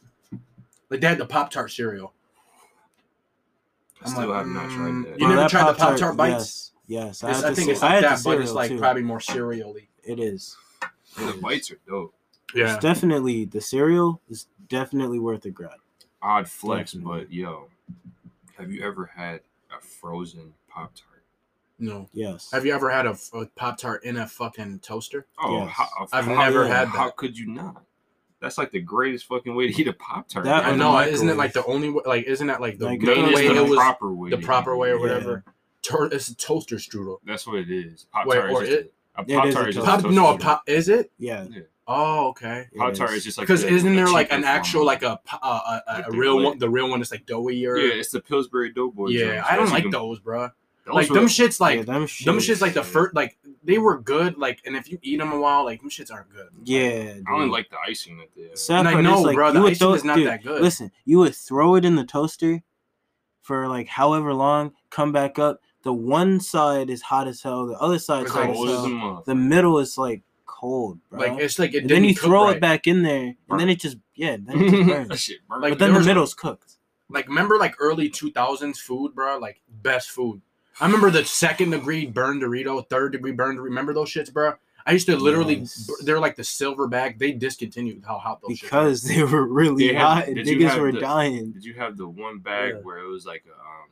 Like 0.90 1.00
they 1.00 1.06
had 1.08 1.18
the 1.18 1.26
Pop 1.26 1.50
Tart 1.50 1.70
cereal. 1.72 2.12
I 4.00 4.04
I'm 4.04 4.10
still 4.10 4.28
like, 4.28 4.36
have 4.38 4.46
not 4.46 4.68
mm, 4.70 4.76
tried 4.76 5.04
that. 5.12 5.20
You 5.20 5.26
Bro, 5.26 5.28
never 5.28 5.40
that 5.42 5.50
tried 5.50 5.60
the 5.62 5.66
Pop-Tart, 5.74 5.90
Pop 5.90 5.98
Tart 5.98 6.16
bites? 6.16 6.72
Yes, 6.86 7.22
yes. 7.22 7.24
I, 7.24 7.28
It's- 7.30 7.44
I 7.44 7.54
think 7.54 7.68
ce- 7.68 7.72
it's 7.72 7.82
like 7.82 7.90
had 7.92 8.04
that, 8.04 8.20
but 8.24 8.40
it's 8.40 8.52
like 8.52 8.70
too. 8.70 8.78
probably 8.78 9.02
more 9.02 9.18
cereally. 9.18 9.88
It 10.04 10.18
is. 10.20 10.56
The 11.16 11.38
bites 11.42 11.70
are 11.70 11.78
dope. 11.86 12.14
Yeah. 12.54 12.74
It's 12.74 12.82
definitely 12.82 13.44
the 13.44 13.60
cereal 13.60 14.20
is 14.30 14.46
definitely 14.68 15.18
worth 15.18 15.44
a 15.44 15.50
grab. 15.50 15.72
Odd 16.22 16.48
flex, 16.48 16.92
Definitely. 16.92 17.24
but 17.24 17.32
yo, 17.32 17.68
have 18.56 18.72
you 18.72 18.82
ever 18.82 19.04
had 19.14 19.40
a 19.76 19.80
frozen 19.80 20.54
Pop 20.68 20.92
Tart? 20.94 21.22
No. 21.78 22.08
Yes. 22.12 22.50
Have 22.52 22.64
you 22.66 22.72
ever 22.74 22.90
had 22.90 23.06
a, 23.06 23.16
Pop 23.54 23.78
Tart 23.78 24.02
in 24.04 24.16
a 24.16 24.26
fucking 24.26 24.78
toaster? 24.80 25.26
Oh, 25.38 25.58
Yes. 25.64 25.70
how, 25.72 25.86
I've 26.12 26.24
how- 26.24 26.34
never 26.34 26.66
yeah. 26.66 26.78
had 26.78 26.88
How 26.88 27.10
could 27.10 27.38
you 27.38 27.46
not? 27.48 27.82
That's 28.40 28.56
like 28.58 28.70
the 28.70 28.80
greatest 28.80 29.26
fucking 29.26 29.54
way 29.54 29.70
to 29.72 29.80
eat 29.80 29.88
a 29.88 29.92
Pop 29.92 30.28
Tart. 30.28 30.44
That 30.44 30.64
I 30.64 30.74
know, 30.76 30.98
isn't 31.00 31.28
it 31.28 31.36
like 31.36 31.52
the 31.52 31.64
only 31.66 31.90
way? 31.90 32.02
Like, 32.06 32.24
isn't 32.26 32.46
that 32.46 32.60
like 32.60 32.78
the 32.78 32.86
Like, 32.86 33.00
main 33.00 33.32
way 33.32 33.48
the 33.48 33.56
it 33.64 33.68
was? 33.68 33.76
proper 33.78 34.12
way. 34.12 34.30
the 34.30 34.38
proper 34.38 34.76
way 34.76 34.90
it. 34.90 34.92
or 34.92 34.96
Yeah. 34.96 35.02
whatever. 35.02 35.44
Tur- 35.82 36.06
it's 36.12 36.28
a 36.28 36.36
toaster 36.36 36.76
strudel. 36.76 37.18
That's 37.24 37.46
what 37.46 37.56
it 37.56 37.70
is. 37.70 38.06
Pop 38.12 38.26
Wait, 38.26 38.36
Tart 38.36 38.50
or 38.50 38.62
is 38.62 38.68
it- 38.70 38.94
a, 39.16 39.22
a 39.22 39.24
Pop 39.24 39.50
Tart 39.50 39.68
is 39.70 39.74
just 39.74 39.86
toaster 39.86 40.00
a 40.00 40.02
Pop, 40.02 40.12
no, 40.12 40.34
a 40.34 40.38
pop. 40.38 40.62
Is 40.68 40.88
it? 40.88 41.10
Yeah. 41.18 41.46
Oh, 41.88 42.28
okay. 42.28 42.66
Pop 42.76 42.94
Tart 42.94 43.10
is. 43.10 43.16
is 43.18 43.24
just 43.24 43.38
like 43.38 43.46
Because 43.48 43.64
isn't 43.64 43.96
there 43.96 44.08
like 44.08 44.30
an 44.32 44.44
actual 44.44 44.84
like 44.84 45.02
it. 45.02 45.06
a 45.06 45.18
uh, 45.32 45.80
a, 45.88 45.90
a, 45.90 46.04
a 46.08 46.10
real 46.16 46.40
one? 46.42 46.58
The 46.58 46.68
real 46.70 46.88
one 46.90 47.00
is 47.00 47.10
like 47.10 47.26
doughy 47.26 47.66
or 47.66 47.76
Yeah, 47.78 47.94
it's 47.94 48.10
the 48.10 48.20
Pillsbury 48.20 48.72
Doughboy. 48.72 49.08
yeah. 49.08 49.36
joints. 49.36 49.48
I 49.50 49.56
don't 49.56 49.70
like 49.70 49.80
even- 49.80 49.90
those, 49.90 50.20
bro. 50.20 50.50
Those 50.88 50.94
Like 50.96 51.10
were- 51.10 51.16
them 51.16 51.26
shits, 51.26 51.60
like 51.60 51.76
yeah, 51.78 51.82
them 51.84 51.94
them 52.02 52.06
shits. 52.06 52.50
shits, 52.50 52.60
like 52.60 52.74
the 52.74 52.82
first, 52.82 53.14
like 53.14 53.38
they 53.62 53.78
were 53.78 53.98
good. 54.00 54.36
Like, 54.38 54.60
and 54.66 54.74
if 54.76 54.90
you 54.90 54.98
eat 55.02 55.18
them 55.18 55.32
a 55.32 55.38
while, 55.40 55.64
like 55.64 55.80
them 55.80 55.90
shits 55.90 56.12
aren't 56.12 56.30
good. 56.30 56.48
Yeah. 56.64 57.14
I 57.28 57.32
only 57.32 57.46
dude. 57.46 57.52
like 57.52 57.70
the 57.70 57.76
icing 57.86 58.18
that 58.18 58.28
they 58.34 58.48
have. 58.48 58.58
Sad 58.58 58.86
And 58.86 58.88
I 58.88 59.00
know, 59.00 59.20
like, 59.22 59.34
bro, 59.36 59.52
the 59.52 59.58
you 59.58 59.62
would 59.64 59.72
icing 59.72 59.78
throw- 59.86 59.94
is 59.94 60.04
not 60.04 60.16
dude, 60.16 60.26
that 60.26 60.42
good. 60.42 60.62
Listen, 60.62 60.90
you 61.04 61.18
would 61.18 61.34
throw 61.34 61.74
it 61.76 61.84
in 61.84 61.94
the 61.96 62.04
toaster 62.04 62.62
for 63.42 63.68
like 63.68 63.86
however 63.88 64.34
long, 64.34 64.72
come 64.90 65.12
back 65.12 65.38
up. 65.38 65.60
the 65.82 65.92
one 65.92 66.40
side 66.40 66.90
is 66.90 67.02
hot 67.02 67.28
as 67.28 67.42
hell, 67.42 67.66
the 67.66 67.78
other 67.78 67.98
side 67.98 68.24
It's 68.24 68.32
hot 68.32 68.50
as 68.50 68.56
Cold 68.56 68.68
hell. 68.68 69.22
The 69.26 69.34
middle 69.34 69.78
is 69.78 69.96
like 69.96 70.22
cold, 70.46 70.98
bro. 71.10 71.20
Like 71.20 71.38
it's 71.40 71.58
like 71.58 71.72
it 71.74 71.82
and 71.82 71.90
then 71.90 72.04
you 72.04 72.14
throw 72.14 72.44
right. 72.46 72.56
it 72.56 72.60
back 72.60 72.86
in 72.86 73.02
there, 73.02 73.34
and 73.48 73.60
then 73.60 73.68
it 73.68 73.80
just 73.80 73.96
yeah, 74.14 74.36
then 74.40 74.62
it 74.62 74.70
just 74.70 74.88
burns. 74.88 75.08
that 75.08 75.18
shit 75.18 75.38
burn. 75.48 75.60
Like, 75.60 75.72
but 75.72 75.78
then 75.78 75.92
the 75.92 75.98
was- 75.98 76.06
middle's 76.06 76.34
cooked. 76.34 76.74
Like 77.10 77.26
remember 77.28 77.56
like 77.56 77.74
early 77.78 78.10
two 78.10 78.30
thousands 78.32 78.78
food, 78.80 79.14
bro? 79.14 79.38
Like 79.38 79.62
best 79.82 80.10
food. 80.10 80.42
I 80.80 80.86
remember 80.86 81.10
the 81.10 81.24
second 81.24 81.70
degree 81.70 82.06
burn 82.06 82.40
Dorito, 82.40 82.88
third 82.88 83.12
degree 83.12 83.32
burn. 83.32 83.56
Dorito. 83.56 83.64
Remember 83.64 83.92
those 83.94 84.10
shits, 84.10 84.32
bro? 84.32 84.54
I 84.86 84.92
used 84.92 85.06
to 85.06 85.16
literally. 85.16 85.56
Yes. 85.56 85.90
They're 86.04 86.20
like 86.20 86.36
the 86.36 86.44
silver 86.44 86.86
bag. 86.86 87.18
They 87.18 87.32
discontinued 87.32 88.04
how 88.06 88.18
hot 88.18 88.40
those 88.40 88.58
shits. 88.58 88.62
were. 88.62 88.66
Because 88.68 89.02
they 89.02 89.22
were 89.22 89.46
really 89.46 89.88
They 89.88 89.94
had- 89.94 90.02
hot 90.02 90.28
and 90.28 90.36
niggas 90.38 90.78
were 90.80 90.92
the- 90.92 91.00
dying. 91.00 91.52
Did 91.52 91.64
you 91.64 91.74
have 91.74 91.96
the 91.96 92.08
one 92.08 92.38
bag 92.38 92.74
Yeah. 92.76 92.80
where 92.82 92.98
it 92.98 93.08
was 93.08 93.26
like 93.26 93.44
a, 93.46 93.52
um, 93.52 93.88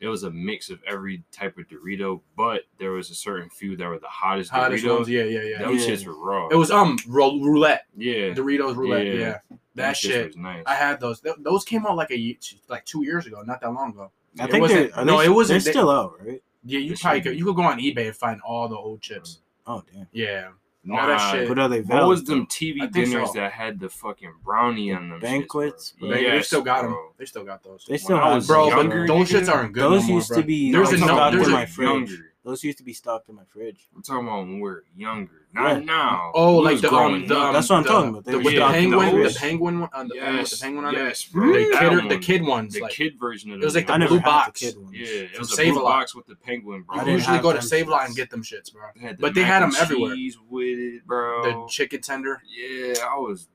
it 0.00 0.08
was 0.08 0.22
a 0.22 0.30
mix 0.30 0.70
of 0.70 0.80
every 0.86 1.24
type 1.32 1.56
of 1.58 1.66
Dorito, 1.68 2.20
but 2.36 2.62
there 2.78 2.92
was 2.92 3.10
a 3.10 3.14
certain 3.14 3.48
few 3.50 3.76
that 3.76 3.86
were 3.88 3.98
the 3.98 4.06
hottest, 4.08 4.50
hottest 4.50 4.84
Doritos. 4.84 4.96
ones. 4.96 5.08
Yeah, 5.08 5.24
yeah, 5.24 5.42
yeah. 5.42 5.58
Them 5.58 5.76
Yeah. 5.76 5.86
shits 5.86 6.06
were 6.06 6.14
raw. 6.18 6.48
It 6.48 6.56
was 6.56 6.70
um 6.70 6.96
roulette 7.08 7.86
yeah. 7.96 8.32
Doritos 8.34 8.76
roulette. 8.76 9.06
Yeah. 9.06 9.12
Yeah, 9.12 9.38
them 9.50 9.58
that 9.76 9.96
shit. 9.96 10.26
was 10.28 10.36
nice. 10.36 10.62
I 10.66 10.74
had 10.74 11.00
those. 11.00 11.20
Th- 11.20 11.36
those 11.40 11.64
came 11.64 11.86
out 11.86 11.96
like 11.96 12.10
a 12.12 12.18
ye- 12.18 12.38
like 12.68 12.84
two 12.86 13.04
years 13.04 13.26
ago, 13.26 13.42
not 13.42 13.60
that 13.60 13.72
long 13.72 13.90
ago. 13.90 14.10
I 14.38 14.44
It 14.44 14.50
think 14.50 14.62
wasn't- 14.62 14.94
they're, 14.94 15.04
no, 15.04 15.18
they, 15.18 15.26
it 15.26 15.28
wasn't- 15.30 15.62
They're 15.64 15.72
they- 15.72 15.78
still 15.78 15.90
out, 15.90 16.14
right? 16.24 16.42
Yeah, 16.66 16.78
you 16.78 16.92
It 16.94 17.00
probably 17.00 17.20
could. 17.20 17.38
You 17.38 17.44
could 17.44 17.56
go 17.56 17.62
on 17.62 17.78
eBay 17.78 18.06
and 18.06 18.16
find 18.16 18.40
all 18.40 18.68
the 18.68 18.76
old 18.76 19.00
chips. 19.02 19.40
Oh 19.66 19.82
damn. 19.92 20.06
Yeah, 20.12 20.48
nah, 20.82 21.00
all 21.02 21.06
that 21.08 21.30
shit. 21.32 21.48
What 21.48 21.58
are 21.58 21.68
they? 21.68 21.80
What 21.80 21.88
valid 21.88 22.08
was 22.08 22.24
them? 22.24 22.46
TV 22.46 22.90
dinners 22.90 23.28
so. 23.28 23.34
that 23.34 23.52
had 23.52 23.78
the 23.80 23.88
fucking 23.90 24.32
brownie 24.42 24.92
on 24.92 25.10
them? 25.10 25.20
Banquets, 25.20 25.92
bro. 25.98 26.08
they, 26.10 26.24
they 26.24 26.42
still 26.42 26.62
got 26.62 26.82
them. 26.82 26.92
bro. 26.92 27.12
They 27.18 27.26
still 27.26 27.44
got 27.44 27.62
those. 27.62 27.84
They 27.88 27.98
still 27.98 28.16
When 28.16 28.24
I 28.24 28.28
have 28.28 28.34
was 28.36 28.46
bro, 28.46 28.64
those, 28.64 28.72
but 28.74 28.80
younger, 28.80 29.06
those 29.06 29.30
shits 29.30 29.54
aren't 29.54 29.72
good. 29.74 29.82
Those 29.82 30.02
no 30.02 30.06
more, 30.08 30.16
used 30.16 30.34
to 30.34 30.42
be 30.42 30.72
There's 30.72 30.92
like 30.92 31.32
a 31.32 31.36
there's 31.36 31.48
a 31.48 31.50
my 31.50 31.66
fridge. 31.66 31.88
younger. 31.88 32.32
Those 32.44 32.62
used 32.62 32.76
to 32.76 32.84
be 32.84 32.92
stocked 32.92 33.30
in 33.30 33.36
my 33.36 33.44
fridge. 33.44 33.88
I'm 33.96 34.02
talking 34.02 34.26
about 34.28 34.40
when 34.40 34.56
we 34.56 34.60
were 34.60 34.84
younger, 34.94 35.46
not 35.54 35.78
Yeah. 35.78 35.84
now. 35.84 36.30
Oh, 36.34 36.58
We 36.58 36.64
like 36.66 36.72
was 36.72 36.82
the 36.82 36.88
growing 36.90 37.14
um, 37.22 37.26
the, 37.26 37.34
up. 37.38 37.42
um, 37.46 37.52
That's 37.54 37.70
what 37.70 37.76
I'm 37.76 37.82
the- 37.84 37.88
talking 37.88 38.10
about. 38.10 38.24
They 38.26 38.32
The, 38.32 38.36
were 38.38 38.44
with 38.44 38.52
the 38.52 38.58
stocked 38.58 38.76
in 38.76 38.90
the 38.90 38.96
penguin, 38.98 39.16
the 39.16 39.22
fridge. 39.24 39.36
penguin 39.38 39.80
one, 39.80 39.90
on 39.94 40.08
the 40.08 40.14
penguin 40.14 40.32
with 40.36 40.40
yes, 40.40 40.50
the 40.58 40.62
penguin 40.64 40.84
on 40.84 40.94
it. 40.94 40.98
yes, 40.98 41.24
bro. 41.24 41.46
The 41.46 41.52
that 41.70 41.78
kid, 41.80 41.90
one. 41.96 42.08
the 42.08 42.18
kid 42.18 42.42
ones, 42.42 42.74
the 42.74 42.80
like 42.82 42.92
kid 42.92 43.18
version 43.18 43.50
of 43.50 43.56
It 43.58 43.62
It 43.62 43.64
was 43.64 43.72
them 43.72 43.80
like 43.80 43.86
the 43.86 43.92
I 43.94 43.96
never 43.96 44.08
blue 44.10 44.18
had 44.18 44.24
box. 44.26 44.60
the 44.60 44.66
kid 44.66 44.76
ones. 44.78 44.92
Yeah, 44.94 45.06
it 45.06 45.30
From 45.30 45.38
was 45.40 45.52
a 45.52 45.56
Save 45.56 45.72
blue 45.72 45.82
a 45.82 45.84
Lot. 45.84 45.90
box 46.00 46.14
with 46.14 46.26
the 46.26 46.36
penguin, 46.36 46.82
bro. 46.82 46.96
I 46.96 46.98
I 47.00 47.04
didn't 47.04 47.14
usually 47.14 47.34
have 47.34 47.42
go 47.42 47.52
to 47.52 47.58
them 47.60 47.66
Save 47.66 47.88
a 47.88 47.90
Lot 47.90 48.04
and 48.04 48.12
shits. 48.12 48.16
get 48.16 48.30
them 48.30 48.42
shits, 48.42 48.72
bro. 48.74 48.82
They 48.94 49.00
had 49.00 49.16
the 49.16 49.20
But 49.22 49.34
they 49.34 49.40
mac 49.40 49.50
had 49.50 49.62
and 49.62 49.74
'em 49.74 49.80
everywhere. 49.80 50.14
Cheese 50.14 50.38
with 50.50 50.78
it, 50.78 51.06
bro. 51.06 51.42
The 51.44 51.66
chicken 51.72 52.02
tender. 52.02 52.42
yeah, 52.46 52.94
I 53.10 53.16
was 53.16 53.48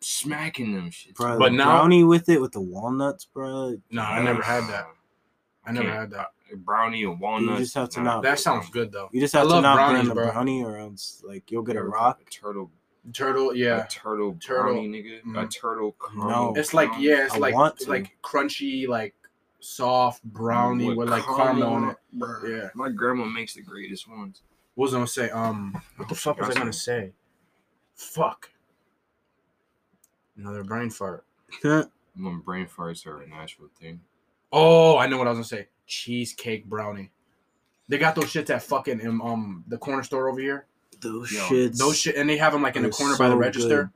smacking 0.00 0.72
them 0.72 0.90
shit. 0.92 1.14
Bro, 1.16 1.40
But 1.40 1.50
the 1.50 1.56
now- 1.56 1.64
brownie 1.78 2.04
with 2.04 2.28
it 2.28 2.40
with 2.40 2.52
the 2.52 2.60
walnuts, 2.60 3.24
bro. 3.24 3.76
No, 3.90 4.02
I 4.02 4.22
never 4.22 4.42
had 4.42 4.68
that. 4.68 4.86
I 5.64 5.72
never 5.72 5.90
had 5.90 6.10
that. 6.12 6.28
Brownie 6.54 7.02
and 7.04 7.18
walnuts. 7.20 7.58
just 7.60 7.74
have 7.74 7.88
to 7.90 8.00
nah, 8.00 8.14
not- 8.14 8.22
That 8.22 8.38
sounds 8.38 8.70
good 8.70 8.92
though. 8.92 9.08
You 9.12 9.20
just 9.20 9.34
I 9.34 9.38
have 9.38 9.48
to 9.48 9.54
love 9.54 9.62
not 9.62 9.76
brownies, 9.76 9.98
burn 10.00 10.08
the 10.08 10.14
bro. 10.14 10.30
brownie, 10.32 10.64
or 10.64 10.76
else 10.78 11.22
like 11.26 11.50
you'll 11.50 11.62
get 11.62 11.76
a 11.76 11.80
Or 11.80 11.88
rock. 11.90 12.20
A 12.26 12.30
turtle, 12.30 12.70
Turtle, 13.12 13.50
a 13.50 13.54
yeah. 13.56 13.86
turtle, 13.88 14.36
Turtle. 14.40 14.74
brownie, 14.74 14.88
nigga. 14.88 15.20
A 15.20 15.46
Mhm. 15.46 15.50
turtle. 15.50 15.96
No. 16.14 16.52
It's 16.56 16.72
like 16.74 16.90
yeah, 16.98 17.24
it's 17.26 17.34
I 17.34 17.38
like 17.38 17.54
want 17.54 17.78
to. 17.80 17.88
like 17.90 18.16
crunchy, 18.22 18.86
like 18.88 19.14
soft 19.60 20.22
brownie 20.24 20.94
with, 20.94 21.08
like 21.08 21.24
caramel 21.24 21.62
on 21.72 21.90
it. 21.90 21.96
Bruh. 22.16 22.48
Yeah. 22.62 22.68
My 22.74 22.88
grandma 22.90 23.24
makes 23.24 23.54
the 23.54 23.62
greatest 23.62 24.08
ones. 24.08 24.42
What 24.74 24.84
was 24.86 24.94
I 24.94 24.96
gonna 24.98 25.06
say? 25.08 25.30
Um, 25.30 25.80
what 25.96 26.08
the 26.08 26.14
fuck 26.14 26.38
was 26.38 26.50
I 26.50 26.54
gonna 26.54 26.72
say? 26.72 27.12
Fuck. 27.94 28.50
Another 30.36 30.62
brain 30.64 30.90
fart. 30.90 31.24
When 32.18 32.38
brain 32.40 32.66
farts 32.66 33.06
are 33.06 33.20
a 33.20 33.26
natural 33.28 33.68
thing. 33.78 34.00
Oh, 34.50 34.96
I 34.96 35.06
know 35.06 35.18
what 35.18 35.26
I 35.26 35.30
was 35.30 35.36
gonna 35.36 35.44
say. 35.62 35.68
Cheesecake 35.86 36.64
brownie. 36.66 37.10
They 37.88 37.98
got 37.98 38.14
those 38.14 38.24
shits 38.26 38.50
at 38.50 38.62
fucking 38.62 39.06
um, 39.06 39.22
um 39.22 39.64
the 39.68 39.78
corner 39.78 40.02
store 40.02 40.28
over 40.28 40.40
here. 40.40 40.66
Those 41.00 41.30
Yo, 41.32 41.40
shits. 41.42 41.76
Those 41.76 41.98
shit, 41.98 42.16
and 42.16 42.28
they 42.28 42.36
have 42.36 42.52
them 42.52 42.62
like 42.62 42.76
in 42.76 42.82
the 42.82 42.88
are 42.88 42.92
corner 42.92 43.16
by 43.16 43.28
the 43.28 43.36
register. 43.36 43.84
good. 43.84 43.90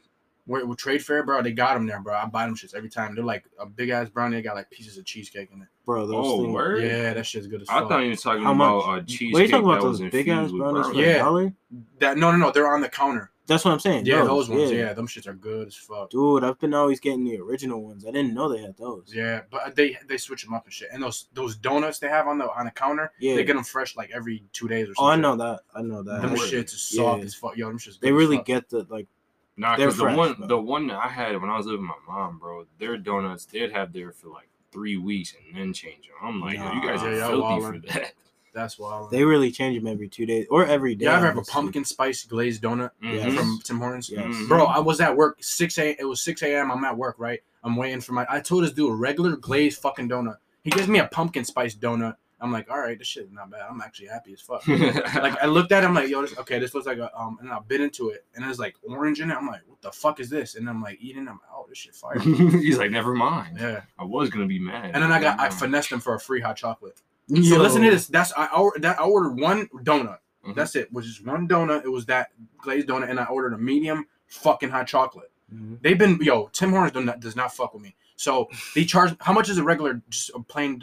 Where 0.46 0.66
with 0.66 0.78
trade 0.78 1.04
fair, 1.04 1.22
bro, 1.22 1.42
they 1.42 1.52
got 1.52 1.74
them 1.74 1.86
there, 1.86 2.00
bro. 2.00 2.14
I 2.14 2.24
buy 2.26 2.44
them 2.46 2.56
shits 2.56 2.74
every 2.74 2.88
time. 2.88 3.14
They're 3.14 3.22
like 3.24 3.44
a 3.58 3.66
big 3.66 3.90
ass 3.90 4.08
brownie. 4.08 4.36
They 4.36 4.42
got 4.42 4.56
like 4.56 4.70
pieces 4.70 4.98
of 4.98 5.04
cheesecake 5.04 5.50
in 5.52 5.62
it. 5.62 5.68
bro. 5.84 6.06
Those 6.06 6.16
Oh, 6.26 6.42
things. 6.42 6.52
word? 6.54 6.82
Yeah, 6.82 7.14
that 7.14 7.26
shit's 7.26 7.46
good 7.46 7.62
as 7.62 7.68
I 7.68 7.80
thought 7.86 8.00
you 8.02 8.10
were 8.10 8.16
talking 8.16 8.42
How 8.42 8.52
about 8.54 8.86
much? 8.86 9.02
a 9.02 9.06
cheesecake. 9.06 9.32
What 9.32 9.40
are 9.40 9.44
you 9.44 9.50
talking 9.50 9.66
about? 9.70 9.82
Those 9.82 10.00
big 10.00 10.28
ass 10.28 10.44
infused 10.50 10.52
with 10.54 10.60
brownies 10.60 10.86
for 10.86 10.92
brownie. 10.92 11.04
a 11.06 11.12
Yeah. 11.12 11.18
dollar? 11.18 11.52
that 12.00 12.18
no, 12.18 12.30
no, 12.32 12.36
no. 12.38 12.50
They're 12.50 12.72
on 12.72 12.80
the 12.80 12.88
counter. 12.88 13.29
That's 13.50 13.64
what 13.64 13.72
I'm 13.72 13.80
saying. 13.80 14.06
Yeah, 14.06 14.22
those 14.24 14.48
ones. 14.48 14.70
Yeah. 14.70 14.92
them 14.92 15.08
shits 15.08 15.26
are 15.26 15.34
good 15.34 15.66
as 15.66 15.74
fuck. 15.74 16.08
Dude, 16.10 16.44
I've 16.44 16.58
been 16.60 16.72
always 16.72 17.00
getting 17.00 17.24
the 17.24 17.36
original 17.38 17.82
ones. 17.82 18.06
I 18.06 18.12
didn't 18.12 18.32
know 18.32 18.48
they 18.48 18.62
had 18.62 18.76
those. 18.76 19.12
Yeah, 19.12 19.40
but 19.50 19.74
they 19.74 19.96
they 20.06 20.16
switch 20.16 20.44
them 20.44 20.54
up 20.54 20.64
and 20.66 20.72
shit. 20.72 20.88
And 20.92 21.02
those 21.02 21.26
those 21.34 21.56
donuts 21.56 21.98
they 21.98 22.08
have 22.08 22.28
on 22.28 22.38
the 22.38 22.48
on 22.52 22.64
the 22.66 22.70
counter, 22.70 23.10
Yeah. 23.18 23.34
they 23.34 23.42
get 23.44 23.54
them 23.56 23.64
fresh 23.64 23.96
like 23.96 24.10
every 24.14 24.44
two 24.52 24.68
days 24.68 24.84
or 24.88 24.94
something. 24.94 25.04
oh, 25.04 25.08
I 25.08 25.16
know 25.16 25.36
that. 25.36 25.60
I 25.74 25.82
know 25.82 26.02
that. 26.04 26.22
Them 26.22 26.36
shits 26.36 26.72
is 26.74 26.80
soft 26.82 27.18
Yeah. 27.18 27.24
as 27.24 27.34
fuck. 27.34 27.56
Yo, 27.56 27.66
them 27.66 27.78
shits. 27.78 27.98
They 27.98 28.10
good 28.10 28.14
as 28.16 28.18
really 28.20 28.36
fuck. 28.36 28.46
get 28.46 28.68
the 28.70 28.86
like. 28.88 29.08
Nah, 29.56 29.76
because 29.76 29.96
the 29.98 30.04
one 30.04 30.34
bro. 30.34 30.46
the 30.46 30.58
one 30.60 30.86
that 30.86 30.98
I 31.04 31.08
had 31.08 31.38
when 31.40 31.50
I 31.50 31.56
was 31.56 31.66
living 31.66 31.82
with 31.88 31.96
my 32.08 32.14
mom, 32.14 32.38
bro, 32.38 32.66
their 32.78 32.96
donuts 32.96 33.44
they'd 33.46 33.72
have 33.72 33.92
there 33.92 34.12
for 34.12 34.28
like 34.28 34.48
three 34.72 34.96
weeks 34.96 35.34
and 35.48 35.56
then 35.56 35.72
change 35.74 36.06
them. 36.06 36.14
I'm 36.22 36.40
like, 36.40 36.56
yo, 36.56 36.72
you 36.72 36.80
guys 36.82 37.02
are 37.02 37.12
Yeah, 37.12 37.28
y'all 37.28 37.58
filthy 37.58 37.78
wildin'. 37.78 37.86
for 37.92 37.92
that. 37.98 38.12
That's 38.52 38.78
wild. 38.78 39.10
They 39.10 39.24
really 39.24 39.50
change 39.50 39.76
them 39.78 39.86
every 39.86 40.08
two 40.08 40.26
days 40.26 40.46
or 40.50 40.66
every 40.66 40.94
day. 40.94 41.04
you 41.06 41.10
ever 41.10 41.26
have 41.26 41.38
a 41.38 41.42
pumpkin 41.42 41.84
spice 41.84 42.24
glazed 42.24 42.62
donut 42.62 42.90
Yes. 43.02 43.26
Mhm. 43.32 43.36
from 43.36 43.60
Tim 43.64 43.78
Hortons? 43.78 44.10
Yes. 44.10 44.24
Mhm. 44.24 44.48
Bro, 44.48 44.64
I 44.66 44.78
was 44.80 45.00
at 45.00 45.16
work 45.16 45.38
six 45.40 45.78
a. 45.78 45.96
It 46.00 46.04
was 46.04 46.20
six 46.20 46.42
a.m. 46.42 46.70
I'm 46.72 46.84
at 46.84 46.96
work, 46.96 47.16
right? 47.18 47.40
I'm 47.62 47.76
waiting 47.76 48.00
for 48.00 48.12
my. 48.12 48.26
I 48.28 48.40
told 48.40 48.64
this 48.64 48.72
dude 48.72 48.90
a 48.90 48.94
regular 48.94 49.36
glazed 49.36 49.80
fucking 49.80 50.08
donut. 50.08 50.36
He 50.62 50.70
gives 50.70 50.88
me 50.88 50.98
a 50.98 51.06
pumpkin 51.06 51.44
spice 51.44 51.74
donut. 51.74 52.16
I'm 52.42 52.50
like, 52.52 52.70
all 52.70 52.78
right, 52.80 52.98
this 52.98 53.06
shit 53.06 53.24
is 53.26 53.32
not 53.32 53.50
bad. 53.50 53.66
I'm 53.70 53.82
actually 53.82 54.08
happy 54.08 54.32
as 54.32 54.40
fuck. 54.40 54.66
like 54.68 55.36
I 55.42 55.44
looked 55.44 55.72
at 55.72 55.84
him 55.84 55.92
like, 55.92 56.08
yo, 56.08 56.22
this, 56.22 56.36
okay, 56.38 56.58
this 56.58 56.72
looks 56.72 56.86
like 56.86 56.96
a 56.96 57.14
um, 57.14 57.36
and 57.42 57.50
I 57.52 57.58
bit 57.60 57.82
into 57.82 58.08
it, 58.08 58.24
and 58.34 58.42
there's 58.42 58.58
like 58.58 58.76
orange 58.88 59.20
in 59.20 59.30
it. 59.30 59.34
I'm 59.34 59.46
like, 59.46 59.60
what 59.66 59.82
the 59.82 59.92
fuck 59.92 60.20
is 60.20 60.30
this? 60.30 60.54
And 60.54 60.66
I'm 60.68 60.80
like 60.82 60.96
eating. 61.02 61.28
I'm 61.28 61.34
like, 61.34 61.50
oh, 61.54 61.66
this 61.68 61.76
shit 61.76 61.94
fire. 61.94 62.18
He's 62.18 62.78
like, 62.78 62.90
never 62.90 63.14
mind. 63.14 63.58
yeah. 63.60 63.82
I 63.98 64.04
was 64.04 64.30
gonna 64.30 64.46
be 64.46 64.58
mad. 64.58 64.92
And 64.94 65.02
then 65.02 65.12
I 65.12 65.20
got 65.20 65.38
I 65.38 65.42
Never 65.44 65.50
mind. 65.50 65.54
finessed 65.54 65.92
him 65.92 66.00
for 66.00 66.14
a 66.14 66.20
free 66.20 66.40
hot 66.40 66.56
chocolate. 66.56 67.00
So 67.30 67.58
listen 67.58 67.82
to 67.82 67.90
this. 67.90 68.06
That's 68.06 68.32
I 68.36 68.46
or- 68.46 68.74
that 68.78 68.98
I 69.00 69.04
ordered 69.04 69.38
one 69.40 69.68
donut. 69.84 70.18
Mhm. 70.46 70.54
That's 70.54 70.74
it. 70.76 70.92
Was 70.92 71.06
just 71.06 71.24
one 71.26 71.46
donut. 71.46 71.84
It 71.84 71.88
was 71.88 72.06
that 72.06 72.30
glazed 72.58 72.88
donut, 72.88 73.08
and 73.10 73.20
I 73.20 73.24
ordered 73.26 73.52
a 73.52 73.58
medium 73.58 74.06
fucking 74.26 74.70
hot 74.70 74.86
chocolate. 74.86 75.30
Mhm. 75.54 75.78
They've 75.82 75.98
been 75.98 76.18
yo. 76.22 76.48
Tim 76.52 76.70
Hortons 76.70 76.92
do 76.92 77.04
not, 77.04 77.20
does 77.20 77.36
not 77.36 77.54
fuck 77.54 77.74
with 77.74 77.82
me. 77.82 77.94
So 78.16 78.48
they 78.74 78.84
charge. 78.84 79.14
How 79.20 79.32
much 79.32 79.48
is 79.48 79.58
a 79.58 79.62
regular 79.64 80.00
just 80.10 80.30
a 80.34 80.40
plain 80.40 80.82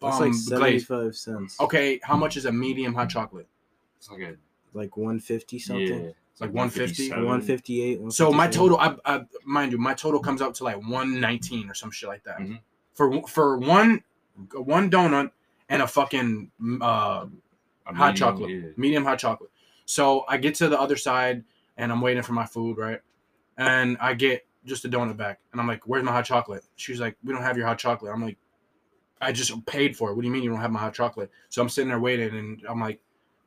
That's 0.00 0.16
um, 0.16 0.22
like 0.22 0.30
glaze? 0.32 0.46
seventy-five 0.86 1.14
cents. 1.16 1.60
Okay, 1.60 2.00
how 2.02 2.16
much 2.16 2.36
is 2.36 2.44
a 2.46 2.52
medium 2.52 2.94
hot 2.94 3.08
chocolate? 3.10 3.46
It's 3.98 4.10
like 4.10 4.20
a 4.22 4.36
Like 4.72 4.96
one 4.96 5.18
fifty 5.20 5.58
something. 5.58 5.86
yeah, 5.88 6.10
it's 6.32 6.40
Like 6.40 6.52
150? 6.52 7.10
157. 7.10 7.24
One 7.26 7.40
fifty-eight. 7.42 8.12
So 8.12 8.30
my 8.32 8.46
total, 8.46 8.78
I, 8.78 8.94
I 9.04 9.24
mind 9.44 9.72
you, 9.72 9.78
my 9.78 9.94
total 9.94 10.20
comes 10.20 10.40
out 10.42 10.54
to 10.56 10.64
like 10.64 10.76
one 10.86 11.18
nineteen 11.20 11.68
or 11.70 11.74
some 11.74 11.90
shit 11.90 12.08
like 12.08 12.24
that 12.24 12.38
Mhm. 12.38 12.60
for 12.94 13.26
for 13.26 13.56
one 13.58 14.02
one 14.52 14.90
donut 14.90 15.30
and 15.68 15.82
a 15.82 15.86
fucking 15.86 16.50
uh, 16.80 17.26
A 17.86 17.94
hot 17.94 17.94
medium, 17.94 18.14
chocolate, 18.14 18.50
yeah. 18.50 18.60
medium 18.76 19.04
hot 19.04 19.18
chocolate. 19.18 19.50
So 19.84 20.24
I 20.28 20.36
get 20.36 20.54
to 20.56 20.68
the 20.68 20.80
other 20.80 20.96
side 20.96 21.44
and 21.76 21.92
I'm 21.92 22.00
waiting 22.00 22.22
for 22.22 22.32
my 22.32 22.46
food, 22.46 22.78
right? 22.78 23.00
And 23.56 23.96
I 24.00 24.14
get 24.14 24.46
just 24.64 24.84
a 24.84 24.88
donut 24.88 25.16
back, 25.16 25.38
and 25.52 25.60
I'm 25.60 25.66
like, 25.66 25.86
"Where's 25.86 26.04
my 26.04 26.12
hot 26.12 26.24
chocolate?" 26.24 26.64
She's 26.74 27.00
like, 27.00 27.16
"We 27.24 27.32
don't 27.32 27.42
have 27.42 27.56
your 27.56 27.66
hot 27.66 27.78
chocolate." 27.78 28.12
I'm 28.12 28.22
like, 28.22 28.36
"I 29.20 29.32
just 29.32 29.64
paid 29.66 29.96
for 29.96 30.10
it. 30.10 30.14
What 30.14 30.22
do 30.22 30.26
you 30.26 30.32
mean 30.32 30.42
you 30.42 30.50
don't 30.50 30.60
have 30.60 30.72
my 30.72 30.80
hot 30.80 30.92
chocolate?" 30.94 31.30
So 31.48 31.62
I'm 31.62 31.68
sitting 31.68 31.88
there 31.88 32.00
waiting, 32.00 32.36
and 32.36 32.62
I'm 32.68 32.80
like, 32.80 33.00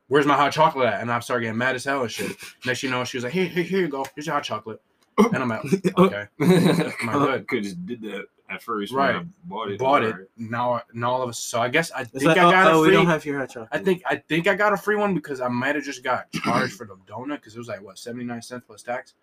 "Where's 0.07 0.25
my 0.25 0.35
hot 0.35 0.51
chocolate 0.51 0.87
at?" 0.87 1.01
And 1.01 1.11
I 1.11 1.19
start 1.19 1.41
getting 1.41 1.57
mad 1.57 1.75
as 1.75 1.83
hell 1.83 2.01
and 2.01 2.11
shit. 2.11 2.35
Next, 2.65 2.81
you 2.83 2.89
know, 2.89 3.03
she 3.03 3.17
was 3.17 3.23
like, 3.25 3.33
"Here, 3.33 3.45
here, 3.45 3.63
here 3.63 3.81
you 3.81 3.89
go. 3.89 4.05
Here's 4.15 4.25
your 4.25 4.33
hot 4.35 4.43
chocolate." 4.43 4.81
And 5.17 5.37
I'm 5.37 5.49
like, 5.49 5.61
"Okay." 5.97 6.27
My 7.03 7.13
good. 7.13 7.47
Could 7.47 7.63
just 7.63 7.85
did 7.85 8.01
that 8.03 8.25
at 8.49 8.61
first. 8.63 8.91
Right. 8.93 9.15
When 9.15 9.23
I 9.25 9.27
bought 9.45 9.71
it. 9.71 9.79
bought 9.79 10.03
it. 10.03 10.11
Alright. 10.13 10.27
Now, 10.37 10.81
now 10.93 11.11
all 11.11 11.21
of 11.21 11.29
a 11.29 11.33
so 11.33 11.61
I 11.61 11.69
guess 11.69 11.91
I 11.91 12.01
It's 12.01 12.11
think 12.11 12.25
like, 12.25 12.37
I 12.37 12.45
oh, 12.45 12.51
got 12.51 12.67
oh, 12.73 12.77
a 12.77 12.81
we 12.81 12.87
free. 12.87 12.95
don't 12.95 13.05
have 13.07 13.25
your 13.25 13.39
hot 13.39 13.49
chocolate. 13.49 13.69
I 13.71 13.77
think 13.79 14.01
I 14.05 14.15
think 14.17 14.47
I 14.47 14.55
got 14.55 14.73
a 14.73 14.77
free 14.77 14.95
one 14.95 15.13
because 15.13 15.41
I 15.41 15.47
might 15.47 15.75
have 15.75 15.83
just 15.83 16.03
got 16.03 16.31
charged 16.31 16.73
for 16.73 16.85
the 16.85 16.95
donut 17.07 17.35
because 17.37 17.55
it 17.55 17.59
was 17.59 17.67
like 17.67 17.81
what 17.81 17.97
seventy 17.97 18.25
nine 18.25 18.41
cents 18.41 18.63
plus 18.67 18.81
tax. 18.83 19.13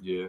Yeah. 0.00 0.26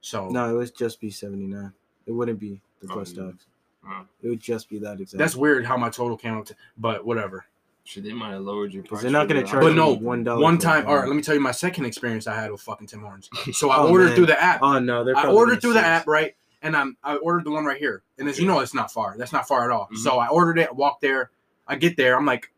So 0.00 0.28
no, 0.28 0.50
it 0.54 0.56
would 0.56 0.74
just 0.76 1.00
be 1.00 1.10
seventy-nine. 1.10 1.72
It 2.06 2.12
wouldn't 2.12 2.38
be 2.40 2.60
the 2.80 2.88
Oh, 2.90 2.94
plus 2.94 3.12
yeah. 3.12 3.24
tax. 3.26 3.46
Uh, 3.86 4.02
It 4.22 4.28
would 4.28 4.40
just 4.40 4.68
be 4.68 4.78
that 4.80 5.00
exact. 5.00 5.18
that's 5.18 5.36
weird 5.36 5.64
how 5.64 5.76
my 5.76 5.88
total 5.90 6.16
came 6.16 6.36
up 6.36 6.44
to, 6.46 6.56
but 6.78 7.04
whatever. 7.04 7.44
Should 7.84 8.04
they 8.04 8.12
might 8.12 8.32
have 8.32 8.42
lowered 8.42 8.72
your 8.74 8.82
price. 8.84 9.00
they're 9.02 9.10
not 9.10 9.26
gonna 9.26 9.42
charge 9.42 9.62
But 9.64 9.74
no, 9.74 9.94
one 9.94 10.22
dollar. 10.22 10.40
One 10.42 10.58
time, 10.58 10.84
a 10.84 10.88
all 10.88 10.96
right, 10.96 11.06
let 11.08 11.16
me 11.16 11.22
tell 11.22 11.34
you 11.34 11.40
my 11.40 11.50
second 11.50 11.86
experience 11.86 12.26
I 12.26 12.34
had 12.38 12.52
with 12.52 12.60
fucking 12.60 12.86
Tim 12.86 13.00
Hortons. 13.00 13.30
So 13.56 13.70
I 13.70 13.78
Oh, 13.78 13.90
ordered 13.90 14.06
man. 14.08 14.16
through 14.16 14.26
the 14.26 14.40
app. 14.42 14.60
Oh 14.62 14.78
no, 14.78 15.02
they're. 15.02 15.16
I 15.16 15.26
ordered 15.28 15.52
gonna 15.52 15.60
through 15.62 15.72
the 15.74 15.80
app, 15.80 16.06
right? 16.06 16.34
And 16.62 16.76
I'm 16.76 16.96
I 17.02 17.16
ordered 17.16 17.44
the 17.44 17.50
one 17.50 17.64
right 17.64 17.78
here. 17.78 18.02
And 18.18 18.28
as 18.28 18.38
you 18.38 18.46
know, 18.46 18.60
it's 18.60 18.74
not 18.74 18.92
far. 18.92 19.16
That's 19.16 19.32
not 19.32 19.48
far 19.48 19.64
at 19.64 19.70
all. 19.70 19.88
Mhm. 19.92 19.96
So 19.98 20.18
I 20.18 20.28
ordered 20.28 20.58
it, 20.58 20.74
walked 20.74 21.00
there. 21.00 21.30
I 21.66 21.76
get 21.76 21.96
there. 21.96 22.16
I'm 22.16 22.26
like, 22.26 22.52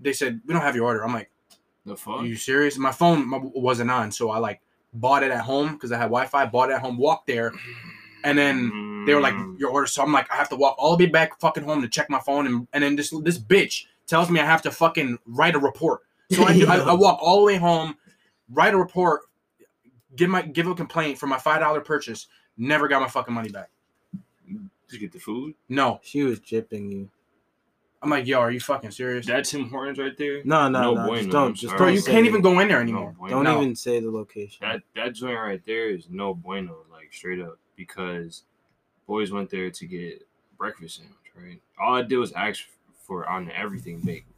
they 0.00 0.12
said 0.12 0.40
we 0.46 0.52
don't 0.52 0.62
have 0.62 0.74
your 0.76 0.84
order. 0.86 1.04
I'm 1.04 1.12
like, 1.12 1.30
The 1.84 1.96
fuck? 1.96 2.20
are 2.20 2.26
you 2.26 2.36
serious? 2.36 2.76
My 2.76 2.92
phone 2.92 3.30
wasn't 3.54 3.90
on, 3.90 4.10
so 4.10 4.30
I 4.30 4.38
like 4.38 4.60
bought 4.94 5.22
it 5.22 5.30
at 5.30 5.42
home 5.42 5.74
because 5.74 5.92
I 5.92 5.96
had 5.96 6.04
Wi-Fi. 6.04 6.46
Bought 6.46 6.70
it 6.70 6.74
at 6.74 6.80
home, 6.80 6.96
walked 6.98 7.26
there, 7.28 7.52
and 8.24 8.36
then 8.36 9.04
they 9.06 9.14
were 9.14 9.20
like 9.20 9.34
your 9.58 9.70
order. 9.70 9.86
So 9.86 10.02
I'm 10.02 10.12
like, 10.12 10.30
I 10.32 10.36
have 10.36 10.48
to 10.48 10.56
walk 10.56 10.74
all 10.78 10.96
the 10.96 11.04
way 11.04 11.10
back 11.10 11.38
fucking 11.38 11.62
home 11.64 11.82
to 11.82 11.88
check 11.88 12.10
my 12.10 12.18
phone, 12.20 12.46
and 12.46 12.66
and 12.72 12.82
then 12.82 12.96
this 12.96 13.14
this 13.22 13.38
bitch 13.38 13.84
tells 14.06 14.28
me 14.30 14.40
I 14.40 14.44
have 14.44 14.62
to 14.62 14.70
fucking 14.72 15.18
write 15.26 15.54
a 15.54 15.58
report. 15.58 16.00
So 16.32 16.42
I, 16.44 16.52
do, 16.54 16.66
I, 16.66 16.78
I 16.78 16.92
walk 17.06 17.18
all 17.22 17.38
the 17.40 17.44
way 17.46 17.56
home, 17.56 17.96
write 18.50 18.74
a 18.74 18.76
report, 18.78 19.22
give 20.16 20.30
my 20.30 20.42
give 20.42 20.66
a 20.66 20.74
complaint 20.74 21.18
for 21.18 21.26
my 21.26 21.38
five 21.38 21.60
dollar 21.60 21.80
purchase. 21.80 22.26
Never 22.58 22.88
got 22.88 23.02
my 23.02 23.08
fucking 23.08 23.34
money 23.34 23.48
back. 23.50 23.70
Did 24.48 24.60
you 24.90 24.98
get 25.00 25.12
the 25.12 25.18
food? 25.18 25.54
No, 25.68 26.00
She 26.02 26.22
was 26.22 26.38
jipping 26.40 26.90
you. 26.92 27.10
I'm 28.02 28.10
like, 28.10 28.26
yo, 28.26 28.38
are 28.38 28.50
you 28.52 28.60
fucking 28.60 28.90
serious? 28.92 29.26
That 29.26 29.44
Tim 29.46 29.68
Hortons 29.68 29.98
right 29.98 30.16
there. 30.16 30.42
No, 30.44 30.68
no, 30.68 30.80
No 30.80 30.94
no. 30.94 31.06
bueno, 31.06 31.22
just 31.22 31.30
don't. 31.32 31.54
Just. 31.54 31.76
Bro, 31.76 31.88
you 31.88 31.98
say 31.98 32.12
can't 32.12 32.26
even 32.26 32.40
go 32.42 32.60
in 32.60 32.68
there 32.68 32.76
No 32.76 32.82
anymore. 32.82 33.14
bueno. 33.18 33.34
Don't 33.36 33.44
No. 33.44 33.60
even 33.62 33.74
say 33.74 33.98
the 34.00 34.10
location. 34.10 34.58
That 34.60 34.82
that 34.94 35.14
joint 35.14 35.36
right 35.38 35.64
there 35.66 35.88
is 35.90 36.08
no 36.10 36.34
bueno, 36.34 36.76
like 36.92 37.12
straight 37.12 37.40
up, 37.40 37.58
because 37.74 38.42
boys 39.08 39.32
went 39.32 39.50
there 39.50 39.70
to 39.70 39.86
get 39.86 40.26
breakfast 40.56 40.96
sandwich, 40.98 41.16
right? 41.36 41.60
All 41.80 41.94
I 41.94 42.02
did 42.02 42.18
was 42.18 42.32
ask 42.32 42.64
for 43.02 43.26
on 43.28 43.46
the 43.46 43.58
everything 43.58 44.00
bagel. 44.00 44.30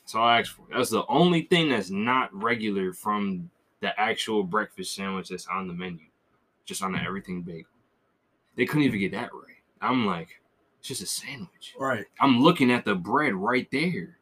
That's 0.00 0.14
all 0.14 0.24
I 0.24 0.38
asked 0.40 0.50
for. 0.52 0.62
That's 0.74 0.90
the 0.90 1.04
only 1.08 1.42
thing 1.42 1.68
that's 1.68 1.90
not 1.90 2.32
regular 2.32 2.92
from 2.94 3.50
the 3.80 3.98
actual 4.00 4.42
breakfast 4.44 4.94
sandwich 4.94 5.28
that's 5.28 5.48
on 5.48 5.66
the 5.66 5.74
menu, 5.74 6.04
just 6.64 6.82
on 6.82 6.92
the 6.92 6.98
everything 7.00 7.42
bagel. 7.42 7.70
They 8.56 8.66
couldn't 8.66 8.84
even 8.84 9.00
get 9.00 9.12
that 9.12 9.32
right. 9.32 9.56
I'm 9.80 10.06
like, 10.06 10.40
it's 10.78 10.88
just 10.88 11.02
a 11.02 11.06
sandwich. 11.06 11.74
Right. 11.78 12.06
I'm 12.20 12.42
looking 12.42 12.70
at 12.70 12.84
the 12.84 12.94
bread 12.94 13.34
right 13.34 13.68
there. 13.70 14.18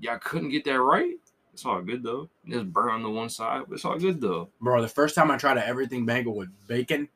Y'all 0.00 0.18
couldn't 0.18 0.50
get 0.50 0.64
that 0.64 0.80
right. 0.80 1.14
It's 1.52 1.64
all 1.64 1.80
good 1.82 2.02
though. 2.02 2.28
Just 2.48 2.72
burn 2.72 2.90
on 2.90 3.02
the 3.02 3.10
one 3.10 3.28
side, 3.28 3.62
but 3.68 3.74
it's 3.74 3.84
all 3.84 3.98
good 3.98 4.20
though. 4.20 4.48
Bro, 4.60 4.82
the 4.82 4.88
first 4.88 5.14
time 5.14 5.30
I 5.30 5.36
tried 5.36 5.56
an 5.56 5.62
everything 5.64 6.04
bagel 6.04 6.34
with 6.34 6.48
bacon, 6.66 7.08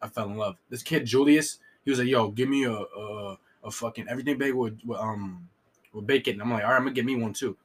I 0.00 0.08
fell 0.08 0.26
in 0.26 0.36
love. 0.36 0.56
This 0.70 0.82
kid 0.82 1.04
Julius, 1.04 1.58
he 1.84 1.90
was 1.90 1.98
like, 1.98 2.08
"Yo, 2.08 2.30
give 2.30 2.48
me 2.48 2.64
a 2.64 2.72
a, 2.72 3.38
a 3.64 3.70
fucking 3.70 4.06
everything 4.08 4.38
bagel 4.38 4.60
with, 4.60 4.78
with 4.84 4.98
um 5.00 5.48
with 5.92 6.06
bacon." 6.06 6.34
And 6.34 6.42
I'm 6.42 6.52
like, 6.52 6.62
"All 6.62 6.70
right, 6.70 6.76
I'm 6.76 6.82
gonna 6.84 6.94
get 6.94 7.04
me 7.04 7.16
one 7.16 7.32
too." 7.32 7.56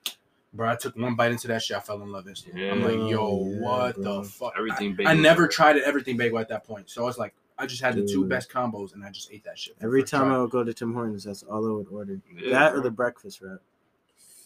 Bro, 0.51 0.69
I 0.69 0.75
took 0.75 0.95
one 0.95 1.15
bite 1.15 1.31
into 1.31 1.47
that 1.49 1.61
shit. 1.61 1.77
I 1.77 1.79
fell 1.79 2.01
in 2.01 2.11
love 2.11 2.27
instantly. 2.27 2.69
I'm 2.69 2.81
like, 2.83 2.93
"Yo, 3.11 3.45
Yeah, 3.51 3.61
what 3.61 3.95
bro. 3.95 4.23
the 4.23 4.23
fuck?" 4.27 4.53
Everything 4.57 4.93
I, 4.93 4.95
bagel. 4.95 5.11
I 5.11 5.13
never 5.15 5.47
tried 5.47 5.77
an 5.77 5.83
everything 5.85 6.17
bagel 6.17 6.39
at 6.39 6.49
that 6.49 6.63
point, 6.65 6.89
so 6.89 7.03
I 7.03 7.05
was 7.05 7.17
like, 7.19 7.35
I 7.57 7.65
just 7.67 7.81
had 7.83 7.95
the 7.95 8.05
two 8.05 8.25
best 8.25 8.49
combos, 8.51 8.93
and 8.93 9.03
I 9.03 9.11
just 9.11 9.31
ate 9.31 9.43
that 9.43 9.59
shit. 9.59 9.75
Every 9.81 10.03
time 10.03 10.27
try. 10.27 10.35
I 10.35 10.41
would 10.41 10.49
go 10.49 10.63
to 10.63 10.73
Tim 10.73 10.93
Hortons, 10.93 11.23
that's 11.25 11.43
all 11.43 11.67
I 11.67 11.71
would 11.71 11.87
order. 11.89 12.19
Yeah, 12.35 12.49
that 12.51 12.71
bro. 12.71 12.79
or 12.79 12.83
the 12.83 12.89
breakfast 12.91 13.41
wrap. 13.41 13.59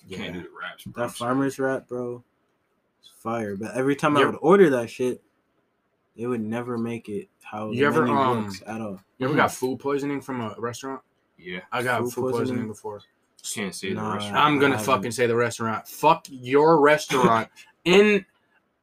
You 0.06 0.18
can't 0.18 0.34
do 0.34 0.42
the 0.42 0.50
wraps. 0.60 0.84
Bro. 0.84 1.08
That 1.08 1.14
farmer's 1.14 1.58
wrap, 1.58 1.88
bro, 1.88 2.22
it's 3.00 3.10
fire. 3.22 3.56
But 3.56 3.74
every 3.76 3.96
time 3.96 4.18
I 4.18 4.26
would 4.26 4.38
order 4.42 4.70
that 4.72 4.90
shit, 4.90 5.22
they 6.18 6.26
would 6.26 6.42
never 6.42 6.78
make 6.78 7.08
it 7.08 7.30
how 7.44 7.72
You 7.72 7.88
ever, 7.88 8.06
um, 8.08 8.52
at 8.68 8.82
all. 8.82 9.00
You 9.20 9.28
ever 9.28 9.36
got 9.36 9.54
food 9.54 9.80
poisoning 9.80 10.20
from 10.20 10.42
a 10.42 10.54
restaurant? 10.58 11.02
Yeah, 11.38 11.62
I 11.72 11.82
got 11.82 12.02
Food 12.02 12.12
food, 12.14 12.22
poisoning? 12.24 12.46
poisoning? 12.48 12.68
before. 12.68 13.02
Can't 13.54 13.74
say 13.76 13.92
Nah. 13.92 14.10
the 14.10 14.16
restaurant. 14.16 14.38
I'm 14.38 14.60
gonna 14.60 14.80
fucking 14.80 15.12
say 15.12 15.28
the 15.28 15.36
restaurant. 15.36 15.88
Fuck 15.88 16.26
your 16.30 16.80
restaurant 16.82 17.50
in. 17.86 18.26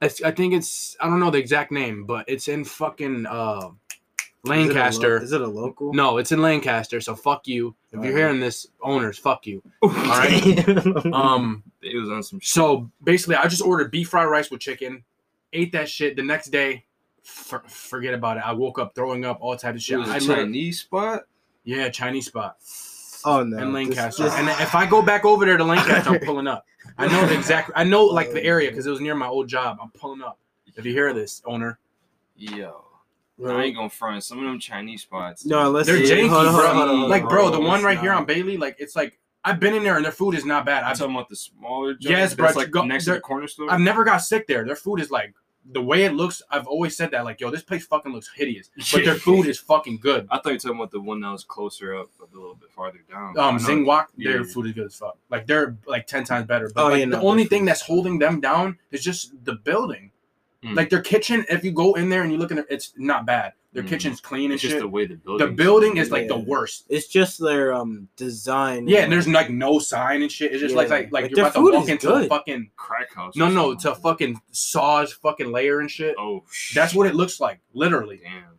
I 0.02 0.08
think 0.08 0.54
it's 0.54 0.96
I 1.00 1.06
don't 1.06 1.20
know 1.20 1.30
the 1.30 1.38
exact 1.38 1.70
name, 1.72 2.04
but 2.04 2.24
it's 2.28 2.48
in 2.48 2.64
fucking 2.64 3.26
uh, 3.26 3.58
Is 3.58 3.64
it 3.66 4.48
lo- 4.48 4.54
Lancaster. 4.56 5.22
Is 5.22 5.32
it 5.32 5.40
a 5.42 5.46
local? 5.46 5.92
No, 5.92 6.16
it's 6.18 6.32
in 6.32 6.40
Lancaster. 6.40 7.00
So 7.02 7.14
fuck 7.14 7.46
you. 7.46 7.74
If 7.88 7.92
you're 7.94 8.00
Alright. 8.04 8.16
hearing 8.16 8.40
this, 8.40 8.66
owners, 8.82 9.18
fuck 9.18 9.46
you. 9.46 9.62
All 9.82 9.88
right. 9.90 10.66
Um. 11.12 11.62
It 11.82 11.98
was 11.98 12.10
on 12.10 12.22
some. 12.22 12.40
Shit. 12.40 12.48
So 12.48 12.90
basically, 13.02 13.36
I 13.36 13.46
just 13.48 13.62
ordered 13.62 13.90
beef 13.90 14.08
fried 14.08 14.28
rice 14.28 14.50
with 14.50 14.60
chicken. 14.60 15.04
Ate 15.52 15.72
that 15.72 15.88
shit. 15.88 16.16
The 16.16 16.22
next 16.22 16.48
day, 16.50 16.84
for, 17.22 17.62
forget 17.66 18.14
about 18.14 18.36
it. 18.36 18.42
I 18.46 18.52
woke 18.52 18.78
up 18.78 18.94
throwing 18.94 19.24
up 19.24 19.38
all 19.40 19.56
types 19.56 19.68
of 19.68 19.76
It 19.76 19.82
shit. 19.82 19.98
was 19.98 20.08
a 20.08 20.12
I 20.12 20.18
literally- 20.18 20.42
Chinese 20.44 20.80
spot. 20.80 21.22
yeah, 21.64 21.88
Chinese 21.90 22.26
spot 22.26 22.56
oh 23.24 23.42
no. 23.42 23.56
in 23.58 23.72
this- 23.72 23.74
Lancaster. 23.74 24.24
this- 24.24 24.34
and 24.34 24.48
if 24.48 24.74
I 24.74 24.86
go 24.86 25.02
back 25.02 25.24
over 25.24 25.44
there 25.44 25.56
to 25.56 25.64
Lancaster, 25.64 26.10
I'm 26.10 26.20
pulling 26.20 26.46
up. 26.46 26.64
I 26.98 27.06
know 27.06 27.24
the 27.26 27.34
exact. 27.36 27.70
I 27.74 27.84
know 27.84 28.00
oh, 28.10 28.14
like 28.14 28.32
the 28.32 28.42
area 28.44 28.70
because 28.70 28.86
it 28.86 28.90
was 28.90 29.00
near 29.00 29.14
my 29.14 29.26
old 29.26 29.48
job. 29.48 29.78
I'm 29.82 29.90
pulling 29.90 30.22
up. 30.22 30.38
If 30.76 30.86
you 30.86 30.92
hear 30.92 31.12
this, 31.12 31.42
owner, 31.44 31.78
Yo, 32.36 32.84
Bro, 33.38 33.58
I 33.58 33.64
ain't 33.64 33.76
gonna 33.76 33.90
front 33.90 34.22
some 34.24 34.38
of 34.38 34.44
them 34.44 34.58
Chinese 34.58 35.02
spots. 35.02 35.44
No, 35.44 35.66
unless 35.66 35.86
they're 35.86 35.96
Yeah, 35.96 36.14
janky, 36.14 36.28
hold 36.28 36.46
on, 36.46 36.54
bro. 36.54 36.66
hold 36.66 36.68
on, 36.68 36.88
hold 36.88 37.04
on, 37.04 37.10
like, 37.10 37.22
hold 37.22 37.30
bro, 37.30 37.50
the 37.50 37.60
one 37.60 37.76
It's 37.78 37.84
right 37.84 37.98
here 38.00 38.12
on 38.12 38.24
Bailey, 38.24 38.56
like, 38.56 38.76
it's 38.78 38.96
like 38.96 39.18
I've 39.44 39.58
been 39.60 39.74
in 39.74 39.82
there 39.82 39.96
and 39.96 40.04
their 40.04 40.12
food 40.12 40.34
is 40.34 40.44
not 40.44 40.64
bad. 40.66 40.84
I'm 40.84 40.90
I've 40.92 40.98
talking 40.98 41.14
about 41.14 41.28
the 41.28 41.36
smaller. 41.36 41.92
Joints 41.94 42.04
Yes, 42.06 42.34
bro, 42.34 42.50
like 42.54 42.70
go- 42.70 42.84
next 42.84 43.06
to 43.06 43.12
the 43.12 43.20
corner 43.20 43.46
store. 43.46 43.70
I've 43.70 43.80
never 43.80 44.04
got 44.04 44.18
sick 44.18 44.46
there. 44.46 44.64
Their 44.64 44.76
food 44.76 45.00
is 45.00 45.10
like 45.10 45.34
the 45.72 45.80
way 45.82 46.04
it 46.04 46.12
looks. 46.14 46.42
I've 46.50 46.66
always 46.66 46.96
said 46.96 47.10
that, 47.12 47.24
like, 47.24 47.40
yo, 47.40 47.50
this 47.50 47.62
place 47.62 47.86
fucking 47.86 48.12
looks 48.12 48.30
hideous, 48.34 48.70
but 48.92 49.04
their 49.04 49.14
food 49.14 49.46
is 49.46 49.58
fucking 49.58 49.98
good. 49.98 50.26
I 50.30 50.36
thought 50.36 50.46
you 50.46 50.52
were 50.54 50.58
talking 50.58 50.76
about 50.78 50.90
the 50.90 51.00
one 51.00 51.20
that 51.20 51.30
was 51.30 51.44
closer 51.44 51.94
up, 51.96 52.08
a 52.20 52.36
little 52.36 52.54
bit 52.54 52.70
farther 52.70 53.00
down. 53.10 53.38
Um, 53.38 53.38
I 53.38 53.50
know- 53.52 53.58
Zing 53.58 53.86
Wok, 53.86 54.10
their 54.16 54.38
Yeah. 54.44 54.52
food 54.52 54.66
is 54.66 54.72
good 54.72 54.86
as 54.86 54.94
fuck. 54.96 55.16
Like 55.30 55.46
they're 55.46 55.76
like 55.86 56.06
ten 56.06 56.24
times 56.24 56.46
better. 56.46 56.70
But 56.74 56.80
Oh, 56.84 56.88
like, 56.88 56.98
yeah, 57.00 57.04
the 57.06 57.10
no, 57.18 57.22
only 57.28 57.44
thing 57.44 57.60
food's 57.62 57.68
that's 57.70 57.82
holding 57.82 58.18
them 58.18 58.40
down 58.40 58.78
is 58.90 59.02
just 59.02 59.32
the 59.44 59.54
building. 59.54 60.10
Mm. 60.64 60.76
Like 60.76 60.90
their 60.90 61.00
kitchen, 61.00 61.44
if 61.48 61.64
you 61.64 61.72
go 61.72 61.94
in 61.94 62.08
there 62.10 62.22
and 62.22 62.30
you 62.30 62.36
look 62.38 62.50
in 62.50 62.58
it, 62.58 62.66
it's 62.68 62.92
not 62.98 63.24
bad. 63.24 63.52
Their 63.72 63.82
Mm. 63.82 63.88
kitchen's 63.88 64.20
clean 64.20 64.46
and 64.46 64.54
It's 64.54 64.62
just 64.62 64.72
shit. 64.74 64.80
the 64.82 64.88
way 64.88 65.06
the 65.06 65.14
building. 65.14 65.38
The 65.46 65.52
building. 65.52 65.92
building 65.92 65.96
is 65.98 66.10
like 66.10 66.28
the 66.28 66.38
worst. 66.38 66.84
It's 66.90 67.06
just 67.06 67.38
their 67.40 67.72
um 67.72 68.08
design. 68.16 68.86
Yeah, 68.88 69.00
and 69.00 69.12
there's 69.12 69.26
like 69.28 69.48
no 69.48 69.78
sign 69.78 70.20
and 70.22 70.30
shit. 70.30 70.52
It's 70.52 70.60
just 70.60 70.74
like 70.74 70.88
Yeah. 70.88 70.94
like 70.94 71.04
like, 71.12 71.22
Like, 71.22 71.30
you're 71.30 71.36
their 71.36 71.44
about 71.46 71.54
to 71.54 71.60
food 71.60 71.74
walk 71.74 71.82
is 71.84 71.88
into 71.88 72.12
a 72.12 72.26
fucking 72.26 72.70
crack 72.76 73.14
house. 73.14 73.36
no 73.36 73.48
no 73.48 73.70
something. 73.78 73.94
to 73.94 74.00
fucking 74.00 74.40
saws 74.50 75.12
fucking 75.14 75.50
layer 75.50 75.80
and 75.80 75.90
shit. 75.90 76.14
Oh, 76.18 76.44
shit. 76.50 76.74
That's 76.74 76.94
what 76.94 77.06
it 77.06 77.14
looks 77.14 77.40
like. 77.40 77.60
Literally, 77.72 78.20
Damn. 78.22 78.58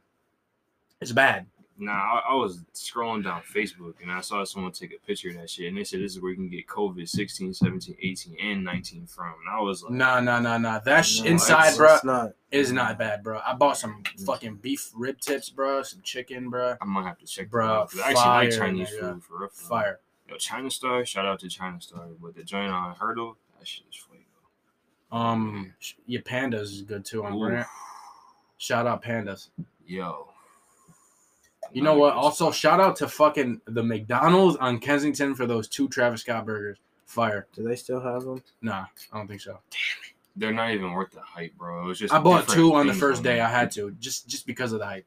it's 1.01 1.11
bad. 1.11 1.45
Nah, 1.83 1.91
I, 1.91 2.21
I 2.29 2.33
was 2.35 2.59
scrolling 2.75 3.23
down 3.23 3.41
Facebook 3.41 3.95
and 4.03 4.11
I 4.11 4.21
saw 4.21 4.43
someone 4.43 4.71
take 4.71 4.93
a 4.93 5.05
picture 5.05 5.29
of 5.29 5.35
that 5.37 5.49
shit 5.49 5.67
and 5.67 5.75
they 5.75 5.83
said 5.83 5.99
this 5.99 6.11
is 6.13 6.21
where 6.21 6.29
you 6.29 6.37
can 6.37 6.47
get 6.47 6.67
COVID 6.67 7.09
16, 7.09 7.53
17, 7.55 7.95
18, 7.99 8.37
and 8.39 8.63
19 8.63 9.07
from. 9.07 9.33
And 9.45 9.49
I 9.51 9.59
was 9.59 9.81
like, 9.83 9.91
Nah 9.93 10.19
nah 10.19 10.39
nah 10.39 10.59
nah. 10.59 10.77
That 10.79 11.01
sh- 11.01 11.21
No, 11.21 11.31
inside, 11.31 11.61
it's- 11.73 11.77
bro, 11.77 11.95
It's 11.95 12.03
not. 12.03 12.33
is 12.51 12.71
not 12.71 12.99
bad, 12.99 13.23
bro. 13.23 13.39
I 13.43 13.53
bought 13.55 13.77
some 13.77 14.03
fucking 14.25 14.57
beef 14.57 14.91
rib 14.95 15.19
tips, 15.19 15.49
bro. 15.49 15.81
Some 15.81 16.01
chicken, 16.03 16.49
bro. 16.51 16.75
I 16.79 16.85
might 16.85 17.03
have 17.07 17.17
to 17.17 17.25
check 17.25 17.49
bro. 17.49 17.65
that 17.67 17.73
out. 17.73 17.89
'cause 17.91 17.99
I 17.99 18.09
actually 18.09 18.15
like 18.15 18.23
fire, 18.23 18.51
Chinese 18.51 18.89
nigga. 18.91 18.99
food 19.13 19.23
for 19.23 19.39
real. 19.39 19.49
for 19.49 19.61
real. 19.63 19.69
Fire. 19.69 19.99
Yo, 20.29 20.37
China 20.37 20.69
Star, 20.69 21.03
shout 21.03 21.25
out 21.25 21.39
to 21.39 21.49
China 21.49 21.81
Star. 21.81 22.05
But 22.21 22.35
the 22.35 22.43
joint 22.43 22.71
on 22.71 22.95
Hertel, 22.95 23.37
that 23.57 23.67
shit 23.67 23.85
is 23.89 23.95
fuego. 23.95 24.21
Um, 25.11 25.73
your 26.05 26.21
pandas 26.21 26.61
is 26.71 26.83
good 26.83 27.03
too 27.05 27.25
on 27.25 27.33
Ooh. 27.33 27.39
brand. 27.47 27.65
Shout 28.57 28.85
out 28.85 29.03
pandas. 29.03 29.49
Yo. 29.85 30.27
You 31.73 31.81
know 31.81 31.97
what? 31.97 32.13
Also, 32.13 32.51
shout 32.51 32.79
out 32.79 32.95
to 32.97 33.07
fucking 33.07 33.61
the 33.65 33.83
McDonald's 33.83 34.57
on 34.57 34.79
Kensington 34.79 35.35
for 35.35 35.45
those 35.45 35.67
two 35.67 35.87
Travis 35.87 36.21
Scott 36.21 36.45
burgers. 36.45 36.77
Fire. 37.05 37.47
Do 37.53 37.63
they 37.63 37.75
still 37.75 37.99
have 37.99 38.23
them? 38.23 38.41
Nah, 38.61 38.85
I 39.11 39.17
don't 39.17 39.27
think 39.27 39.41
so. 39.41 39.51
Damn 39.69 39.79
it. 40.09 40.13
They're 40.37 40.53
not 40.53 40.71
even 40.71 40.93
worth 40.93 41.11
the 41.11 41.19
hype, 41.21 41.53
bro. 41.57 41.83
It 41.83 41.87
was 41.87 41.99
just 41.99 42.13
I 42.13 42.19
bought 42.19 42.47
two 42.47 42.73
on 42.73 42.87
the 42.87 42.93
things 42.93 43.01
first 43.01 43.23
day. 43.23 43.35
there. 43.35 43.45
I 43.45 43.49
had 43.49 43.69
to 43.71 43.91
just 43.99 44.27
just 44.29 44.45
because 44.45 44.71
of 44.71 44.79
the 44.79 44.85
hype. 44.85 45.05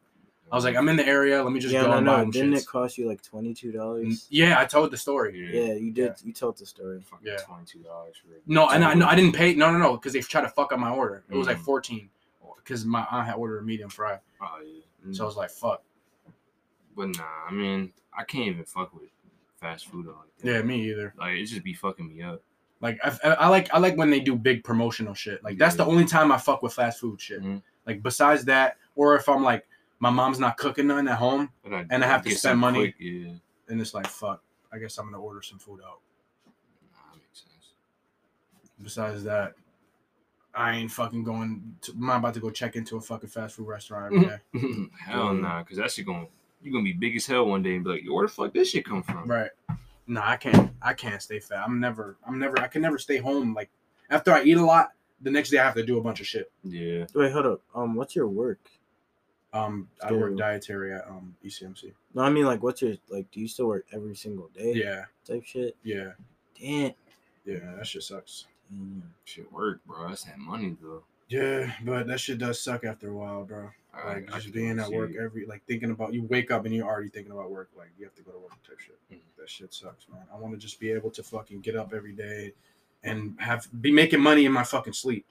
I 0.52 0.56
was 0.56 0.64
like, 0.64 0.76
I'm 0.76 0.88
in 0.90 0.96
the 0.96 1.06
area. 1.06 1.42
Let 1.42 1.50
me 1.52 1.58
just 1.60 1.72
yeah, 1.72 1.82
go 1.84 1.88
no, 1.88 1.96
and 1.96 2.06
no. 2.06 2.12
buy 2.12 2.20
them 2.20 2.30
Didn't 2.30 2.52
shits. 2.52 2.58
it 2.62 2.66
cost 2.66 2.98
you 2.98 3.08
like 3.08 3.22
twenty 3.22 3.54
two 3.54 3.72
dollars? 3.72 4.26
Yeah, 4.28 4.60
I 4.60 4.66
told 4.66 4.90
the 4.90 4.98
story. 4.98 5.50
Yeah. 5.50 5.62
Yeah, 5.68 5.74
you 5.74 5.90
did. 5.90 6.12
You 6.22 6.32
told 6.34 6.58
the 6.58 6.66
story. 6.66 7.00
Fucking 7.00 7.26
Yeah. 7.26 7.38
$22 7.48 7.84
for. 7.84 8.12
No, 8.46 8.68
and 8.68 8.84
I 8.84 8.92
no, 8.92 9.06
I 9.06 9.14
didn't 9.14 9.34
pay. 9.34 9.54
No, 9.54 9.72
no, 9.72 9.78
no, 9.78 9.94
because 9.94 10.12
they 10.12 10.20
tried 10.20 10.42
to 10.42 10.50
fuck 10.50 10.72
up 10.74 10.78
my 10.78 10.90
order. 10.90 11.24
It 11.30 11.36
was 11.36 11.46
like 11.46 11.56
Mm. 11.56 11.64
14 11.64 12.10
because 12.58 12.84
my 12.84 13.06
aunt 13.10 13.26
had 13.26 13.36
ordered 13.36 13.60
a 13.60 13.62
medium 13.62 13.88
fry. 13.88 14.18
Oh, 14.42 14.58
yeah. 14.62 15.12
So 15.12 15.24
I 15.24 15.26
was 15.26 15.36
like, 15.36 15.50
fuck. 15.50 15.82
But 16.96 17.16
nah, 17.16 17.24
I 17.48 17.52
mean, 17.52 17.92
I 18.16 18.24
can't 18.24 18.46
even 18.48 18.64
fuck 18.64 18.94
with 18.94 19.10
fast 19.60 19.86
food 19.86 20.06
like 20.06 20.14
that. 20.38 20.46
Yeah, 20.50 20.62
me 20.62 20.88
either. 20.90 21.14
Like 21.18 21.34
it 21.34 21.46
just 21.46 21.64
be 21.64 21.74
fucking 21.74 22.06
me 22.08 22.22
up. 22.22 22.42
Like 22.80 22.98
I, 23.02 23.16
I 23.38 23.48
like 23.48 23.72
I 23.74 23.78
like 23.78 23.96
when 23.96 24.10
they 24.10 24.20
do 24.20 24.36
big 24.36 24.62
promotional 24.64 25.14
shit. 25.14 25.42
Like 25.42 25.58
that's 25.58 25.74
the 25.76 25.84
only 25.86 26.04
time 26.04 26.30
I 26.32 26.36
fuck 26.38 26.62
with 26.62 26.74
fast 26.74 27.00
food 27.00 27.20
shit. 27.20 27.42
Mhm. 27.42 27.62
Like 27.86 28.02
besides 28.02 28.44
that, 28.46 28.76
or 28.94 29.16
if 29.16 29.28
I'm 29.28 29.42
like 29.42 29.66
my 30.00 30.10
mom's 30.10 30.38
not 30.38 30.56
cooking 30.58 30.86
nothing 30.88 31.08
at 31.08 31.16
home, 31.16 31.50
And 31.64 31.74
I, 31.74 31.86
And 31.90 32.04
I 32.04 32.06
have 32.06 32.22
to 32.24 32.30
spend 32.34 32.58
money. 32.60 32.78
quick- 32.92 32.96
yeah, 32.98 33.32
and 33.68 33.80
it's 33.80 33.94
like 33.94 34.06
fuck. 34.06 34.42
I 34.72 34.78
guess 34.78 34.98
I'm 34.98 35.06
gonna 35.06 35.20
order 35.22 35.40
some 35.40 35.58
food 35.58 35.80
out. 35.86 36.00
nah, 36.92 37.12
that 37.12 37.18
makes 37.20 37.40
sense. 37.42 37.72
Besides 38.82 39.24
that, 39.24 39.54
I 40.54 40.76
ain't 40.76 40.90
fucking 40.90 41.24
going. 41.24 41.76
To, 41.82 41.92
I'm 41.92 42.06
not 42.06 42.18
about 42.18 42.34
to 42.34 42.40
go 42.40 42.50
check 42.50 42.76
into 42.76 42.96
a 42.96 43.00
fucking 43.00 43.30
fast 43.30 43.54
food 43.56 43.68
restaurant 43.68 44.12
every 44.14 44.26
day. 44.60 44.88
hell 45.00 45.32
nah, 45.32 45.60
because 45.62 45.78
that 45.78 45.90
shit 45.90 46.04
going 46.06 46.26
you 46.64 46.72
gonna 46.72 46.84
be 46.84 46.92
big 46.92 47.14
as 47.16 47.26
hell 47.26 47.46
one 47.46 47.62
day 47.62 47.74
and 47.76 47.84
be 47.84 47.90
like, 47.90 48.04
yo, 48.04 48.14
where 48.14 48.26
the 48.26 48.32
fuck 48.32 48.52
this 48.52 48.70
shit 48.70 48.84
come 48.84 49.02
from? 49.02 49.28
right. 49.30 49.50
No, 50.06 50.20
I 50.22 50.36
can't. 50.36 50.70
I 50.82 50.92
can't 50.92 51.22
stay 51.22 51.38
fat. 51.40 51.62
I'm 51.64 51.80
never. 51.80 52.16
I'm 52.26 52.38
never. 52.38 52.60
I 52.60 52.66
can 52.66 52.82
never 52.82 52.98
stay 52.98 53.16
home. 53.18 53.54
Like 53.54 53.70
after 54.10 54.32
I 54.32 54.42
eat 54.42 54.56
a 54.58 54.64
lot, 54.64 54.92
the 55.22 55.30
next 55.30 55.50
day 55.50 55.58
I 55.58 55.64
have 55.64 55.74
to 55.74 55.84
do 55.84 55.96
a 55.98 56.02
bunch 56.02 56.20
of 56.20 56.26
shit. 56.26 56.50
Yeah. 56.62 57.06
Wait, 57.14 57.32
hold 57.32 57.46
up. 57.46 57.62
Um, 57.74 57.94
what's 57.94 58.14
your 58.14 58.28
work? 58.28 58.68
Um, 59.54 59.88
I 60.02 60.12
work 60.12 60.36
dietary 60.36 60.92
at 60.92 61.06
um 61.08 61.36
ECMC. 61.44 61.92
No, 62.12 62.22
I 62.22 62.28
mean 62.28 62.44
like, 62.44 62.62
what's 62.62 62.82
your 62.82 62.96
like? 63.08 63.30
Do 63.30 63.40
you 63.40 63.48
still 63.48 63.66
work 63.66 63.86
every 63.92 64.14
single 64.16 64.48
day? 64.54 64.72
Yeah, 64.74 65.04
Type 65.26 65.44
shit. 65.44 65.76
yeah, 65.84 66.10
Damn. 66.60 66.92
yeah. 67.46 67.74
That 67.76 67.86
shit 67.86 68.02
sucks. 68.02 68.46
Damn. 68.70 69.02
Shit 69.24 69.50
work, 69.52 69.80
bro. 69.86 70.08
That's 70.08 70.24
that 70.24 70.38
money 70.38 70.76
though. 70.82 71.02
Yeah, 71.28 71.72
but 71.84 72.06
that 72.08 72.20
shit 72.20 72.38
does 72.38 72.60
suck 72.60 72.84
after 72.84 73.08
a 73.10 73.14
while, 73.14 73.44
bro. 73.44 73.70
I- 73.96 74.14
Like 74.14 74.28
I 74.30 74.34
just 74.34 74.44
can 74.46 74.52
being 74.52 74.78
at 74.78 74.90
work 74.90 75.12
every 75.18 75.46
like 75.46 75.64
thinking 75.66 75.90
about 75.90 76.12
you 76.14 76.22
wake 76.24 76.50
up 76.50 76.64
and 76.64 76.74
you're 76.74 76.86
already 76.86 77.08
thinking 77.08 77.32
about 77.32 77.50
work. 77.50 77.70
Like 77.76 77.90
you 77.98 78.04
have 78.04 78.14
to 78.16 78.22
go 78.22 78.32
to 78.32 78.38
work 78.38 78.52
type 78.66 78.78
shit. 78.80 78.98
Mhm. 79.12 79.20
That 79.38 79.48
shit 79.48 79.72
sucks, 79.74 80.08
man. 80.08 80.22
I 80.32 80.36
want 80.36 80.54
to 80.54 80.58
just 80.58 80.78
be 80.80 80.90
able 80.90 81.10
to 81.12 81.22
fucking 81.22 81.60
get 81.60 81.76
up 81.76 81.92
every 81.94 82.12
day 82.12 82.52
and 83.02 83.38
have 83.40 83.68
be 83.82 83.90
making 83.92 84.20
money 84.20 84.44
in 84.46 84.52
my 84.52 84.64
fucking 84.64 84.92
sleep. 84.94 85.26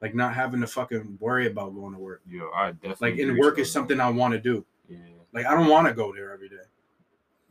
Like 0.00 0.14
not 0.14 0.34
having 0.34 0.60
to 0.62 0.66
fucking 0.66 1.18
worry 1.20 1.46
about 1.46 1.74
going 1.74 1.92
to 1.94 1.98
work. 1.98 2.22
Yeah, 2.28 2.42
I 2.54 2.72
definitely 2.72 3.10
Like 3.12 3.20
in 3.20 3.28
agree 3.30 3.40
work 3.40 3.58
is 3.58 3.70
something 3.70 4.00
I 4.00 4.10
want 4.10 4.32
to 4.32 4.40
do. 4.40 4.64
Yeah, 4.88 4.98
Like 5.32 5.46
I 5.46 5.54
don't 5.54 5.68
want 5.68 5.86
to 5.86 5.94
go 5.94 6.12
there 6.12 6.32
every 6.32 6.48
day. 6.48 6.56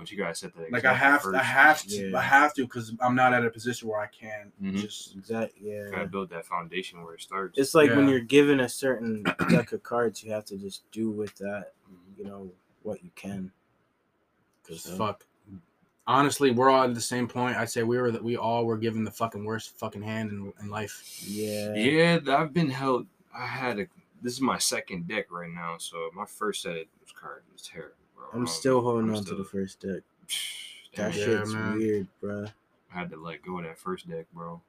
But 0.02 0.12
you 0.12 0.18
gotta 0.18 0.36
set 0.36 0.56
that. 0.56 0.72
Like 0.72 0.86
I 0.86 0.93
have, 0.93 1.22
first. 1.22 1.38
I 1.39 1.43
have 1.43 1.82
to, 1.84 2.10
Yeah. 2.12 2.18
I 2.18 2.22
have 2.22 2.54
to, 2.56 2.64
because 2.64 2.93
I'm 2.99 3.16
not 3.16 3.34
at 3.34 3.45
a 3.45 3.49
position 3.49 3.88
where 3.88 3.99
I 3.99 4.08
can 4.08 4.52
Mhm. 4.62 4.76
just. 4.82 5.16
Exactly. 5.16 5.70
Yeah. 5.72 5.89
Gotta 5.91 6.08
build 6.08 6.30
that 6.32 6.45
foundation 6.45 7.04
where 7.04 7.14
it 7.16 7.22
starts. 7.22 7.58
It's 7.58 7.74
like 7.74 7.89
when 7.91 8.08
you're 8.10 8.20
given 8.20 8.60
a 8.60 8.70
certain 8.70 9.24
deck 9.49 9.72
of 9.72 9.84
cards, 9.84 10.24
you 10.24 10.32
have 10.32 10.45
to 10.45 10.58
just 10.58 10.89
do 10.91 11.10
with 11.10 11.36
that, 11.38 11.74
you 12.18 12.26
know, 12.26 12.52
what 12.84 13.04
you 13.04 13.12
can. 13.16 13.52
Cause 14.68 14.91
uh, 14.91 14.95
fuck. 14.95 15.26
Honestly, 16.08 16.52
we're 16.52 16.70
all 16.70 16.84
at 16.84 16.93
the 16.95 16.99
same 17.02 17.28
point. 17.28 17.56
I'd 17.56 17.70
say 17.70 17.84
we 17.84 17.97
were 17.99 18.12
that 18.12 18.24
we 18.24 18.36
all 18.36 18.66
were 18.66 18.78
given 18.78 19.04
the 19.04 19.12
fucking 19.12 19.45
worst 19.45 19.78
fucking 19.78 20.02
hand 20.02 20.32
in, 20.32 20.52
in 20.62 20.70
life. 20.70 21.22
yeah, 21.26 21.74
Yeah, 21.76 22.20
I've 22.28 22.54
been 22.54 22.70
held. 22.70 23.06
I 23.34 23.45
had 23.45 23.80
a. 23.80 23.86
This 24.22 24.34
is 24.34 24.41
my 24.41 24.58
second 24.58 25.08
deck 25.08 25.32
right 25.32 25.49
now, 25.49 25.78
so 25.78 26.10
my 26.14 26.26
first 26.26 26.64
set 26.64 26.76
of 26.78 26.86
cards 27.20 27.45
was 27.54 27.62
terrible, 27.62 27.95
bro. 28.22 28.30
I'm 28.34 28.39
Um, 28.41 28.47
still 28.47 28.82
holding 28.82 29.09
I'm 29.09 29.15
on 29.15 29.24
still- 29.24 29.38
to 29.38 29.43
the 29.43 29.49
first 29.49 29.80
deck. 29.82 30.01
Damn, 30.95 31.11
That 31.11 31.15
Yeah, 31.17 31.26
shit's 31.26 31.53
man. 31.53 31.78
weird, 31.78 32.07
bro. 32.22 32.45
I 32.93 32.97
had 32.99 33.09
to 33.11 33.17
let 33.17 33.41
go 33.43 33.57
of 33.59 33.63
that 33.65 33.78
first 33.80 34.09
deck, 34.09 34.26
bro. 34.34 34.61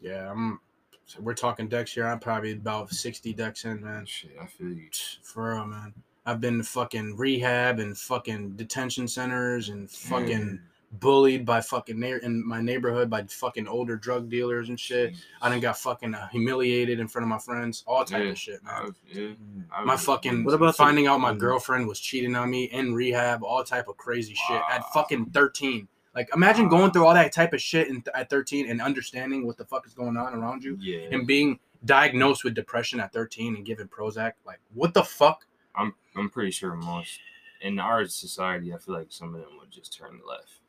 Yeah, 0.00 0.30
I'm. 0.30 0.60
So 1.06 1.20
we're 1.20 1.34
talking 1.34 1.68
decks 1.68 1.92
here. 1.94 2.06
I'm 2.06 2.18
probably 2.18 2.52
about 2.52 2.90
sixty 2.92 3.32
decks 3.32 3.64
in, 3.64 3.82
man. 3.82 4.06
Shit, 4.06 4.36
I 4.40 4.46
feel 4.46 4.68
you. 4.70 4.88
For 5.22 5.54
real, 5.54 5.66
man. 5.66 5.92
I've 6.26 6.40
been 6.40 6.58
to 6.58 6.64
fucking 6.64 7.16
rehab 7.16 7.78
and 7.78 7.96
fucking 7.96 8.52
detention 8.56 9.06
centers 9.06 9.68
and 9.68 9.88
fucking 9.90 10.60
bullied 11.00 11.44
by 11.44 11.60
fucking 11.60 11.98
neigh- 11.98 12.20
in 12.22 12.46
my 12.46 12.60
neighborhood 12.60 13.08
by 13.10 13.22
fucking 13.24 13.66
older 13.66 13.96
drug 13.96 14.28
dealers 14.28 14.68
and 14.68 14.78
shit. 14.78 15.14
I 15.42 15.48
done 15.48 15.60
got 15.60 15.78
fucking 15.78 16.14
uh, 16.14 16.28
humiliated 16.28 17.00
in 17.00 17.08
front 17.08 17.24
of 17.24 17.28
my 17.28 17.38
friends, 17.38 17.84
all 17.86 18.04
type 18.04 18.24
Yeah. 18.24 18.30
of 18.30 18.38
shit, 18.38 18.62
man. 18.64 18.74
I 18.74 18.82
was, 18.84 18.94
yeah, 19.12 19.28
I 19.72 19.84
my 19.84 19.94
was- 19.94 20.04
fucking 20.04 20.44
What 20.44 20.54
about 20.54 20.66
the- 20.66 20.72
finding 20.74 21.06
out 21.06 21.18
my 21.20 21.34
girlfriend 21.34 21.86
was 21.88 22.00
cheating 22.00 22.34
on 22.36 22.50
me 22.50 22.64
in 22.64 22.94
rehab, 22.94 23.42
all 23.42 23.64
type 23.64 23.88
of 23.88 23.96
crazy 23.96 24.34
shit 24.34 24.62
at 24.70 24.84
fucking 24.92 25.26
13. 25.30 25.88
Like 26.14 26.28
imagine 26.34 26.68
going 26.68 26.92
through 26.92 27.06
all 27.06 27.14
that 27.14 27.32
type 27.32 27.52
of 27.52 27.60
shit 27.60 27.88
in, 27.88 28.02
at 28.14 28.30
13 28.30 28.70
and 28.70 28.80
understanding 28.80 29.46
what 29.46 29.56
the 29.56 29.64
fuck 29.64 29.86
is 29.86 29.94
going 29.94 30.16
on 30.16 30.32
around 30.34 30.62
you 30.62 30.76
Yeah, 30.80 31.08
and 31.10 31.26
being 31.26 31.58
diagnosed 31.84 32.44
with 32.44 32.54
depression 32.54 33.00
at 33.00 33.12
13 33.12 33.56
and 33.56 33.66
given 33.66 33.88
Prozac. 33.88 34.32
Like 34.46 34.60
what 34.72 34.94
the 34.94 35.02
fuck? 35.04 35.44
I'm. 35.74 35.94
I'm 36.16 36.30
pretty 36.30 36.52
sure 36.52 36.74
most 36.76 37.18
in 37.60 37.80
our 37.80 38.06
society, 38.06 38.72
I 38.72 38.78
feel 38.78 38.94
like 38.94 39.08
some 39.10 39.34
of 39.34 39.40
them 39.40 39.58
would 39.58 39.70
just 39.72 39.92
turn 39.96 40.20
left. 40.28 40.60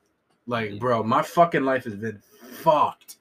Like 0.47 0.79
bro, 0.79 1.03
my 1.03 1.21
fucking 1.21 1.63
life 1.63 1.83
has 1.85 1.95
been 1.95 2.21
fucked. 2.51 3.17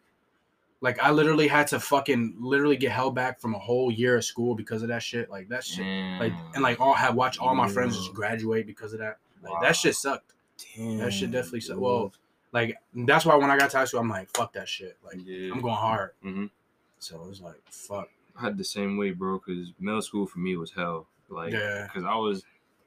Like 0.80 0.98
I 0.98 1.10
literally 1.10 1.48
had 1.48 1.66
to 1.68 1.80
fucking 1.80 2.36
literally 2.38 2.76
get 2.76 2.92
held 2.92 3.14
back 3.14 3.40
from 3.40 3.54
a 3.54 3.58
whole 3.58 3.90
year 3.90 4.16
of 4.16 4.24
school 4.24 4.54
because 4.54 4.82
of 4.82 4.88
that 4.88 5.02
shit. 5.02 5.30
Like 5.30 5.48
that 5.48 5.64
shit. 5.64 5.86
Like 6.20 6.32
and 6.54 6.62
like 6.62 6.80
all 6.80 6.92
have 6.94 7.14
watched 7.14 7.40
all 7.40 7.54
my 7.54 7.68
friends 7.68 7.96
just 7.96 8.12
graduate 8.12 8.66
because 8.66 8.92
of 8.92 8.98
that. 8.98 9.18
Like 9.42 9.52
Wow. 9.54 9.60
that 9.62 9.76
shit 9.76 9.94
sucked. 9.94 10.32
Damn. 10.76 10.98
That 10.98 11.12
shit 11.12 11.30
definitely 11.30 11.60
sucked. 11.60 11.76
dude. 11.76 11.82
Well, 11.82 12.12
like 12.52 12.76
that's 12.94 13.24
why 13.24 13.34
when 13.36 13.50
I 13.50 13.56
got 13.56 13.70
to 13.70 13.78
high 13.78 13.84
school, 13.86 14.00
I'm 14.00 14.08
like, 14.10 14.28
fuck 14.36 14.52
that 14.52 14.68
shit. 14.68 14.98
Like 15.04 15.16
yeah, 15.24 15.50
I'm 15.52 15.60
going 15.62 15.74
hard. 15.74 16.10
Mhm. 16.24 16.50
So 16.98 17.22
it 17.22 17.28
was 17.28 17.40
like, 17.40 17.60
fuck. 17.70 18.08
I 18.36 18.42
had 18.42 18.58
the 18.58 18.64
same 18.64 18.96
way, 18.98 19.10
bro. 19.12 19.38
Because 19.44 19.72
middle 19.80 20.02
school 20.02 20.26
for 20.26 20.38
me 20.40 20.56
was 20.56 20.70
hell. 20.72 21.06
Like, 21.30 21.52
Yeah. 21.52 21.84
because 21.86 22.04
I 22.04 22.14
was, 22.16 22.44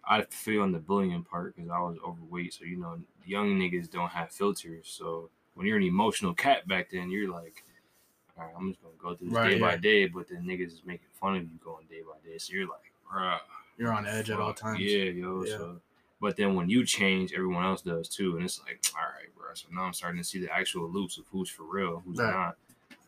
I 0.09 0.23
feel 0.23 0.61
on 0.61 0.71
the 0.71 0.79
bullying 0.79 1.23
part 1.23 1.55
because 1.55 1.69
I 1.69 1.79
was 1.79 1.97
overweight. 2.05 2.53
So 2.53 2.65
you 2.65 2.77
know, 2.77 2.97
young 3.25 3.57
niggas 3.59 3.89
don't 3.91 4.09
have 4.09 4.31
filters. 4.31 4.87
So 4.87 5.29
when 5.55 5.67
you're 5.67 5.77
an 5.77 5.83
emotional 5.83 6.33
cat 6.33 6.67
back 6.67 6.89
then, 6.91 7.09
you're 7.09 7.31
like, 7.31 7.63
all 8.37 8.45
right, 8.45 8.53
I'm 8.57 8.69
just 8.71 8.81
gonna 8.81 8.93
go 8.97 9.15
through 9.15 9.29
this 9.29 9.37
Right, 9.37 9.53
day 9.55 9.59
by 9.59 9.77
day. 9.77 10.07
But 10.07 10.29
then 10.29 10.43
niggas 10.45 10.67
is 10.73 10.81
making 10.85 11.07
fun 11.19 11.35
of 11.35 11.43
you 11.43 11.57
going 11.63 11.85
day 11.87 12.01
by 12.01 12.17
day. 12.27 12.37
So 12.37 12.53
you're 12.53 12.67
like, 12.67 12.91
bruh, 13.11 13.39
You're 13.77 13.93
on 13.93 14.05
edge 14.07 14.29
at 14.29 14.39
all 14.39 14.53
times. 14.53 14.79
Yeah, 14.81 15.05
yo. 15.05 15.43
Yeah. 15.43 15.57
So, 15.57 15.81
but 16.21 16.35
then 16.37 16.55
when 16.55 16.69
you 16.69 16.85
change, 16.85 17.33
everyone 17.33 17.65
else 17.65 17.81
does 17.81 18.07
too, 18.09 18.37
and 18.37 18.45
it's 18.45 18.59
like, 18.65 18.83
all 18.95 19.01
right, 19.01 19.33
bro. 19.35 19.53
So 19.53 19.67
now 19.71 19.81
I'm 19.83 19.93
starting 19.93 20.21
to 20.21 20.27
see 20.27 20.39
the 20.39 20.51
actual 20.53 20.89
loops 20.89 21.17
of 21.17 21.25
who's 21.31 21.49
for 21.49 21.63
real, 21.63 22.01
who's 22.05 22.17
Right. 22.17 22.31
not. 22.33 22.57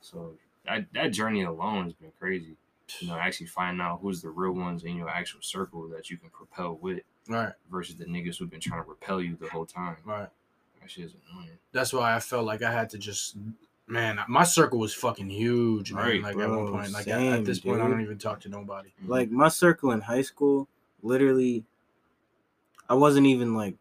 So 0.01 0.33
that 0.65 0.91
that 0.93 1.11
journey 1.13 1.43
alone 1.43 1.85
has 1.85 1.93
been 1.93 2.11
crazy. 2.19 2.55
You 2.99 3.07
know, 3.09 3.15
actually 3.15 3.47
find 3.47 3.81
out 3.81 3.99
who's 4.01 4.21
the 4.21 4.29
real 4.29 4.51
ones 4.53 4.83
in 4.83 4.95
your 4.95 5.09
actual 5.09 5.41
circle 5.41 5.87
that 5.89 6.09
you 6.09 6.17
can 6.17 6.29
propel 6.29 6.75
with, 6.81 7.01
Right, 7.27 7.53
versus 7.71 7.95
the 7.95 8.05
niggas 8.05 8.37
who've 8.37 8.49
been 8.49 8.59
trying 8.59 8.83
to 8.83 8.89
repel 8.89 9.21
you 9.21 9.35
the 9.39 9.49
whole 9.49 9.65
time. 9.65 9.97
right. 10.03 10.29
That 10.81 10.89
shit's 10.89 11.13
annoying. 11.31 11.49
That's 11.71 11.93
why 11.93 12.15
I 12.15 12.19
felt 12.19 12.45
like 12.45 12.61
I 12.63 12.71
had 12.71 12.89
to 12.91 12.97
just, 12.97 13.35
man, 13.87 14.19
my 14.27 14.43
circle 14.43 14.79
was 14.79 14.93
fucking 14.93 15.29
huge, 15.29 15.91
man. 15.93 16.03
Right, 16.03 16.21
like 16.23 16.37
at 16.37 16.49
one 16.49 16.67
point, 16.71 16.91
like 16.93 17.07
at, 17.07 17.19
same, 17.19 17.33
at 17.33 17.45
this 17.45 17.59
point, 17.59 17.81
I 17.81 17.87
don't 17.87 18.01
even 18.01 18.17
talk 18.17 18.39
to 18.41 18.49
nobody. 18.49 18.89
like 19.05 19.29
my 19.29 19.49
circle 19.49 19.91
in 19.91 20.01
high 20.01 20.21
school 20.23 20.67
literally 21.01 21.63
i 22.89 22.93
wasn't 22.93 23.25
even 23.25 23.53
like 23.53 23.75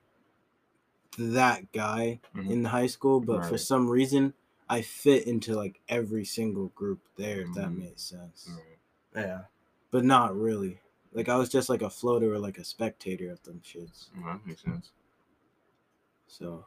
that 1.18 1.72
guy 1.72 2.20
Mhm. 2.36 2.50
in 2.50 2.64
high 2.66 2.86
school 2.86 3.20
but 3.20 3.44
for 3.46 3.59
some 3.59 3.88
reason 3.88 4.34
i 4.68 4.82
fit 4.82 5.26
into 5.26 5.54
like 5.54 5.80
every 5.88 6.24
single 6.24 6.68
group 6.68 7.00
there 7.16 7.40
if 7.40 7.52
that 7.54 7.68
Mhm. 7.70 7.78
makes 7.78 8.02
sense 8.02 8.48
Right. 8.54 8.77
Yeah, 9.22 9.40
but 9.90 10.04
not 10.04 10.36
really 10.36 10.80
like 11.12 11.28
i 11.28 11.36
was 11.36 11.48
just 11.48 11.68
like 11.68 11.82
a 11.82 11.90
floater 11.90 12.32
or 12.34 12.38
like 12.38 12.58
a 12.58 12.64
spectator 12.64 13.30
of 13.30 13.42
them 13.42 13.60
shits 13.64 14.08
Well, 14.16 14.34
that 14.34 14.46
makes 14.46 14.62
sense. 14.62 14.90
so 16.26 16.64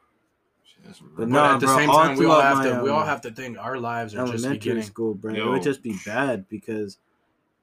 Shit, 0.63 0.83
that's 0.85 0.99
But 0.99 1.27
no, 1.27 1.43
at 1.45 1.59
the 1.59 1.65
bro, 1.67 1.75
same 1.77 1.89
all 1.89 2.05
time, 2.05 2.17
we 2.17 2.25
all 2.25 2.41
have 2.41 2.63
to, 2.63 2.73
my, 2.75 2.81
we 2.83 2.89
all 2.89 3.01
um, 3.01 3.07
have 3.07 3.21
to 3.21 3.31
think 3.31 3.57
our 3.57 3.77
lives 3.77 4.13
are 4.15 4.19
just 4.19 4.31
elementary 4.31 4.57
beginning. 4.57 4.83
school 4.83 5.13
bro 5.13 5.33
it 5.35 5.45
would 5.49 5.63
just 5.63 5.81
be 5.83 5.97
bad 6.05 6.47
because 6.49 6.97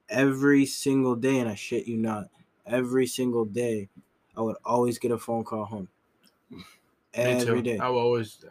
every 0.09 0.65
single 0.65 1.15
day 1.15 1.39
and 1.39 1.49
i 1.49 1.55
shit 1.55 1.87
you 1.87 1.97
not 1.97 2.29
every 2.65 3.05
single 3.07 3.45
day 3.45 3.89
i 4.37 4.41
would 4.41 4.55
always 4.65 4.97
get 4.99 5.11
a 5.11 5.17
phone 5.17 5.43
call 5.43 5.65
home 5.65 5.87
Me 6.51 6.63
every 7.13 7.61
day 7.61 7.79
I 7.79 7.89
will 7.89 7.99
always. 7.99 8.43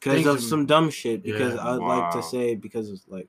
because 0.00 0.26
of 0.26 0.40
some 0.42 0.66
dumb 0.66 0.90
shit. 0.90 1.22
Because 1.22 1.54
Yeah. 1.54 1.64
I'd 1.64 1.76
like 1.76 2.10
to 2.12 2.22
say 2.22 2.54
because 2.56 2.90
it's 2.90 3.06
like 3.08 3.28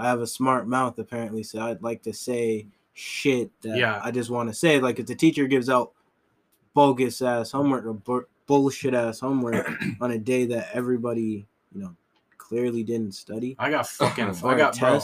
I 0.00 0.08
have 0.08 0.20
a 0.20 0.26
smart 0.26 0.66
mouth 0.66 0.98
apparently, 0.98 1.42
so 1.42 1.60
I'd 1.60 1.82
like 1.82 2.02
to 2.04 2.12
say 2.12 2.66
shit 2.94 3.50
that 3.62 3.76
Yeah. 3.76 4.00
I 4.02 4.10
just 4.10 4.30
want 4.30 4.48
to 4.48 4.54
say. 4.54 4.80
Like 4.80 4.98
if 4.98 5.06
the 5.06 5.14
teacher 5.14 5.46
gives 5.46 5.68
out 5.68 5.92
bogus 6.74 7.20
ass 7.22 7.50
homework 7.50 7.84
or 7.84 7.94
bu- 7.94 8.26
bullshit 8.46 8.94
ass 8.94 9.20
homework 9.20 9.70
on 10.00 10.12
a 10.12 10.18
day 10.18 10.46
that 10.46 10.68
everybody 10.72 11.46
you 11.72 11.80
know 11.82 11.94
clearly 12.38 12.82
didn't 12.82 13.12
study 13.12 13.54
I 13.58 13.70
got 13.70 13.86
fucking. 13.98 14.24
I 14.44 14.56
got 14.56 14.78
bro. 14.78 15.00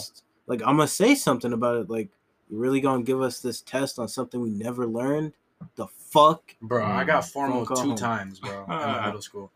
like 0.46 0.60
I'm 0.62 0.76
gonna 0.76 0.88
say 0.88 1.14
something 1.14 1.52
about 1.52 1.76
it. 1.76 1.90
Like 1.90 2.08
you 2.50 2.58
really 2.58 2.80
gonna 2.80 3.02
give 3.02 3.20
us 3.20 3.40
this 3.40 3.60
test 3.62 3.98
on 3.98 4.08
something 4.08 4.40
we 4.40 4.50
never 4.50 4.86
learned? 4.86 5.32
The 5.76 5.86
fuck? 5.86 6.54
Bro, 6.62 6.84
I 6.84 7.02
Mm. 7.02 7.06
got 7.06 7.24
formal 7.24 7.66
two 7.66 7.74
home. 7.74 7.96
times, 7.96 8.40
bro, 8.40 8.64
in 8.64 9.02
middle 9.06 9.22
school. 9.22 9.50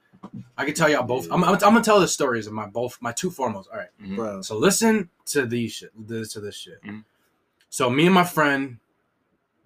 I 0.57 0.65
can 0.65 0.75
tell 0.75 0.89
y'all 0.89 1.03
both. 1.05 1.27
I'm, 1.31 1.43
I'm, 1.43 1.55
I'm 1.55 1.59
gonna 1.59 1.81
tell 1.83 2.01
the 2.01 2.09
stories 2.09 2.47
of 2.47 2.53
my 2.53 2.67
both 2.67 2.99
my 3.01 3.13
two 3.13 3.31
formals. 3.31 3.65
All 3.73 3.79
right. 3.79 3.89
Mhm. 4.03 4.17
Bro, 4.17 4.43
So 4.43 4.57
listen 4.57 5.09
to 5.27 5.47
these 5.47 5.73
shit. 5.73 5.91
This 6.09 6.33
to 6.35 6.41
this 6.41 6.57
shit. 6.57 6.83
Mhm. 6.83 7.05
So 7.71 7.89
me 7.89 8.07
and 8.07 8.15
my 8.15 8.25
friend, 8.25 8.79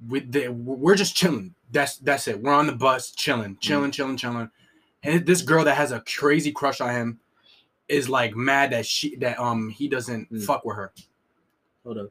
we 0.09 0.21
they, 0.21 0.49
we're 0.49 0.95
just 0.95 1.17
chilling. 1.17 1.55
That's 1.73 1.97
that's 1.99 2.29
it. 2.29 2.41
We're 2.41 2.53
on 2.53 2.67
the 2.67 2.73
bus 2.73 3.11
chilling, 3.11 3.57
chilling, 3.61 3.91
chilling, 3.91 4.17
chilling. 4.17 4.51
And 5.03 5.27
this 5.27 5.43
girl 5.43 5.65
that 5.65 5.77
has 5.77 5.91
a 5.93 6.01
crazy 6.01 6.53
crush 6.53 6.81
on 6.81 6.91
him 6.95 7.21
is 7.89 8.09
like 8.09 8.35
mad 8.37 8.71
that 8.73 8.87
she 8.87 9.17
that 9.17 9.39
um 9.41 9.71
he 9.71 9.89
doesn't 9.89 10.33
Mm. 10.33 10.43
fuck 10.45 10.65
with 10.65 10.77
her. 10.77 10.93
hold 11.85 11.99
up. 11.99 12.11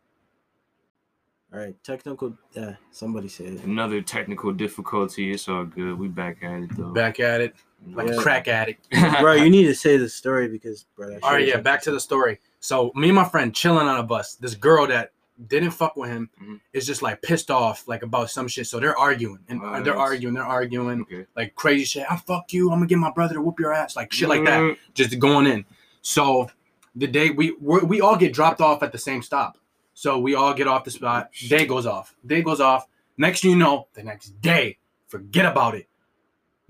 All 1.53 1.59
right, 1.59 1.75
technical. 1.83 2.35
Uh, 2.57 2.73
somebody 2.91 3.27
said 3.27 3.53
it. 3.53 3.63
Another 3.63 4.01
technical 4.01 4.51
difficulty. 4.51 5.31
It's 5.31 5.47
all 5.47 5.65
good. 5.65 5.97
We 5.99 6.07
back 6.07 6.37
at 6.41 6.61
it 6.63 6.75
though. 6.75 6.91
Back 6.91 7.19
at 7.19 7.41
it 7.41 7.55
like 7.87 8.07
Yeah. 8.07 8.13
a 8.15 8.21
crack 8.21 8.47
addict. 8.47 8.87
bro, 9.21 9.33
you 9.33 9.49
need 9.49 9.65
to 9.65 9.75
say 9.75 9.97
the 9.97 10.09
story 10.09 10.47
because, 10.47 10.85
bro. 10.95 11.09
that 11.09 11.23
All 11.23 11.29
shit 11.29 11.33
right, 11.35 11.43
is 11.43 11.49
yeah, 11.49 11.57
back 11.61 11.81
to 11.83 11.91
the 11.91 11.99
story. 11.99 12.39
So 12.59 12.91
me 12.95 13.09
and 13.09 13.15
my 13.15 13.25
friend 13.27 13.53
chilling 13.53 13.87
on 13.87 13.99
a 13.99 14.03
bus. 14.03 14.35
This 14.35 14.55
girl 14.55 14.87
that 14.87 15.11
didn't 15.47 15.71
fuck 15.71 15.95
with 15.97 16.09
him 16.11 16.29
Mhm. 16.41 16.59
is 16.73 16.85
just 16.85 17.01
like 17.01 17.21
pissed 17.21 17.49
off 17.51 17.87
like 17.87 18.03
about 18.03 18.29
some 18.29 18.47
shit. 18.47 18.67
So 18.67 18.79
they're 18.79 18.97
arguing 18.97 19.39
and 19.49 19.59
Oh, 19.63 19.81
they're 19.83 19.97
arguing, 19.97 20.35
they're 20.35 20.43
arguing 20.43 21.01
okay. 21.01 21.25
like 21.35 21.55
crazy 21.55 21.85
shit. 21.85 22.05
I 22.09 22.15
fuck 22.17 22.53
you. 22.53 22.69
I'm 22.71 22.77
gonna 22.77 22.85
get 22.87 22.99
my 22.99 23.11
brother 23.11 23.33
to 23.33 23.41
whoop 23.41 23.59
your 23.59 23.73
ass, 23.73 23.95
like 23.95 24.13
shit 24.13 24.29
like 24.29 24.45
that. 24.45 24.59
Mm, 24.59 24.77
Just 24.93 25.17
going 25.19 25.47
in. 25.47 25.65
So 26.01 26.49
the 26.95 27.07
day 27.07 27.31
we 27.31 27.55
we're, 27.59 27.83
we 27.83 27.99
all 27.99 28.15
get 28.15 28.31
dropped 28.31 28.61
off 28.61 28.83
at 28.83 28.91
the 28.91 28.97
same 28.99 29.21
stop. 29.23 29.57
So 29.95 30.19
we 30.19 30.35
all 30.35 30.53
get 30.53 30.67
off 30.67 30.83
the 30.85 30.91
spot. 30.91 31.31
Day 31.49 31.65
goes 31.65 31.85
off. 31.87 32.15
Day 32.25 32.41
goes 32.43 32.59
off. 32.61 32.87
Next 33.17 33.43
you 33.43 33.55
know, 33.55 33.87
the 33.95 34.03
next 34.03 34.39
day, 34.41 34.77
forget 35.07 35.45
about 35.45 35.75
it. 35.75 35.87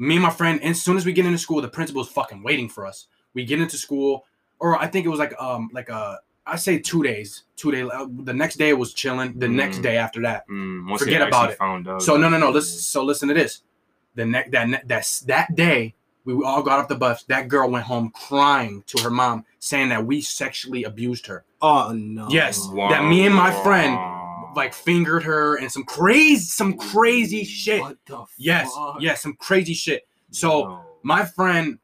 Me 0.03 0.15
and 0.15 0.23
my 0.23 0.29
friend, 0.29 0.61
as 0.63 0.81
soon 0.81 0.97
as 0.97 1.05
we 1.05 1.13
get 1.13 1.25
into 1.25 1.37
school, 1.37 1.61
the 1.61 1.67
principal's 1.67 2.09
fucking 2.09 2.43
waiting 2.43 2.69
for 2.69 2.85
us. 2.85 3.07
We 3.33 3.45
get 3.45 3.59
into 3.61 3.77
school, 3.77 4.25
or 4.59 4.77
I 4.79 4.87
think 4.87 5.05
it 5.05 5.09
was 5.09 5.19
like 5.19 5.33
um 5.41 5.69
like 5.73 5.89
a 5.89 6.19
I 6.45 6.57
say 6.57 6.77
two 6.77 7.03
days. 7.03 7.43
Two 7.55 7.71
day. 7.71 7.83
uh, 7.83 8.05
The 8.09 8.33
next 8.33 8.55
day 8.57 8.69
it 8.69 8.77
was 8.77 8.93
chilling. 8.93 9.39
The 9.39 9.47
next 9.47 9.77
Mm. 9.79 9.83
day 9.83 9.97
after 9.97 10.21
that. 10.23 10.47
Mm, 10.49 10.99
Forget 10.99 11.25
about 11.25 11.51
it. 11.51 11.57
Found 11.57 11.87
out. 11.87 12.01
So 12.01 12.17
no, 12.17 12.27
no, 12.29 12.37
no. 12.37 12.49
Listen. 12.51 12.79
So 12.79 13.03
listen 13.03 13.29
to 13.29 13.33
this. 13.33 13.61
The 14.15 14.25
next 14.25 14.51
that 14.51 14.67
ne- 14.69 14.81
that's 14.85 15.21
that 15.21 15.55
day 15.55 15.95
we 16.25 16.33
all 16.45 16.61
got 16.63 16.79
off 16.79 16.87
the 16.87 16.95
bus. 16.95 17.23
That 17.23 17.47
girl 17.47 17.69
went 17.69 17.85
home 17.85 18.11
crying 18.11 18.83
to 18.87 19.03
her 19.03 19.09
mom, 19.09 19.45
saying 19.59 19.89
that 19.89 20.05
we 20.05 20.21
sexually 20.21 20.83
abused 20.83 21.27
her. 21.27 21.43
Oh 21.61 21.91
no. 21.93 22.27
Yes. 22.29 22.67
that 22.89 23.03
me 23.05 23.25
and 23.25 23.33
my 23.35 23.51
friend, 23.63 23.93
Like 24.55 24.73
fingered 24.73 25.23
her 25.23 25.55
and 25.57 25.71
some 25.71 25.83
crazy, 25.83 26.45
some 26.45 26.77
crazy 26.77 27.43
shit. 27.43 27.81
What 27.81 27.97
the 28.05 28.25
Yes, 28.37 28.73
fuck? 28.73 28.97
yes, 29.01 29.21
some 29.21 29.33
crazy 29.35 29.73
shit. 29.73 30.07
So 30.31 30.49
No. 30.63 30.81
my 31.03 31.25
friend, 31.25 31.79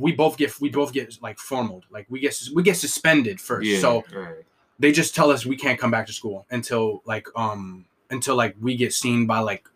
we 0.00 0.12
both 0.12 0.36
get 0.36 0.58
we 0.60 0.68
both 0.68 0.92
get 0.92 1.20
like 1.22 1.38
formaled, 1.38 1.84
like 1.90 2.06
we 2.08 2.20
get 2.20 2.38
we 2.54 2.62
get 2.62 2.76
suspended 2.76 3.40
first. 3.40 3.66
yeah, 3.66 3.80
So 3.80 4.04
right. 4.14 4.44
they 4.78 4.92
just 4.92 5.14
tell 5.14 5.30
us 5.30 5.44
we 5.44 5.56
can't 5.56 5.78
come 5.78 5.90
back 5.90 6.06
to 6.06 6.12
school 6.12 6.46
until 6.50 7.02
like 7.04 7.26
um 7.36 7.84
until 8.10 8.36
like 8.36 8.54
we 8.60 8.76
get 8.76 8.92
seen 8.94 9.26
by 9.26 9.40
like 9.40 9.68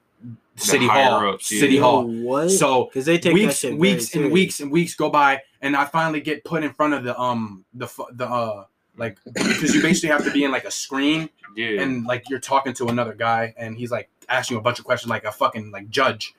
city 0.56 0.86
hall, 0.86 1.34
ups, 1.34 1.46
city 1.46 1.74
Yo, 1.74 1.82
hall. 1.82 2.06
what? 2.06 2.50
So 2.50 2.84
because 2.84 3.04
they 3.04 3.18
take 3.18 3.34
weeks, 3.34 3.58
shit 3.58 3.76
weeks, 3.76 4.14
and 4.14 4.30
weeks 4.30 4.60
and 4.60 4.70
weeks 4.70 4.94
go 4.94 5.10
by, 5.10 5.42
and 5.60 5.76
I 5.76 5.84
finally 5.86 6.20
get 6.20 6.44
put 6.44 6.62
in 6.62 6.72
front 6.72 6.94
of 6.94 7.02
the 7.04 7.18
um 7.20 7.64
the 7.74 7.88
the 8.12 8.26
uh 8.28 8.64
like 8.96 9.18
because 9.32 9.74
you 9.74 9.80
basically 9.82 10.10
have 10.10 10.24
to 10.24 10.30
be 10.30 10.44
in 10.44 10.50
like 10.52 10.64
a 10.64 10.70
screen 10.70 11.30
Yeah. 11.56 11.80
and 11.82 12.04
like 12.06 12.28
you're 12.28 12.40
talking 12.40 12.72
to 12.74 12.88
another 12.88 13.14
guy 13.14 13.54
and 13.56 13.76
he's 13.76 13.90
like 13.90 14.08
asking 14.28 14.56
you 14.56 14.60
a 14.60 14.62
bunch 14.62 14.78
of 14.78 14.84
questions 14.84 15.08
like 15.10 15.24
a 15.24 15.32
fucking 15.32 15.70
like 15.70 15.88
judge. 15.90 16.34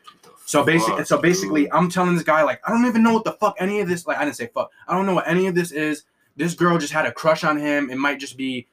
So 0.45 0.63
basically, 0.63 0.97
Fuck, 0.97 1.07
so 1.07 1.17
basically, 1.21 1.63
dude. 1.63 1.71
I'm 1.73 1.89
telling 1.89 2.13
this 2.15 2.23
guy 2.23 2.43
like 2.43 2.61
I 2.67 2.71
don't 2.71 2.85
even 2.85 3.01
know 3.03 3.13
what 3.13 3.23
the 3.23 3.31
fuck 3.33 3.55
any 3.59 3.79
of 3.79 3.87
this 3.87 4.05
like 4.05 4.17
I 4.17 4.25
didn't 4.25 4.35
say 4.35 4.47
fuck 4.53 4.71
I 4.87 4.95
don't 4.95 5.05
know 5.05 5.15
what 5.15 5.27
any 5.27 5.47
of 5.47 5.55
this 5.55 5.71
is. 5.71 6.03
This 6.35 6.53
girl 6.53 6.77
just 6.77 6.93
had 6.93 7.05
a 7.05 7.11
crush 7.11 7.43
on 7.43 7.57
him. 7.57 7.89
It 7.89 7.97
might 7.97 8.19
just 8.19 8.37
be 8.37 8.67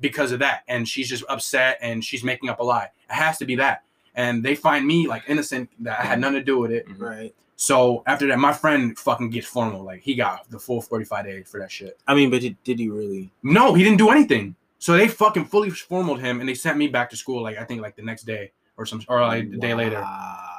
because 0.00 0.32
of 0.32 0.38
that, 0.40 0.62
and 0.68 0.88
she's 0.88 1.08
just 1.08 1.24
upset 1.28 1.78
and 1.80 2.04
she's 2.04 2.22
making 2.24 2.48
up 2.48 2.60
a 2.60 2.62
lie. 2.62 2.90
It 3.08 3.14
has 3.14 3.38
to 3.38 3.44
be 3.44 3.56
that. 3.56 3.82
And 4.14 4.44
they 4.44 4.54
find 4.54 4.86
me 4.86 5.06
like 5.08 5.24
innocent 5.28 5.70
that 5.80 5.98
I 6.00 6.04
had 6.04 6.20
nothing 6.20 6.38
to 6.38 6.44
do 6.44 6.58
with 6.58 6.70
it. 6.70 6.86
Mhm. 6.88 7.00
right. 7.00 7.34
So 7.56 8.02
after 8.06 8.26
that, 8.28 8.38
my 8.38 8.52
friend 8.52 8.98
fucking 8.98 9.30
gets 9.30 9.46
formal. 9.46 9.82
Like 9.84 10.00
he 10.02 10.14
got 10.14 10.48
the 10.50 10.58
full 10.58 10.80
45 10.82 11.24
days 11.24 11.48
for 11.48 11.60
that 11.60 11.70
shit. 11.70 11.98
I 12.06 12.14
mean, 12.14 12.30
but 12.30 12.40
did, 12.40 12.56
did 12.64 12.78
he 12.78 12.88
really? 12.88 13.30
No, 13.42 13.74
he 13.74 13.84
didn't 13.84 13.98
do 13.98 14.10
anything. 14.10 14.56
So 14.78 14.94
they 14.96 15.08
fucking 15.08 15.46
fully 15.46 15.70
formaled 15.70 16.20
him 16.20 16.40
and 16.40 16.48
they 16.48 16.54
sent 16.54 16.76
me 16.76 16.88
back 16.88 17.08
to 17.10 17.16
school. 17.16 17.42
Like 17.42 17.56
I 17.58 17.64
think 17.64 17.80
like 17.80 17.96
the 17.96 18.02
next 18.02 18.24
day 18.24 18.52
or 18.76 18.84
some 18.86 19.02
or 19.08 19.20
like 19.20 19.50
the 19.50 19.56
day 19.56 19.72
later. 19.74 20.04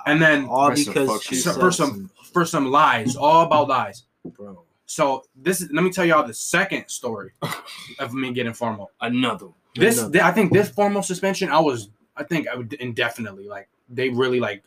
And 0.08 0.22
then 0.22 0.46
all 0.46 0.70
For 0.70 0.76
some 0.78 0.94
because 0.94 1.10
fuck 1.10 1.22
she 1.24 1.36
shit. 1.36 1.44
so 1.44 1.54
for 1.60 1.72
some 1.72 2.10
for 2.34 2.46
some 2.46 2.72
lies, 2.72 3.16
all 3.16 3.46
about 3.46 3.68
lies. 3.68 4.04
bro. 4.24 4.62
So 4.88 5.24
this 5.36 5.62
is 5.62 5.70
let 5.72 5.84
me 5.84 5.92
tell 5.92 6.06
y'all 6.06 6.26
the 6.26 6.34
second 6.34 6.88
story 6.88 7.32
of 8.00 8.14
me 8.14 8.32
getting 8.34 8.54
formal. 8.54 8.92
Another. 9.02 9.48
This 9.76 9.98
Another. 9.98 10.14
th- 10.14 10.24
I 10.24 10.32
think 10.32 10.54
this 10.54 10.70
formal 10.70 11.04
suspension 11.04 11.50
I 11.50 11.60
was 11.60 11.90
I 12.16 12.24
think 12.24 12.48
I 12.48 12.56
would 12.56 12.74
indefinitely 12.74 13.48
like 13.48 13.68
they 13.90 14.10
really 14.10 14.40
like 14.40 14.64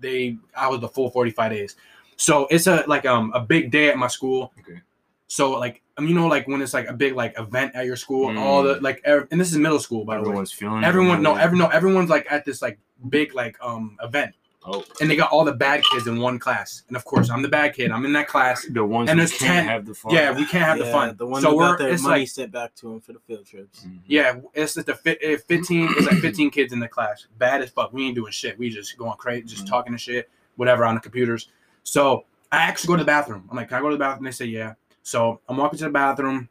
they 0.00 0.36
I 0.56 0.68
was 0.68 0.80
the 0.80 0.88
full 0.88 1.10
45 1.10 1.50
days. 1.50 1.76
So 2.16 2.46
it's 2.50 2.66
a 2.66 2.84
like 2.86 3.06
um 3.06 3.32
a 3.34 3.40
big 3.40 3.70
day 3.70 3.88
at 3.88 3.96
my 3.98 4.08
school. 4.08 4.52
Okay. 4.60 4.80
So 5.28 5.52
like 5.52 5.82
um, 5.96 6.06
you 6.06 6.14
know 6.14 6.26
like 6.26 6.46
when 6.46 6.60
it's 6.62 6.74
like 6.74 6.88
a 6.88 6.92
big 6.92 7.14
like 7.14 7.38
event 7.38 7.74
at 7.74 7.86
your 7.86 7.96
school, 7.96 8.28
Mm. 8.28 8.38
all 8.38 8.62
the 8.62 8.80
like 8.80 9.00
ev- 9.04 9.28
and 9.30 9.40
this 9.40 9.50
is 9.50 9.58
middle 9.58 9.78
school 9.80 10.04
by 10.04 10.16
the 10.16 10.22
way. 10.22 10.26
Everyone's 10.28 10.52
feeling. 10.52 10.84
Everyone 10.84 11.22
no 11.22 11.34
every 11.36 11.58
no 11.58 11.68
everyone's 11.68 12.10
like 12.10 12.26
at 12.30 12.44
this 12.44 12.60
like 12.62 12.78
big 13.08 13.34
like 13.34 13.56
um 13.62 13.96
event 14.02 14.34
Oh, 14.64 14.84
and 15.00 15.10
they 15.10 15.16
got 15.16 15.32
all 15.32 15.44
the 15.44 15.52
bad 15.52 15.82
kids 15.90 16.06
in 16.06 16.20
one 16.20 16.38
class. 16.38 16.82
And 16.88 16.96
of 16.96 17.04
course 17.04 17.30
I'm 17.30 17.42
the 17.42 17.48
bad 17.48 17.74
kid. 17.74 17.90
I'm 17.90 18.04
in 18.04 18.12
that 18.12 18.28
class. 18.28 18.64
the 18.70 18.84
ones 18.84 19.10
And 19.10 19.18
there's 19.18 19.32
can't 19.32 19.50
10 19.52 19.64
have 19.66 19.86
the 19.86 19.94
fun. 19.94 20.14
Yeah, 20.14 20.30
we 20.30 20.44
can't 20.46 20.64
have 20.64 20.78
the 20.78 20.84
fun. 20.86 21.16
The 21.16 21.26
one 21.26 21.42
so 21.42 21.50
who 21.50 21.56
we're 21.56 21.68
got 21.70 21.78
their 21.78 21.98
money 21.98 22.20
like 22.20 22.28
sent 22.28 22.52
back 22.52 22.74
to 22.76 22.92
him 22.92 23.00
for 23.00 23.12
the 23.12 23.18
field 23.20 23.44
trips. 23.44 23.84
Mhm. 23.84 23.98
Yeah, 24.06 24.36
it's 24.54 24.76
like 24.76 24.86
the 24.86 24.94
fi- 24.94 25.18
uh, 25.34 25.38
15 25.48 25.88
it's 25.96 26.06
like 26.06 26.18
15 26.20 26.50
kids 26.50 26.72
in 26.72 26.78
the 26.78 26.86
class. 26.86 27.26
Bad 27.38 27.62
as 27.62 27.70
fuck. 27.70 27.92
We 27.92 28.06
ain't 28.06 28.14
doing 28.14 28.30
shit. 28.30 28.56
We 28.58 28.70
just 28.70 28.96
going 28.96 29.16
crazy, 29.18 29.42
just 29.46 29.64
Mhm. 29.64 29.68
talking 29.68 29.92
to 29.92 29.98
shit, 29.98 30.30
whatever 30.56 30.84
on 30.84 30.94
the 30.94 31.00
computers. 31.00 31.48
So 31.82 32.24
I 32.52 32.58
actually 32.58 32.88
go 32.88 32.96
to 32.96 33.02
the 33.02 33.06
bathroom. 33.06 33.48
I'm 33.50 33.56
like, 33.56 33.68
can 33.68 33.78
I 33.78 33.80
go 33.80 33.88
to 33.88 33.96
the 33.96 33.98
bathroom? 33.98 34.24
They 34.26 34.30
say 34.30 34.44
yeah. 34.44 34.74
So 35.02 35.40
I'm 35.48 35.56
walking 35.56 35.78
to 35.80 35.84
the 35.86 35.90
bathroom. 35.90 36.48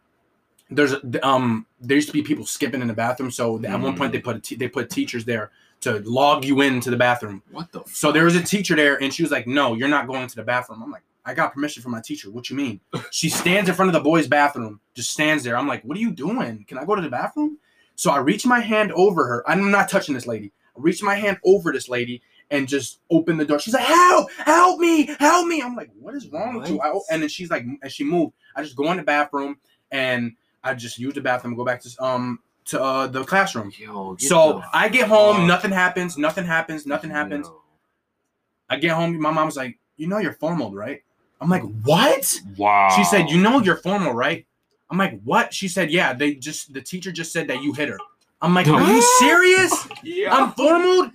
There's 0.69 0.93
a, 0.93 1.25
um 1.27 1.65
there 1.79 1.95
used 1.95 2.07
to 2.07 2.13
be 2.13 2.21
people 2.21 2.45
skipping 2.45 2.81
in 2.81 2.87
the 2.87 2.93
bathroom. 2.93 3.31
So 3.31 3.55
at 3.63 3.79
one 3.79 3.95
point 3.97 4.11
they 4.11 4.19
put 4.19 4.35
a 4.35 4.39
te- 4.39 4.55
they 4.55 4.67
put 4.67 4.89
teachers 4.89 5.23
there 5.23 5.51
to 5.81 5.99
log 5.99 6.45
you 6.45 6.61
into 6.61 6.89
the 6.89 6.97
bathroom. 6.97 7.41
What 7.51 7.71
the? 7.71 7.83
So 7.87 8.11
there 8.11 8.25
was 8.25 8.35
a 8.35 8.43
teacher 8.43 8.75
there, 8.75 9.01
and 9.01 9.13
she 9.13 9.23
was 9.23 9.31
like, 9.31 9.47
"No, 9.47 9.75
you're 9.75 9.87
not 9.87 10.07
going 10.07 10.27
to 10.27 10.35
the 10.35 10.43
bathroom." 10.43 10.81
I'm 10.83 10.91
like, 10.91 11.03
"I 11.25 11.33
got 11.33 11.53
permission 11.53 11.83
from 11.83 11.91
my 11.91 12.01
teacher. 12.01 12.31
What 12.31 12.49
you 12.49 12.55
mean?" 12.55 12.79
She 13.11 13.29
stands 13.29 13.69
in 13.69 13.75
front 13.75 13.89
of 13.89 13.93
the 13.93 13.99
boys' 13.99 14.27
bathroom, 14.27 14.79
just 14.93 15.11
stands 15.11 15.43
there. 15.43 15.57
I'm 15.57 15.67
like, 15.67 15.83
"What 15.83 15.97
are 15.97 16.01
you 16.01 16.11
doing? 16.11 16.65
Can 16.67 16.77
I 16.77 16.85
go 16.85 16.95
to 16.95 17.01
the 17.01 17.09
bathroom?" 17.09 17.57
So 17.95 18.11
I 18.11 18.17
reach 18.17 18.45
my 18.45 18.59
hand 18.59 18.91
over 18.93 19.25
her. 19.25 19.43
I'm 19.49 19.69
not 19.69 19.89
touching 19.89 20.15
this 20.15 20.27
lady. 20.27 20.51
I 20.75 20.79
reach 20.81 21.03
my 21.03 21.15
hand 21.15 21.37
over 21.43 21.71
this 21.71 21.89
lady 21.89 22.21
and 22.49 22.67
just 22.67 22.99
open 23.09 23.37
the 23.37 23.45
door. 23.45 23.59
She's 23.59 23.73
like, 23.73 23.83
"Help! 23.83 24.31
Help 24.31 24.79
me! 24.79 25.09
Help 25.19 25.47
me!" 25.47 25.61
I'm 25.61 25.75
like, 25.75 25.89
"What 25.99 26.15
is 26.15 26.27
wrong 26.29 26.55
with 26.55 26.69
you?" 26.69 26.79
I, 26.81 26.93
and 27.09 27.21
then 27.21 27.29
she's 27.29 27.49
like, 27.49 27.63
and 27.63 27.91
she 27.91 28.03
moved. 28.03 28.33
I 28.55 28.63
just 28.63 28.75
go 28.75 28.91
in 28.91 28.97
the 28.97 29.03
bathroom 29.03 29.57
and 29.91 30.33
I 30.63 30.73
just 30.73 30.99
use 30.99 31.13
the 31.15 31.21
bathroom, 31.21 31.55
go 31.55 31.65
back 31.65 31.81
to 31.81 32.03
um 32.03 32.39
to 32.65 32.81
uh, 32.81 33.07
the 33.07 33.23
classroom. 33.23 33.71
Yo, 33.77 34.15
So 34.17 34.61
I 34.73 34.89
get 34.89 35.07
home, 35.07 35.47
nothing 35.47 35.71
happens, 35.71 36.17
nothing 36.17 36.45
happens, 36.45 36.85
nothing 36.85 37.09
happens. 37.09 37.47
Yo. 37.47 37.61
I 38.69 38.77
get 38.77 38.91
home, 38.91 39.19
my 39.19 39.31
mom's 39.31 39.57
like, 39.57 39.79
"You 39.97 40.07
know 40.07 40.19
you're 40.19 40.33
formal, 40.33 40.71
right?" 40.73 41.01
I'm 41.41 41.49
like, 41.49 41.63
"What?" 41.83 42.39
Wow. 42.57 42.89
She 42.95 43.03
said, 43.03 43.29
"You 43.29 43.41
know 43.41 43.59
you're 43.59 43.77
formal, 43.77 44.13
right?" 44.13 44.45
I'm 44.89 44.97
like, 44.97 45.19
"What?" 45.23 45.53
She 45.53 45.67
said, 45.67 45.91
"Yeah, 45.91 46.13
they 46.13 46.35
just 46.35 46.73
the 46.73 46.81
teacher 46.81 47.11
just 47.11 47.31
said 47.33 47.47
that 47.47 47.61
you 47.63 47.73
hit 47.73 47.89
her." 47.89 47.97
I'm 48.41 48.53
like, 48.53 48.67
"Are 48.67 48.81
you 48.81 49.01
serious? 49.19 49.87
Yeah. 50.03 50.33
I'm 50.35 50.51
formal." 50.53 51.11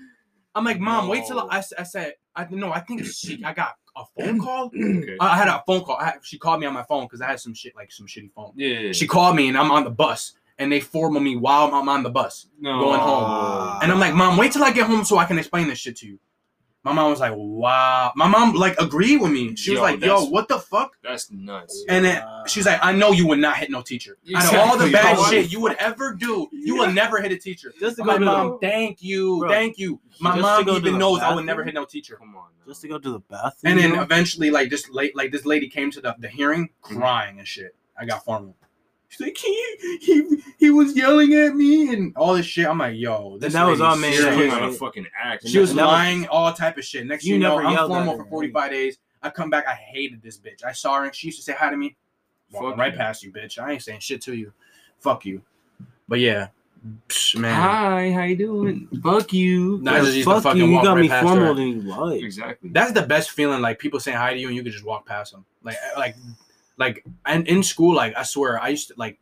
I'm 0.55 0.65
like, 0.65 0.79
"Mom, 0.81 1.09
wait 1.09 1.27
till 1.27 1.37
No. 1.37 1.49
I, 1.51 1.63
I 1.79 1.83
said 1.85 2.15
I 2.35 2.47
no, 2.51 2.73
I 2.73 2.81
think 2.81 3.05
she 3.05 3.43
I 3.45 3.53
got 3.55 3.77
a 3.97 4.03
phone 4.19 4.41
call. 4.41 4.67
Okay. 4.67 5.17
I 5.21 5.35
I 5.35 5.37
had 5.37 5.49
a 5.49 5.63
phone 5.67 5.83
call. 5.83 5.97
I 5.97 6.15
she 6.23 6.39
called 6.39 6.61
me 6.61 6.67
on 6.67 6.75
my 6.75 6.83
phone 6.83 7.05
because 7.05 7.21
I 7.21 7.27
had 7.29 7.41
some 7.41 7.55
shit 7.55 7.75
like 7.75 7.91
some 7.93 8.07
shitty 8.07 8.33
phone. 8.33 8.53
yeah. 8.57 8.93
She 8.93 9.07
called 9.07 9.37
me 9.37 9.49
and 9.49 9.57
I'm 9.57 9.71
on 9.71 9.85
the 9.85 9.91
bus 9.91 10.35
and 10.59 10.71
they 10.73 10.81
formal 10.81 11.21
me 11.21 11.37
while 11.37 11.71
I'm 11.75 11.89
on 11.89 12.03
the 12.03 12.11
bus. 12.11 12.47
no. 12.61 12.81
going 12.81 13.01
home. 13.01 13.79
And 13.83 13.93
I'm 13.93 14.01
like, 14.01 14.15
Mom, 14.15 14.37
wait 14.37 14.53
till 14.53 14.65
I 14.65 14.73
get 14.73 14.87
home 14.87 15.05
so 15.05 15.19
I 15.19 15.25
can 15.25 15.39
explain 15.39 15.69
this 15.69 15.79
shit 15.79 15.97
to 15.99 16.07
you. 16.07 16.19
My 16.83 16.93
mom 16.93 17.11
was 17.11 17.19
like, 17.19 17.33
Wow. 17.35 18.13
My 18.15 18.29
mom 18.29 18.55
like 18.55 18.77
agreed 18.81 19.17
with 19.21 19.33
me. 19.33 19.57
She 19.57 19.73
was 19.73 19.79
Yo, 19.79 19.83
like, 19.83 20.01
Yo, 20.01 20.25
what 20.27 20.47
the 20.47 20.61
fuck? 20.61 20.97
That's 21.03 21.33
nuts. 21.33 21.85
And 21.89 22.05
then 22.05 22.23
she's 22.47 22.65
like, 22.65 22.79
I 22.81 22.93
know 22.93 23.11
you 23.11 23.27
would 23.27 23.41
not 23.41 23.57
hit 23.57 23.71
no 23.73 23.83
teacher. 23.83 24.19
Out 24.37 24.45
of 24.47 24.55
all 24.61 24.77
the 24.79 24.93
bad 24.93 25.19
Why- 25.19 25.31
shit 25.31 25.51
you 25.51 25.59
would 25.63 25.75
ever 25.79 26.15
do, 26.15 26.47
you 26.53 26.77
will 26.77 26.93
never 26.93 27.21
hit 27.21 27.33
a 27.33 27.37
teacher. 27.39 27.75
Just 27.81 27.97
to 27.97 28.03
I'm 28.03 28.07
go 28.07 28.13
like, 28.13 28.19
to 28.21 28.25
the- 28.25 28.31
Mom, 28.31 28.59
thank 28.61 29.03
you, 29.03 29.41
Bro, 29.41 29.49
thank 29.49 29.79
you. 29.79 29.99
My 30.21 30.31
just 30.37 30.43
mom 30.43 30.69
even 30.77 30.93
the 30.93 30.99
knows 30.99 31.19
I 31.23 31.35
would 31.35 31.45
never 31.45 31.65
hit 31.65 31.75
no 31.75 31.85
teacher. 31.85 32.15
Come 32.17 32.37
on. 32.37 32.45
Now. 32.61 32.67
just 32.69 32.83
to 32.83 32.89
go 32.89 32.99
to 33.01 33.11
the 33.11 33.19
bathroom. 33.19 33.73
And 33.73 33.79
then 33.81 33.99
eventually, 34.01 34.51
like 34.53 34.71
this 34.71 34.89
late, 34.89 35.17
like 35.17 35.33
this 35.33 35.45
lady 35.45 35.69
came 35.69 35.91
to 35.91 36.01
the, 36.01 36.15
the 36.21 36.29
hearing 36.29 36.69
Mm-hmm. 36.85 36.99
crying 36.99 37.39
and 37.41 37.49
shit. 37.49 37.75
I 37.99 38.05
got 38.07 38.25
formal. 38.25 38.55
She's 39.09 39.21
like, 39.21 39.37
he, 39.39 39.99
he 40.01 40.43
he 40.59 40.71
was 40.71 40.97
yelling 40.97 41.33
at 41.35 41.55
me 41.55 41.93
and 41.95 42.15
all 42.17 42.35
this 42.35 42.45
shit. 42.47 42.67
I'm 42.67 42.79
like, 42.79 42.97
yo, 42.97 43.39
this 43.39 43.53
that 43.53 43.65
was 43.65 43.81
all 43.81 43.97
made 43.97 44.15
She's 44.15 44.25
up, 44.25 44.33
on 44.35 44.41
a 44.43 44.49
right? 44.69 44.75
fucking 44.77 45.07
act. 45.21 45.47
She 45.49 45.59
was 45.59 45.71
And 45.71 45.79
that 45.79 45.85
was- 45.85 45.93
lying, 45.93 46.27
all 46.29 46.53
type 46.53 46.77
of 46.77 46.85
shit. 46.85 47.07
Next 47.07 47.25
You 47.25 47.35
you, 47.35 47.41
know, 47.41 47.59
never 47.59 47.69
I'm 47.83 47.89
formal 47.89 48.17
for 48.17 48.25
45 48.25 48.71
days. 48.71 48.99
I 49.23 49.31
come 49.31 49.49
back, 49.51 49.67
I 49.69 49.75
hated 49.75 50.23
this 50.23 50.39
bitch. 50.39 50.65
I 50.65 50.73
saw 50.73 50.99
her 50.99 51.05
and 51.05 51.15
she 51.15 51.29
used 51.29 51.39
to 51.39 51.45
say 51.45 51.55
hi 51.59 51.71
to 51.71 51.77
me. 51.77 51.97
Walking 52.53 52.71
Fuck 52.71 52.79
right 52.79 52.93
you. 52.93 52.99
past 52.99 53.23
you, 53.23 53.33
bitch. 53.33 53.59
I 53.59 53.73
ain't 53.73 53.83
saying 53.83 54.01
shit 54.01 54.21
to 54.23 54.35
you. 54.35 54.53
Fuck 54.99 55.25
you. 55.25 55.43
But 56.09 56.21
yeah, 56.21 56.49
psh, 57.09 57.37
man. 57.37 57.55
Hi, 57.61 58.13
how 58.13 58.23
you 58.25 58.37
doing? 58.37 58.89
Fuck 59.03 59.33
you. 59.33 59.79
Nah, 59.83 59.99
just 59.99 60.15
used 60.15 60.29
to 60.29 60.35
Fuck 60.35 60.43
fucking 60.45 60.61
you, 60.61 60.67
you 60.69 60.75
walk 60.75 60.85
got 60.85 60.95
right 60.95 61.03
me 61.03 61.09
past 61.09 61.27
formal 61.27 61.47
her. 61.47 61.55
than 61.55 61.67
you 61.69 61.81
like. 61.83 62.23
Exactly. 62.23 62.71
That's 62.71 62.93
the 62.93 63.03
best 63.03 63.31
feeling. 63.33 63.61
Like 63.61 63.79
people 63.81 63.99
saying 64.01 64.17
hi 64.17 64.33
to 64.35 64.39
you 64.39 64.47
and 64.49 64.57
you 64.57 64.63
could 64.63 64.73
just 64.73 64.85
walk 64.85 65.07
past 65.07 65.33
them. 65.33 65.45
Like, 65.65 65.77
like, 65.97 66.15
like, 66.79 67.05
and 67.25 67.47
in 67.49 67.63
school, 67.63 67.95
like 67.95 68.15
I 68.17 68.23
swear, 68.23 68.61
I 68.61 68.69
used 68.69 68.89
to 68.89 68.95
like 68.97 69.19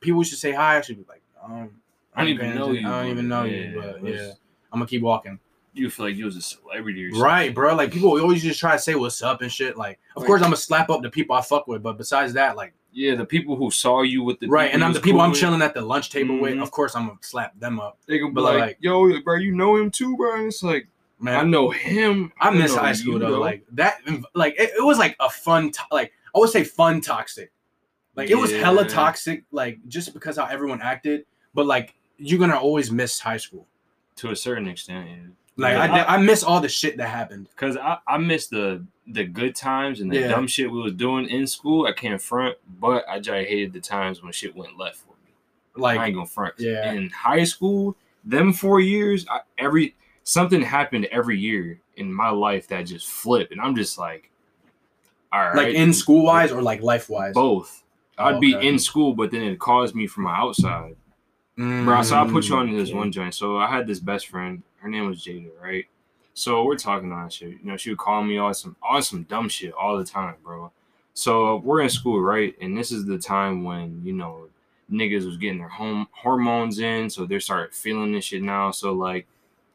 people 0.00 0.20
used 0.20 0.32
to 0.32 0.36
say 0.38 0.52
hi. 0.52 0.78
I 0.78 0.80
should 0.80 0.96
be 0.98 1.04
like, 1.08 1.22
um, 1.42 1.70
I 2.14 2.22
don't 2.22 2.30
even 2.34 2.54
know 2.54 2.70
you. 2.72 2.86
I 2.88 3.02
don't 3.02 3.10
even 3.10 3.28
know 3.28 3.44
yeah, 3.44 3.56
you, 3.70 3.80
but 3.80 4.00
was- 4.00 4.14
yeah, 4.14 4.32
I'm 4.72 4.78
gonna 4.80 4.86
keep 4.86 5.02
walking. 5.02 5.38
you 5.74 5.88
feel 5.90 6.06
like 6.06 6.16
you 6.16 6.24
was 6.24 6.36
a 6.36 6.40
celebrity 6.42 7.04
or 7.04 7.10
something. 7.10 7.22
Right, 7.24 7.54
bro. 7.54 7.74
Like 7.76 7.92
people 7.92 8.10
always 8.20 8.42
just 8.42 8.58
try 8.58 8.72
to 8.72 8.78
say 8.78 8.94
what's 8.96 9.22
up 9.22 9.42
and 9.42 9.52
shit. 9.52 9.76
Like, 9.76 10.00
of 10.16 10.22
Right. 10.22 10.26
course, 10.26 10.40
I'm 10.42 10.46
gonna 10.46 10.56
slap 10.56 10.90
up 10.90 11.02
the 11.02 11.10
people 11.10 11.36
I 11.36 11.40
fuck 11.42 11.68
with, 11.68 11.82
but 11.82 11.96
besides 11.98 12.32
that, 12.34 12.56
like, 12.56 12.72
Yeah, 12.90 13.14
the 13.14 13.24
people 13.26 13.54
who 13.54 13.70
saw 13.70 14.02
you 14.02 14.24
with 14.24 14.40
the 14.40 14.48
right, 14.48 14.72
and 14.72 14.82
I'm 14.82 14.92
the 14.92 14.98
people 15.00 15.18
cool 15.18 15.24
I'm 15.26 15.30
with, 15.30 15.38
chilling 15.38 15.62
at 15.62 15.74
the 15.74 15.82
lunch 15.82 16.10
table 16.10 16.38
with. 16.40 16.54
Mhm. 16.54 16.62
Of 16.62 16.70
course, 16.72 16.96
I'm 16.96 17.06
gonna 17.06 17.18
slap 17.20 17.52
them 17.60 17.78
up, 17.78 17.98
They 18.06 18.18
gonna 18.18 18.32
be 18.32 18.40
like, 18.40 18.58
like- 18.60 18.78
"Yo, 18.80 19.20
bro, 19.20 19.36
you 19.36 19.54
know 19.54 19.76
him 19.76 19.90
too, 19.90 20.16
bro." 20.16 20.36
And 20.36 20.46
it's 20.46 20.62
like, 20.64 20.88
man, 21.20 21.36
I 21.38 21.42
know 21.44 21.68
him. 21.70 22.32
I 22.40 22.50
miss 22.50 22.74
high 22.74 22.94
school 22.94 23.18
though. 23.20 23.38
Like 23.38 23.64
that, 23.72 23.98
like 24.34 24.54
it, 24.58 24.70
it 24.76 24.82
was 24.84 24.98
like 24.98 25.14
a 25.20 25.28
fun, 25.30 25.70
to- 25.70 25.80
like 25.92 26.12
I 26.34 26.38
would 26.38 26.50
say 26.50 26.64
fun 26.64 27.00
toxic. 27.00 27.52
Like 28.14 28.30
it 28.30 28.36
was 28.36 28.50
hella 28.50 28.84
toxic, 28.88 29.44
like 29.52 29.78
just 29.88 30.12
because 30.12 30.36
how 30.36 30.46
everyone 30.46 30.80
acted. 30.82 31.24
But 31.54 31.66
like 31.66 31.94
you're 32.16 32.38
gonna 32.38 32.56
always 32.58 32.90
miss 32.90 33.18
high 33.20 33.36
school. 33.36 33.66
to 34.16 34.30
a 34.30 34.36
certain 34.36 34.66
extent, 34.66 35.08
yeah. 35.08 35.16
Like 35.56 35.74
Yeah. 35.74 36.04
I, 36.08 36.14
I 36.14 36.18
miss 36.18 36.42
all 36.42 36.60
the 36.60 36.68
shit 36.68 36.96
that 36.96 37.08
happened. 37.08 37.48
Cause 37.56 37.76
I, 37.76 37.98
I 38.08 38.18
miss 38.18 38.48
the 38.48 38.84
the 39.06 39.24
good 39.24 39.54
times 39.54 40.00
and 40.00 40.10
the 40.10 40.18
Yeah. 40.18 40.28
dumb 40.28 40.46
shit 40.48 40.70
we 40.70 40.80
was 40.80 40.92
doing 40.94 41.26
in 41.28 41.46
school. 41.46 41.86
I 41.86 41.92
can't 41.92 42.20
front, 42.20 42.56
but 42.80 43.04
I 43.08 43.20
just 43.20 43.48
hated 43.48 43.72
the 43.72 43.80
times 43.80 44.22
when 44.22 44.32
shit 44.32 44.54
went 44.56 44.76
left 44.76 44.96
for 44.96 45.12
me. 45.24 45.32
Like 45.76 45.98
I 46.00 46.06
ain't 46.06 46.14
gonna 46.16 46.26
front. 46.26 46.54
yeah. 46.58 46.90
In 46.92 47.08
high 47.10 47.44
school, 47.44 47.96
them 48.24 48.52
four 48.52 48.80
years, 48.80 49.24
I, 49.30 49.40
every 49.58 49.94
something 50.24 50.60
happened 50.60 51.06
every 51.12 51.38
year 51.38 51.80
in 51.96 52.12
my 52.12 52.30
life 52.30 52.66
that 52.68 52.82
just 52.82 53.06
flipped, 53.08 53.52
and 53.52 53.60
I'm 53.60 53.74
just 53.76 53.96
like, 53.98 54.30
all 55.32 55.40
right, 55.40 55.56
like 55.56 55.74
in 55.74 55.92
school 55.92 56.24
wise 56.24 56.52
or 56.52 56.62
like 56.62 56.82
life 56.82 57.08
wise. 57.08 57.34
both. 57.34 57.84
Oh, 58.18 58.24
I'd 58.24 58.40
be 58.40 58.56
okay. 58.56 58.66
in 58.66 58.78
school, 58.78 59.14
but 59.14 59.30
then 59.30 59.42
it 59.42 59.58
caused 59.58 59.94
me 59.94 60.06
from 60.06 60.24
my 60.24 60.36
outside. 60.36 60.96
Mm, 61.56 61.84
Bro, 61.84 62.02
so 62.02 62.16
I'll 62.16 62.28
put 62.28 62.48
you 62.48 62.56
on 62.56 62.74
this 62.76 62.92
one 62.92 63.12
joint. 63.12 63.34
So 63.34 63.56
I 63.58 63.68
had 63.68 63.86
this 63.86 64.00
best 64.00 64.28
friend. 64.28 64.62
Her 64.78 64.88
name 64.88 65.08
was 65.08 65.24
Jada, 65.24 65.50
right? 65.60 65.86
So 66.34 66.62
we're 66.64 66.76
talking 66.76 67.10
on 67.10 67.28
shit. 67.30 67.50
You 67.50 67.58
know, 67.64 67.76
she 67.76 67.90
would 67.90 67.98
call 67.98 68.22
me 68.22 68.38
on 68.38 68.54
some 68.54 68.76
on 68.82 69.02
some 69.02 69.24
dumb 69.24 69.48
shit 69.48 69.72
all 69.72 69.98
the 69.98 70.04
time, 70.04 70.36
bro. 70.42 70.70
So 71.14 71.56
we're 71.56 71.80
in 71.80 71.90
school, 71.90 72.20
right? 72.20 72.54
And 72.60 72.78
this 72.78 72.92
is 72.92 73.04
the 73.06 73.18
time 73.18 73.64
when, 73.64 74.02
you 74.04 74.12
know, 74.12 74.48
niggas 74.90 75.26
was 75.26 75.36
getting 75.36 75.58
their 75.58 75.68
home 75.68 76.06
hormones 76.12 76.78
in, 76.78 77.10
so 77.10 77.26
they 77.26 77.40
started 77.40 77.74
feeling 77.74 78.12
this 78.12 78.24
shit 78.24 78.42
now. 78.42 78.70
So 78.70 78.92
like 78.92 79.26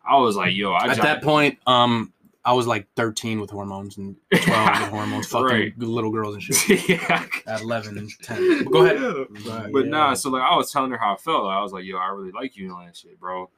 I 0.05 0.17
was 0.17 0.37
like, 0.37 0.55
yo, 0.55 0.71
I 0.71 0.87
At 0.87 1.01
that 1.01 1.21
point, 1.21 1.59
um, 1.67 2.13
I 2.45 2.51
was 2.53 2.67
like 2.67 2.87
13 2.97 3.39
with 3.39 3.49
hormones 3.49 3.97
and 3.97 4.15
12 4.35 4.45
with 4.81 4.89
hormones, 4.89 5.27
fucking 5.27 5.45
Right. 5.45 5.77
little 5.79 6.11
girls 6.11 6.35
and 6.35 6.43
shit. 6.43 6.89
yeah. 6.89 7.25
At 7.47 7.61
11 7.61 7.97
and 7.97 8.11
10. 8.21 8.63
But 8.65 8.71
go 8.73 8.85
ahead. 8.85 9.27
But 9.45 9.71
But 9.71 9.87
nah, 9.87 10.13
so 10.13 10.29
like 10.29 10.41
I 10.43 10.55
was 10.57 10.71
telling 10.71 10.91
her 10.91 10.97
how 10.97 11.13
I 11.13 11.17
felt. 11.17 11.45
I 11.49 11.61
was 11.61 11.71
like, 11.71 11.85
yo, 11.85 11.97
I 11.97 12.07
really 12.09 12.31
like 12.31 12.57
you 12.57 12.65
and 12.65 12.73
all 12.73 12.83
that 12.85 12.97
shit, 12.97 13.17
bro. 13.19 13.49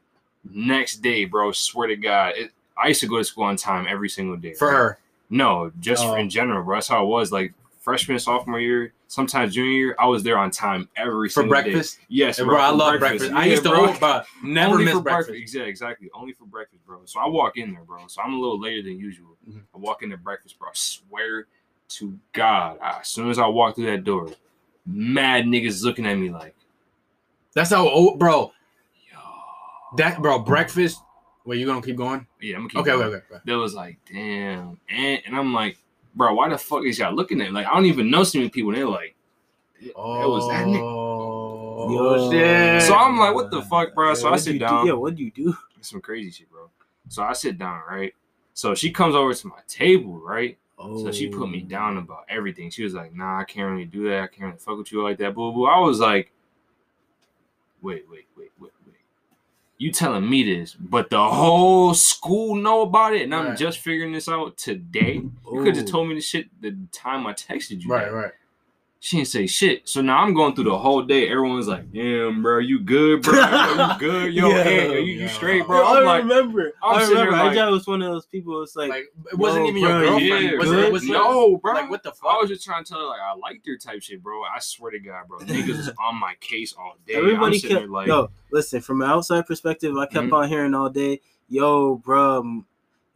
Next 0.47 0.97
day, 0.97 1.25
bro, 1.25 1.51
swear 1.51 1.87
to 1.87 1.95
God, 1.95 2.33
it, 2.35 2.51
I 2.77 2.89
used 2.89 2.99
to 3.01 3.07
go 3.07 3.17
to 3.17 3.23
school 3.23 3.45
on 3.45 3.55
time 3.55 3.87
every 3.89 4.09
single 4.09 4.35
day. 4.37 4.53
For 4.53 4.67
right? 4.67 4.73
her. 4.77 4.99
No, 5.31 5.71
just 5.79 6.03
Oh. 6.05 6.13
in 6.15 6.29
general, 6.29 6.63
bro. 6.63 6.75
That's 6.77 6.87
how 6.87 7.03
it 7.03 7.07
was. 7.07 7.31
Like 7.31 7.53
freshman, 7.85 8.17
sophomore 8.19 8.59
year, 8.59 8.93
sometimes 9.07 9.53
junior 9.53 9.71
year, 9.71 9.95
I 9.99 10.07
was 10.07 10.23
there 10.23 10.37
on 10.39 10.49
time 10.51 10.89
every 10.97 11.29
For 11.29 11.45
breakfast. 11.47 11.99
day. 11.99 12.05
Yes, 12.09 12.39
And 12.39 12.47
bro, 12.47 12.57
I 12.59 12.69
love 12.71 12.99
breakfast. 12.99 13.31
I 13.31 13.45
Yeah, 13.45 13.51
used 13.51 13.63
to 13.63 13.69
bro. 13.69 13.79
always, 13.85 13.99
but 13.99 14.25
never 14.43 14.73
Only 14.73 14.85
miss 14.85 14.95
for 14.95 15.01
breakfast. 15.01 15.53
Yeah, 15.53 15.63
exactly. 15.63 16.09
Only 16.13 16.33
for 16.33 16.45
breakfast, 16.45 16.83
bro. 16.85 17.01
So 17.05 17.19
I 17.21 17.27
walk 17.27 17.57
in 17.57 17.71
there, 17.73 17.83
bro. 17.83 17.99
So 18.07 18.21
I'm 18.23 18.33
a 18.33 18.37
little 18.39 18.59
later 18.59 18.81
than 18.81 18.97
usual. 18.97 19.37
Mhm. 19.47 19.61
I 19.73 19.77
walk 19.77 20.01
into 20.01 20.17
breakfast, 20.17 20.57
bro. 20.59 20.69
I 20.69 20.71
swear 20.73 21.45
to 21.89 22.19
God, 22.33 22.79
I- 22.81 22.99
as 23.01 23.07
soon 23.07 23.29
as 23.29 23.37
I 23.37 23.45
walk 23.45 23.75
through 23.75 23.85
that 23.85 24.03
door, 24.03 24.31
mad 24.87 25.45
niggas 25.45 25.83
looking 25.83 26.07
at 26.07 26.17
me 26.17 26.31
like, 26.31 26.55
That's 27.53 27.69
how 27.69 27.87
old, 27.87 28.17
bro. 28.19 28.51
yo. 29.13 29.19
That, 29.97 30.21
bro, 30.21 30.39
breakfast. 30.39 30.99
Wait, 31.45 31.59
you 31.59 31.67
gonna 31.67 31.81
keep 31.83 31.95
going? 31.95 32.25
Yeah, 32.41 32.55
I'm 32.55 32.61
gonna 32.61 32.69
keep 32.69 32.79
Okay, 32.79 32.89
going. 32.91 33.03
okay, 33.07 33.15
okay. 33.17 33.35
okay. 33.35 33.41
That 33.45 33.57
was 33.59 33.75
like, 33.75 33.99
damn. 34.11 34.79
And, 34.89 35.21
and 35.27 35.35
I'm 35.37 35.53
like, 35.53 35.77
bro, 36.15 36.33
why 36.33 36.49
the 36.49 36.57
fuck 36.57 36.83
is 36.85 36.97
y'all 36.99 37.13
looking 37.13 37.41
at 37.41 37.47
me? 37.47 37.53
Like, 37.53 37.67
I 37.67 37.73
don't 37.73 37.85
even 37.85 38.09
know 38.09 38.23
so 38.23 38.39
many 38.39 38.49
people. 38.49 38.71
And 38.71 38.77
they're 38.79 38.87
like, 38.87 39.15
it, 39.79 39.87
it 39.87 39.95
was 39.95 40.47
that 40.49 40.65
nigga. 40.65 40.81
Oh, 40.81 41.91
Yo. 41.91 42.31
shit. 42.31 42.81
So 42.83 42.95
I'm 42.95 43.17
like, 43.17 43.35
what 43.35 43.51
the 43.51 43.61
fuck, 43.63 43.93
bro? 43.93 44.13
So 44.13 44.27
I 44.27 44.31
what'd 44.31 44.45
sit 44.45 44.53
you 44.53 44.59
do- 44.59 44.65
down. 44.65 44.87
Yeah, 44.87 44.93
what 44.93 45.15
do 45.15 45.23
you 45.23 45.31
do? 45.31 45.55
Some 45.81 46.01
crazy 46.01 46.31
shit, 46.31 46.49
bro. 46.49 46.69
So 47.09 47.21
I 47.21 47.33
sit 47.33 47.57
down, 47.59 47.81
right? 47.87 48.13
So 48.53 48.73
she 48.73 48.89
comes 48.91 49.13
over 49.13 49.33
to 49.33 49.47
my 49.47 49.59
table, 49.67 50.19
right? 50.19 50.57
Oh, 50.79 51.03
So 51.03 51.11
she 51.11 51.29
put 51.29 51.49
me 51.49 51.63
oh. 51.65 51.69
down 51.69 51.97
about 51.97 52.25
everything. 52.29 52.69
She 52.69 52.83
was 52.83 52.93
like, 52.93 53.13
nah, 53.13 53.39
I 53.39 53.43
can't 53.43 53.69
really 53.69 53.85
do 53.85 54.09
that. 54.09 54.23
I 54.23 54.27
can't 54.27 54.47
really 54.47 54.57
fuck 54.57 54.77
with 54.77 54.91
you 54.91 55.03
like 55.03 55.17
that. 55.19 55.35
Boo 55.35 55.51
boo. 55.51 55.65
I 55.65 55.79
was 55.79 55.99
like, 55.99 56.31
wait, 57.81 58.05
wait, 58.09 58.25
wait, 58.35 58.51
wait, 58.59 58.71
wait. 58.71 58.71
You 59.77 59.91
telling 59.91 60.29
me 60.29 60.43
this, 60.43 60.73
but 60.73 61.09
the 61.09 61.21
whole 61.21 61.93
school 61.93 62.55
know 62.55 62.81
about 62.81 63.13
it, 63.13 63.23
and 63.23 63.35
I'm 63.35 63.57
just 63.57 63.79
figuring 63.79 64.13
this 64.13 64.29
out 64.29 64.55
today. 64.55 65.15
You 65.15 65.63
could 65.63 65.75
have 65.75 65.85
told 65.85 66.07
me 66.07 66.15
this 66.15 66.25
shit 66.25 66.47
the 66.61 66.77
time 66.93 67.27
I 67.27 67.33
texted 67.33 67.81
you. 67.83 67.89
Right, 67.89 68.11
right. 68.11 68.31
She 69.05 69.17
didn't 69.17 69.27
say 69.27 69.45
shit. 69.45 69.87
So 69.87 70.01
now 70.01 70.17
I'm 70.23 70.33
going 70.33 70.55
through 70.55 70.63
the 70.63 70.75
whole 70.79 71.03
day. 71.03 71.29
Everyone's 71.29 71.67
like, 71.67 71.91
damn, 71.91 72.41
bro, 72.41 72.57
you 72.57 72.79
good, 72.79 73.21
bro? 73.21 73.35
Yo, 73.35 73.87
you 73.93 73.99
good? 73.99 74.33
Yo, 74.33 74.49
Yeah. 74.55 74.63
hey, 74.63 74.87
yo, 74.87 74.93
you, 74.97 75.13
you 75.21 75.27
straight, 75.27 75.67
Bro, 75.67 75.77
bro? 75.77 75.85
I'm 75.85 75.97
I 75.97 75.99
like, 76.07 76.23
remember. 76.23 76.73
I'm 76.81 76.95
i 76.97 77.07
remember. 77.07 77.31
like- 77.33 77.55
I 77.55 77.69
was 77.69 77.85
one 77.85 78.01
of 78.01 78.11
those 78.11 78.25
people. 78.25 78.63
It's 78.63 78.75
like, 78.75 78.89
Like, 78.89 79.05
it 79.31 79.37
wasn't 79.37 79.65
yo, 79.65 79.69
even 79.69 79.81
your 79.83 79.91
bro, 79.91 80.01
girlfriend. 80.09 80.43
yeah, 80.45 80.57
was 80.57 80.69
good? 80.71 80.85
it, 80.85 80.91
was 80.91 81.03
it, 81.03 81.11
no, 81.11 81.57
bro. 81.57 81.73
Like, 81.73 81.91
what 81.91 82.01
the 82.01 82.13
fuck? 82.13 82.31
I 82.31 82.37
was 82.37 82.49
just 82.49 82.65
trying 82.65 82.83
to 82.83 82.89
tell 82.93 82.99
her 82.99 83.05
like 83.05 83.19
I 83.21 83.35
liked 83.35 83.67
her 83.67 83.77
type 83.77 84.01
shit, 84.01 84.23
bro. 84.23 84.41
I 84.41 84.57
swear 84.59 84.89
to 84.89 84.99
God, 84.99 85.27
bro. 85.27 85.37
Niggas 85.41 85.77
was 85.77 85.91
on 85.99 86.15
my 86.19 86.33
case 86.41 86.73
all 86.75 86.95
day. 87.05 87.13
everybody 87.13 87.57
I'm 87.57 87.61
kept. 87.61 87.73
there 87.81 87.87
like, 87.87 88.07
yo, 88.07 88.31
listen. 88.51 88.81
From 88.81 89.03
an 89.03 89.09
outside 89.11 89.45
perspective, 89.45 89.95
I 89.95 90.07
kept 90.07 90.25
Mhm. 90.29 90.33
on 90.33 90.49
hearing 90.49 90.73
all 90.73 90.89
day, 90.89 91.21
"Yo, 91.47 91.97
bro, 91.97 92.39
m- 92.39 92.65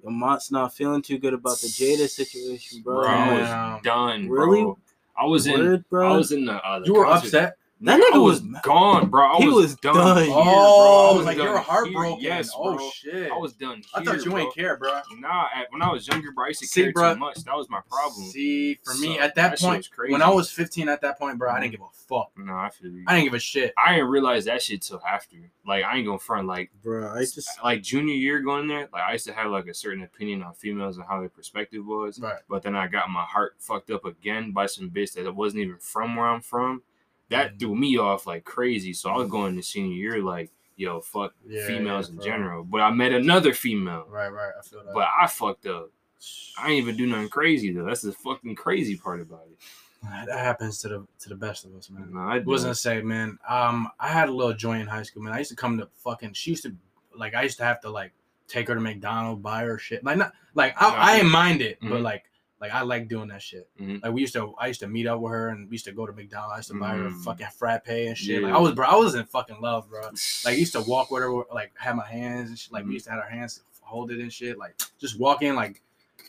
your 0.04 0.12
Mont's 0.12 0.52
not 0.52 0.72
feeling 0.76 1.02
too 1.02 1.18
good 1.18 1.34
about 1.34 1.58
the 1.62 1.68
Jada 1.68 2.08
situation, 2.08 2.84
bro." 2.84 3.02
bro, 3.02 3.08
I'm 3.10 3.18
I 3.30 3.32
like, 3.32 3.76
was 3.76 3.82
done, 3.84 4.30
Really? 4.30 4.62
bro. 4.62 4.78
I 5.20 5.26
was 5.26 5.48
in, 5.48 5.60
Word, 5.60 5.86
bro. 5.90 6.14
I 6.14 6.18
was 6.18 6.32
in 6.32 6.46
the. 6.46 6.54
Uh, 6.54 6.80
the 6.80 6.86
you 6.88 6.94
were 6.94 7.06
concert. 7.06 7.28
upset. 7.28 7.58
That 7.82 8.02
nigga 8.02 8.22
was 8.22 8.42
was 8.42 8.62
gone, 8.62 9.10
bro. 9.10 9.36
I 9.36 9.38
He 9.38 9.48
was, 9.48 9.56
was 9.56 9.76
done. 9.78 9.96
done. 9.96 10.18
here, 10.26 10.34
bro. 10.34 10.44
Oh, 10.46 11.14
I 11.14 11.18
was 11.18 11.26
like 11.26 11.38
you 11.38 11.44
were 11.44 11.58
heartbroken. 11.58 12.20
Here. 12.20 12.30
Yes, 12.30 12.52
oh 12.54 12.92
shit. 12.92 13.32
I 13.32 13.38
was 13.38 13.54
done. 13.54 13.84
I 13.94 14.04
thought 14.04 14.26
you 14.26 14.32
bro. 14.32 14.40
ain't 14.40 14.54
care, 14.54 14.78
bro. 14.78 15.00
Nah, 15.18 15.48
at, 15.56 15.72
when 15.72 15.82
I 15.82 15.92
was 15.92 16.08
younger, 16.08 16.32
bro, 16.32 16.46
I 16.46 16.48
used 16.50 16.60
to 16.62 16.68
See, 16.68 16.84
care 16.84 16.92
bro. 16.92 17.14
too 17.14 17.20
much. 17.20 17.38
That 17.44 17.56
was 17.56 17.70
my 17.70 17.80
problem. 17.90 18.26
See, 18.28 18.80
for 18.84 18.96
me 18.96 19.18
at 19.18 19.34
that, 19.36 19.52
that 19.52 19.60
point, 19.60 19.88
when 20.10 20.22
I 20.22 20.30
was 20.30 20.52
15 20.52 20.90
at 20.90 21.02
that 21.02 21.18
point, 21.18 21.38
bro, 21.38 21.52
I 21.52 21.62
didn't 21.62 21.74
mm-hmm. 21.74 21.84
give 21.84 21.90
a 21.90 22.08
fuck. 22.08 22.32
No, 22.38 22.54
I 22.54 22.70
feel 22.70 22.92
you. 22.92 23.06
I 23.08 23.14
didn't 23.16 23.26
give 23.26 23.34
a 23.36 23.40
shit. 23.40 23.74
I 23.78 23.96
didn't 23.96 24.10
realize 24.10 24.46
that 24.46 24.62
shit 24.62 24.82
till 24.82 25.02
after. 25.08 25.38
Like 25.66 25.84
I 25.84 25.98
ain't 25.98 26.06
gonna 26.06 26.20
front. 26.20 26.48
Like 26.48 26.72
bro. 26.84 27.14
I 27.14 27.22
just 27.22 27.50
like 27.64 27.82
junior 27.82 28.16
year 28.16 28.40
going 28.40 28.68
there, 28.68 28.90
like 28.92 29.04
I 29.04 29.14
used 29.14 29.26
to 29.28 29.34
have 29.34 29.52
like 29.52 29.68
a 29.68 29.74
certain 29.74 30.04
opinion 30.04 30.44
on 30.44 30.54
females 30.54 30.98
and 30.98 31.06
how 31.08 31.20
their 31.20 31.30
perspective 31.30 31.86
was. 31.86 32.20
Right. 32.20 32.40
But 32.50 32.64
then 32.64 32.76
I 32.76 32.88
got 32.88 33.10
my 33.10 33.24
heart 33.24 33.56
fucked 33.60 33.92
up 33.92 34.06
again 34.06 34.52
by 34.52 34.66
some 34.66 34.90
bitch 34.90 35.14
that 35.14 35.34
wasn't 35.34 35.62
even 35.62 35.78
from 35.78 36.16
where 36.16 36.28
I'm 36.28 36.42
from. 36.42 36.82
That 37.30 37.54
Mhm. 37.56 37.60
threw 37.60 37.76
me 37.76 37.98
off 37.98 38.26
like 38.28 38.44
crazy. 38.44 38.94
So 38.94 39.10
I 39.10 39.18
was 39.18 39.30
going 39.30 39.56
to 39.56 39.64
senior 39.64 39.96
year 39.96 40.22
like, 40.24 40.52
yo, 40.76 41.00
fuck 41.02 41.34
Yeah, 41.48 41.66
females 41.68 42.10
yeah, 42.10 42.16
in 42.16 42.22
general. 42.22 42.64
But 42.64 42.82
I 42.82 42.92
met 42.92 43.12
another 43.12 43.54
female. 43.54 44.06
Right, 44.10 44.30
right. 44.30 44.52
I 44.58 44.62
feel 44.62 44.84
that. 44.84 44.94
But 44.94 45.08
I 45.20 45.28
fucked 45.28 45.66
up. 45.68 45.90
I 46.58 46.72
ain't 46.72 46.78
even 46.84 46.98
do 46.98 47.06
nothing 47.08 47.30
crazy 47.30 47.72
though. 47.72 47.86
That's 47.86 48.02
the 48.02 48.12
fucking 48.12 48.56
crazy 48.56 48.98
part 48.98 49.22
about 49.22 49.46
it. 49.52 49.58
that 50.28 50.40
happens 50.40 50.80
to 50.80 50.88
the 50.88 51.08
to 51.20 51.30
the 51.30 51.36
best 51.36 51.66
of 51.66 51.76
us, 51.76 51.90
man. 51.90 52.10
No, 52.14 52.20
I 52.22 52.38
I 52.38 52.40
was 52.40 52.64
gonna 52.64 52.74
say, 52.76 53.02
man. 53.02 53.38
Um, 53.48 53.90
I 54.00 54.08
had 54.10 54.30
a 54.30 54.32
little 54.32 54.54
joint 54.54 54.82
in 54.82 54.88
high 54.88 55.04
school, 55.04 55.22
man. 55.24 55.34
I 55.34 55.40
used 55.40 55.50
to 55.52 55.56
come 55.58 55.78
to 55.78 55.88
fucking. 56.04 56.34
She 56.34 56.52
used 56.52 56.64
to 56.64 56.74
like. 57.14 57.36
I 57.36 57.44
used 57.44 57.58
to 57.58 57.64
have 57.66 57.82
to 57.82 57.90
like 57.90 58.12
take 58.48 58.68
her 58.70 58.76
to 58.76 58.80
McDonald's, 58.82 59.42
buy 59.42 59.64
her 59.64 59.78
shit. 59.78 60.04
Like 60.04 60.18
not 60.18 60.32
like 60.56 60.74
I, 60.82 60.90
I 60.96 61.16
didn't 61.18 61.32
mind 61.32 61.62
it, 61.62 61.80
but 61.82 61.90
Mhm. 62.00 62.02
like 62.04 62.29
like 62.62 62.74
I 62.74 62.82
like 62.82 63.08
doing 63.08 63.30
that 63.30 63.42
shit. 63.42 63.70
Mhm. 63.80 64.04
Like 64.04 64.12
we 64.14 64.22
used 64.22 64.34
to, 64.34 64.54
I 64.60 64.68
used 64.68 64.80
to 64.82 64.88
meet 64.88 65.08
up 65.08 65.20
with 65.22 65.32
her 65.32 65.50
and 65.50 65.70
we 65.70 65.74
used 65.76 65.86
to 65.86 65.92
go 65.92 66.06
to 66.06 66.12
McDonald's. 66.14 66.54
I 66.54 66.58
used 66.58 66.68
to 66.70 66.80
buy 66.80 66.96
her 66.96 67.08
a 67.08 67.10
Mhm. 67.12 67.24
fucking 67.24 67.48
frappe 67.58 67.88
and 67.90 68.18
shit. 68.18 68.44
Like 68.44 68.54
I 68.54 68.58
was, 68.60 68.74
bro, 68.74 68.88
I 68.88 68.96
was 68.96 69.16
in 69.16 69.26
fucking 69.26 69.62
love, 69.62 69.90
bro. 69.90 70.02
Like 70.46 70.54
I 70.54 70.58
used 70.58 70.74
to 70.74 70.82
walk 70.82 71.10
with 71.12 71.24
her, 71.24 71.32
like 71.54 71.72
have 71.78 71.96
my 71.96 72.06
hands, 72.06 72.50
and 72.50 72.60
shit. 72.60 72.72
like 72.74 72.86
we 72.86 72.94
used 72.94 73.06
to 73.06 73.12
have 73.12 73.20
our 73.22 73.30
hands 73.30 73.62
hold 73.82 74.12
it 74.12 74.20
and 74.20 74.32
shit. 74.32 74.58
Like 74.58 74.76
just 75.00 75.20
walk 75.20 75.42
in, 75.42 75.56
like 75.56 75.82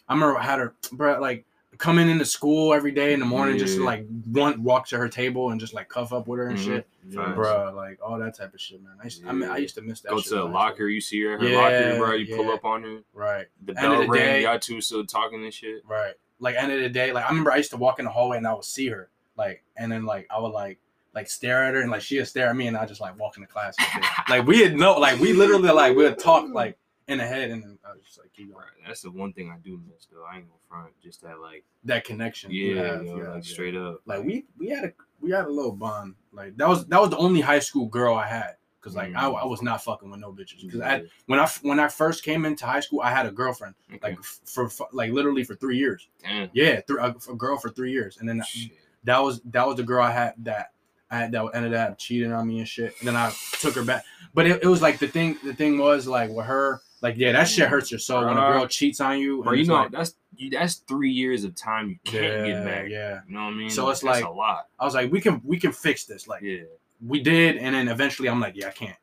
I 0.09 0.15
remember 0.15 0.39
I 0.39 0.43
had 0.45 0.59
her, 0.61 0.75
bro, 0.93 1.21
like 1.21 1.45
coming 1.81 2.09
into 2.11 2.25
school 2.27 2.75
every 2.75 2.93
day 2.93 3.13
in 3.15 3.21
the 3.21 3.27
morning, 3.27 3.57
just 3.59 3.77
to 3.79 3.83
like 3.85 4.07
one 4.27 4.63
walk 4.63 4.87
to 4.89 4.99
her 4.99 5.09
table 5.09 5.51
and 5.51 5.59
just 5.59 5.73
like 5.75 5.89
cuff 5.89 6.13
up 6.13 6.29
with 6.29 6.39
her 6.39 6.49
and 6.49 6.59
Mhm. 6.59 6.65
shit, 6.65 6.87
Facts. 7.15 7.35
bro. 7.35 7.73
Like 7.75 7.99
all 8.05 8.19
that 8.19 8.37
type 8.37 8.53
of 8.55 8.61
shit, 8.61 8.83
man. 8.83 8.93
I 9.01 9.05
used, 9.05 9.27
I 9.27 9.33
mean, 9.33 9.49
I 9.51 9.57
used 9.57 9.75
to 9.77 9.81
miss 9.83 10.01
that. 10.03 10.11
Go 10.11 10.19
shit 10.19 10.25
to 10.27 10.31
the 10.31 10.37
in 10.37 10.41
high 10.43 10.51
school. 10.53 10.61
locker, 10.61 10.89
you 10.89 11.01
see 11.01 11.23
her, 11.23 11.35
at 11.35 11.41
her 11.41 11.49
Yeah, 11.49 11.57
locker, 11.59 11.97
bro. 11.99 12.13
You 12.15 12.37
pull 12.37 12.51
up 12.53 12.65
on 12.65 12.83
her. 12.83 12.99
right? 13.15 13.47
The 13.65 13.73
End 13.77 13.87
of 13.87 13.93
bell 13.93 14.01
the 14.03 14.09
ring, 14.09 14.21
day- 14.23 14.43
y'all 14.43 14.59
two 14.59 14.81
still 14.83 15.05
talking 15.07 15.43
and 15.43 15.53
shit. 15.55 15.83
Right. 15.89 16.13
Like 16.39 16.55
end 16.57 16.71
of 16.71 16.81
the 16.81 16.89
day, 16.91 17.13
like 17.13 17.25
I 17.25 17.29
remember 17.29 17.51
I 17.51 17.57
used 17.57 17.71
to 17.71 17.77
walk 17.77 17.99
in 17.99 18.05
the 18.05 18.11
hallway 18.11 18.37
and 18.37 18.47
I 18.47 18.53
would 18.55 18.65
see 18.65 18.89
her, 18.89 19.11
like, 19.37 19.65
and 19.77 19.91
then 19.91 20.05
like 20.05 20.27
I 20.31 20.39
would 20.39 20.53
like 20.53 20.79
like 21.15 21.29
stare 21.29 21.65
at 21.65 21.75
her 21.75 21.81
and 21.81 21.91
like 21.91 22.03
she 22.03 22.19
would 22.19 22.29
stare 22.29 22.49
at 22.51 22.57
me 22.57 22.67
and 22.69 22.77
I 22.77 22.87
just 22.87 23.01
like 23.01 23.19
walk 23.19 23.37
in 23.37 23.41
the 23.41 23.47
class. 23.47 23.75
And 23.79 24.05
shit. 24.05 24.13
like 24.29 24.47
we 24.47 24.61
had 24.63 24.77
no, 24.77 24.95
like 24.99 25.19
we 25.19 25.33
literally 25.33 25.71
like 25.71 25.97
we 25.97 26.05
would 26.05 26.19
talk 26.19 26.47
like 26.53 26.77
in 27.11 27.19
the 27.19 27.27
head 27.27 27.51
and 27.51 27.79
I 27.85 27.93
was 27.93 28.05
just 28.05 28.19
like 28.19 28.33
keep 28.33 28.53
going. 28.53 28.59
Right. 28.59 28.87
That's 28.87 29.03
the 29.03 29.11
one 29.11 29.33
thing 29.33 29.51
I 29.51 29.59
do 29.59 29.81
miss 29.93 30.07
though. 30.11 30.25
I 30.25 30.37
ain't 30.37 30.47
gonna 30.47 30.59
front. 30.69 30.93
Just 31.03 31.23
that 31.23 31.41
like 31.41 31.65
That 31.85 32.05
connection. 32.05 32.51
you 32.51 32.77
yeah, 32.77 32.83
have, 32.83 33.05
yo, 33.05 33.17
you 33.17 33.25
have, 33.25 33.35
like 33.35 33.45
straight 33.45 33.77
up. 33.77 34.01
Like 34.07 34.25
we 34.25 34.45
we 34.59 34.69
had 34.69 34.85
a 34.85 34.93
we 35.21 35.31
had 35.31 35.45
a 35.45 35.51
little 35.51 35.73
bond. 35.73 36.15
Like 36.33 36.57
that 36.57 36.69
was 36.69 36.87
that 36.87 37.01
was 37.01 37.11
the 37.11 37.19
only 37.19 37.41
high 37.41 37.59
school 37.59 37.87
girl 37.87 38.15
I 38.15 38.27
had. 38.27 38.57
Cause 38.81 38.97
like 38.97 39.15
I, 39.15 39.29
I 39.29 39.43
mm. 39.43 39.51
was 39.51 39.61
not 39.61 39.85
fucking 39.85 40.11
with 40.11 40.21
no 40.21 40.33
bitches. 40.33 40.71
Cause 40.71 40.81
I, 40.81 41.03
when 41.27 41.39
I 41.39 41.47
when 41.61 41.79
I 41.79 41.89
first 41.89 42.25
came 42.25 42.47
into 42.47 42.65
high 42.65 42.81
school, 42.81 43.03
I 43.03 43.11
had 43.11 43.27
a 43.27 43.31
girlfriend 43.31 43.75
okay. 43.93 43.99
like 44.03 44.19
f- 44.19 44.41
for, 44.47 44.71
for 44.71 44.89
like 44.93 45.13
literally 45.13 45.45
for 45.45 45.55
three 45.55 45.77
years. 45.77 46.09
damn. 46.23 46.49
Yeah, 46.55 46.81
th- 46.81 46.99
a, 46.99 47.15
a 47.31 47.35
girl 47.35 47.59
for 47.59 47.69
three 47.69 47.93
years, 47.93 48.17
and 48.17 48.27
then 48.27 48.43
Shit. 48.47 48.71
that 49.05 49.19
was 49.19 49.43
that 49.51 49.67
was 49.67 49.77
the 49.77 49.83
girl 49.83 50.03
I 50.03 50.13
had 50.13 50.33
that 50.39 50.73
I 51.11 51.19
had 51.19 51.33
that 51.33 51.51
ended 51.55 51.75
up 51.75 51.99
cheating 51.99 52.33
on 52.33 52.47
me 52.47 52.61
and 52.61 52.69
shit. 52.69 52.95
And 53.01 53.09
then 53.09 53.17
I 53.17 53.33
took 53.61 53.75
her 53.75 53.85
back. 53.85 54.05
But 54.33 54.47
it, 54.47 54.63
it 54.63 54.67
was 54.67 54.81
like 54.81 54.99
the 54.99 55.09
thing 55.09 55.37
the 55.45 55.53
thing 55.53 55.77
was 55.79 56.07
like 56.07 56.31
with 56.31 56.47
her, 56.47 56.81
like 57.03 57.17
yeah, 57.17 57.33
that 57.33 57.45
shit 57.49 57.69
hurts 57.69 57.91
your 57.91 57.99
soul 58.01 58.25
when 58.27 58.37
a 58.37 58.41
girl 58.41 58.67
cheats 58.67 59.01
on 59.01 59.19
you. 59.19 59.43
Bro, 59.43 59.53
you 59.53 59.67
know 59.67 59.75
like, 59.75 59.91
that's 59.91 60.15
you, 60.37 60.51
that's 60.51 60.77
three 60.77 61.11
years 61.11 61.45
of 61.45 61.55
time 61.55 61.89
you 61.89 61.97
can't 62.05 62.25
yeah, 62.25 62.47
get 62.47 62.65
back. 62.65 62.89
Yeah. 62.89 63.21
You 63.27 63.35
know 63.35 63.45
what 63.45 63.51
I 63.51 63.55
mean? 63.55 63.71
So 63.71 63.89
it's 63.91 64.01
That's 64.01 64.21
like- 64.21 64.25
a 64.25 64.31
lot. 64.31 64.69
I 64.79 64.85
was 64.85 64.95
like, 64.95 65.11
we 65.11 65.21
can 65.21 65.41
we 65.45 65.59
can 65.59 65.73
fix 65.73 66.05
this. 66.05 66.29
Like 66.29 66.43
Yeah. 66.43 66.63
we 67.07 67.21
did, 67.23 67.57
and 67.57 67.75
then 67.75 67.89
eventually 67.89 68.29
I'm 68.29 68.41
like, 68.41 68.55
yeah, 68.57 68.69
I 68.69 68.73
can't. 68.73 68.97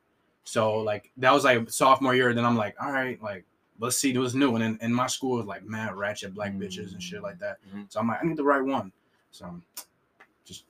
So 0.44 0.76
like 0.78 1.10
that 1.18 1.32
was 1.32 1.44
like 1.44 1.68
sophomore 1.70 2.14
year. 2.14 2.32
Then 2.34 2.44
I'm 2.44 2.56
like, 2.56 2.74
all 2.80 2.92
right, 2.92 3.20
like 3.22 3.44
let's 3.80 3.96
see 3.96 4.16
what's 4.16 4.34
new. 4.34 4.54
And 4.56 4.64
in, 4.64 4.78
in 4.80 4.92
my 4.92 5.06
school 5.06 5.36
was 5.38 5.46
like 5.46 5.64
mad 5.64 5.94
ratchet 5.96 6.34
black 6.34 6.52
bitches 6.54 6.92
and 6.92 7.02
shit 7.02 7.22
like 7.22 7.38
that. 7.40 7.58
Mhm. 7.74 7.86
So 7.92 8.00
I'm 8.00 8.08
like, 8.08 8.18
I 8.22 8.26
need 8.26 8.36
the 8.36 8.44
right 8.44 8.62
one. 8.64 8.90
So 9.30 9.60
just 10.44 10.64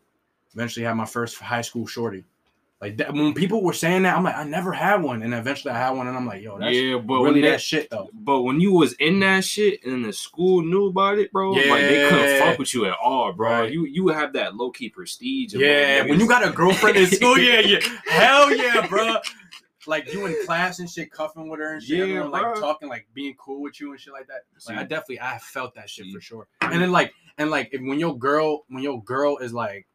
eventually 0.55 0.85
had 0.85 0.95
my 0.95 1.07
first 1.07 1.39
high 1.39 1.63
school 1.63 1.87
shorty. 1.87 2.25
Like 2.81 2.99
that, 2.99 3.13
when 3.13 3.35
people 3.35 3.65
were 3.65 3.73
saying 3.73 4.05
that, 4.05 4.17
I'm 4.17 4.23
like, 4.23 4.37
I 4.37 4.45
never 4.45 4.73
had 4.73 5.03
one, 5.03 5.25
and 5.25 5.35
eventually 5.35 5.75
I 5.75 5.79
had 5.79 5.91
one, 5.91 6.07
and 6.07 6.17
I'm 6.17 6.27
like, 6.27 6.43
yo, 6.43 6.61
that's 6.61 6.77
yeah, 6.77 6.97
but 6.99 7.23
really 7.23 7.41
that 7.41 7.51
that 7.51 7.61
shit 7.61 7.91
though. 7.91 8.09
But 8.13 8.43
when 8.43 8.61
you 8.61 8.73
was 8.73 8.93
in 8.95 9.19
that 9.21 9.45
shit 9.45 9.85
and 9.85 10.05
the 10.05 10.13
school 10.13 10.63
knew 10.63 10.87
about 10.87 11.19
it, 11.19 11.33
bro, 11.33 11.51
like 11.51 11.67
they 11.67 12.09
couldn't 12.09 12.39
fuck 12.39 12.57
with 12.57 12.73
you 12.75 12.87
at 12.87 12.95
all, 13.03 13.33
bro. 13.33 13.51
Right. 13.51 13.73
You 13.73 13.85
you 13.85 14.07
have 14.09 14.33
that 14.35 14.55
low 14.55 14.71
key 14.71 14.91
prestige. 14.91 15.55
Yeah, 15.55 16.05
when 16.05 16.21
you 16.21 16.29
got 16.29 16.47
a 16.47 16.53
girlfriend 16.53 16.97
in 16.97 17.07
school, 17.07 17.37
yeah, 17.39 17.59
yeah, 17.59 17.81
hell 18.07 18.55
yeah, 18.55 18.87
bro. 18.87 19.17
Like 19.89 20.13
you 20.13 20.27
in 20.27 20.37
class 20.47 20.79
and 20.79 20.89
shit, 20.89 21.11
cuffing 21.11 21.49
with 21.49 21.59
her 21.59 21.75
and 21.75 21.83
shit, 21.83 21.99
Yeah, 21.99 22.05
everyone, 22.05 22.31
like 22.31 22.55
talking, 22.61 22.89
like 22.89 23.09
being 23.13 23.35
cool 23.39 23.61
with 23.61 23.81
you 23.81 23.91
and 23.91 23.99
shit 23.99 24.13
like 24.13 24.29
that. 24.29 24.43
Like 24.69 24.79
I 24.79 24.83
definitely, 24.83 25.21
I 25.21 25.39
felt 25.39 25.75
that 25.75 25.91
shit 25.91 26.07
for 26.13 26.21
sure. 26.21 26.47
And 26.61 26.81
then 26.81 26.93
like, 26.93 27.13
and 27.39 27.51
like, 27.51 27.71
if, 27.73 27.81
when 27.81 27.99
your 27.99 28.17
girl, 28.17 28.67
when 28.69 28.85
your 28.85 29.03
girl 29.03 29.39
is 29.39 29.53
like 29.53 29.88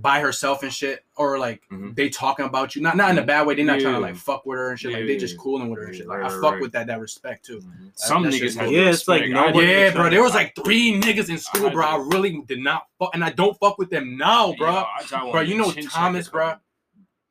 by 0.00 0.20
herself 0.20 0.62
and 0.62 0.72
shit, 0.72 1.04
or 1.16 1.38
like 1.38 1.62
Mhm. 1.70 1.94
they 1.94 2.08
talking 2.08 2.46
about 2.46 2.74
you, 2.74 2.82
not 2.82 2.96
not 2.96 3.10
in 3.10 3.18
a 3.18 3.22
bad 3.22 3.46
way. 3.46 3.54
They're 3.54 3.64
not 3.64 3.80
trying 3.80 3.94
to 3.94 4.00
like 4.00 4.16
fuck 4.16 4.46
with 4.46 4.58
her 4.58 4.70
and 4.70 4.80
shit. 4.80 4.92
Like 4.92 5.06
they 5.06 5.16
just 5.16 5.34
Yeah. 5.34 5.40
cooling 5.42 5.68
with 5.70 5.78
her 5.80 5.86
and 5.86 5.96
shit. 5.96 6.06
Like 6.06 6.20
right, 6.20 6.30
I 6.32 6.40
fuck 6.40 6.52
right. 6.54 6.60
with 6.62 6.72
that 6.72 6.86
that 6.86 7.00
respect 7.00 7.44
too. 7.44 7.58
Mhm. 7.60 7.90
Some 7.94 8.22
that 8.22 8.32
niggas 8.32 8.38
shit's 8.38 8.54
have 8.56 8.70
Yeah, 8.72 8.90
it's 8.90 9.06
like 9.08 9.22
respect. 9.22 9.54
no 9.54 9.60
I 9.60 9.62
Yeah, 9.64 9.90
bro. 9.92 10.10
There 10.10 10.22
was 10.22 10.34
like 10.34 10.54
three 10.64 10.98
niggas 11.00 11.28
in 11.28 11.38
school, 11.38 11.66
I 11.66 11.70
bro. 11.70 11.86
I 11.86 11.96
really 11.96 12.42
did 12.46 12.60
not 12.60 12.86
fuck, 12.98 13.10
and 13.14 13.22
I 13.24 13.30
don't 13.30 13.58
fuck 13.58 13.78
with 13.78 13.90
them 13.90 14.16
now, 14.16 14.54
bro. 14.56 14.72
Yeah, 14.72 14.84
I 14.98 15.02
try 15.02 15.22
one 15.22 15.32
Bro, 15.32 15.40
you 15.42 15.56
know 15.56 15.70
Thomas, 15.72 16.28
bro? 16.28 16.54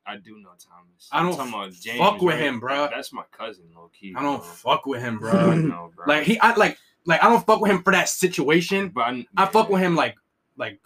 I 0.06 0.16
do 0.16 0.38
know 0.40 0.50
Thomas. 0.58 1.08
I 1.12 1.22
don't 1.22 1.36
talking 1.36 1.52
about 1.52 1.72
James, 1.72 1.98
fuck 1.98 2.20
with 2.20 2.34
right? 2.34 2.42
him, 2.44 2.58
bro. 2.60 2.88
That's 2.92 3.12
my 3.12 3.22
cousin, 3.30 3.64
low 3.74 3.90
key. 3.92 4.12
I 4.16 4.22
don't 4.22 4.38
bro. 4.38 4.46
fuck 4.46 4.86
with 4.86 5.00
him, 5.00 5.16
I 5.16 5.18
bro. 5.18 5.54
know, 5.54 5.90
bro. 5.94 6.04
like 6.06 6.24
he, 6.24 6.38
I 6.40 6.54
like, 6.54 6.78
like 7.06 7.22
I 7.22 7.28
don't 7.28 7.44
fuck 7.46 7.60
with 7.60 7.70
him 7.70 7.82
for 7.82 7.92
that 7.92 8.08
situation. 8.08 8.88
but 8.88 9.02
I, 9.02 9.26
I 9.36 9.46
fuck 9.46 9.68
with 9.70 9.80
him 9.80 9.94
like, 9.96 10.16
like, 10.56 10.80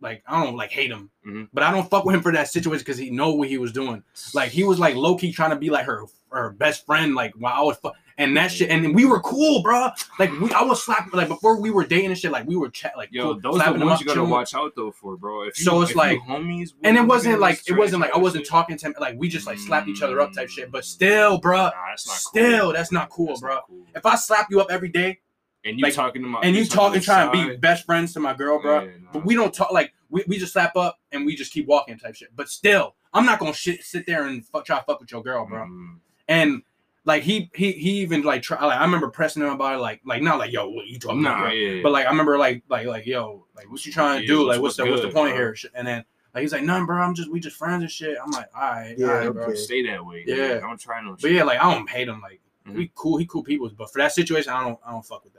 like 0.00 0.22
I 0.26 0.44
don't 0.44 0.56
like 0.56 0.70
hate 0.70 0.90
him, 0.90 1.10
Mhm. 1.26 1.48
but 1.52 1.62
I 1.62 1.70
don't 1.70 1.88
fuck 1.90 2.04
with 2.04 2.14
him 2.14 2.22
for 2.22 2.32
that 2.32 2.48
situation 2.48 2.80
because 2.84 2.98
he 2.98 3.10
know 3.10 3.34
what 3.34 3.48
he 3.48 3.58
was 3.58 3.72
doing. 3.72 4.02
Like 4.34 4.50
he 4.50 4.64
was 4.64 4.78
like 4.78 4.94
low 4.94 5.16
key 5.16 5.32
trying 5.32 5.50
to 5.50 5.56
be 5.56 5.70
like 5.70 5.86
her 5.86 6.04
her 6.30 6.50
best 6.50 6.84
friend, 6.86 7.14
like 7.14 7.32
while 7.36 7.54
I 7.54 7.62
was 7.62 7.76
fuck. 7.78 7.94
And 8.20 8.36
that 8.36 8.50
shit, 8.50 8.68
and 8.68 8.96
we 8.96 9.04
were 9.04 9.20
cool, 9.20 9.62
bro. 9.62 9.90
Like 10.18 10.32
we, 10.40 10.52
I 10.52 10.62
was 10.64 10.82
slapping, 10.82 11.12
like 11.12 11.28
before 11.28 11.60
we 11.60 11.70
were 11.70 11.84
dating 11.86 12.10
and 12.10 12.18
shit. 12.18 12.32
Like 12.32 12.48
we 12.48 12.56
were 12.56 12.68
chat, 12.68 12.94
like 12.96 13.10
Yo, 13.12 13.34
cool, 13.34 13.40
those 13.40 13.60
are 13.60 13.78
the 13.78 13.84
ones 13.86 14.00
you 14.00 14.06
gotta 14.06 14.24
watch 14.24 14.54
out 14.54 14.72
though 14.74 14.90
for, 14.90 15.16
bro. 15.16 15.42
If 15.42 15.56
you, 15.58 15.64
So 15.64 15.80
it's 15.82 15.94
like- 15.94 16.18
homies, 16.22 16.72
And 16.82 16.96
it 16.96 17.02
wasn't 17.02 17.38
like 17.40 17.60
it 17.68 17.74
wasn't 17.74 18.02
like 18.02 18.12
I 18.12 18.18
wasn't 18.18 18.44
shit. 18.44 18.50
talking 18.50 18.76
to 18.76 18.86
him 18.86 18.94
like 19.00 19.14
we 19.16 19.28
just 19.28 19.46
like 19.46 19.58
slapped 19.58 19.86
each 19.88 20.02
other 20.02 20.20
up 20.20 20.32
type 20.32 20.48
shit. 20.48 20.70
But 20.72 20.84
still, 20.84 21.38
bro, 21.38 21.56
Nah, 21.66 21.70
that's 21.90 22.06
not 22.08 22.16
still 22.16 22.60
cool. 22.64 22.72
that's 22.72 22.90
not 22.92 23.08
cool, 23.10 23.26
That's 23.28 23.40
bro. 23.40 23.54
not 23.54 23.66
cool. 23.68 23.86
If 23.94 24.04
I 24.04 24.16
slap 24.16 24.48
you 24.50 24.60
up 24.60 24.70
every 24.70 24.88
day 24.88 25.20
and 25.64 25.78
you 25.78 25.82
like- 25.84 25.94
talking 25.94 26.22
to 26.22 26.28
my 26.28 26.40
and 26.40 26.54
you 26.56 26.64
talking 26.64 27.00
trying 27.00 27.30
to 27.32 27.48
be 27.50 27.56
best 27.56 27.84
friends 27.86 28.12
to 28.14 28.20
my 28.20 28.34
girl, 28.34 28.60
bro, 28.60 28.80
yeah, 28.84 28.90
nah. 29.00 29.10
but 29.12 29.24
we 29.24 29.34
don't 29.34 29.52
talk 29.52 29.70
like 29.72 29.92
we, 30.10 30.24
we 30.26 30.38
just 30.38 30.52
slap 30.52 30.76
up 30.76 30.98
and 31.12 31.26
we 31.26 31.34
just 31.36 31.52
keep 31.52 31.66
walking 31.66 31.98
type 31.98 32.14
shit. 32.14 32.28
But 32.34 32.48
still, 32.48 32.94
I'm 33.12 33.26
not 33.26 33.38
gonna 33.38 33.52
shit, 33.52 33.82
sit 33.82 34.06
there 34.06 34.26
and 34.26 34.44
fuck, 34.46 34.64
try 34.64 34.78
to 34.78 34.84
fuck 34.84 35.00
with 35.00 35.10
your 35.12 35.22
girl, 35.22 35.46
bro. 35.46 35.64
Mm. 35.66 35.98
And 36.28 36.62
like 37.04 37.22
he 37.22 37.50
he 37.54 37.72
he 37.72 37.90
even 38.00 38.22
like 38.22 38.42
try 38.42 38.62
like 38.64 38.78
I 38.78 38.82
remember 38.84 39.08
pressing 39.08 39.42
him 39.42 39.48
about 39.50 39.74
it, 39.74 39.78
like 39.78 40.00
like 40.04 40.22
not 40.22 40.38
like 40.38 40.52
yo 40.52 40.68
what 40.68 40.86
you 40.86 40.98
talking 40.98 41.20
about, 41.20 41.38
Nah, 41.38 41.44
bro? 41.44 41.52
yeah. 41.52 41.82
but 41.82 41.92
like 41.92 42.06
I 42.06 42.10
remember 42.10 42.38
like 42.38 42.62
like 42.68 42.86
like 42.86 43.06
yo 43.06 43.46
like 43.56 43.70
what 43.70 43.84
you 43.86 43.92
trying 43.92 44.18
to 44.20 44.22
Yeah, 44.22 44.28
do? 44.28 44.46
Like 44.46 44.60
what's 44.60 44.76
the 44.76 44.84
what's 44.84 45.02
what's 45.02 45.02
the 45.02 45.10
point 45.12 45.30
bro? 45.34 45.36
here? 45.36 45.56
And 45.74 45.86
then 45.86 46.04
like 46.34 46.42
he's 46.42 46.52
like 46.52 46.62
none, 46.64 46.84
bro. 46.86 47.00
I'm 47.00 47.14
just 47.14 47.30
we 47.30 47.40
just 47.40 47.56
friends 47.56 47.82
and 47.82 47.90
shit. 47.90 48.16
I'm 48.22 48.30
like 48.30 48.48
all 48.54 48.60
right, 48.62 48.94
Yeah, 48.98 49.06
all 49.08 49.14
right, 49.14 49.32
bro. 49.32 49.54
stay 49.54 49.82
that 49.86 50.04
way. 50.04 50.24
Yeah. 50.26 50.56
I 50.62 50.66
don't 50.68 50.78
try 50.80 51.02
no. 51.02 51.16
But 51.20 51.30
yeah, 51.32 51.44
like 51.44 51.58
I 51.60 51.72
don't 51.74 51.88
hate 51.88 52.08
him. 52.08 52.20
Like 52.20 52.40
Mhm. 52.68 52.74
we 52.76 52.92
cool, 52.94 53.16
he 53.16 53.24
cool 53.24 53.42
people. 53.42 53.70
But 53.78 53.90
for 53.90 53.98
that 53.98 54.12
situation, 54.12 54.52
I 54.52 54.62
don't 54.62 54.78
I 54.86 54.90
don't 54.90 55.04
fuck 55.04 55.24
with 55.24 55.32
that. 55.32 55.37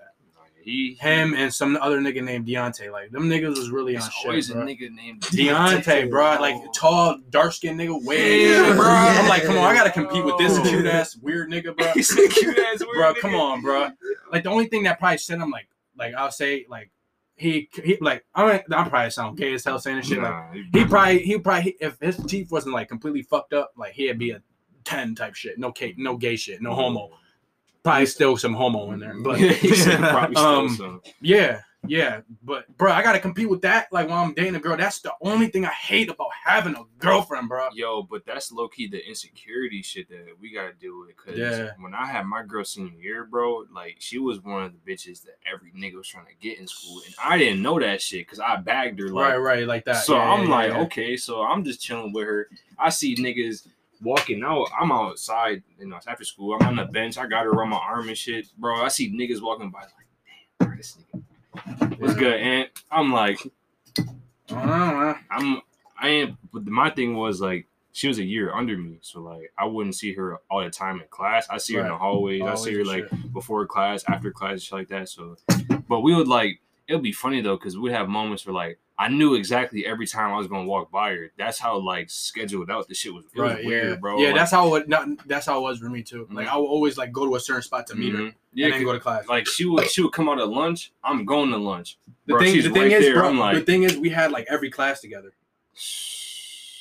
Nah, 0.60 0.64
He 0.66 0.98
Him 1.00 1.34
and 1.34 1.54
some 1.54 1.78
other 1.82 2.00
nigga 2.00 2.24
named 2.24 2.48
Deontay. 2.48 2.92
Like 2.92 3.12
them 3.12 3.30
niggas 3.30 3.58
was 3.58 3.70
really 3.72 3.96
on 3.96 4.04
shit. 4.04 4.26
always 4.26 4.50
a 4.50 4.56
nigga 4.56 4.92
named 4.92 5.22
Deontay, 5.22 6.10
bro, 6.10 6.38
like 6.40 6.56
Oh. 6.56 6.72
tall, 6.74 7.18
dark 7.30 7.54
skinned 7.54 7.80
nigga, 7.80 8.04
way. 8.04 8.48
Yeah, 8.50 8.68
bro. 8.68 8.76
bro. 8.78 8.88
I'm 8.88 9.28
like, 9.28 9.44
come 9.44 9.58
on, 9.58 9.64
I 9.66 9.74
gotta 9.74 9.92
compete 9.92 10.24
with 10.24 10.38
this 10.38 10.58
Oh. 10.58 10.64
cute 10.64 10.86
ass 10.86 11.16
weird 11.18 11.50
nigga, 11.50 11.76
bro. 11.76 11.88
He's 11.94 12.12
a 12.18 12.28
cute 12.28 12.58
ass 12.58 12.80
weird 12.82 12.96
bro, 12.96 13.14
nigga. 13.14 13.20
come 13.20 13.36
on, 13.36 13.62
bro. 13.62 13.90
Like 14.32 14.44
the 14.44 14.50
only 14.50 14.68
thing 14.68 14.84
that 14.84 15.00
probably 15.00 15.18
sent 15.18 15.42
him 15.42 15.50
like, 15.52 15.68
like 15.98 16.14
I'll 16.14 16.32
say, 16.32 16.66
like 16.70 16.92
he, 17.36 17.70
he 17.84 17.98
like 18.02 18.26
I 18.36 18.46
mean, 18.52 18.62
I'm 18.72 18.90
probably 18.90 19.10
sound 19.12 19.38
gay 19.38 19.54
as 19.54 19.64
hell 19.64 19.80
saying 19.80 19.98
this 19.98 20.08
shit. 20.08 20.20
Like 20.22 20.54
he 20.74 20.86
probably, 20.86 21.20
he 21.20 21.38
probably, 21.40 21.76
if 21.80 21.98
his 22.00 22.18
teeth 22.18 22.52
wasn't 22.52 22.76
like 22.76 22.90
completely 22.90 23.22
fucked 23.24 23.54
up, 23.54 23.72
like 23.78 23.94
he'd 23.94 24.20
be 24.20 24.32
a 24.32 24.42
ten 24.84 25.16
type 25.16 25.36
shit. 25.36 25.58
No 25.58 25.72
cake, 25.72 25.98
no 25.98 26.18
gay 26.18 26.36
shit, 26.36 26.62
no 26.62 26.72
oh. 26.72 26.76
homo. 26.76 27.10
Probably 27.84 28.06
still 28.08 28.36
some 28.38 28.54
homo 28.54 28.92
in 28.92 29.00
there, 29.00 29.16
but 29.24 29.40
he 29.40 29.74
said 29.76 30.00
probably 30.00 30.36
still 30.36 30.46
Um, 30.48 30.70
some. 30.70 31.02
yeah, 31.22 31.62
yeah, 31.88 32.20
but 32.44 32.68
bro, 32.78 32.92
I 32.92 33.02
gotta 33.02 33.20
compete 33.20 33.50
with 33.50 33.62
that. 33.62 33.88
Like 33.94 34.10
while 34.10 34.22
I'm 34.26 34.34
dating 34.34 34.56
a 34.56 34.60
girl, 34.60 34.76
that's 34.76 35.00
the 35.00 35.14
only 35.22 35.48
thing 35.48 35.64
I 35.66 35.70
hate 35.72 36.10
about 36.10 36.28
having 36.44 36.76
a 36.76 36.84
girlfriend, 36.98 37.48
bro. 37.48 37.70
Yo, 37.74 38.04
but 38.04 38.26
that's 38.26 38.52
low 38.52 38.68
key 38.68 38.90
the 38.90 39.00
insecurity 39.08 39.82
shit 39.82 40.10
that 40.10 40.26
we 40.42 40.52
gotta 40.52 40.74
deal 40.74 41.00
with. 41.00 41.16
Cause 41.16 41.38
Yeah. 41.38 41.70
when 41.80 41.94
I 41.94 42.06
had 42.08 42.26
my 42.26 42.44
girl 42.44 42.66
senior 42.66 43.00
year, 43.00 43.24
bro, 43.24 43.64
like 43.74 43.96
she 44.00 44.20
was 44.20 44.44
one 44.44 44.64
of 44.64 44.74
the 44.74 44.92
bitches 44.92 45.24
that 45.24 45.38
every 45.50 45.72
nigga 45.72 45.96
was 45.96 46.08
trying 46.10 46.26
to 46.26 46.36
get 46.42 46.60
in 46.60 46.68
school, 46.68 47.02
and 47.06 47.16
I 47.24 47.38
didn't 47.38 47.62
know 47.62 47.80
that 47.80 48.02
shit 48.02 48.26
because 48.26 48.42
I 48.42 48.58
bagged 48.58 49.00
her. 49.00 49.08
Like, 49.08 49.30
right, 49.32 49.38
right, 49.38 49.66
like 49.68 49.86
that. 49.86 50.04
So 50.04 50.18
Yeah, 50.18 50.34
I'm 50.34 50.44
yeah, 50.48 50.52
like, 50.52 50.72
yeah. 50.74 50.80
okay, 50.82 51.16
so 51.16 51.44
I'm 51.44 51.64
just 51.64 51.80
chilling 51.82 52.12
with 52.12 52.26
her. 52.26 52.50
I 52.78 52.90
see 52.90 53.16
niggas 53.16 53.66
walking 54.02 54.44
out. 54.44 54.68
I'm 54.80 54.92
outside, 54.92 55.64
you 55.80 55.88
know, 55.88 56.00
after 56.08 56.24
school. 56.24 56.58
I'm 56.60 56.68
on 56.68 56.76
the 56.76 56.86
bench. 56.86 57.18
I 57.18 57.28
got 57.28 57.44
her 57.46 57.52
around 57.52 57.70
my 57.70 57.78
arm 57.78 58.08
and 58.10 58.18
shit, 58.18 58.48
bro. 58.58 58.82
I 58.84 58.88
see 58.88 59.12
niggas 59.12 59.42
walking 59.42 59.70
by, 59.70 59.82
like, 59.82 59.90
damn, 60.60 60.68
bro, 60.70 60.78
this 60.78 60.98
nigga, 61.14 62.00
what's 62.00 62.16
good? 62.16 62.40
And 62.40 62.70
I'm 62.92 63.12
like, 63.12 63.40
Uh, 64.52 65.14
I'm, 65.30 65.62
I 66.00 66.10
ain't. 66.10 66.38
But 66.52 66.66
my 66.66 66.90
thing 66.90 67.16
was 67.16 67.40
like, 67.42 67.68
she 67.92 68.08
was 68.08 68.20
a 68.20 68.24
year 68.24 68.54
under 68.54 68.78
me, 68.78 68.98
so 69.02 69.20
like, 69.22 69.52
I 69.58 69.66
wouldn't 69.66 69.96
see 69.96 70.14
her 70.14 70.38
all 70.50 70.64
the 70.64 70.70
time 70.70 71.02
in 71.02 71.08
class. 71.10 71.48
I 71.50 71.58
see 71.58 71.74
her 71.76 71.82
in 71.82 71.88
the 71.88 71.92
Right. 71.94 72.00
hallways. 72.00 72.42
I 72.44 72.56
see 72.56 72.74
her 72.76 72.86
like 72.86 73.10
shit. 73.10 73.34
before 73.34 73.66
class, 73.66 74.04
after 74.08 74.32
class, 74.32 74.62
shit 74.62 74.72
like 74.74 74.88
that. 74.90 75.10
So, 75.10 75.36
but 75.90 76.02
we 76.02 76.16
would 76.16 76.28
like 76.28 76.62
it 76.88 76.94
would 76.96 77.04
be 77.04 77.12
funny 77.12 77.42
though 77.42 77.56
because 77.58 77.78
we'd 77.78 77.92
have 77.92 78.08
moments 78.08 78.46
where 78.46 78.54
like 78.54 78.80
I 79.02 79.08
knew 79.08 79.34
exactly 79.36 79.86
every 79.86 80.06
time 80.06 80.32
I 80.34 80.38
was 80.38 80.48
gonna 80.48 80.66
walk 80.68 80.92
by 80.92 81.12
her. 81.12 81.32
That's 81.38 81.58
how 81.58 81.78
like 81.78 82.10
scheduled 82.10 82.70
out 82.70 82.90
the 82.90 82.94
shit 82.94 83.14
was. 83.14 83.24
It 83.34 83.40
was 83.40 83.54
right, 83.54 83.66
weird, 83.66 84.02
bro. 84.02 84.20
Yeah, 84.20 84.28
Like, 84.28 84.36
that's 84.36 84.52
how 84.52 84.76
it. 84.76 84.90
Not, 84.90 85.26
that's 85.26 85.46
how 85.46 85.58
it 85.60 85.62
was 85.62 85.80
for 85.80 85.90
me 85.90 86.04
too. 86.04 86.28
Like 86.30 86.48
Mhm. 86.48 86.52
I 86.52 86.58
would 86.58 86.66
always 86.68 86.98
like 86.98 87.14
go 87.14 87.26
to 87.26 87.36
a 87.36 87.40
certain 87.40 87.62
spot 87.64 87.88
to 87.88 87.96
meet 87.96 88.12
her 88.14 88.20
mhm. 88.20 88.34
Yeah, 88.54 88.66
and 88.66 88.74
then 88.76 88.84
go 88.84 88.92
to 88.92 89.00
class. 89.00 89.26
like 89.30 89.48
she 89.48 89.64
would 89.66 89.90
she 89.90 90.02
would 90.04 90.12
come 90.12 90.28
out 90.28 90.38
at 90.40 90.50
lunch. 90.50 90.92
I'm 91.04 91.24
going 91.24 91.50
to 91.52 91.58
lunch. 91.58 91.98
the 92.26 92.34
bro, 92.34 92.42
thing, 92.42 92.58
the 92.58 92.64
thing 92.64 92.74
right 92.74 92.92
is, 92.92 93.06
there. 93.06 93.14
bro. 93.16 93.32
Like- 93.32 93.56
the 93.56 93.62
thing 93.62 93.84
is, 93.84 93.98
we 93.98 94.10
had 94.10 94.32
like 94.32 94.46
every 94.50 94.70
class 94.70 95.00
together. 95.00 95.32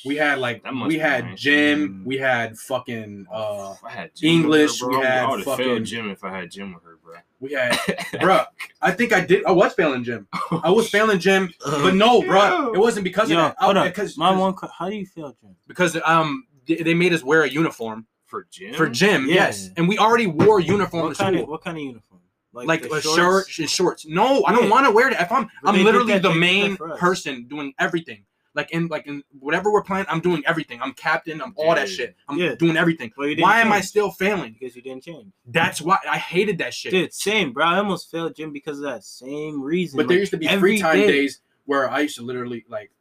We 0.05 0.15
had 0.15 0.39
like 0.39 0.63
we 0.87 0.97
had 0.97 1.25
nice. 1.25 1.39
gym. 1.41 2.03
We 2.05 2.17
had 2.17 2.57
fucking. 2.57 3.27
uh 3.31 3.75
I 3.83 3.89
had 3.91 4.11
English, 4.21 4.79
her, 4.81 4.87
we 4.89 4.95
had 4.97 5.23
I 5.25 5.29
would 5.29 5.39
have 5.39 5.45
fucking- 5.45 5.65
failed 5.65 5.85
gym 5.85 6.09
if 6.09 6.23
I 6.23 6.37
had 6.37 6.51
gym 6.51 6.73
with 6.73 6.83
her, 6.83 6.88
bro. 7.11 7.19
We 7.39 7.53
had, 7.53 7.77
bro. 8.21 8.41
I 8.81 8.91
think 8.91 9.13
I 9.13 9.21
did. 9.21 9.45
I 9.45 9.51
was 9.51 9.73
failing 9.73 10.03
gym. 10.03 10.27
I 10.63 10.69
was 10.69 10.89
failing 10.89 11.19
gym, 11.19 11.53
but 11.63 11.95
no, 11.95 12.21
bro. 12.21 12.73
It 12.73 12.77
wasn't 12.79 13.03
because 13.03 13.29
Yo, 13.29 13.37
of 13.37 13.43
that. 13.43 13.55
I- 13.59 13.65
hold 13.65 13.77
up. 13.77 13.85
Because 13.85 14.17
My 14.17 14.31
one. 14.31 14.53
que- 14.55 14.69
How 14.77 14.89
do 14.89 14.95
you 14.95 15.05
feel, 15.05 15.35
gym? 15.41 15.55
because 15.67 15.97
um 16.05 16.45
they 16.67 16.75
they 16.77 16.93
made 16.93 17.13
us 17.13 17.23
wear 17.23 17.43
a 17.43 17.49
uniform 17.49 18.05
for 18.25 18.45
gym. 18.51 18.73
for 18.75 18.89
gym. 18.89 19.27
Yeah. 19.27 19.35
Yes, 19.35 19.69
and 19.77 19.87
we 19.87 19.97
already 19.97 20.27
wore 20.27 20.59
uniform 20.59 21.05
What 21.07 21.17
to 21.17 21.23
kind 21.23 21.35
of 21.37 21.47
what 21.47 21.63
kind 21.63 21.77
of 21.77 21.83
uniform? 21.83 22.19
like 22.51 22.81
the 22.81 22.91
a 22.93 23.01
shorts? 23.01 23.47
shirt 23.49 23.59
and 23.59 23.69
shorts. 23.69 24.05
No, 24.05 24.43
I 24.45 24.51
don't 24.51 24.65
Yeah. 24.65 24.69
want 24.71 24.85
to 24.87 24.91
wear 24.91 25.09
that. 25.11 25.21
If 25.21 25.31
I'm, 25.31 25.49
But 25.63 25.75
I'm 25.75 25.83
literally 25.83 26.13
that- 26.13 26.23
the 26.23 26.29
they 26.29 26.33
did 26.33 26.77
that 26.77 26.79
main 26.83 26.97
person 26.97 27.45
doing 27.47 27.73
everything. 27.79 28.25
Like 28.55 28.71
in, 28.71 28.87
like 28.87 29.05
in 29.07 29.23
whatever 29.39 29.71
we're 29.71 29.83
playing, 29.83 30.05
I'm 30.09 30.19
doing 30.21 30.41
everything. 30.45 30.81
I'm 30.81 30.93
captain. 30.93 31.41
I'm 31.41 31.53
all 31.55 31.75
that 31.75 31.87
shit. 31.87 32.15
I'm 32.27 32.37
Yeah. 32.37 32.55
doing 32.55 32.77
everything. 32.77 33.11
Well, 33.15 33.27
you 33.27 33.35
didn't 33.35 33.43
Why 33.43 33.61
am 33.61 33.71
I 33.71 33.81
still 33.81 34.09
failing? 34.11 34.55
Because 34.59 34.75
you 34.75 34.81
didn't 34.81 35.03
change. 35.03 35.31
That's 35.45 35.81
why 35.81 35.99
I 36.09 36.17
hated 36.17 36.57
that 36.57 36.73
shit. 36.73 36.91
Dude, 36.91 37.13
same, 37.13 37.53
bro. 37.53 37.65
I 37.65 37.77
almost 37.77 38.09
failed 38.09 38.35
gym 38.35 38.51
because 38.51 38.79
of 38.79 38.85
that 38.85 39.03
same 39.03 39.61
reason. 39.61 39.97
but 39.97 40.07
there 40.07 40.17
used 40.17 40.31
to 40.31 40.37
be 40.37 40.47
free 40.47 40.79
time 40.79 40.95
day. 40.97 41.07
days 41.07 41.41
where 41.65 41.89
I 41.89 41.99
used 42.01 42.15
to 42.17 42.23
literally 42.23 42.65
like. 42.67 42.91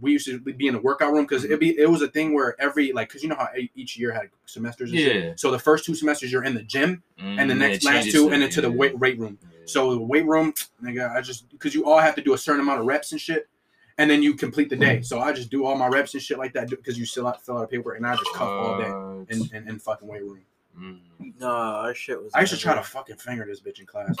We 0.00 0.12
used 0.12 0.26
to 0.26 0.40
be 0.40 0.66
in 0.66 0.74
the 0.74 0.80
workout 0.80 1.12
room 1.12 1.24
because 1.26 1.44
it 1.44 1.60
be 1.60 1.78
it 1.78 1.88
was 1.88 2.02
a 2.02 2.08
thing 2.08 2.32
where 2.34 2.60
every 2.60 2.92
like 2.92 3.08
because 3.08 3.22
you 3.22 3.28
know 3.28 3.36
how 3.36 3.48
each 3.74 3.96
year 3.96 4.10
had 4.10 4.30
semesters 4.46 4.90
and 4.90 4.98
shit. 4.98 5.24
Yeah. 5.24 5.32
So 5.36 5.50
the 5.52 5.58
first 5.60 5.84
two 5.84 5.94
semesters 5.94 6.32
you're 6.32 6.42
in 6.44 6.54
the 6.54 6.62
gym 6.62 7.02
and 7.18 7.48
the 7.48 7.54
Mm, 7.54 7.58
next 7.58 7.84
last 7.84 8.10
two 8.10 8.30
and 8.30 8.42
into 8.42 8.56
to 8.56 8.60
the 8.62 8.70
weight 8.72 8.98
weight 8.98 9.18
room. 9.18 9.38
Yeah. 9.42 9.48
So 9.66 9.94
the 9.94 10.00
weight 10.00 10.26
room, 10.26 10.54
nigga, 10.82 11.14
I 11.14 11.20
just 11.20 11.48
because 11.50 11.72
you 11.74 11.84
all 11.84 11.98
have 11.98 12.14
to 12.16 12.22
do 12.22 12.34
a 12.34 12.38
certain 12.38 12.62
amount 12.62 12.80
of 12.80 12.86
reps 12.86 13.12
and 13.12 13.20
shit, 13.20 13.48
and 13.98 14.10
then 14.10 14.22
you 14.22 14.34
complete 14.34 14.68
the 14.70 14.76
day. 14.76 15.02
So 15.02 15.20
I 15.20 15.32
just 15.32 15.50
do 15.50 15.64
all 15.64 15.76
my 15.76 15.88
reps 15.88 16.14
and 16.14 16.22
shit 16.22 16.38
like 16.38 16.52
that 16.54 16.68
because 16.68 16.98
you 16.98 17.06
fill 17.06 17.26
out 17.26 17.44
fill 17.44 17.58
out 17.58 17.64
a 17.64 17.66
paperwork, 17.66 17.96
and 17.96 18.06
I 18.06 18.14
just 18.16 18.32
cuff 18.34 18.48
all 18.48 18.78
day 18.78 18.90
What? 18.90 19.30
in, 19.30 19.56
in, 19.56 19.68
in 19.68 19.78
fucking 19.78 20.06
weight 20.06 20.22
room. 20.22 20.42
Mm. 20.78 21.00
No, 21.40 21.48
our 21.48 21.94
shit 21.94 22.22
was. 22.22 22.32
I 22.34 22.40
used 22.40 22.52
to 22.52 22.58
try 22.58 22.74
to 22.74 22.82
fucking 22.82 23.16
finger 23.16 23.46
this 23.46 23.60
bitch 23.60 23.80
in 23.80 23.86
class, 23.86 24.14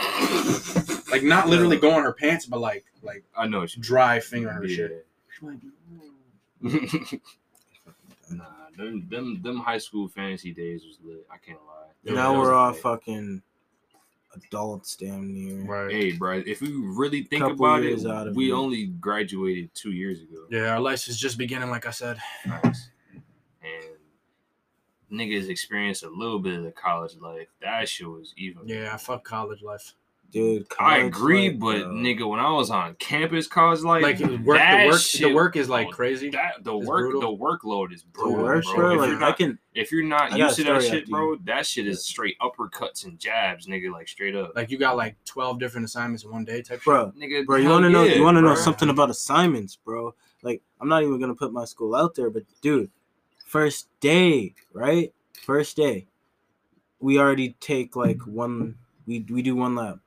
like 1.10 1.22
not 1.22 1.48
literally 1.48 1.76
go 1.76 1.96
in 1.98 2.02
her 2.02 2.14
pants, 2.14 2.46
but 2.46 2.60
like 2.60 2.86
like 3.02 3.24
I 3.36 3.46
know 3.46 3.60
what 3.60 3.76
you 3.76 3.82
dry 3.82 4.20
finger 4.20 4.50
her 4.50 4.64
yeah. 4.64 4.76
shit. 4.76 5.06
nah, 8.30 8.44
them, 8.78 9.06
them 9.10 9.42
them 9.42 9.58
high 9.58 9.76
school 9.76 10.08
fantasy 10.08 10.52
days 10.52 10.84
was 10.86 10.98
lit. 11.04 11.26
I 11.30 11.36
can't 11.36 11.58
lie. 11.66 12.14
Now 12.14 12.38
we're 12.38 12.54
all 12.54 12.72
thing. 12.72 12.82
fucking 12.82 13.42
adults, 14.44 14.96
damn 14.96 15.32
near. 15.32 15.64
Right. 15.64 15.90
Hey, 15.90 16.12
bro, 16.12 16.42
if 16.46 16.60
you 16.62 16.92
really 16.94 17.22
think 17.22 17.42
Couple 17.42 17.66
about 17.66 17.84
it, 17.84 18.06
out 18.06 18.32
we 18.34 18.50
it. 18.50 18.54
only 18.54 18.86
graduated 18.86 19.74
two 19.74 19.92
years 19.92 20.20
ago. 20.20 20.46
Yeah, 20.50 20.70
our 20.72 20.80
life 20.80 21.08
is 21.08 21.18
just 21.18 21.38
beginning, 21.38 21.70
like 21.70 21.86
I 21.86 21.90
said. 21.90 22.18
Facts. 22.44 22.90
And 23.62 25.20
niggas 25.20 25.48
experienced 25.48 26.02
a 26.02 26.08
little 26.10 26.38
bit 26.38 26.58
of 26.58 26.64
the 26.64 26.72
college 26.72 27.16
life. 27.20 27.48
That 27.60 27.88
shit 27.88 28.08
was 28.08 28.34
even. 28.36 28.66
Yeah, 28.66 28.96
fuck 28.96 29.24
college 29.24 29.62
life. 29.62 29.94
Dude, 30.36 30.66
I 30.78 30.98
agree, 30.98 31.48
life, 31.48 31.58
but 31.58 31.78
bro. 31.84 31.92
nigga, 31.94 32.28
when 32.28 32.38
I 32.38 32.50
was 32.50 32.70
on 32.70 32.94
campus, 32.96 33.46
college 33.46 33.80
life, 33.80 34.02
Like 34.02 34.18
the 34.18 34.36
work, 34.44 34.58
that 34.58 34.82
the 34.82 34.86
work, 34.90 35.00
the 35.00 35.34
work 35.34 35.56
is 35.56 35.70
like 35.70 35.90
crazy. 35.90 36.28
That 36.28 36.62
the 36.62 36.76
It's 36.76 36.86
work, 36.86 37.10
brutal. 37.10 37.20
the 37.38 37.42
workload 37.42 37.90
is 37.94 38.02
brutal, 38.02 38.42
work, 38.42 38.62
bro. 38.64 38.74
bro. 38.74 38.92
If 38.92 38.98
Like 38.98 39.08
you're 39.08 39.16
I 39.16 39.20
not, 39.20 39.38
can, 39.38 39.58
if 39.72 39.92
you're 39.92 40.04
not 40.04 40.32
I 40.32 40.36
used 40.36 40.56
to 40.56 40.64
that 40.64 40.82
shit, 40.82 40.92
after 41.04 41.10
bro, 41.10 41.36
that 41.46 41.64
shit 41.64 41.86
is 41.86 42.04
straight 42.04 42.36
uppercuts 42.40 43.06
and 43.06 43.18
jabs, 43.18 43.66
nigga, 43.66 43.90
like 43.90 44.08
straight 44.08 44.36
up, 44.36 44.52
Like 44.54 44.70
you 44.70 44.76
got 44.76 44.98
like 44.98 45.16
twelve 45.24 45.58
different 45.58 45.86
assignments 45.86 46.22
in 46.24 46.30
one 46.30 46.44
day, 46.44 46.60
type. 46.60 46.84
bro. 46.84 47.12
nigga. 47.12 47.46
Bro, 47.46 47.56
you 47.56 47.70
want 47.70 47.84
to 47.84 47.88
know? 47.88 48.04
you 48.04 48.22
want 48.22 48.36
to 48.36 48.42
know 48.42 48.56
something 48.56 48.90
about 48.90 49.08
assignments, 49.08 49.76
bro? 49.76 50.14
Like, 50.42 50.60
I'm 50.82 50.88
not 50.90 51.02
even 51.02 51.18
gonna 51.18 51.34
put 51.34 51.50
my 51.50 51.64
school 51.64 51.94
out 51.94 52.14
there, 52.14 52.28
but 52.28 52.42
dude, 52.60 52.90
first 53.46 53.88
day, 54.00 54.54
right? 54.74 55.14
First 55.46 55.78
day, 55.78 56.08
we 57.00 57.18
already 57.18 57.56
take 57.58 57.96
like 57.96 58.20
one. 58.26 58.74
We 59.06 59.24
we 59.30 59.40
do 59.40 59.56
one 59.56 59.74
lab, 59.76 60.00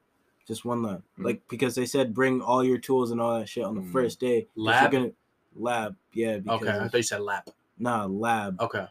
just 0.49 0.65
one 0.65 0.81
lab. 0.83 1.01
Mhm. 1.17 1.23
Like 1.23 1.47
because 1.47 1.75
they 1.75 1.85
said 1.85 2.13
bring 2.13 2.41
all 2.41 2.63
your 2.63 2.77
tools 2.77 3.11
and 3.11 3.21
all 3.21 3.39
that 3.39 3.47
shit 3.47 3.63
on 3.63 3.75
the 3.75 3.81
Mhm. 3.81 3.91
first 3.93 4.19
day. 4.19 4.47
Lab? 4.57 4.91
Gonna, 4.91 5.11
lab, 5.55 5.95
yeah. 6.11 6.39
Because 6.39 6.61
Okay, 6.63 6.71
I 6.77 6.87
thought 6.89 6.97
you 6.97 7.03
said 7.03 7.21
lab. 7.21 7.43
nah, 7.77 8.05
lab. 8.05 8.59
Okay. 8.59 8.87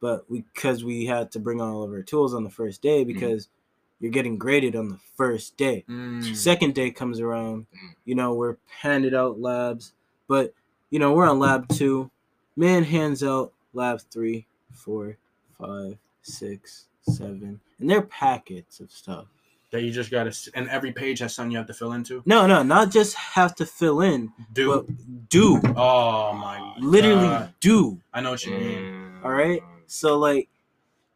but 0.00 0.26
because 0.32 0.82
we 0.82 1.06
had 1.06 1.30
to 1.30 1.38
bring 1.38 1.60
all 1.60 1.84
of 1.84 1.92
our 1.92 2.02
tools 2.02 2.34
on 2.34 2.42
the 2.42 2.50
first 2.50 2.82
day 2.82 3.04
Mm-hmm. 3.04 3.12
because 3.12 3.48
you're 4.00 4.10
getting 4.10 4.36
graded 4.36 4.74
on 4.74 4.88
the 4.88 4.98
first 5.16 5.56
day. 5.56 5.84
Mm. 5.88 6.34
Second 6.34 6.74
day 6.74 6.90
comes 6.90 7.20
around, 7.20 7.66
Mm. 7.72 7.94
you 8.04 8.16
know, 8.16 8.34
we're 8.34 8.56
handed 8.80 9.14
out 9.14 9.38
labs, 9.40 9.92
but 10.26 10.54
you 10.90 10.98
know, 10.98 11.12
we're 11.14 11.28
on 11.28 11.38
lab 11.38 11.68
two. 11.78 12.10
Man 12.56 12.82
hands 12.82 13.22
out 13.22 13.52
lab 13.74 14.00
three, 14.10 14.46
four, 14.72 15.18
five, 15.56 15.98
six, 16.22 16.88
seven, 17.02 17.60
and 17.78 17.88
they're 17.88 18.02
packets 18.02 18.80
of 18.80 18.90
stuff. 18.90 19.26
That 19.72 19.82
you 19.82 19.90
just 19.90 20.10
gotta, 20.10 20.36
and 20.54 20.68
every 20.68 20.92
page 20.92 21.18
has 21.20 21.34
something 21.34 21.50
you 21.50 21.56
have 21.56 21.66
to 21.66 21.72
fill 21.74 21.92
into. 21.94 22.22
No, 22.26 22.46
no, 22.46 22.62
not 22.62 22.90
just 22.90 23.14
have 23.16 23.54
to 23.56 23.64
fill 23.66 24.02
in, 24.02 24.30
Do. 24.52 24.68
but 24.86 25.28
do. 25.30 25.60
oh 25.76 26.34
my. 26.34 26.74
Literally 26.78 27.26
God. 27.28 27.54
do. 27.60 27.98
I 28.12 28.20
know 28.20 28.32
what 28.32 28.44
you 28.44 28.52
mean. 28.52 28.78
Mm. 28.78 29.24
All 29.24 29.32
right. 29.32 29.62
So 29.86 30.18
like 30.18 30.50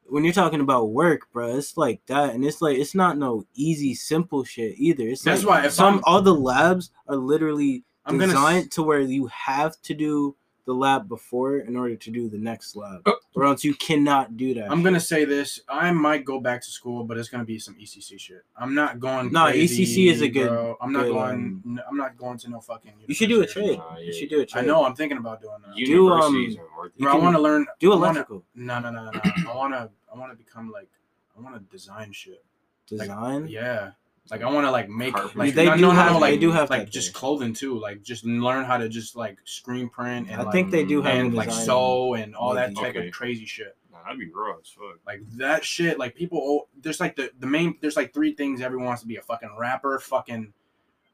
when 0.07 0.25
you're 0.25 0.33
talking 0.33 0.61
about 0.61 0.89
work, 0.91 1.31
bro, 1.35 1.55
it's 1.57 1.77
like 1.77 2.01
that, 2.07 2.35
and 2.35 2.45
it's 2.47 2.63
like 2.63 2.79
it's 2.79 2.95
not 2.95 3.19
no 3.19 3.45
easy, 3.55 3.95
simple 3.95 4.43
shit 4.43 4.75
either. 4.79 5.05
It's 5.07 5.21
That's 5.23 5.45
like 5.45 5.61
why 5.63 5.67
if 5.67 5.73
some 5.73 5.95
I'm- 5.97 6.03
all 6.05 6.23
the 6.23 6.35
labs 6.35 6.91
are 7.09 7.17
literally 7.17 7.85
I'm 8.07 8.17
gonna. 8.17 8.33
designed 8.33 8.71
to 8.73 8.83
where 8.83 9.01
you 9.01 9.27
have 9.27 9.79
to 9.83 9.93
do 9.95 10.35
the 10.65 10.73
lab 10.73 11.09
before 11.09 11.59
in 11.59 11.77
order 11.77 11.95
to 11.97 12.11
do 12.11 12.29
the 12.31 12.39
next 12.39 12.75
lab, 12.75 13.03
Oh. 13.07 13.17
Or 13.37 13.45
else 13.45 13.63
you 13.63 13.75
cannot 13.75 14.37
do 14.37 14.55
that. 14.55 14.71
I'm 14.71 14.79
shit. 14.79 14.85
gonna 14.85 15.01
say 15.01 15.25
this. 15.27 15.61
I 15.69 15.93
might 15.93 16.25
go 16.25 16.41
back 16.41 16.63
to 16.63 16.71
school, 16.71 17.05
but 17.05 17.19
it's 17.19 17.29
gonna 17.29 17.45
be 17.45 17.59
some 17.59 17.75
ECC 17.77 18.19
shit. 18.19 18.43
I'm 18.57 18.75
not 18.75 18.99
going. 18.99 19.31
No, 19.31 19.45
crazy, 19.45 19.85
ECC 19.85 20.11
is 20.11 20.23
a 20.23 20.29
good- 20.29 20.49
Bro. 20.49 20.79
I'm 20.81 20.91
not 20.93 21.05
good, 21.05 21.13
going. 21.13 21.31
um, 21.35 21.63
n- 21.67 21.81
I'm 21.89 21.97
not 21.97 22.17
going 22.17 22.39
to 22.39 22.51
no 22.51 22.61
fucking. 22.61 22.93
You 23.07 23.15
should 23.15 23.29
do 23.29 23.35
a 23.35 23.47
university. 23.47 23.67
trade. 23.67 23.79
Nah, 23.79 23.99
You 23.99 24.13
should 24.13 24.29
do 24.31 24.41
a 24.41 24.47
trade. 24.47 24.65
I 24.65 24.67
know. 24.67 24.85
I'm 24.85 24.95
thinking 24.95 25.19
about 25.19 25.41
doing 25.43 25.55
that. 25.67 25.77
You- 25.77 25.87
Do, 25.87 26.09
um, 26.09 26.35
Universities 26.35 26.57
are 26.59 26.87
you 26.97 27.05
Bro, 27.05 27.13
I 27.13 27.17
want 27.23 27.37
to 27.37 27.43
learn. 27.43 27.67
Do 27.79 27.93
I 27.93 27.97
wanna- 27.97 28.05
electrical 28.07 28.45
No, 28.55 28.81
no, 28.81 28.91
no, 28.91 29.05
no. 29.05 29.11
no. 29.13 29.51
I 29.53 29.57
wanna. 29.57 29.91
I 30.13 30.19
wanna 30.19 30.35
become 30.35 30.71
like. 30.73 30.89
I 31.37 31.41
wanna 31.43 31.61
design 31.71 32.13
shit. 32.13 32.43
design. 32.89 33.47
Yeah. 33.49 33.91
Like 34.31 34.43
I 34.43 34.51
want 34.51 34.67
to 34.67 34.71
like 34.71 34.89
make 34.89 35.15
Carpentry. 35.15 35.39
like 35.47 35.55
They 35.55 35.67
no, 35.67 35.75
do 35.77 35.81
no, 35.83 35.89
no, 35.89 35.95
have- 35.95 36.07
no, 36.13 36.21
they 36.21 36.33
like 36.33 36.41
do 36.41 36.51
have 36.53 36.69
like 36.71 36.91
just 36.91 37.13
there. 37.13 37.19
clothing 37.21 37.53
too. 37.53 37.79
Like 37.79 38.03
just 38.03 38.25
learn 38.25 38.65
how 38.65 38.77
to 38.77 38.89
just 38.89 39.15
like 39.17 39.39
screen 39.45 39.89
print 39.89 40.29
and 40.31 40.41
I 40.41 40.45
like, 40.45 40.53
think 40.53 40.71
they 40.71 40.85
do 40.85 41.01
have 41.03 41.15
and 41.15 41.35
like 41.35 41.51
sew 41.51 42.15
and 42.15 42.35
all 42.35 42.55
that 42.55 42.71
maybe. 42.71 42.81
type 42.81 42.97
Okay. 42.97 43.07
of 43.09 43.13
crazy 43.15 43.47
shit. 43.47 43.77
Nah, 43.93 44.03
that'd 44.03 44.19
be 44.19 44.29
raw 44.35 44.55
as 44.61 44.69
fuck. 44.69 44.99
Like 45.07 45.21
that 45.37 45.65
shit. 45.65 45.99
Like 45.99 46.15
people. 46.17 46.41
oh, 46.43 46.69
There's 46.83 46.99
like 47.01 47.15
the 47.17 47.31
the 47.39 47.47
main. 47.47 47.77
There's 47.81 47.97
like 47.97 48.13
three 48.13 48.35
things 48.35 48.61
everyone 48.61 48.87
wants 48.87 49.03
to 49.03 49.09
be 49.09 49.17
a 49.17 49.23
fucking 49.23 49.55
rapper, 49.59 49.99
fucking, 50.01 50.53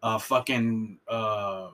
uh, 0.02 0.18
fucking 0.18 0.98
uh, 1.06 1.68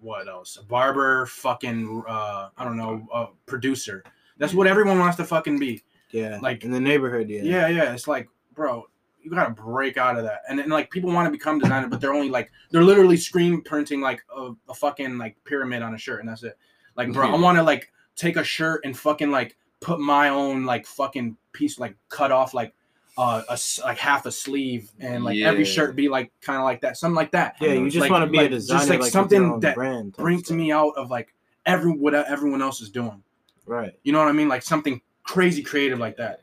what 0.00 0.28
else? 0.28 0.56
A 0.56 0.62
barber, 0.64 1.26
fucking 1.26 2.02
uh, 2.08 2.48
I 2.56 2.64
don't 2.64 2.78
know, 2.78 3.06
uh, 3.12 3.26
producer. 3.44 4.02
That's 4.38 4.54
what 4.54 4.66
everyone 4.66 4.98
wants 4.98 5.18
to 5.18 5.24
fucking 5.24 5.58
be. 5.58 5.82
Yeah, 6.10 6.38
Like- 6.40 6.64
in 6.64 6.70
the 6.70 6.80
neighborhood. 6.80 7.28
Yeah, 7.28 7.42
Yeah, 7.42 7.68
yeah. 7.68 7.92
It's 7.92 8.08
like, 8.08 8.28
bro, 8.54 8.88
you 9.22 9.30
gotta 9.30 9.50
break 9.50 9.96
out 9.96 10.16
of 10.16 10.24
that. 10.24 10.40
And 10.48 10.58
then 10.58 10.68
like 10.68 10.90
people 10.90 11.10
want 11.12 11.26
to 11.26 11.30
become 11.30 11.58
designer, 11.58 11.88
but 11.88 12.00
they're 12.00 12.14
only 12.14 12.30
like 12.30 12.50
they're 12.70 12.82
literally 12.84 13.16
screen 13.16 13.62
printing 13.62 14.00
like 14.00 14.22
a, 14.34 14.52
a 14.68 14.74
fucking 14.74 15.18
like 15.18 15.36
pyramid 15.44 15.82
on 15.82 15.94
a 15.94 15.98
shirt, 15.98 16.20
and 16.20 16.28
that's 16.28 16.42
it. 16.42 16.56
Like, 16.96 17.12
bro, 17.12 17.30
I 17.30 17.38
want 17.38 17.56
to 17.58 17.62
like 17.62 17.92
take 18.16 18.36
a 18.36 18.44
shirt 18.44 18.82
and 18.84 18.96
fucking 18.96 19.30
like 19.30 19.56
put 19.80 20.00
my 20.00 20.28
own 20.28 20.64
like 20.64 20.86
fucking 20.86 21.36
piece, 21.52 21.78
like 21.78 21.96
cut 22.08 22.32
off 22.32 22.52
like 22.54 22.74
uh 23.18 23.42
a 23.48 23.58
like 23.84 23.98
half 23.98 24.26
a 24.26 24.32
sleeve, 24.32 24.90
and 25.00 25.24
like 25.24 25.38
every 25.38 25.64
shirt 25.64 25.96
be 25.96 26.08
like 26.08 26.32
kind 26.40 26.58
of 26.58 26.64
like 26.64 26.80
that, 26.82 26.96
something 26.96 27.16
like 27.16 27.32
that. 27.32 27.56
yeah. 27.60 27.72
You 27.72 27.84
Like- 27.84 27.92
just 27.92 28.10
want 28.10 28.24
to 28.24 28.30
be 28.30 28.38
like- 28.38 28.46
a 28.52 28.58
just 28.60 28.88
like 28.88 29.00
like, 29.00 29.12
something 29.12 29.60
that 29.60 29.74
brand. 29.74 30.12
Brings 30.12 30.46
stuff. 30.46 30.56
me 30.56 30.72
out 30.72 30.92
of 30.96 31.10
like 31.10 31.34
every 31.66 31.92
what 31.92 32.14
everyone 32.14 32.62
else 32.62 32.80
is 32.80 32.90
doing. 32.90 33.22
right. 33.66 33.92
You 34.02 34.12
know 34.12 34.18
what 34.18 34.28
I 34.28 34.32
mean? 34.32 34.48
Like 34.48 34.62
something 34.62 35.00
crazy 35.22 35.62
creative 35.62 35.98
like 35.98 36.16
that. 36.16 36.40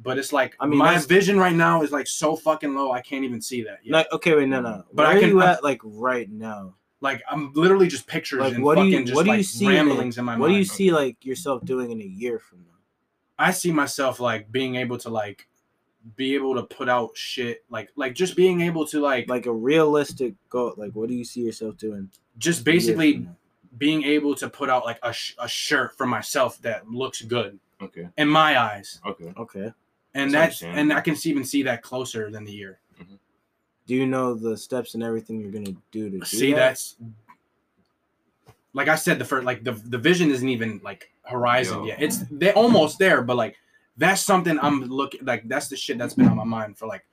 But 0.00 0.16
it's 0.18 0.32
like 0.32 0.54
I 0.60 0.66
mean, 0.66 0.78
my 0.78 0.98
vision 0.98 1.38
right 1.38 1.54
now 1.54 1.82
is 1.82 1.90
like 1.90 2.06
so 2.06 2.36
fucking 2.36 2.74
low. 2.74 2.92
I 2.92 3.00
can't 3.00 3.24
even 3.24 3.40
see 3.40 3.62
that. 3.64 3.80
Yet. 3.82 3.92
Like, 3.92 4.12
okay, 4.12 4.34
wait, 4.36 4.48
no, 4.48 4.60
no. 4.60 4.84
But 4.92 4.96
But 4.96 5.06
I 5.06 5.08
Where 5.14 5.20
can- 5.20 5.28
are 5.30 5.32
you 5.32 5.40
I'm- 5.40 5.48
at, 5.50 5.64
like 5.64 5.80
right 5.84 6.30
now? 6.30 6.74
Like 7.00 7.22
I'm 7.30 7.52
literally 7.54 7.86
just 7.88 8.06
pictures 8.06 8.40
Like, 8.40 8.54
and 8.54 8.62
what 8.64 8.74
do 8.76 8.80
fucking 8.82 8.92
you, 8.92 9.04
just 9.04 9.14
what 9.16 9.24
do 9.24 9.30
like 9.30 9.44
see? 9.44 9.68
ramblings 9.68 10.16
in, 10.18 10.22
in 10.22 10.24
my 10.26 10.32
what 10.36 10.48
mind. 10.48 10.54
do 10.54 10.58
you 10.58 10.64
see 10.64 10.90
like 10.92 11.24
yourself 11.24 11.64
doing 11.64 11.90
in 11.92 12.00
a 12.00 12.04
year 12.04 12.38
from 12.40 12.58
now? 12.60 12.74
I 13.38 13.52
see 13.52 13.70
myself 13.72 14.18
like 14.18 14.50
being 14.50 14.74
able 14.76 14.98
to 14.98 15.08
like 15.08 15.48
be 16.16 16.34
able 16.34 16.54
to 16.54 16.62
put 16.62 16.88
out 16.88 17.10
shit 17.16 17.64
like 17.70 17.90
like 17.96 18.14
just 18.14 18.34
being 18.36 18.60
able 18.62 18.84
to 18.86 19.00
like 19.00 19.28
Like 19.28 19.46
a 19.46 19.52
realistic 19.52 20.34
goal. 20.48 20.74
Like, 20.76 20.92
what 20.92 21.08
do 21.08 21.14
you 21.14 21.24
see 21.24 21.40
yourself 21.42 21.76
doing? 21.76 22.10
just 22.38 22.64
basically 22.64 23.28
being 23.78 24.02
able 24.04 24.34
to 24.36 24.48
put 24.48 24.68
out 24.70 24.84
like 24.84 24.98
a, 25.02 25.12
sh- 25.12 25.34
a 25.40 25.48
shirt 25.48 25.96
for 25.96 26.06
myself 26.06 26.60
that 26.62 26.88
looks 26.88 27.22
good 27.22 27.58
Okay. 27.80 28.08
in 28.16 28.28
my 28.28 28.58
eyes, 28.58 29.00
Okay. 29.06 29.32
Okay. 29.36 29.72
And 30.18 30.32
That's 30.32 30.60
that's 30.60 30.76
and. 30.76 30.92
I 30.92 31.00
can 31.00 31.16
even 31.24 31.44
see 31.44 31.62
that 31.64 31.82
closer 31.82 32.30
than 32.30 32.44
the 32.44 32.52
year. 32.52 32.80
Do 33.86 33.94
you 33.94 34.06
know 34.06 34.34
the 34.34 34.56
steps 34.56 34.94
and 34.94 35.02
everything 35.02 35.40
you're 35.40 35.50
gonna 35.50 35.74
do 35.90 36.10
to 36.10 36.18
do 36.18 36.24
see 36.24 36.52
that? 36.52 36.58
that's 36.58 36.96
like 38.74 38.88
I 38.88 38.96
said 38.96 39.18
the 39.18 39.24
first 39.24 39.46
like 39.46 39.64
the 39.64 39.72
the 39.72 39.98
vision 39.98 40.30
isn't 40.30 40.48
even 40.48 40.80
like 40.84 41.10
horizon 41.22 41.80
Yo. 41.80 41.86
yet. 41.86 42.02
It's 42.02 42.18
they're 42.30 42.52
almost 42.54 42.98
there, 42.98 43.22
but 43.22 43.36
like 43.36 43.56
that's 43.96 44.22
something 44.22 44.58
I'm 44.60 44.84
looking 44.84 45.24
like 45.24 45.48
that's 45.48 45.68
the 45.68 45.76
shit 45.76 45.98
that's 45.98 46.14
been 46.14 46.28
on 46.28 46.36
my 46.36 46.44
mind 46.44 46.78
for 46.78 46.86
like 46.86 47.04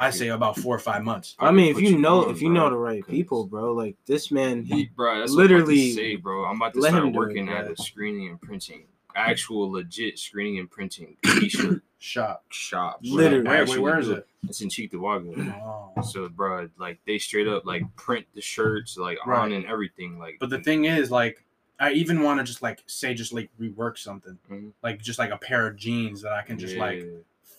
I 0.00 0.10
say 0.10 0.28
about 0.28 0.58
four 0.58 0.74
or 0.74 0.80
five 0.80 1.04
months. 1.04 1.36
I 1.38 1.52
mean, 1.52 1.68
if 1.68 1.74
put 1.74 1.84
you 1.84 1.96
know, 1.96 2.24
on, 2.24 2.30
if 2.32 2.42
you 2.42 2.48
bro, 2.48 2.56
know 2.56 2.70
the 2.70 2.76
right 2.76 3.06
people, 3.06 3.46
bro, 3.46 3.72
like 3.72 3.96
this 4.04 4.32
man, 4.32 4.64
He, 4.64 4.86
bro, 4.96 5.20
that's 5.20 5.30
Literally, 5.30 5.76
literally 5.76 5.92
say, 5.92 6.16
bro. 6.16 6.44
I'm 6.44 6.56
about 6.56 6.74
to 6.74 6.80
let 6.80 6.88
start 6.88 7.04
him 7.04 7.10
it, 7.10 7.16
working 7.16 7.48
at 7.48 7.70
a 7.70 7.76
screening 7.76 8.30
and 8.30 8.40
printing, 8.40 8.82
actual 9.16 9.70
legit 9.70 10.18
screening 10.18 10.58
and 10.58 10.70
printing 10.70 11.16
t-shirt 11.24 11.82
Shop. 11.98 12.44
shop. 12.48 12.98
Literally. 13.04 13.44
Wait, 13.48 13.68
wait, 13.68 13.78
where 13.78 13.98
is 13.98 14.08
it? 14.08 14.26
It's 14.48 14.60
in 14.60 14.68
Cheektowaga. 14.68 15.54
Oh. 15.62 16.02
So, 16.02 16.28
bro, 16.28 16.68
like 16.76 16.98
they 17.06 17.18
straight 17.18 17.46
up 17.46 17.64
like 17.64 17.82
print 17.94 18.26
the 18.34 18.40
shirts 18.40 18.96
like 18.96 19.24
Right. 19.24 19.38
on 19.38 19.52
and 19.52 19.64
everything. 19.66 20.18
Like, 20.18 20.38
But 20.40 20.50
the 20.50 20.58
thing 20.58 20.86
is, 20.86 21.10
like, 21.12 21.44
I 21.78 21.92
even 21.92 22.22
want 22.22 22.40
to 22.40 22.44
just 22.44 22.60
like 22.62 22.82
say 22.86 23.14
just 23.14 23.32
like 23.32 23.50
rework 23.60 23.98
something, 23.98 24.36
Mhm. 24.50 24.72
like 24.82 25.00
just 25.00 25.18
like 25.20 25.30
a 25.30 25.36
pair 25.36 25.66
of 25.68 25.76
jeans 25.76 26.22
that 26.22 26.32
I 26.32 26.42
can 26.42 26.58
just 26.58 26.76
like 26.76 27.04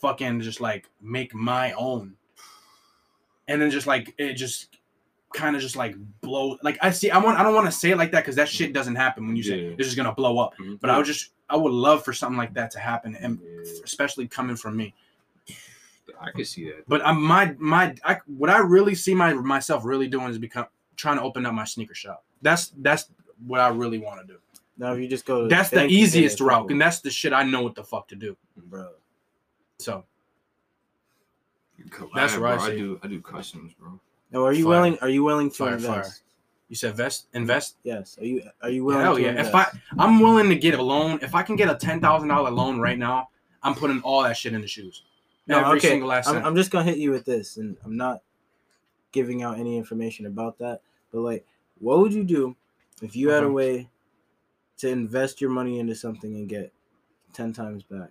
fucking 0.02 0.42
just 0.42 0.60
like 0.60 0.90
make 1.02 1.34
my 1.34 1.72
own, 1.74 2.16
and 3.48 3.62
then 3.62 3.72
just 3.72 3.88
like 3.88 4.14
it 4.18 4.34
just 4.34 4.78
kind 5.34 5.56
of 5.56 5.62
just 5.62 5.76
like 5.76 5.96
blow. 6.22 6.58
Like 6.64 6.78
I 6.82 6.92
see, 6.92 7.10
I 7.12 7.18
want 7.18 7.40
I 7.40 7.44
don't 7.44 7.56
want 7.56 7.66
to 7.68 7.72
say 7.72 7.92
it 7.92 7.98
like 7.98 8.12
that 8.12 8.22
because 8.22 8.36
that 8.36 8.48
shit 8.50 8.74
doesn't 8.74 8.96
happen 8.96 9.26
when 9.26 9.36
you 9.36 9.44
say 9.44 9.62
Yeah. 9.62 9.70
it's 9.78 9.86
just 9.88 9.98
gonna 9.98 10.14
blow 10.14 10.38
up. 10.40 10.54
Mhm. 10.58 10.80
But 10.80 10.90
I 10.90 10.98
would 10.98 11.06
just 11.06 11.32
I 11.54 11.56
would 11.56 11.72
love 11.72 12.04
for 12.04 12.14
something 12.14 12.38
like 12.38 12.54
that 12.56 12.72
to 12.72 12.80
happen, 12.80 13.16
and 13.16 13.40
Yeah. 13.40 13.62
especially 13.84 14.28
coming 14.28 14.56
from 14.56 14.76
me. 14.76 14.96
I 16.20 16.32
could 16.32 16.48
see 16.48 16.66
that. 16.66 16.84
But 16.88 17.06
I'm 17.06 17.22
my 17.22 17.56
my 17.60 17.94
I, 18.04 18.18
what 18.26 18.50
I 18.50 18.58
really 18.58 18.96
see 18.96 19.14
my 19.14 19.34
myself 19.34 19.86
really 19.86 20.08
doing 20.08 20.30
is 20.30 20.38
become 20.40 20.66
trying 20.98 21.18
to 21.18 21.24
open 21.24 21.46
up 21.46 21.54
my 21.54 21.64
sneaker 21.66 21.94
shop. 21.94 22.24
That's 22.42 22.74
that's 22.80 23.12
what 23.46 23.60
I 23.60 23.70
really 23.70 24.00
want 24.00 24.20
to 24.22 24.26
do. 24.34 24.40
now 24.78 24.94
if 24.94 25.00
you 25.00 25.08
just 25.08 25.26
go, 25.26 25.48
That's 25.48 25.70
the 25.70 25.76
bank 25.78 25.84
and 25.84 25.92
get 25.92 26.02
easiest 26.04 26.42
it, 26.42 26.44
route, 26.44 26.72
and 26.72 26.82
that's 26.82 27.02
the 27.02 27.12
shit 27.12 27.34
I 27.34 27.44
know 27.44 27.62
what 27.62 27.76
the 27.76 27.84
fuck 27.84 28.08
to 28.10 28.16
do. 28.16 28.36
bro. 28.58 28.90
So 29.80 30.04
Collab, 31.90 32.10
That's 32.16 32.38
where 32.38 32.48
I. 32.60 32.68
I 32.68 32.76
do. 32.76 33.00
I 33.04 33.08
do 33.08 33.22
customs, 33.22 33.74
bro. 33.74 34.00
Now, 34.32 34.44
are 34.46 34.54
you 34.54 34.64
Fire. 34.64 34.72
willing? 34.72 34.98
Are 35.00 35.10
you 35.10 35.24
willing 35.24 35.50
to 35.52 35.56
Fire, 35.58 35.74
invest? 35.76 35.94
fire. 35.94 36.14
You 36.74 36.76
said 36.76 36.96
vest 36.96 37.28
invest. 37.36 37.76
Yes. 37.84 38.18
Are 38.20 38.26
you? 38.26 38.42
Are 38.64 38.70
you 38.72 38.84
willing? 38.84 39.02
Hell 39.04 39.16
to 39.18 39.22
yeah! 39.22 39.30
Invest? 39.30 39.50
If 39.50 39.54
I 39.56 39.68
I'm 40.00 40.20
willing 40.20 40.50
to 40.50 40.56
get 40.56 40.74
a 40.74 40.82
loan, 40.82 41.20
if 41.22 41.36
I 41.36 41.44
can 41.44 41.56
get 41.56 41.70
a 41.70 41.76
ten 41.76 42.02
thousand 42.02 42.30
dollar 42.30 42.50
loan 42.50 42.80
right 42.80 42.98
now, 42.98 43.30
I'm 43.62 43.76
putting 43.76 44.02
all 44.02 44.24
that 44.24 44.36
shit 44.36 44.54
in 44.54 44.62
the 44.62 44.68
shoes. 44.68 45.04
No, 45.46 45.60
Every 45.60 45.78
okay. 45.78 45.90
single 45.90 46.10
last 46.10 46.28
I'm. 46.30 46.44
I'm 46.44 46.56
just 46.56 46.72
gonna 46.72 46.86
hit 46.86 46.98
you 46.98 47.12
with 47.12 47.26
this, 47.26 47.58
and 47.58 47.78
I'm 47.86 47.96
not 47.96 48.24
giving 49.12 49.44
out 49.44 49.60
any 49.60 49.78
information 49.78 50.26
about 50.26 50.58
that. 50.58 50.82
But 51.12 51.20
like, 51.20 51.46
what 51.78 52.00
would 52.00 52.12
you 52.12 52.24
do 52.24 52.56
if 53.04 53.16
you 53.16 53.30
had 53.30 53.44
a 53.44 53.46
Uh-huh. 53.46 53.54
way 53.54 53.90
to 54.80 54.90
invest 54.90 55.42
your 55.42 55.52
money 55.52 55.78
into 55.78 55.94
something 55.94 56.34
and 56.34 56.50
get 56.50 56.74
ten 57.34 57.54
times 57.54 57.84
back? 57.84 58.10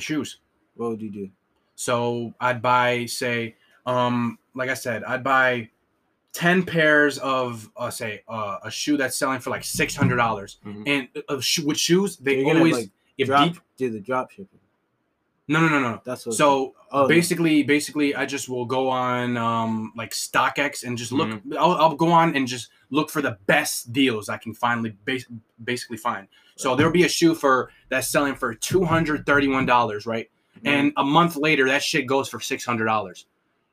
shoes. 0.00 0.40
What 0.74 0.90
would 0.90 1.00
you 1.00 1.10
do? 1.10 1.30
So 1.76 2.34
I'd 2.40 2.60
buy, 2.60 3.06
say, 3.06 3.54
um, 3.86 4.36
like 4.54 4.68
I 4.68 4.74
said, 4.74 5.04
I'd 5.04 5.22
buy 5.22 5.70
ten 6.32 6.62
pairs 6.64 7.18
of, 7.18 7.68
uh, 7.76 7.90
say, 7.90 8.22
uh, 8.28 8.58
a 8.62 8.70
shoe 8.70 8.96
that's 8.96 9.16
selling 9.16 9.40
for 9.40 9.50
like 9.50 9.64
six 9.64 9.94
hundred 9.96 10.16
dollars, 10.16 10.58
Mhm. 10.64 10.82
and 10.86 11.08
uh, 11.28 11.40
sh- 11.40 11.60
with 11.60 11.78
shoes 11.78 12.16
they 12.16 12.40
You're 12.40 12.56
always 12.56 12.74
like, 12.74 12.90
if 13.16 13.26
Drop, 13.26 13.52
deep. 13.52 13.62
do 13.76 13.90
the 13.90 14.00
drop 14.00 14.30
shipping. 14.30 14.60
No, 15.50 15.60
no, 15.60 15.68
no, 15.68 15.80
no. 15.80 16.00
That's 16.04 16.26
what. 16.26 16.34
So 16.34 16.74
oh, 16.92 17.08
basically, 17.08 17.62
basically, 17.62 18.14
I 18.14 18.26
just 18.26 18.48
will 18.50 18.66
go 18.66 18.88
on 18.90 19.36
um 19.38 19.92
like 19.96 20.10
StockX 20.12 20.84
and 20.84 20.96
just 20.98 21.10
look. 21.10 21.28
Mm-hmm. 21.28 21.54
I'll, 21.58 21.72
I'll 21.72 21.96
go 21.96 22.10
on 22.12 22.36
and 22.36 22.46
just 22.46 22.68
look 22.90 23.08
for 23.10 23.22
the 23.22 23.38
best 23.46 23.92
deals 23.92 24.28
I 24.28 24.36
can 24.36 24.52
finally 24.52 24.94
bas- 25.06 25.24
basically 25.64 25.96
find. 25.96 26.28
So 26.56 26.74
there'll 26.76 26.92
be 26.92 27.04
a 27.04 27.08
shoe 27.08 27.34
for 27.34 27.70
that's 27.88 28.08
selling 28.08 28.34
for 28.34 28.52
two 28.54 28.84
hundred 28.84 29.24
thirty 29.24 29.48
one 29.48 29.64
dollars, 29.64 30.04
right? 30.06 30.28
Mm-hmm. 30.58 30.66
And 30.66 30.92
a 30.98 31.04
month 31.04 31.36
later, 31.36 31.66
that 31.68 31.82
shit 31.82 32.06
goes 32.06 32.28
for 32.28 32.40
six 32.40 32.64
hundred 32.64 32.84
dollars. 32.84 33.26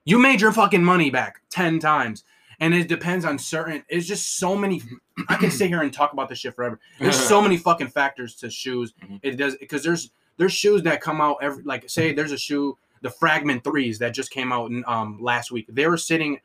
You 0.05 0.17
made 0.17 0.39
your 0.39 0.53
fucking 0.53 0.83
money 0.83 1.09
back 1.09 1.41
ten 1.49 1.79
times, 1.79 2.23
and 2.59 2.73
it 2.73 2.87
depends 2.87 3.25
on 3.25 3.37
certain. 3.37 3.83
It's 3.89 4.07
just 4.07 4.37
so 4.37 4.55
many. 4.55 4.81
I 5.29 5.35
can 5.35 5.51
sit 5.51 5.67
here 5.69 5.81
and 5.81 5.91
talk 5.93 6.13
about 6.13 6.29
this 6.29 6.39
shit 6.39 6.55
forever. 6.55 6.79
There's 6.99 7.19
so 7.19 7.41
many 7.43 7.57
fucking 7.57 7.87
factors 7.87 8.35
to 8.35 8.49
shoes. 8.49 8.93
Mhm. 9.03 9.19
It 9.23 9.31
does 9.37 9.55
because 9.57 9.83
there's 9.83 10.11
there's 10.37 10.53
shoes 10.53 10.81
that 10.83 11.01
come 11.01 11.21
out 11.21 11.37
every 11.41 11.63
like 11.63 11.89
say 11.89 12.13
there's 12.13 12.31
a 12.31 12.37
shoe 12.37 12.77
the 13.01 13.09
Fragment 13.09 13.63
threes 13.63 13.99
that 13.99 14.13
just 14.15 14.31
came 14.31 14.51
out 14.51 14.71
in, 14.71 14.83
um 14.87 15.17
last 15.21 15.51
week. 15.51 15.67
They 15.69 15.87
were 15.87 15.97
sitting 15.97 16.39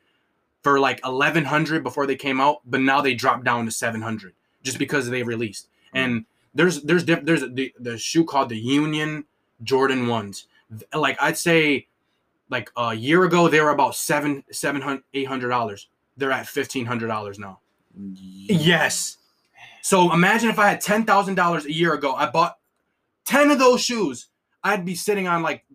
for 0.63 0.79
like 0.79 0.99
eleven 1.05 1.43
hundred 1.45 1.83
before 1.83 2.05
they 2.05 2.15
came 2.15 2.39
out, 2.39 2.61
but 2.65 2.81
now 2.81 3.01
they 3.01 3.13
dropped 3.13 3.43
down 3.43 3.65
to 3.65 3.71
seven 3.71 4.01
hundred 4.01 4.33
just 4.63 4.77
because 4.77 5.09
they 5.09 5.23
released. 5.23 5.67
And 5.93 6.25
there's 6.53 6.81
there's 6.83 7.03
diff- 7.03 7.25
there's 7.25 7.41
the 7.41 7.73
the 7.79 7.97
shoe 7.97 8.23
called 8.25 8.49
the 8.49 8.57
Union 8.57 9.25
Jordan 9.63 10.07
ones. 10.07 10.47
Like 10.93 11.17
I'd 11.21 11.37
say 11.37 11.87
like 12.49 12.69
a 12.77 12.93
year 12.93 13.23
ago 13.23 13.47
they 13.47 13.59
were 13.61 13.71
about 13.71 13.95
seven 13.95 14.43
seven 14.51 14.81
hundred 14.81 15.03
eight 15.13 15.27
hundred 15.27 15.49
dollars. 15.49 15.87
They're 16.17 16.31
at 16.31 16.47
fifteen 16.47 16.85
hundred 16.85 17.07
dollars 17.07 17.39
now. 17.39 17.59
Yes. 18.15 19.17
So 19.81 20.13
imagine 20.13 20.49
if 20.49 20.59
I 20.59 20.69
had 20.69 20.81
ten 20.81 21.05
thousand 21.05 21.35
dollars 21.35 21.65
a 21.65 21.71
year 21.73 21.93
ago, 21.93 22.13
I 22.13 22.29
bought 22.29 22.57
ten 23.25 23.51
of 23.51 23.59
those 23.59 23.81
shoes, 23.81 24.27
I'd 24.63 24.85
be 24.85 24.95
sitting 24.95 25.27
on 25.27 25.41
like 25.41 25.65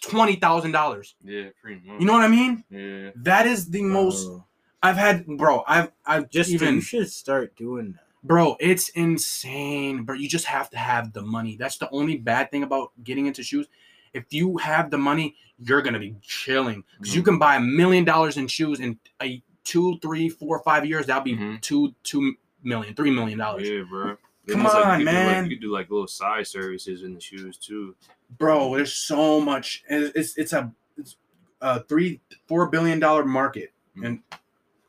twenty 0.00 0.36
thousand 0.36 0.72
dollars. 0.72 1.14
Yeah, 1.24 1.48
pretty 1.60 1.80
much. 1.84 2.00
You 2.00 2.06
know 2.06 2.12
what 2.12 2.22
I 2.22 2.28
mean? 2.28 2.64
Yeah. 2.70 3.10
That 3.16 3.46
is 3.46 3.68
the 3.70 3.82
most 3.82 4.26
Bro, 4.26 4.44
I've 4.82 4.96
had, 4.96 5.26
bro. 5.26 5.64
I've 5.66 5.90
I've 6.06 6.30
just 6.30 6.50
even 6.50 6.76
you 6.76 6.80
should 6.80 7.10
start 7.10 7.56
doing 7.56 7.92
that. 7.92 8.00
bro. 8.22 8.56
It's 8.60 8.90
insane, 8.90 10.04
but 10.04 10.20
you 10.20 10.28
just 10.28 10.44
have 10.44 10.70
to 10.70 10.78
have 10.78 11.12
the 11.12 11.22
money. 11.22 11.56
That's 11.56 11.78
the 11.78 11.90
only 11.90 12.16
bad 12.16 12.50
thing 12.50 12.62
about 12.62 12.92
getting 13.02 13.26
into 13.26 13.42
shoes. 13.42 13.66
If 14.14 14.24
you 14.30 14.56
have 14.58 14.90
the 14.90 14.98
money, 14.98 15.34
you're 15.58 15.82
gonna 15.82 15.98
be 15.98 16.14
chilling 16.22 16.84
because 17.00 17.14
you 17.16 17.22
Mhm. 17.22 17.26
can 17.26 17.38
buy 17.38 17.56
a 17.56 17.60
million 17.60 18.04
dollars 18.04 18.36
in 18.36 18.46
shoes 18.46 18.78
in 18.80 18.98
a 19.20 19.42
two, 19.68 19.98
three, 20.00 20.28
four, 20.30 20.58
five 20.62 20.86
years. 20.86 21.06
That'll 21.06 21.22
be 21.22 21.36
Mhm. 21.36 21.60
two, 21.60 21.94
two 22.02 22.34
million, 22.62 22.94
three 22.94 23.10
million 23.10 23.38
dollars. 23.38 23.68
Yeah, 23.68 23.82
bro. 23.88 24.16
Come 24.16 24.16
Then 24.46 24.60
it's 24.66 24.74
like 24.74 24.86
on, 24.86 25.00
you 25.00 25.06
could 25.06 25.12
do, 25.12 25.18
like- 25.18 25.26
man. 25.26 25.44
you 25.44 25.50
could 25.56 25.60
do 25.62 25.70
like 25.72 25.90
little 25.90 26.06
side 26.06 26.46
services 26.46 27.02
in 27.02 27.12
the 27.14 27.20
shoes 27.20 27.56
too. 27.58 27.94
bro 28.38 28.74
there's 28.76 28.92
so 28.94 29.40
much 29.40 29.82
and 29.88 30.10
it's 30.14 30.36
it's 30.38 30.52
a 30.52 30.70
it's 30.98 31.16
a 31.62 31.82
three 31.84 32.20
four 32.46 32.68
billion 32.68 32.98
dollar 32.98 33.24
market 33.24 33.72
and 34.04 34.22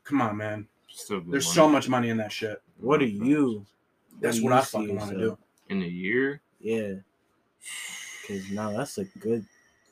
come 0.04 0.20
on 0.20 0.36
man 0.36 0.68
there's 1.08 1.26
money. 1.26 1.40
so 1.40 1.66
much 1.68 1.88
money 1.88 2.08
in 2.10 2.16
that 2.18 2.30
shit 2.32 2.60
What 2.78 3.00
do 3.00 3.06
you? 3.06 3.64
that's 4.20 4.36
do 4.38 4.44
what 4.44 4.50
you 4.50 4.56
i 4.56 4.60
see 4.62 4.78
fucking 4.78 4.96
want 4.96 5.10
to 5.12 5.18
do 5.18 5.38
in 5.70 5.82
a 5.82 5.86
year. 5.86 6.40
Yeah. 6.58 6.94
Cause 8.28 8.50
now 8.50 8.72
that's 8.76 8.98
a 8.98 9.04
good. 9.04 9.44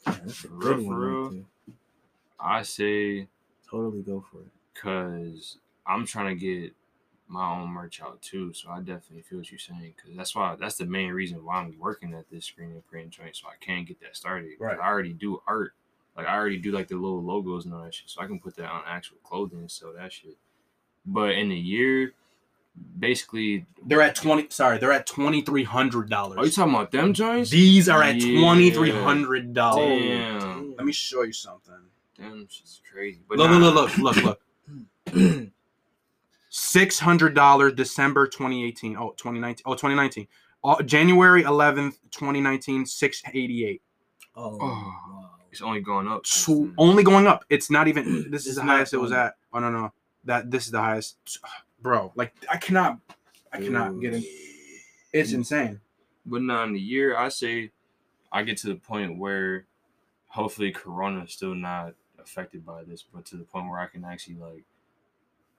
yeah, 0.06 0.12
that's 0.24 0.44
a 0.44 0.48
For 0.48 0.54
good 0.58 0.78
real, 0.78 0.86
one. 0.86 0.96
for 0.96 1.36
right 1.36 1.44
I 2.40 2.62
say 2.62 3.28
Totally 3.70 4.02
go 4.02 4.24
for 4.30 4.40
it. 4.40 4.48
Because 4.78 5.58
I'm 5.86 6.06
trying 6.06 6.38
to 6.38 6.40
get 6.40 6.72
my 7.26 7.50
own 7.50 7.68
merch 7.68 8.00
out 8.00 8.22
too. 8.22 8.52
So 8.52 8.70
I 8.70 8.78
definitely 8.78 9.22
feel 9.22 9.38
what 9.38 9.50
you're 9.50 9.58
saying 9.58 9.94
because 9.96 10.16
that's 10.16 10.34
why 10.34 10.56
that's 10.58 10.76
the 10.76 10.86
main 10.86 11.10
reason 11.12 11.44
why 11.44 11.56
I'm 11.56 11.78
working 11.78 12.14
at 12.14 12.30
this 12.30 12.46
screen 12.46 12.70
and 12.70 12.86
print 12.86 13.10
joint 13.10 13.36
so 13.36 13.48
I 13.48 13.62
can 13.64 13.84
get 13.84 14.00
that 14.00 14.16
started. 14.16 14.52
Right. 14.58 14.78
I 14.78 14.86
already 14.86 15.12
do 15.12 15.42
art. 15.46 15.74
Like 16.16 16.26
I 16.26 16.34
already 16.34 16.58
do 16.58 16.72
like 16.72 16.88
the 16.88 16.94
little 16.94 17.22
logos 17.22 17.64
and 17.64 17.74
all 17.74 17.82
that 17.82 17.94
shit. 17.94 18.08
So 18.10 18.22
I 18.22 18.26
can 18.26 18.40
put 18.40 18.56
that 18.56 18.70
on 18.70 18.82
actual 18.86 19.18
clothing 19.22 19.60
and 19.60 19.70
sell 19.70 19.92
that 19.92 20.12
shit. 20.12 20.36
But 21.06 21.30
in 21.32 21.52
a 21.52 21.54
year, 21.54 22.12
basically 22.98 23.66
they're 23.86 24.02
at 24.02 24.14
20 24.14 24.46
sorry 24.50 24.78
they're 24.78 24.92
at 24.92 25.06
2300 25.06 26.08
dollars. 26.08 26.38
Are 26.38 26.44
you 26.44 26.50
talking 26.50 26.74
about 26.74 26.92
them 26.92 27.12
joints? 27.12 27.50
these 27.50 27.88
are 27.88 28.02
at 28.02 28.16
Yeah. 28.16 28.40
2300 28.40 29.52
dollars 29.52 30.00
Damn. 30.00 30.76
let 30.76 30.86
me 30.86 30.92
show 30.92 31.22
you 31.22 31.32
something 31.32 31.74
Damn, 32.16 32.48
shit's 32.48 32.80
crazy. 32.92 33.20
But 33.28 33.38
look, 33.38 33.50
nah, 33.50 33.58
look 33.58 33.74
look 33.74 33.98
look 33.98 34.16
look 34.16 34.24
look 34.24 34.40
$600 36.50 37.76
december 37.76 38.26
2018 38.26 38.96
oh 38.96 39.10
2019 39.16 39.62
oh 39.66 39.72
2019 39.74 40.26
uh, 40.64 40.82
january 40.82 41.42
11th 41.42 41.98
2019 42.10 42.86
688 42.86 43.82
Oh, 44.40 44.56
Oh. 44.56 44.58
wow. 44.60 45.30
It's 45.50 45.62
only 45.62 45.80
going 45.80 46.06
up. 46.06 46.24
So 46.26 46.70
only 46.78 47.02
going 47.02 47.26
up. 47.26 47.44
It's 47.50 47.70
not 47.70 47.88
even. 47.88 48.26
This 48.30 48.46
is 48.46 48.54
the 48.56 48.62
highest 48.62 48.92
it 48.94 48.98
was 48.98 49.10
going 49.10 49.22
at. 49.22 49.34
Oh 49.52 49.58
no 49.58 49.70
no, 49.70 49.92
that 50.24 50.48
this 50.50 50.66
is 50.66 50.70
the 50.70 50.80
highest, 50.80 51.16
bro. 51.82 52.12
Like 52.14 52.32
I 52.48 52.56
cannot, 52.58 52.98
I 53.52 53.58
cannot 53.58 53.98
get 54.00 54.14
it. 54.14 54.24
It's 55.12 55.32
insane. 55.32 55.80
But 56.26 56.42
now 56.42 56.62
in 56.64 56.72
the 56.74 56.80
year, 56.80 57.16
I 57.16 57.30
say 57.30 57.72
I 58.30 58.42
get 58.44 58.58
to 58.58 58.68
the 58.68 58.76
point 58.76 59.18
where 59.18 59.64
hopefully 60.28 60.70
Corona 60.70 61.24
is 61.24 61.32
still 61.32 61.54
not 61.56 61.94
affected 62.20 62.64
by 62.64 62.84
this, 62.84 63.02
but 63.02 63.24
to 63.26 63.36
the 63.36 63.44
point 63.44 63.68
where 63.70 63.80
I 63.80 63.86
can 63.86 64.04
actually 64.04 64.36
like 64.36 64.64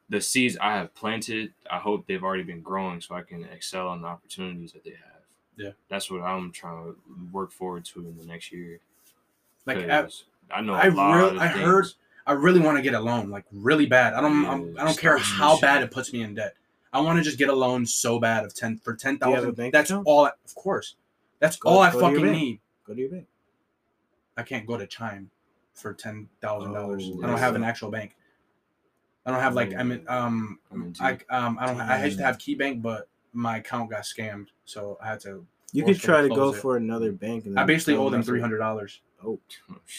the 0.09 0.19
seeds 0.19 0.57
I 0.59 0.73
have 0.77 0.93
planted. 0.95 1.53
I 1.69 1.77
hope 1.77 2.05
they've 2.07 2.23
already 2.23 2.43
been 2.43 2.61
growing 2.61 2.99
so 3.01 3.15
I 3.15 3.21
can 3.21 3.43
excel 3.45 3.87
on 3.87 4.01
the 4.01 4.07
opportunities 4.07 4.71
that 4.73 4.83
they 4.83 4.91
have. 4.91 5.21
Yeah. 5.55 5.71
that's 5.89 6.09
what 6.09 6.21
I'm 6.21 6.51
trying 6.53 6.85
to 6.85 6.95
work 7.33 7.51
forward 7.51 7.83
to 7.85 7.99
in 7.99 8.17
the 8.17 8.23
next 8.25 8.49
year. 8.53 8.79
Like 9.65 9.77
I, 9.89 10.03
'Cause 10.03 10.23
I 10.49 10.61
know 10.61 10.73
a 10.73 10.77
I 10.77 10.87
lot 10.87 11.17
real- 11.17 11.27
of 11.31 11.37
I 11.37 11.49
things. 11.49 11.65
heard- 11.65 11.85
I 12.25 12.31
really 12.33 12.59
want 12.61 12.77
to 12.77 12.81
get 12.83 12.93
a 12.93 12.99
loan, 12.99 13.29
like 13.29 13.43
really 13.51 13.85
bad. 13.87 14.13
I 14.13 14.21
don't, 14.21 14.45
I'm, 14.45 14.77
I 14.79 14.85
don't 14.85 14.97
care 14.97 15.17
how 15.17 15.53
shit. 15.55 15.61
bad 15.63 15.83
it 15.83 15.89
puts 15.91 16.13
me 16.13 16.21
in 16.21 16.35
debt. 16.35 16.53
I 16.93 17.01
want 17.01 17.17
to 17.17 17.23
just 17.23 17.37
get 17.39 17.49
a 17.49 17.53
loan 17.53 17.85
so 17.87 18.19
bad 18.19 18.45
of 18.45 18.53
ten 18.53 18.77
for 18.77 18.95
ten 18.95 19.17
Do 19.17 19.29
you 19.29 19.35
have 19.35 19.43
a 19.43 19.47
thousand. 19.47 19.55
bank 19.57 19.73
That's 19.73 19.89
account? 19.89 20.07
all. 20.07 20.25
I, 20.25 20.31
of 20.45 20.55
course, 20.55 20.95
that's 21.39 21.57
Go- 21.57 21.69
all 21.69 21.79
I 21.79 21.91
go 21.91 21.99
to 21.99 22.05
your 22.11 22.15
fucking 22.19 22.31
need. 22.31 22.59
Go 22.85 22.93
to 22.93 22.99
your 23.01 23.09
bank. 23.09 23.27
I 24.37 24.43
can't 24.43 24.65
go 24.65 24.77
to 24.77 24.85
Chime 24.87 25.29
for 25.73 25.93
ten 25.93 26.29
thousand 26.39 26.71
dollars. 26.73 27.03
Oh, 27.13 27.23
I 27.23 27.27
don't 27.27 27.37
have 27.39 27.55
an 27.55 27.63
actual 27.63 27.89
bank. 27.91 28.15
I 29.25 29.31
don't 29.31 29.39
have 29.41 29.53
like 29.53 29.75
I 29.75 29.83
mean 29.83 30.03
um 30.07 30.59
I'm 30.71 30.93
I 30.99 31.17
um 31.29 31.57
I 31.59 31.65
don't 31.67 31.79
I 31.81 32.05
used 32.05 32.17
to 32.17 32.23
have 32.23 32.37
KeyBank, 32.37 32.81
but 32.81 33.07
my 33.33 33.57
account 33.57 33.89
got 33.89 34.01
scammed, 34.01 34.47
so 34.65 34.97
I 35.01 35.07
had 35.07 35.19
to. 35.21 35.45
You 35.71 35.83
could 35.83 35.99
try 35.99 36.21
to 36.21 36.29
go 36.29 36.49
it? 36.51 36.57
for 36.57 36.77
another 36.77 37.11
bank. 37.11 37.45
And 37.45 37.59
I 37.59 37.63
basically 37.63 37.95
owe 37.95 38.09
them 38.09 38.23
three 38.23 38.41
hundred 38.41 38.57
dollars. 38.57 39.01
Oh. 39.23 39.39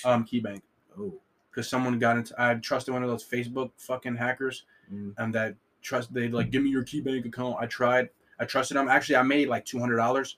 Um, 0.04 0.24
KeyBank, 0.24 0.62
oh. 0.98 1.14
because 1.50 1.68
someone 1.68 1.98
got 1.98 2.16
into. 2.16 2.34
I 2.38 2.54
trusted 2.54 2.92
one 2.92 3.02
of 3.02 3.08
those 3.08 3.24
Facebook 3.26 3.70
fucking 3.76 4.16
hackers, 4.16 4.64
Mm. 4.92 5.14
and 5.18 5.32
that 5.34 5.54
trust 5.82 6.12
they 6.12 6.28
like 6.28 6.50
give 6.50 6.64
me 6.64 6.70
your 6.70 6.84
KeyBank 6.84 7.24
account. 7.26 7.56
I 7.60 7.66
tried. 7.66 8.08
I 8.40 8.44
trusted 8.44 8.76
them. 8.76 8.88
Actually, 8.88 9.16
I 9.16 9.22
made 9.22 9.48
like 9.48 9.64
two 9.64 9.78
hundred 9.78 9.96
dollars, 9.96 10.36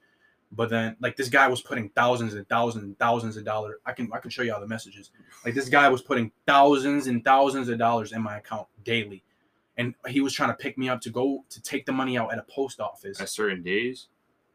but 0.55 0.69
then 0.71 0.97
like 1.01 1.17
this 1.17 1.29
guy 1.29 1.49
was 1.49 1.63
putting 1.63 1.89
thousands 1.91 2.35
and 2.35 2.49
thousands 2.49 2.85
and 2.85 2.99
thousands 2.99 3.37
of 3.37 3.45
dollars. 3.45 3.77
I 3.87 3.93
can 3.93 4.11
I 4.13 4.19
can 4.19 4.31
show 4.31 4.43
you 4.43 4.53
all 4.55 4.61
the 4.61 4.69
messages. 4.69 5.11
Like 5.45 5.55
this 5.55 5.69
guy 5.69 5.89
was 5.89 6.03
putting 6.03 6.31
thousands 6.47 7.07
and 7.07 7.25
thousands 7.25 7.69
of 7.69 7.79
dollars 7.79 8.13
in 8.13 8.23
my 8.23 8.39
account 8.39 8.69
daily, 8.85 9.25
and 9.77 9.95
he 10.09 10.21
was 10.21 10.33
trying 10.33 10.51
to 10.51 10.55
pick 10.57 10.77
me 10.79 10.89
up 10.89 11.01
to 11.03 11.11
go 11.11 11.45
to 11.49 11.63
take 11.63 11.87
the 11.87 11.93
money 11.93 12.19
out 12.19 12.33
at 12.33 12.39
a 12.39 12.45
post 12.45 12.81
office. 12.81 13.21
At 13.21 13.29
certain 13.29 13.63
days. 13.63 14.09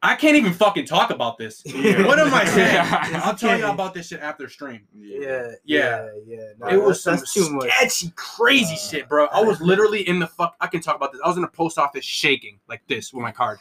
I 0.03 0.13
can't 0.15 0.37
even 0.37 0.53
fucking 0.53 0.85
talk 0.85 1.09
about 1.09 1.39
this. 1.39 1.63
Yeah. 1.65 2.05
what 2.05 2.19
am 2.19 2.31
I 2.31 2.45
saying? 2.45 2.75
Yeah. 2.75 3.21
I'll 3.25 3.33
tell 3.35 3.57
you 3.57 3.65
about 3.65 3.95
this 3.95 4.09
shit 4.09 4.19
after 4.19 4.47
stream. 4.47 4.81
Yeah, 4.95 5.19
Yeah. 5.19 5.49
yeah, 5.65 6.07
yeah. 6.27 6.37
No, 6.59 6.67
it 6.67 6.77
was 6.81 7.03
that's, 7.03 7.03
some 7.03 7.15
that's 7.15 7.33
too 7.33 7.49
much. 7.49 7.71
sketchy, 7.71 8.13
crazy 8.15 8.75
Uh, 8.75 8.77
shit, 8.77 9.09
bro. 9.09 9.25
I 9.33 9.41
was 9.41 9.59
literally 9.59 10.07
in 10.07 10.19
the 10.19 10.27
fuck. 10.27 10.55
I 10.61 10.67
can 10.67 10.81
talk 10.81 10.95
about 10.95 11.13
this. 11.13 11.21
I 11.25 11.27
was 11.27 11.37
in 11.37 11.43
a 11.43 11.47
post 11.49 11.79
office 11.79 12.05
shaking 12.05 12.59
like 12.69 12.83
this 12.87 13.11
with 13.11 13.23
my 13.23 13.31
card. 13.31 13.57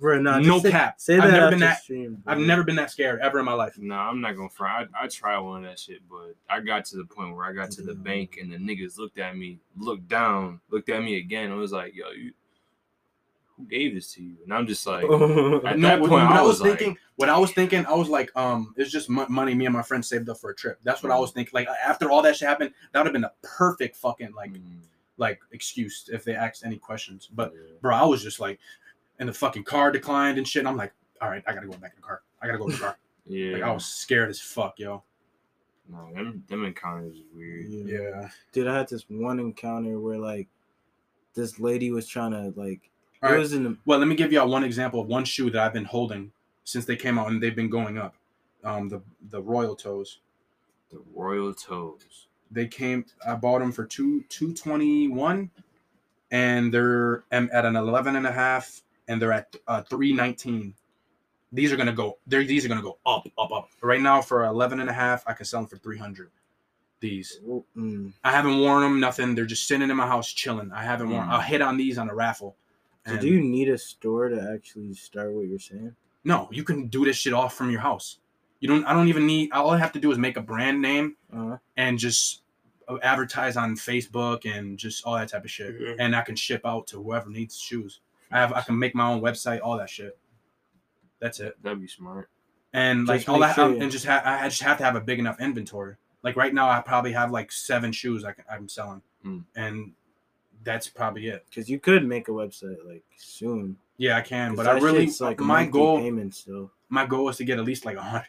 Bro, 0.00 0.22
nah, 0.22 0.38
No 0.38 0.58
say, 0.60 0.70
cap. 0.70 0.98
Say 1.00 1.18
I've 1.18 1.30
that 1.30 1.30
never 1.32 1.50
been 1.50 1.60
that- 1.60 1.82
Stream. 1.82 2.22
I've 2.26 2.38
never 2.38 2.64
been 2.64 2.76
that 2.76 2.90
scared 2.90 3.20
ever 3.20 3.38
in 3.38 3.44
my 3.44 3.52
life. 3.52 3.76
No, 3.78 3.94
I'm 3.94 4.20
not 4.20 4.34
gonna 4.36 4.48
front. 4.48 4.90
I, 4.98 5.04
I 5.04 5.06
tried 5.08 5.38
one 5.40 5.64
of 5.64 5.70
that 5.70 5.78
shit, 5.78 6.00
but 6.10 6.34
I 6.48 6.60
got 6.60 6.84
to 6.86 6.96
the 6.96 7.04
point 7.04 7.36
where 7.36 7.44
I 7.44 7.52
got 7.52 7.70
to 7.72 7.82
the 7.82 7.92
Yeah. 7.92 7.98
bank 8.02 8.38
and 8.40 8.50
the 8.52 8.56
niggas 8.56 8.96
looked 8.98 9.18
at 9.18 9.36
me, 9.36 9.60
looked 9.76 10.08
down, 10.08 10.60
looked 10.70 10.88
at 10.88 11.02
me 11.02 11.18
again. 11.18 11.50
and 11.50 11.60
was 11.60 11.72
like, 11.72 11.94
"Yo, 11.94 12.10
you, 12.10 12.32
who 13.56 13.64
gave 13.66 13.94
this 13.94 14.12
to 14.14 14.22
you? 14.22 14.36
And 14.44 14.54
I'm 14.54 14.66
just 14.66 14.86
like. 14.86 15.04
At 15.04 15.10
no, 15.10 15.18
that 15.88 16.00
what, 16.00 16.08
point, 16.08 16.24
what 16.24 16.32
I 16.32 16.38
I 16.38 16.42
was 16.42 16.48
was 16.52 16.60
like- 16.62 16.78
thinking, 16.78 16.96
what 17.16 17.28
I 17.28 17.36
was 17.38 17.52
thinking, 17.52 17.84
I 17.84 17.92
was 17.92 18.08
like, 18.08 18.30
um, 18.36 18.72
it's 18.78 18.90
just 18.90 19.10
mo- 19.10 19.26
money 19.28 19.54
me 19.54 19.66
and 19.66 19.74
my 19.74 19.82
friend 19.82 20.02
saved 20.02 20.28
up 20.30 20.38
for 20.38 20.48
a 20.50 20.54
trip. 20.54 20.78
That's 20.82 21.02
what 21.02 21.12
I 21.12 21.18
was 21.18 21.32
thinking. 21.32 21.50
Like 21.52 21.68
after 21.68 22.10
all 22.10 22.22
that 22.22 22.36
shit 22.36 22.48
happened, 22.48 22.72
that 22.92 22.98
would 23.00 23.06
have 23.06 23.12
been 23.12 23.24
a 23.24 23.32
perfect 23.42 23.96
fucking 23.96 24.32
like 24.34 24.52
mm, 24.54 24.78
like 25.18 25.38
excuse 25.52 26.08
if 26.10 26.24
they 26.24 26.34
asked 26.34 26.64
any 26.64 26.78
questions. 26.78 27.28
But 27.30 27.52
yeah. 27.54 27.60
bro, 27.82 27.94
I 27.94 28.04
was 28.04 28.22
just 28.22 28.40
like, 28.40 28.58
and 29.20 29.28
the 29.28 29.32
fucking 29.32 29.62
car 29.62 29.92
declined 29.92 30.36
and 30.38 30.48
shit. 30.48 30.60
And 30.60 30.68
I'm 30.68 30.76
like, 30.76 30.92
all 31.22 31.30
right, 31.30 31.44
I 31.46 31.52
gotta 31.52 31.66
go 31.68 31.76
back 31.76 31.92
in 31.94 32.00
the 32.00 32.06
car. 32.06 32.22
I 32.42 32.46
gotta 32.46 32.58
go 32.58 32.64
in 32.66 32.72
the 32.72 32.78
car. 32.78 32.98
yeah, 33.26 33.52
Like 33.54 33.62
I 33.62 33.72
was 33.72 33.84
scared 33.86 34.30
as 34.30 34.40
fuck, 34.40 34.78
yo. 34.80 35.02
no, 35.88 36.12
them, 36.12 36.42
them 36.48 36.64
encounters 36.64 37.14
is 37.16 37.22
weird. 37.32 37.66
Yeah. 37.68 38.28
Dude, 38.52 38.66
I 38.66 38.76
had 38.76 38.88
this 38.88 39.04
one 39.08 39.38
encounter 39.38 40.00
where 40.00 40.18
like 40.18 40.48
this 41.34 41.60
lady 41.60 41.92
was 41.92 42.08
trying 42.08 42.32
to 42.32 42.52
like 42.60 42.90
All 43.22 43.28
it 43.30 43.32
right. 43.34 43.38
was 43.38 43.52
in 43.52 43.62
the 43.62 43.76
Well, 43.84 43.98
let 44.00 44.08
me 44.08 44.16
give 44.16 44.32
y'all 44.32 44.48
one 44.48 44.64
example 44.64 45.00
of 45.00 45.06
one 45.06 45.24
shoe 45.24 45.50
that 45.50 45.62
I've 45.62 45.72
been 45.72 45.84
holding 45.84 46.32
since 46.64 46.84
they 46.86 46.96
came 46.96 47.18
out 47.18 47.28
and 47.28 47.40
they've 47.42 47.54
been 47.54 47.70
going 47.70 47.98
up. 47.98 48.16
Um, 48.64 48.88
the 48.88 49.00
the 49.30 49.40
Royal 49.40 49.76
Toes. 49.76 50.18
The 50.90 51.00
Royal 51.14 51.54
Toes. 51.54 52.26
They 52.50 52.66
came. 52.66 53.04
I 53.26 53.34
bought 53.36 53.60
them 53.60 53.70
for 53.72 53.84
two 53.84 54.24
two 54.28 54.52
twenty 54.54 55.06
one, 55.08 55.50
and 56.30 56.72
they're 56.74 57.24
um, 57.32 57.48
at 57.52 57.64
an 57.64 57.76
11 57.76 58.16
and 58.16 58.26
a 58.26 58.32
half, 58.32 58.82
and 59.10 59.20
they're 59.20 59.32
at 59.32 59.54
uh, 59.66 59.82
three 59.82 60.12
nineteen. 60.12 60.74
These 61.52 61.72
are 61.72 61.76
gonna 61.76 61.92
go. 61.92 62.18
They're 62.26 62.44
these 62.44 62.64
are 62.64 62.68
gonna 62.68 62.82
go 62.82 62.98
up, 63.04 63.26
up, 63.36 63.50
up. 63.52 63.68
Right 63.82 64.00
now, 64.00 64.22
for 64.22 64.44
11 64.44 64.78
and 64.80 64.88
a 64.88 64.92
half, 64.92 65.24
I 65.26 65.32
can 65.32 65.44
sell 65.44 65.60
them 65.60 65.68
for 65.68 65.76
three 65.78 65.98
hundred. 65.98 66.30
These 67.00 67.40
mm, 67.76 68.12
I 68.22 68.30
haven't 68.30 68.60
worn 68.60 68.82
them. 68.82 69.00
Nothing. 69.00 69.34
They're 69.34 69.46
just 69.46 69.66
sitting 69.66 69.90
in 69.90 69.96
my 69.96 70.06
house 70.06 70.32
chilling. 70.32 70.70
I 70.72 70.84
haven't 70.84 71.10
worn. 71.10 71.26
Mm. 71.26 71.30
I'll 71.30 71.40
hit 71.40 71.60
on 71.62 71.76
these 71.76 71.98
on 71.98 72.08
a 72.10 72.14
raffle. 72.14 72.56
so 73.06 73.16
do 73.16 73.26
you 73.26 73.40
need 73.40 73.68
a 73.68 73.78
store 73.78 74.28
to 74.28 74.52
actually 74.54 74.94
start 74.94 75.32
what 75.32 75.46
you're 75.46 75.58
saying? 75.58 75.96
No, 76.24 76.48
you 76.52 76.62
can 76.62 76.88
do 76.88 77.04
this 77.04 77.16
shit 77.16 77.32
off 77.32 77.54
from 77.54 77.70
your 77.70 77.80
house. 77.80 78.18
You 78.60 78.68
don't. 78.68 78.84
I 78.84 78.92
don't 78.92 79.08
even 79.08 79.26
need. 79.26 79.50
All 79.52 79.70
I 79.70 79.78
have 79.78 79.92
to 79.92 79.98
do 79.98 80.12
is 80.12 80.18
make 80.18 80.36
a 80.36 80.42
brand 80.42 80.80
name 80.82 81.16
Uh, 81.34 81.56
and 81.76 81.98
just 81.98 82.42
uh, 82.86 82.98
advertise 83.02 83.56
on 83.56 83.74
Facebook 83.74 84.44
and 84.44 84.78
just 84.78 85.04
all 85.06 85.16
that 85.16 85.30
type 85.30 85.44
of 85.44 85.50
shit. 85.50 85.80
Mhm. 85.80 85.96
And 85.98 86.14
I 86.14 86.20
can 86.20 86.36
ship 86.36 86.60
out 86.66 86.86
to 86.88 87.02
whoever 87.02 87.30
needs 87.30 87.58
shoes. 87.58 88.00
I 88.30 88.38
have. 88.38 88.52
I 88.52 88.60
can 88.62 88.78
make 88.78 88.94
my 88.94 89.08
own 89.10 89.20
website. 89.20 89.60
All 89.62 89.76
that 89.78 89.90
shit. 89.90 90.18
That's 91.20 91.40
it. 91.40 91.56
That'd 91.62 91.80
be 91.80 91.86
smart. 91.88 92.28
And 92.72 93.06
like 93.08 93.20
Just 93.20 93.28
all 93.28 93.42
I 93.42 93.48
make 93.48 93.54
sure 93.56 93.68
have, 93.72 93.80
and 93.82 93.90
just 93.92 94.06
ha- 94.06 94.22
I 94.24 94.48
just 94.48 94.62
have 94.62 94.78
to 94.78 94.84
have 94.84 94.96
a 94.96 95.00
big 95.00 95.18
enough 95.18 95.40
inventory. 95.40 95.96
Like 96.22 96.36
right 96.36 96.54
now, 96.54 96.68
I 96.70 96.80
probably 96.80 97.12
have 97.12 97.30
like 97.30 97.50
seven 97.50 97.92
shoes 97.92 98.24
I 98.24 98.32
can, 98.32 98.44
I'm 98.50 98.68
selling, 98.68 99.02
Mm. 99.26 99.44
and 99.56 99.92
that's 100.62 100.88
probably 100.88 101.26
it. 101.28 101.44
because 101.48 101.68
you 101.68 101.78
could 101.80 102.06
make 102.06 102.28
a 102.28 102.30
website 102.30 102.76
like 102.86 103.02
soon. 103.16 103.76
Yeah, 103.98 104.16
I 104.16 104.20
can, 104.22 104.54
but 104.54 104.66
I 104.66 104.78
really 104.78 105.10
like 105.20 105.40
my 105.40 105.66
goal 105.66 105.98
payment 105.98 106.34
still. 106.34 106.70
my 106.88 107.04
goal 107.06 107.28
is 107.28 107.36
to 107.38 107.44
get 107.44 107.58
at 107.58 107.64
least 107.64 107.84
like 107.84 107.96
a 107.96 108.02
hundred. 108.02 108.28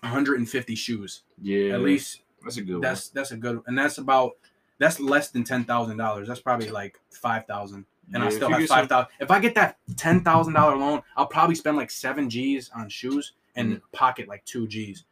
150 0.00 0.74
shoes 0.74 1.22
Yeah, 1.40 1.74
at 1.74 1.80
least 1.80 2.22
that's 2.42 2.56
a 2.56 2.62
good 2.62 2.82
that's 2.82 3.08
that's 3.10 3.30
a 3.30 3.36
good 3.36 3.60
and 3.66 3.78
that's 3.78 3.98
about 3.98 4.32
that's 4.78 4.98
less 4.98 5.30
than 5.30 5.44
ten 5.44 5.64
thousand 5.64 5.96
dollars 5.96 6.26
that's 6.26 6.40
probably 6.40 6.70
like 6.70 6.98
five 7.10 7.46
thousand 7.46 7.76
one. 7.78 7.86
And 8.12 8.22
Yeah, 8.22 8.26
i 8.26 8.30
still 8.30 8.50
have 8.50 8.66
five 8.68 8.88
thousand 8.88 9.08
if 9.20 9.30
i 9.30 9.38
get 9.38 9.54
that 9.54 9.78
ten 9.96 10.20
thousand 10.20 10.54
dollar 10.54 10.76
loan 10.76 11.02
i'll 11.16 11.26
probably 11.26 11.54
spend 11.54 11.76
like 11.76 11.90
seven 11.90 12.28
g's 12.28 12.70
on 12.74 12.88
shoes 12.88 13.32
and 13.56 13.74
Mm. 13.76 13.80
pocket 13.92 14.28
like 14.28 14.44
two 14.44 14.66
g's 14.66 15.04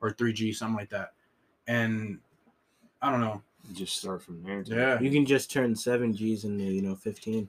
or 0.00 0.10
three 0.10 0.32
g's 0.32 0.58
something 0.58 0.76
like 0.76 0.90
that 0.90 1.12
and 1.66 2.18
i 3.02 3.10
don't 3.10 3.20
know 3.20 3.42
Just 3.74 3.96
start 3.96 4.22
from 4.22 4.42
there. 4.42 4.62
too. 4.62 4.74
yeah 4.74 5.00
You 5.00 5.10
can 5.10 5.24
just 5.26 5.50
turn 5.50 5.74
seven 5.74 6.12
G's 6.14 6.44
into 6.44 6.64
you 6.64 6.82
know 6.82 6.94
fifteen. 6.94 7.48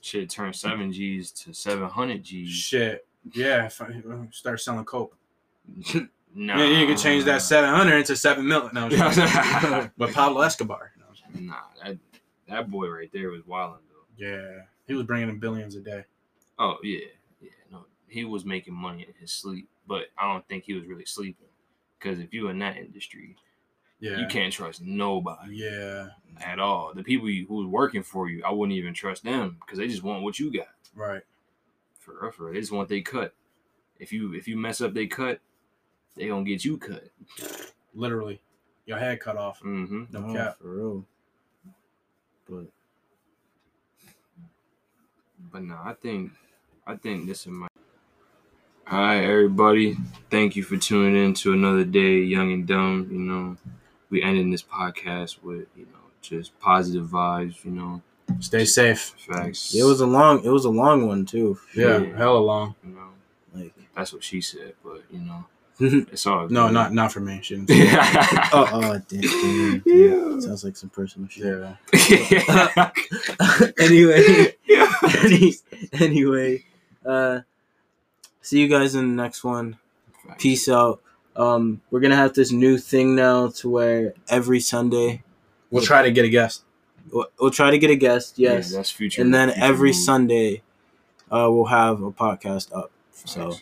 Shit, 0.00 0.30
turn 0.30 0.52
seven 0.54 0.90
G's 0.92 1.30
to 1.32 1.52
seven 1.52 1.88
hundred 1.88 2.24
G's. 2.24 2.48
shit 2.50 3.06
yeah 3.34 3.66
if 3.66 3.82
I 3.82 3.88
start 4.30 4.60
selling 4.60 4.84
coke 4.86 5.14
nah, 6.34 6.56
yeah, 6.58 6.78
you 6.80 6.86
can 6.86 6.96
change 6.96 7.24
that 7.24 7.42
700 7.42 7.96
into 7.96 8.16
7 8.16 8.46
million 8.46 8.70
no, 8.72 8.84
I'm 8.84 8.90
just 8.90 9.60
kidding. 9.60 9.90
with 9.98 10.14
pablo 10.14 10.40
escobar 10.40 10.92
No, 10.98 11.04
I'm 11.08 11.14
just 11.14 11.26
kidding. 11.26 11.46
Nah, 11.48 11.54
that 11.84 11.98
that 12.48 12.70
boy 12.70 12.88
right 12.88 13.10
there 13.12 13.30
was 13.30 13.46
wilding 13.46 13.80
though. 13.89 13.89
Yeah 14.20 14.62
he 14.86 14.94
was 14.94 15.06
bringing 15.06 15.28
in 15.28 15.38
billions 15.38 15.74
a 15.74 15.80
day 15.80 16.04
Oh 16.62 16.76
yeah, 16.82 17.06
yeah. 17.40 17.48
No, 17.72 17.86
he 18.06 18.24
was 18.26 18.44
making 18.44 18.74
money 18.74 19.02
in 19.08 19.14
his 19.18 19.32
sleep, 19.32 19.66
but 19.86 20.08
I 20.18 20.30
don't 20.30 20.46
think 20.46 20.64
he 20.64 20.74
was 20.74 20.86
really 20.86 21.06
sleeping. 21.06 21.48
Because 21.98 22.18
if 22.20 22.34
you're 22.34 22.50
in 22.50 22.58
that 22.58 22.76
industry, 22.76 23.36
yeah 23.98 24.18
you 24.18 24.26
can't 24.26 24.52
trust 24.52 24.82
nobody 24.82 25.54
yeah 25.56 26.08
at 26.42 26.58
all. 26.58 26.92
The 26.94 27.02
people 27.02 27.30
you, 27.30 27.46
who's 27.46 27.66
working 27.66 28.02
for 28.02 28.28
you, 28.28 28.42
I 28.44 28.50
wouldn't 28.50 28.76
even 28.76 28.92
trust 28.92 29.24
them 29.24 29.56
because 29.60 29.78
they 29.78 29.88
just 29.88 30.02
want 30.02 30.22
what 30.22 30.38
you 30.38 30.52
got. 30.52 30.68
right 30.94 31.22
For 31.98 32.18
real, 32.20 32.30
for 32.30 32.44
real. 32.44 32.52
They 32.54 32.60
just 32.60 32.72
want 32.72 32.90
they 32.90 33.00
cut. 33.00 33.32
If 33.98 34.12
you 34.12 34.34
if 34.34 34.46
you 34.46 34.58
mess 34.58 34.82
up 34.82 34.92
they 34.92 35.06
cut, 35.06 35.40
they 36.14 36.28
gonna 36.28 36.44
get 36.44 36.62
you 36.62 36.76
cut. 36.76 37.04
literally 37.94 38.42
your 38.84 38.98
head 38.98 39.20
cut 39.20 39.36
off 39.38 39.62
Mm-hmm. 39.62 40.04
no 40.10 40.26
Oh, 40.28 40.34
cap 40.34 40.58
for 40.58 40.76
real. 40.76 41.06
But 42.48 42.66
But 45.52 45.62
no, 45.62 45.76
I 45.82 45.94
think 45.94 46.32
I 46.86 46.96
think 46.96 47.26
this 47.26 47.40
is 47.42 47.46
my 47.48 47.68
All 48.90 48.98
right, 49.00 49.22
everybody. 49.22 49.96
Thank 50.30 50.56
you 50.56 50.62
for 50.62 50.76
tuning 50.76 51.22
in 51.24 51.34
to 51.34 51.52
another 51.52 51.84
day, 51.84 52.18
young 52.18 52.52
and 52.52 52.66
dumb. 52.66 53.08
You 53.10 53.18
know, 53.18 53.56
we 54.10 54.22
ending 54.22 54.50
this 54.50 54.62
podcast 54.62 55.42
with 55.42 55.66
you 55.76 55.86
know 55.86 55.98
just 56.22 56.58
positive 56.60 57.06
vibes. 57.06 57.64
You 57.64 57.70
know, 57.72 58.02
stay 58.40 58.64
safe 58.64 59.14
facts. 59.18 59.74
it 59.74 59.82
was 59.84 60.00
a 60.00 60.06
long, 60.06 60.44
it 60.44 60.50
was 60.50 60.64
a 60.64 60.70
long 60.70 61.06
one 61.06 61.24
too. 61.26 61.58
yeah 61.74 61.98
Yeah. 61.98 62.16
hella 62.16 62.38
long 62.38 62.74
you 62.84 62.90
know 62.94 63.08
Like, 63.54 63.72
that's 63.96 64.12
what 64.12 64.22
she 64.24 64.40
said, 64.40 64.74
but 64.84 65.02
you 65.10 65.18
know 65.20 65.44
oh, 65.82 66.04
it's 66.12 66.26
all 66.26 66.48
no 66.48 66.66
good. 66.66 66.74
not 66.74 66.92
not 66.94 67.12
for 67.12 67.20
me 67.20 67.40
she 67.42 67.56
didn't 67.56 67.68
say 67.70 67.84
that. 67.86 68.50
oh, 68.52 69.00
damn, 69.08 69.20
damn. 69.20 69.82
Yeah. 69.84 70.40
Sounds 70.40 70.64
like 70.64 70.76
some 70.76 70.90
personal 70.90 71.28
shit. 71.28 71.44
yeah 71.44 72.90
anyway, 73.78 74.54
Yeah. 74.66 74.79
Any- 75.18 75.54
anyway, 75.92 76.64
uh, 77.04 77.40
see 78.40 78.60
you 78.60 78.68
guys 78.68 78.94
in 78.94 79.16
the 79.16 79.22
next 79.22 79.44
one. 79.44 79.78
Facts. 80.26 80.42
Peace 80.42 80.68
out. 80.68 81.00
Um, 81.36 81.80
we're 81.90 82.00
gonna 82.00 82.16
have 82.16 82.34
this 82.34 82.50
new 82.52 82.76
thing 82.78 83.14
now 83.14 83.48
to 83.48 83.68
where 83.70 84.14
every 84.28 84.60
Sunday 84.60 85.22
we'll 85.70 85.82
try 85.84 86.02
to 86.02 86.10
get 86.10 86.24
a 86.24 86.28
guest 86.28 86.62
we'll, 87.12 87.26
we'll 87.40 87.50
try 87.50 87.70
to 87.70 87.78
get 87.78 87.90
a 87.90 87.96
guest, 87.96 88.38
Yeah, 88.38 88.54
yes, 88.54 88.72
that's 88.72 88.90
future. 88.90 89.22
and 89.22 89.32
then 89.32 89.48
future 89.50 89.64
every 89.64 89.88
move. 89.90 89.96
Sunday, 89.96 90.62
uh, 91.30 91.48
we'll 91.50 91.66
have 91.66 92.02
a 92.02 92.10
podcast 92.10 92.74
up. 92.76 92.90
So 93.12 93.54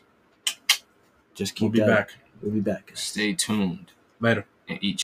just 1.34 1.54
keep 1.54 1.72
we'll 1.72 1.72
be 1.72 1.78
that. 1.80 1.86
back 2.08 2.10
We'll 2.42 2.52
be 2.52 2.60
back. 2.60 2.92
stay 2.94 3.34
tuned 3.34 3.92
later 4.20 4.46
and 4.68 4.78
eat 4.82 4.96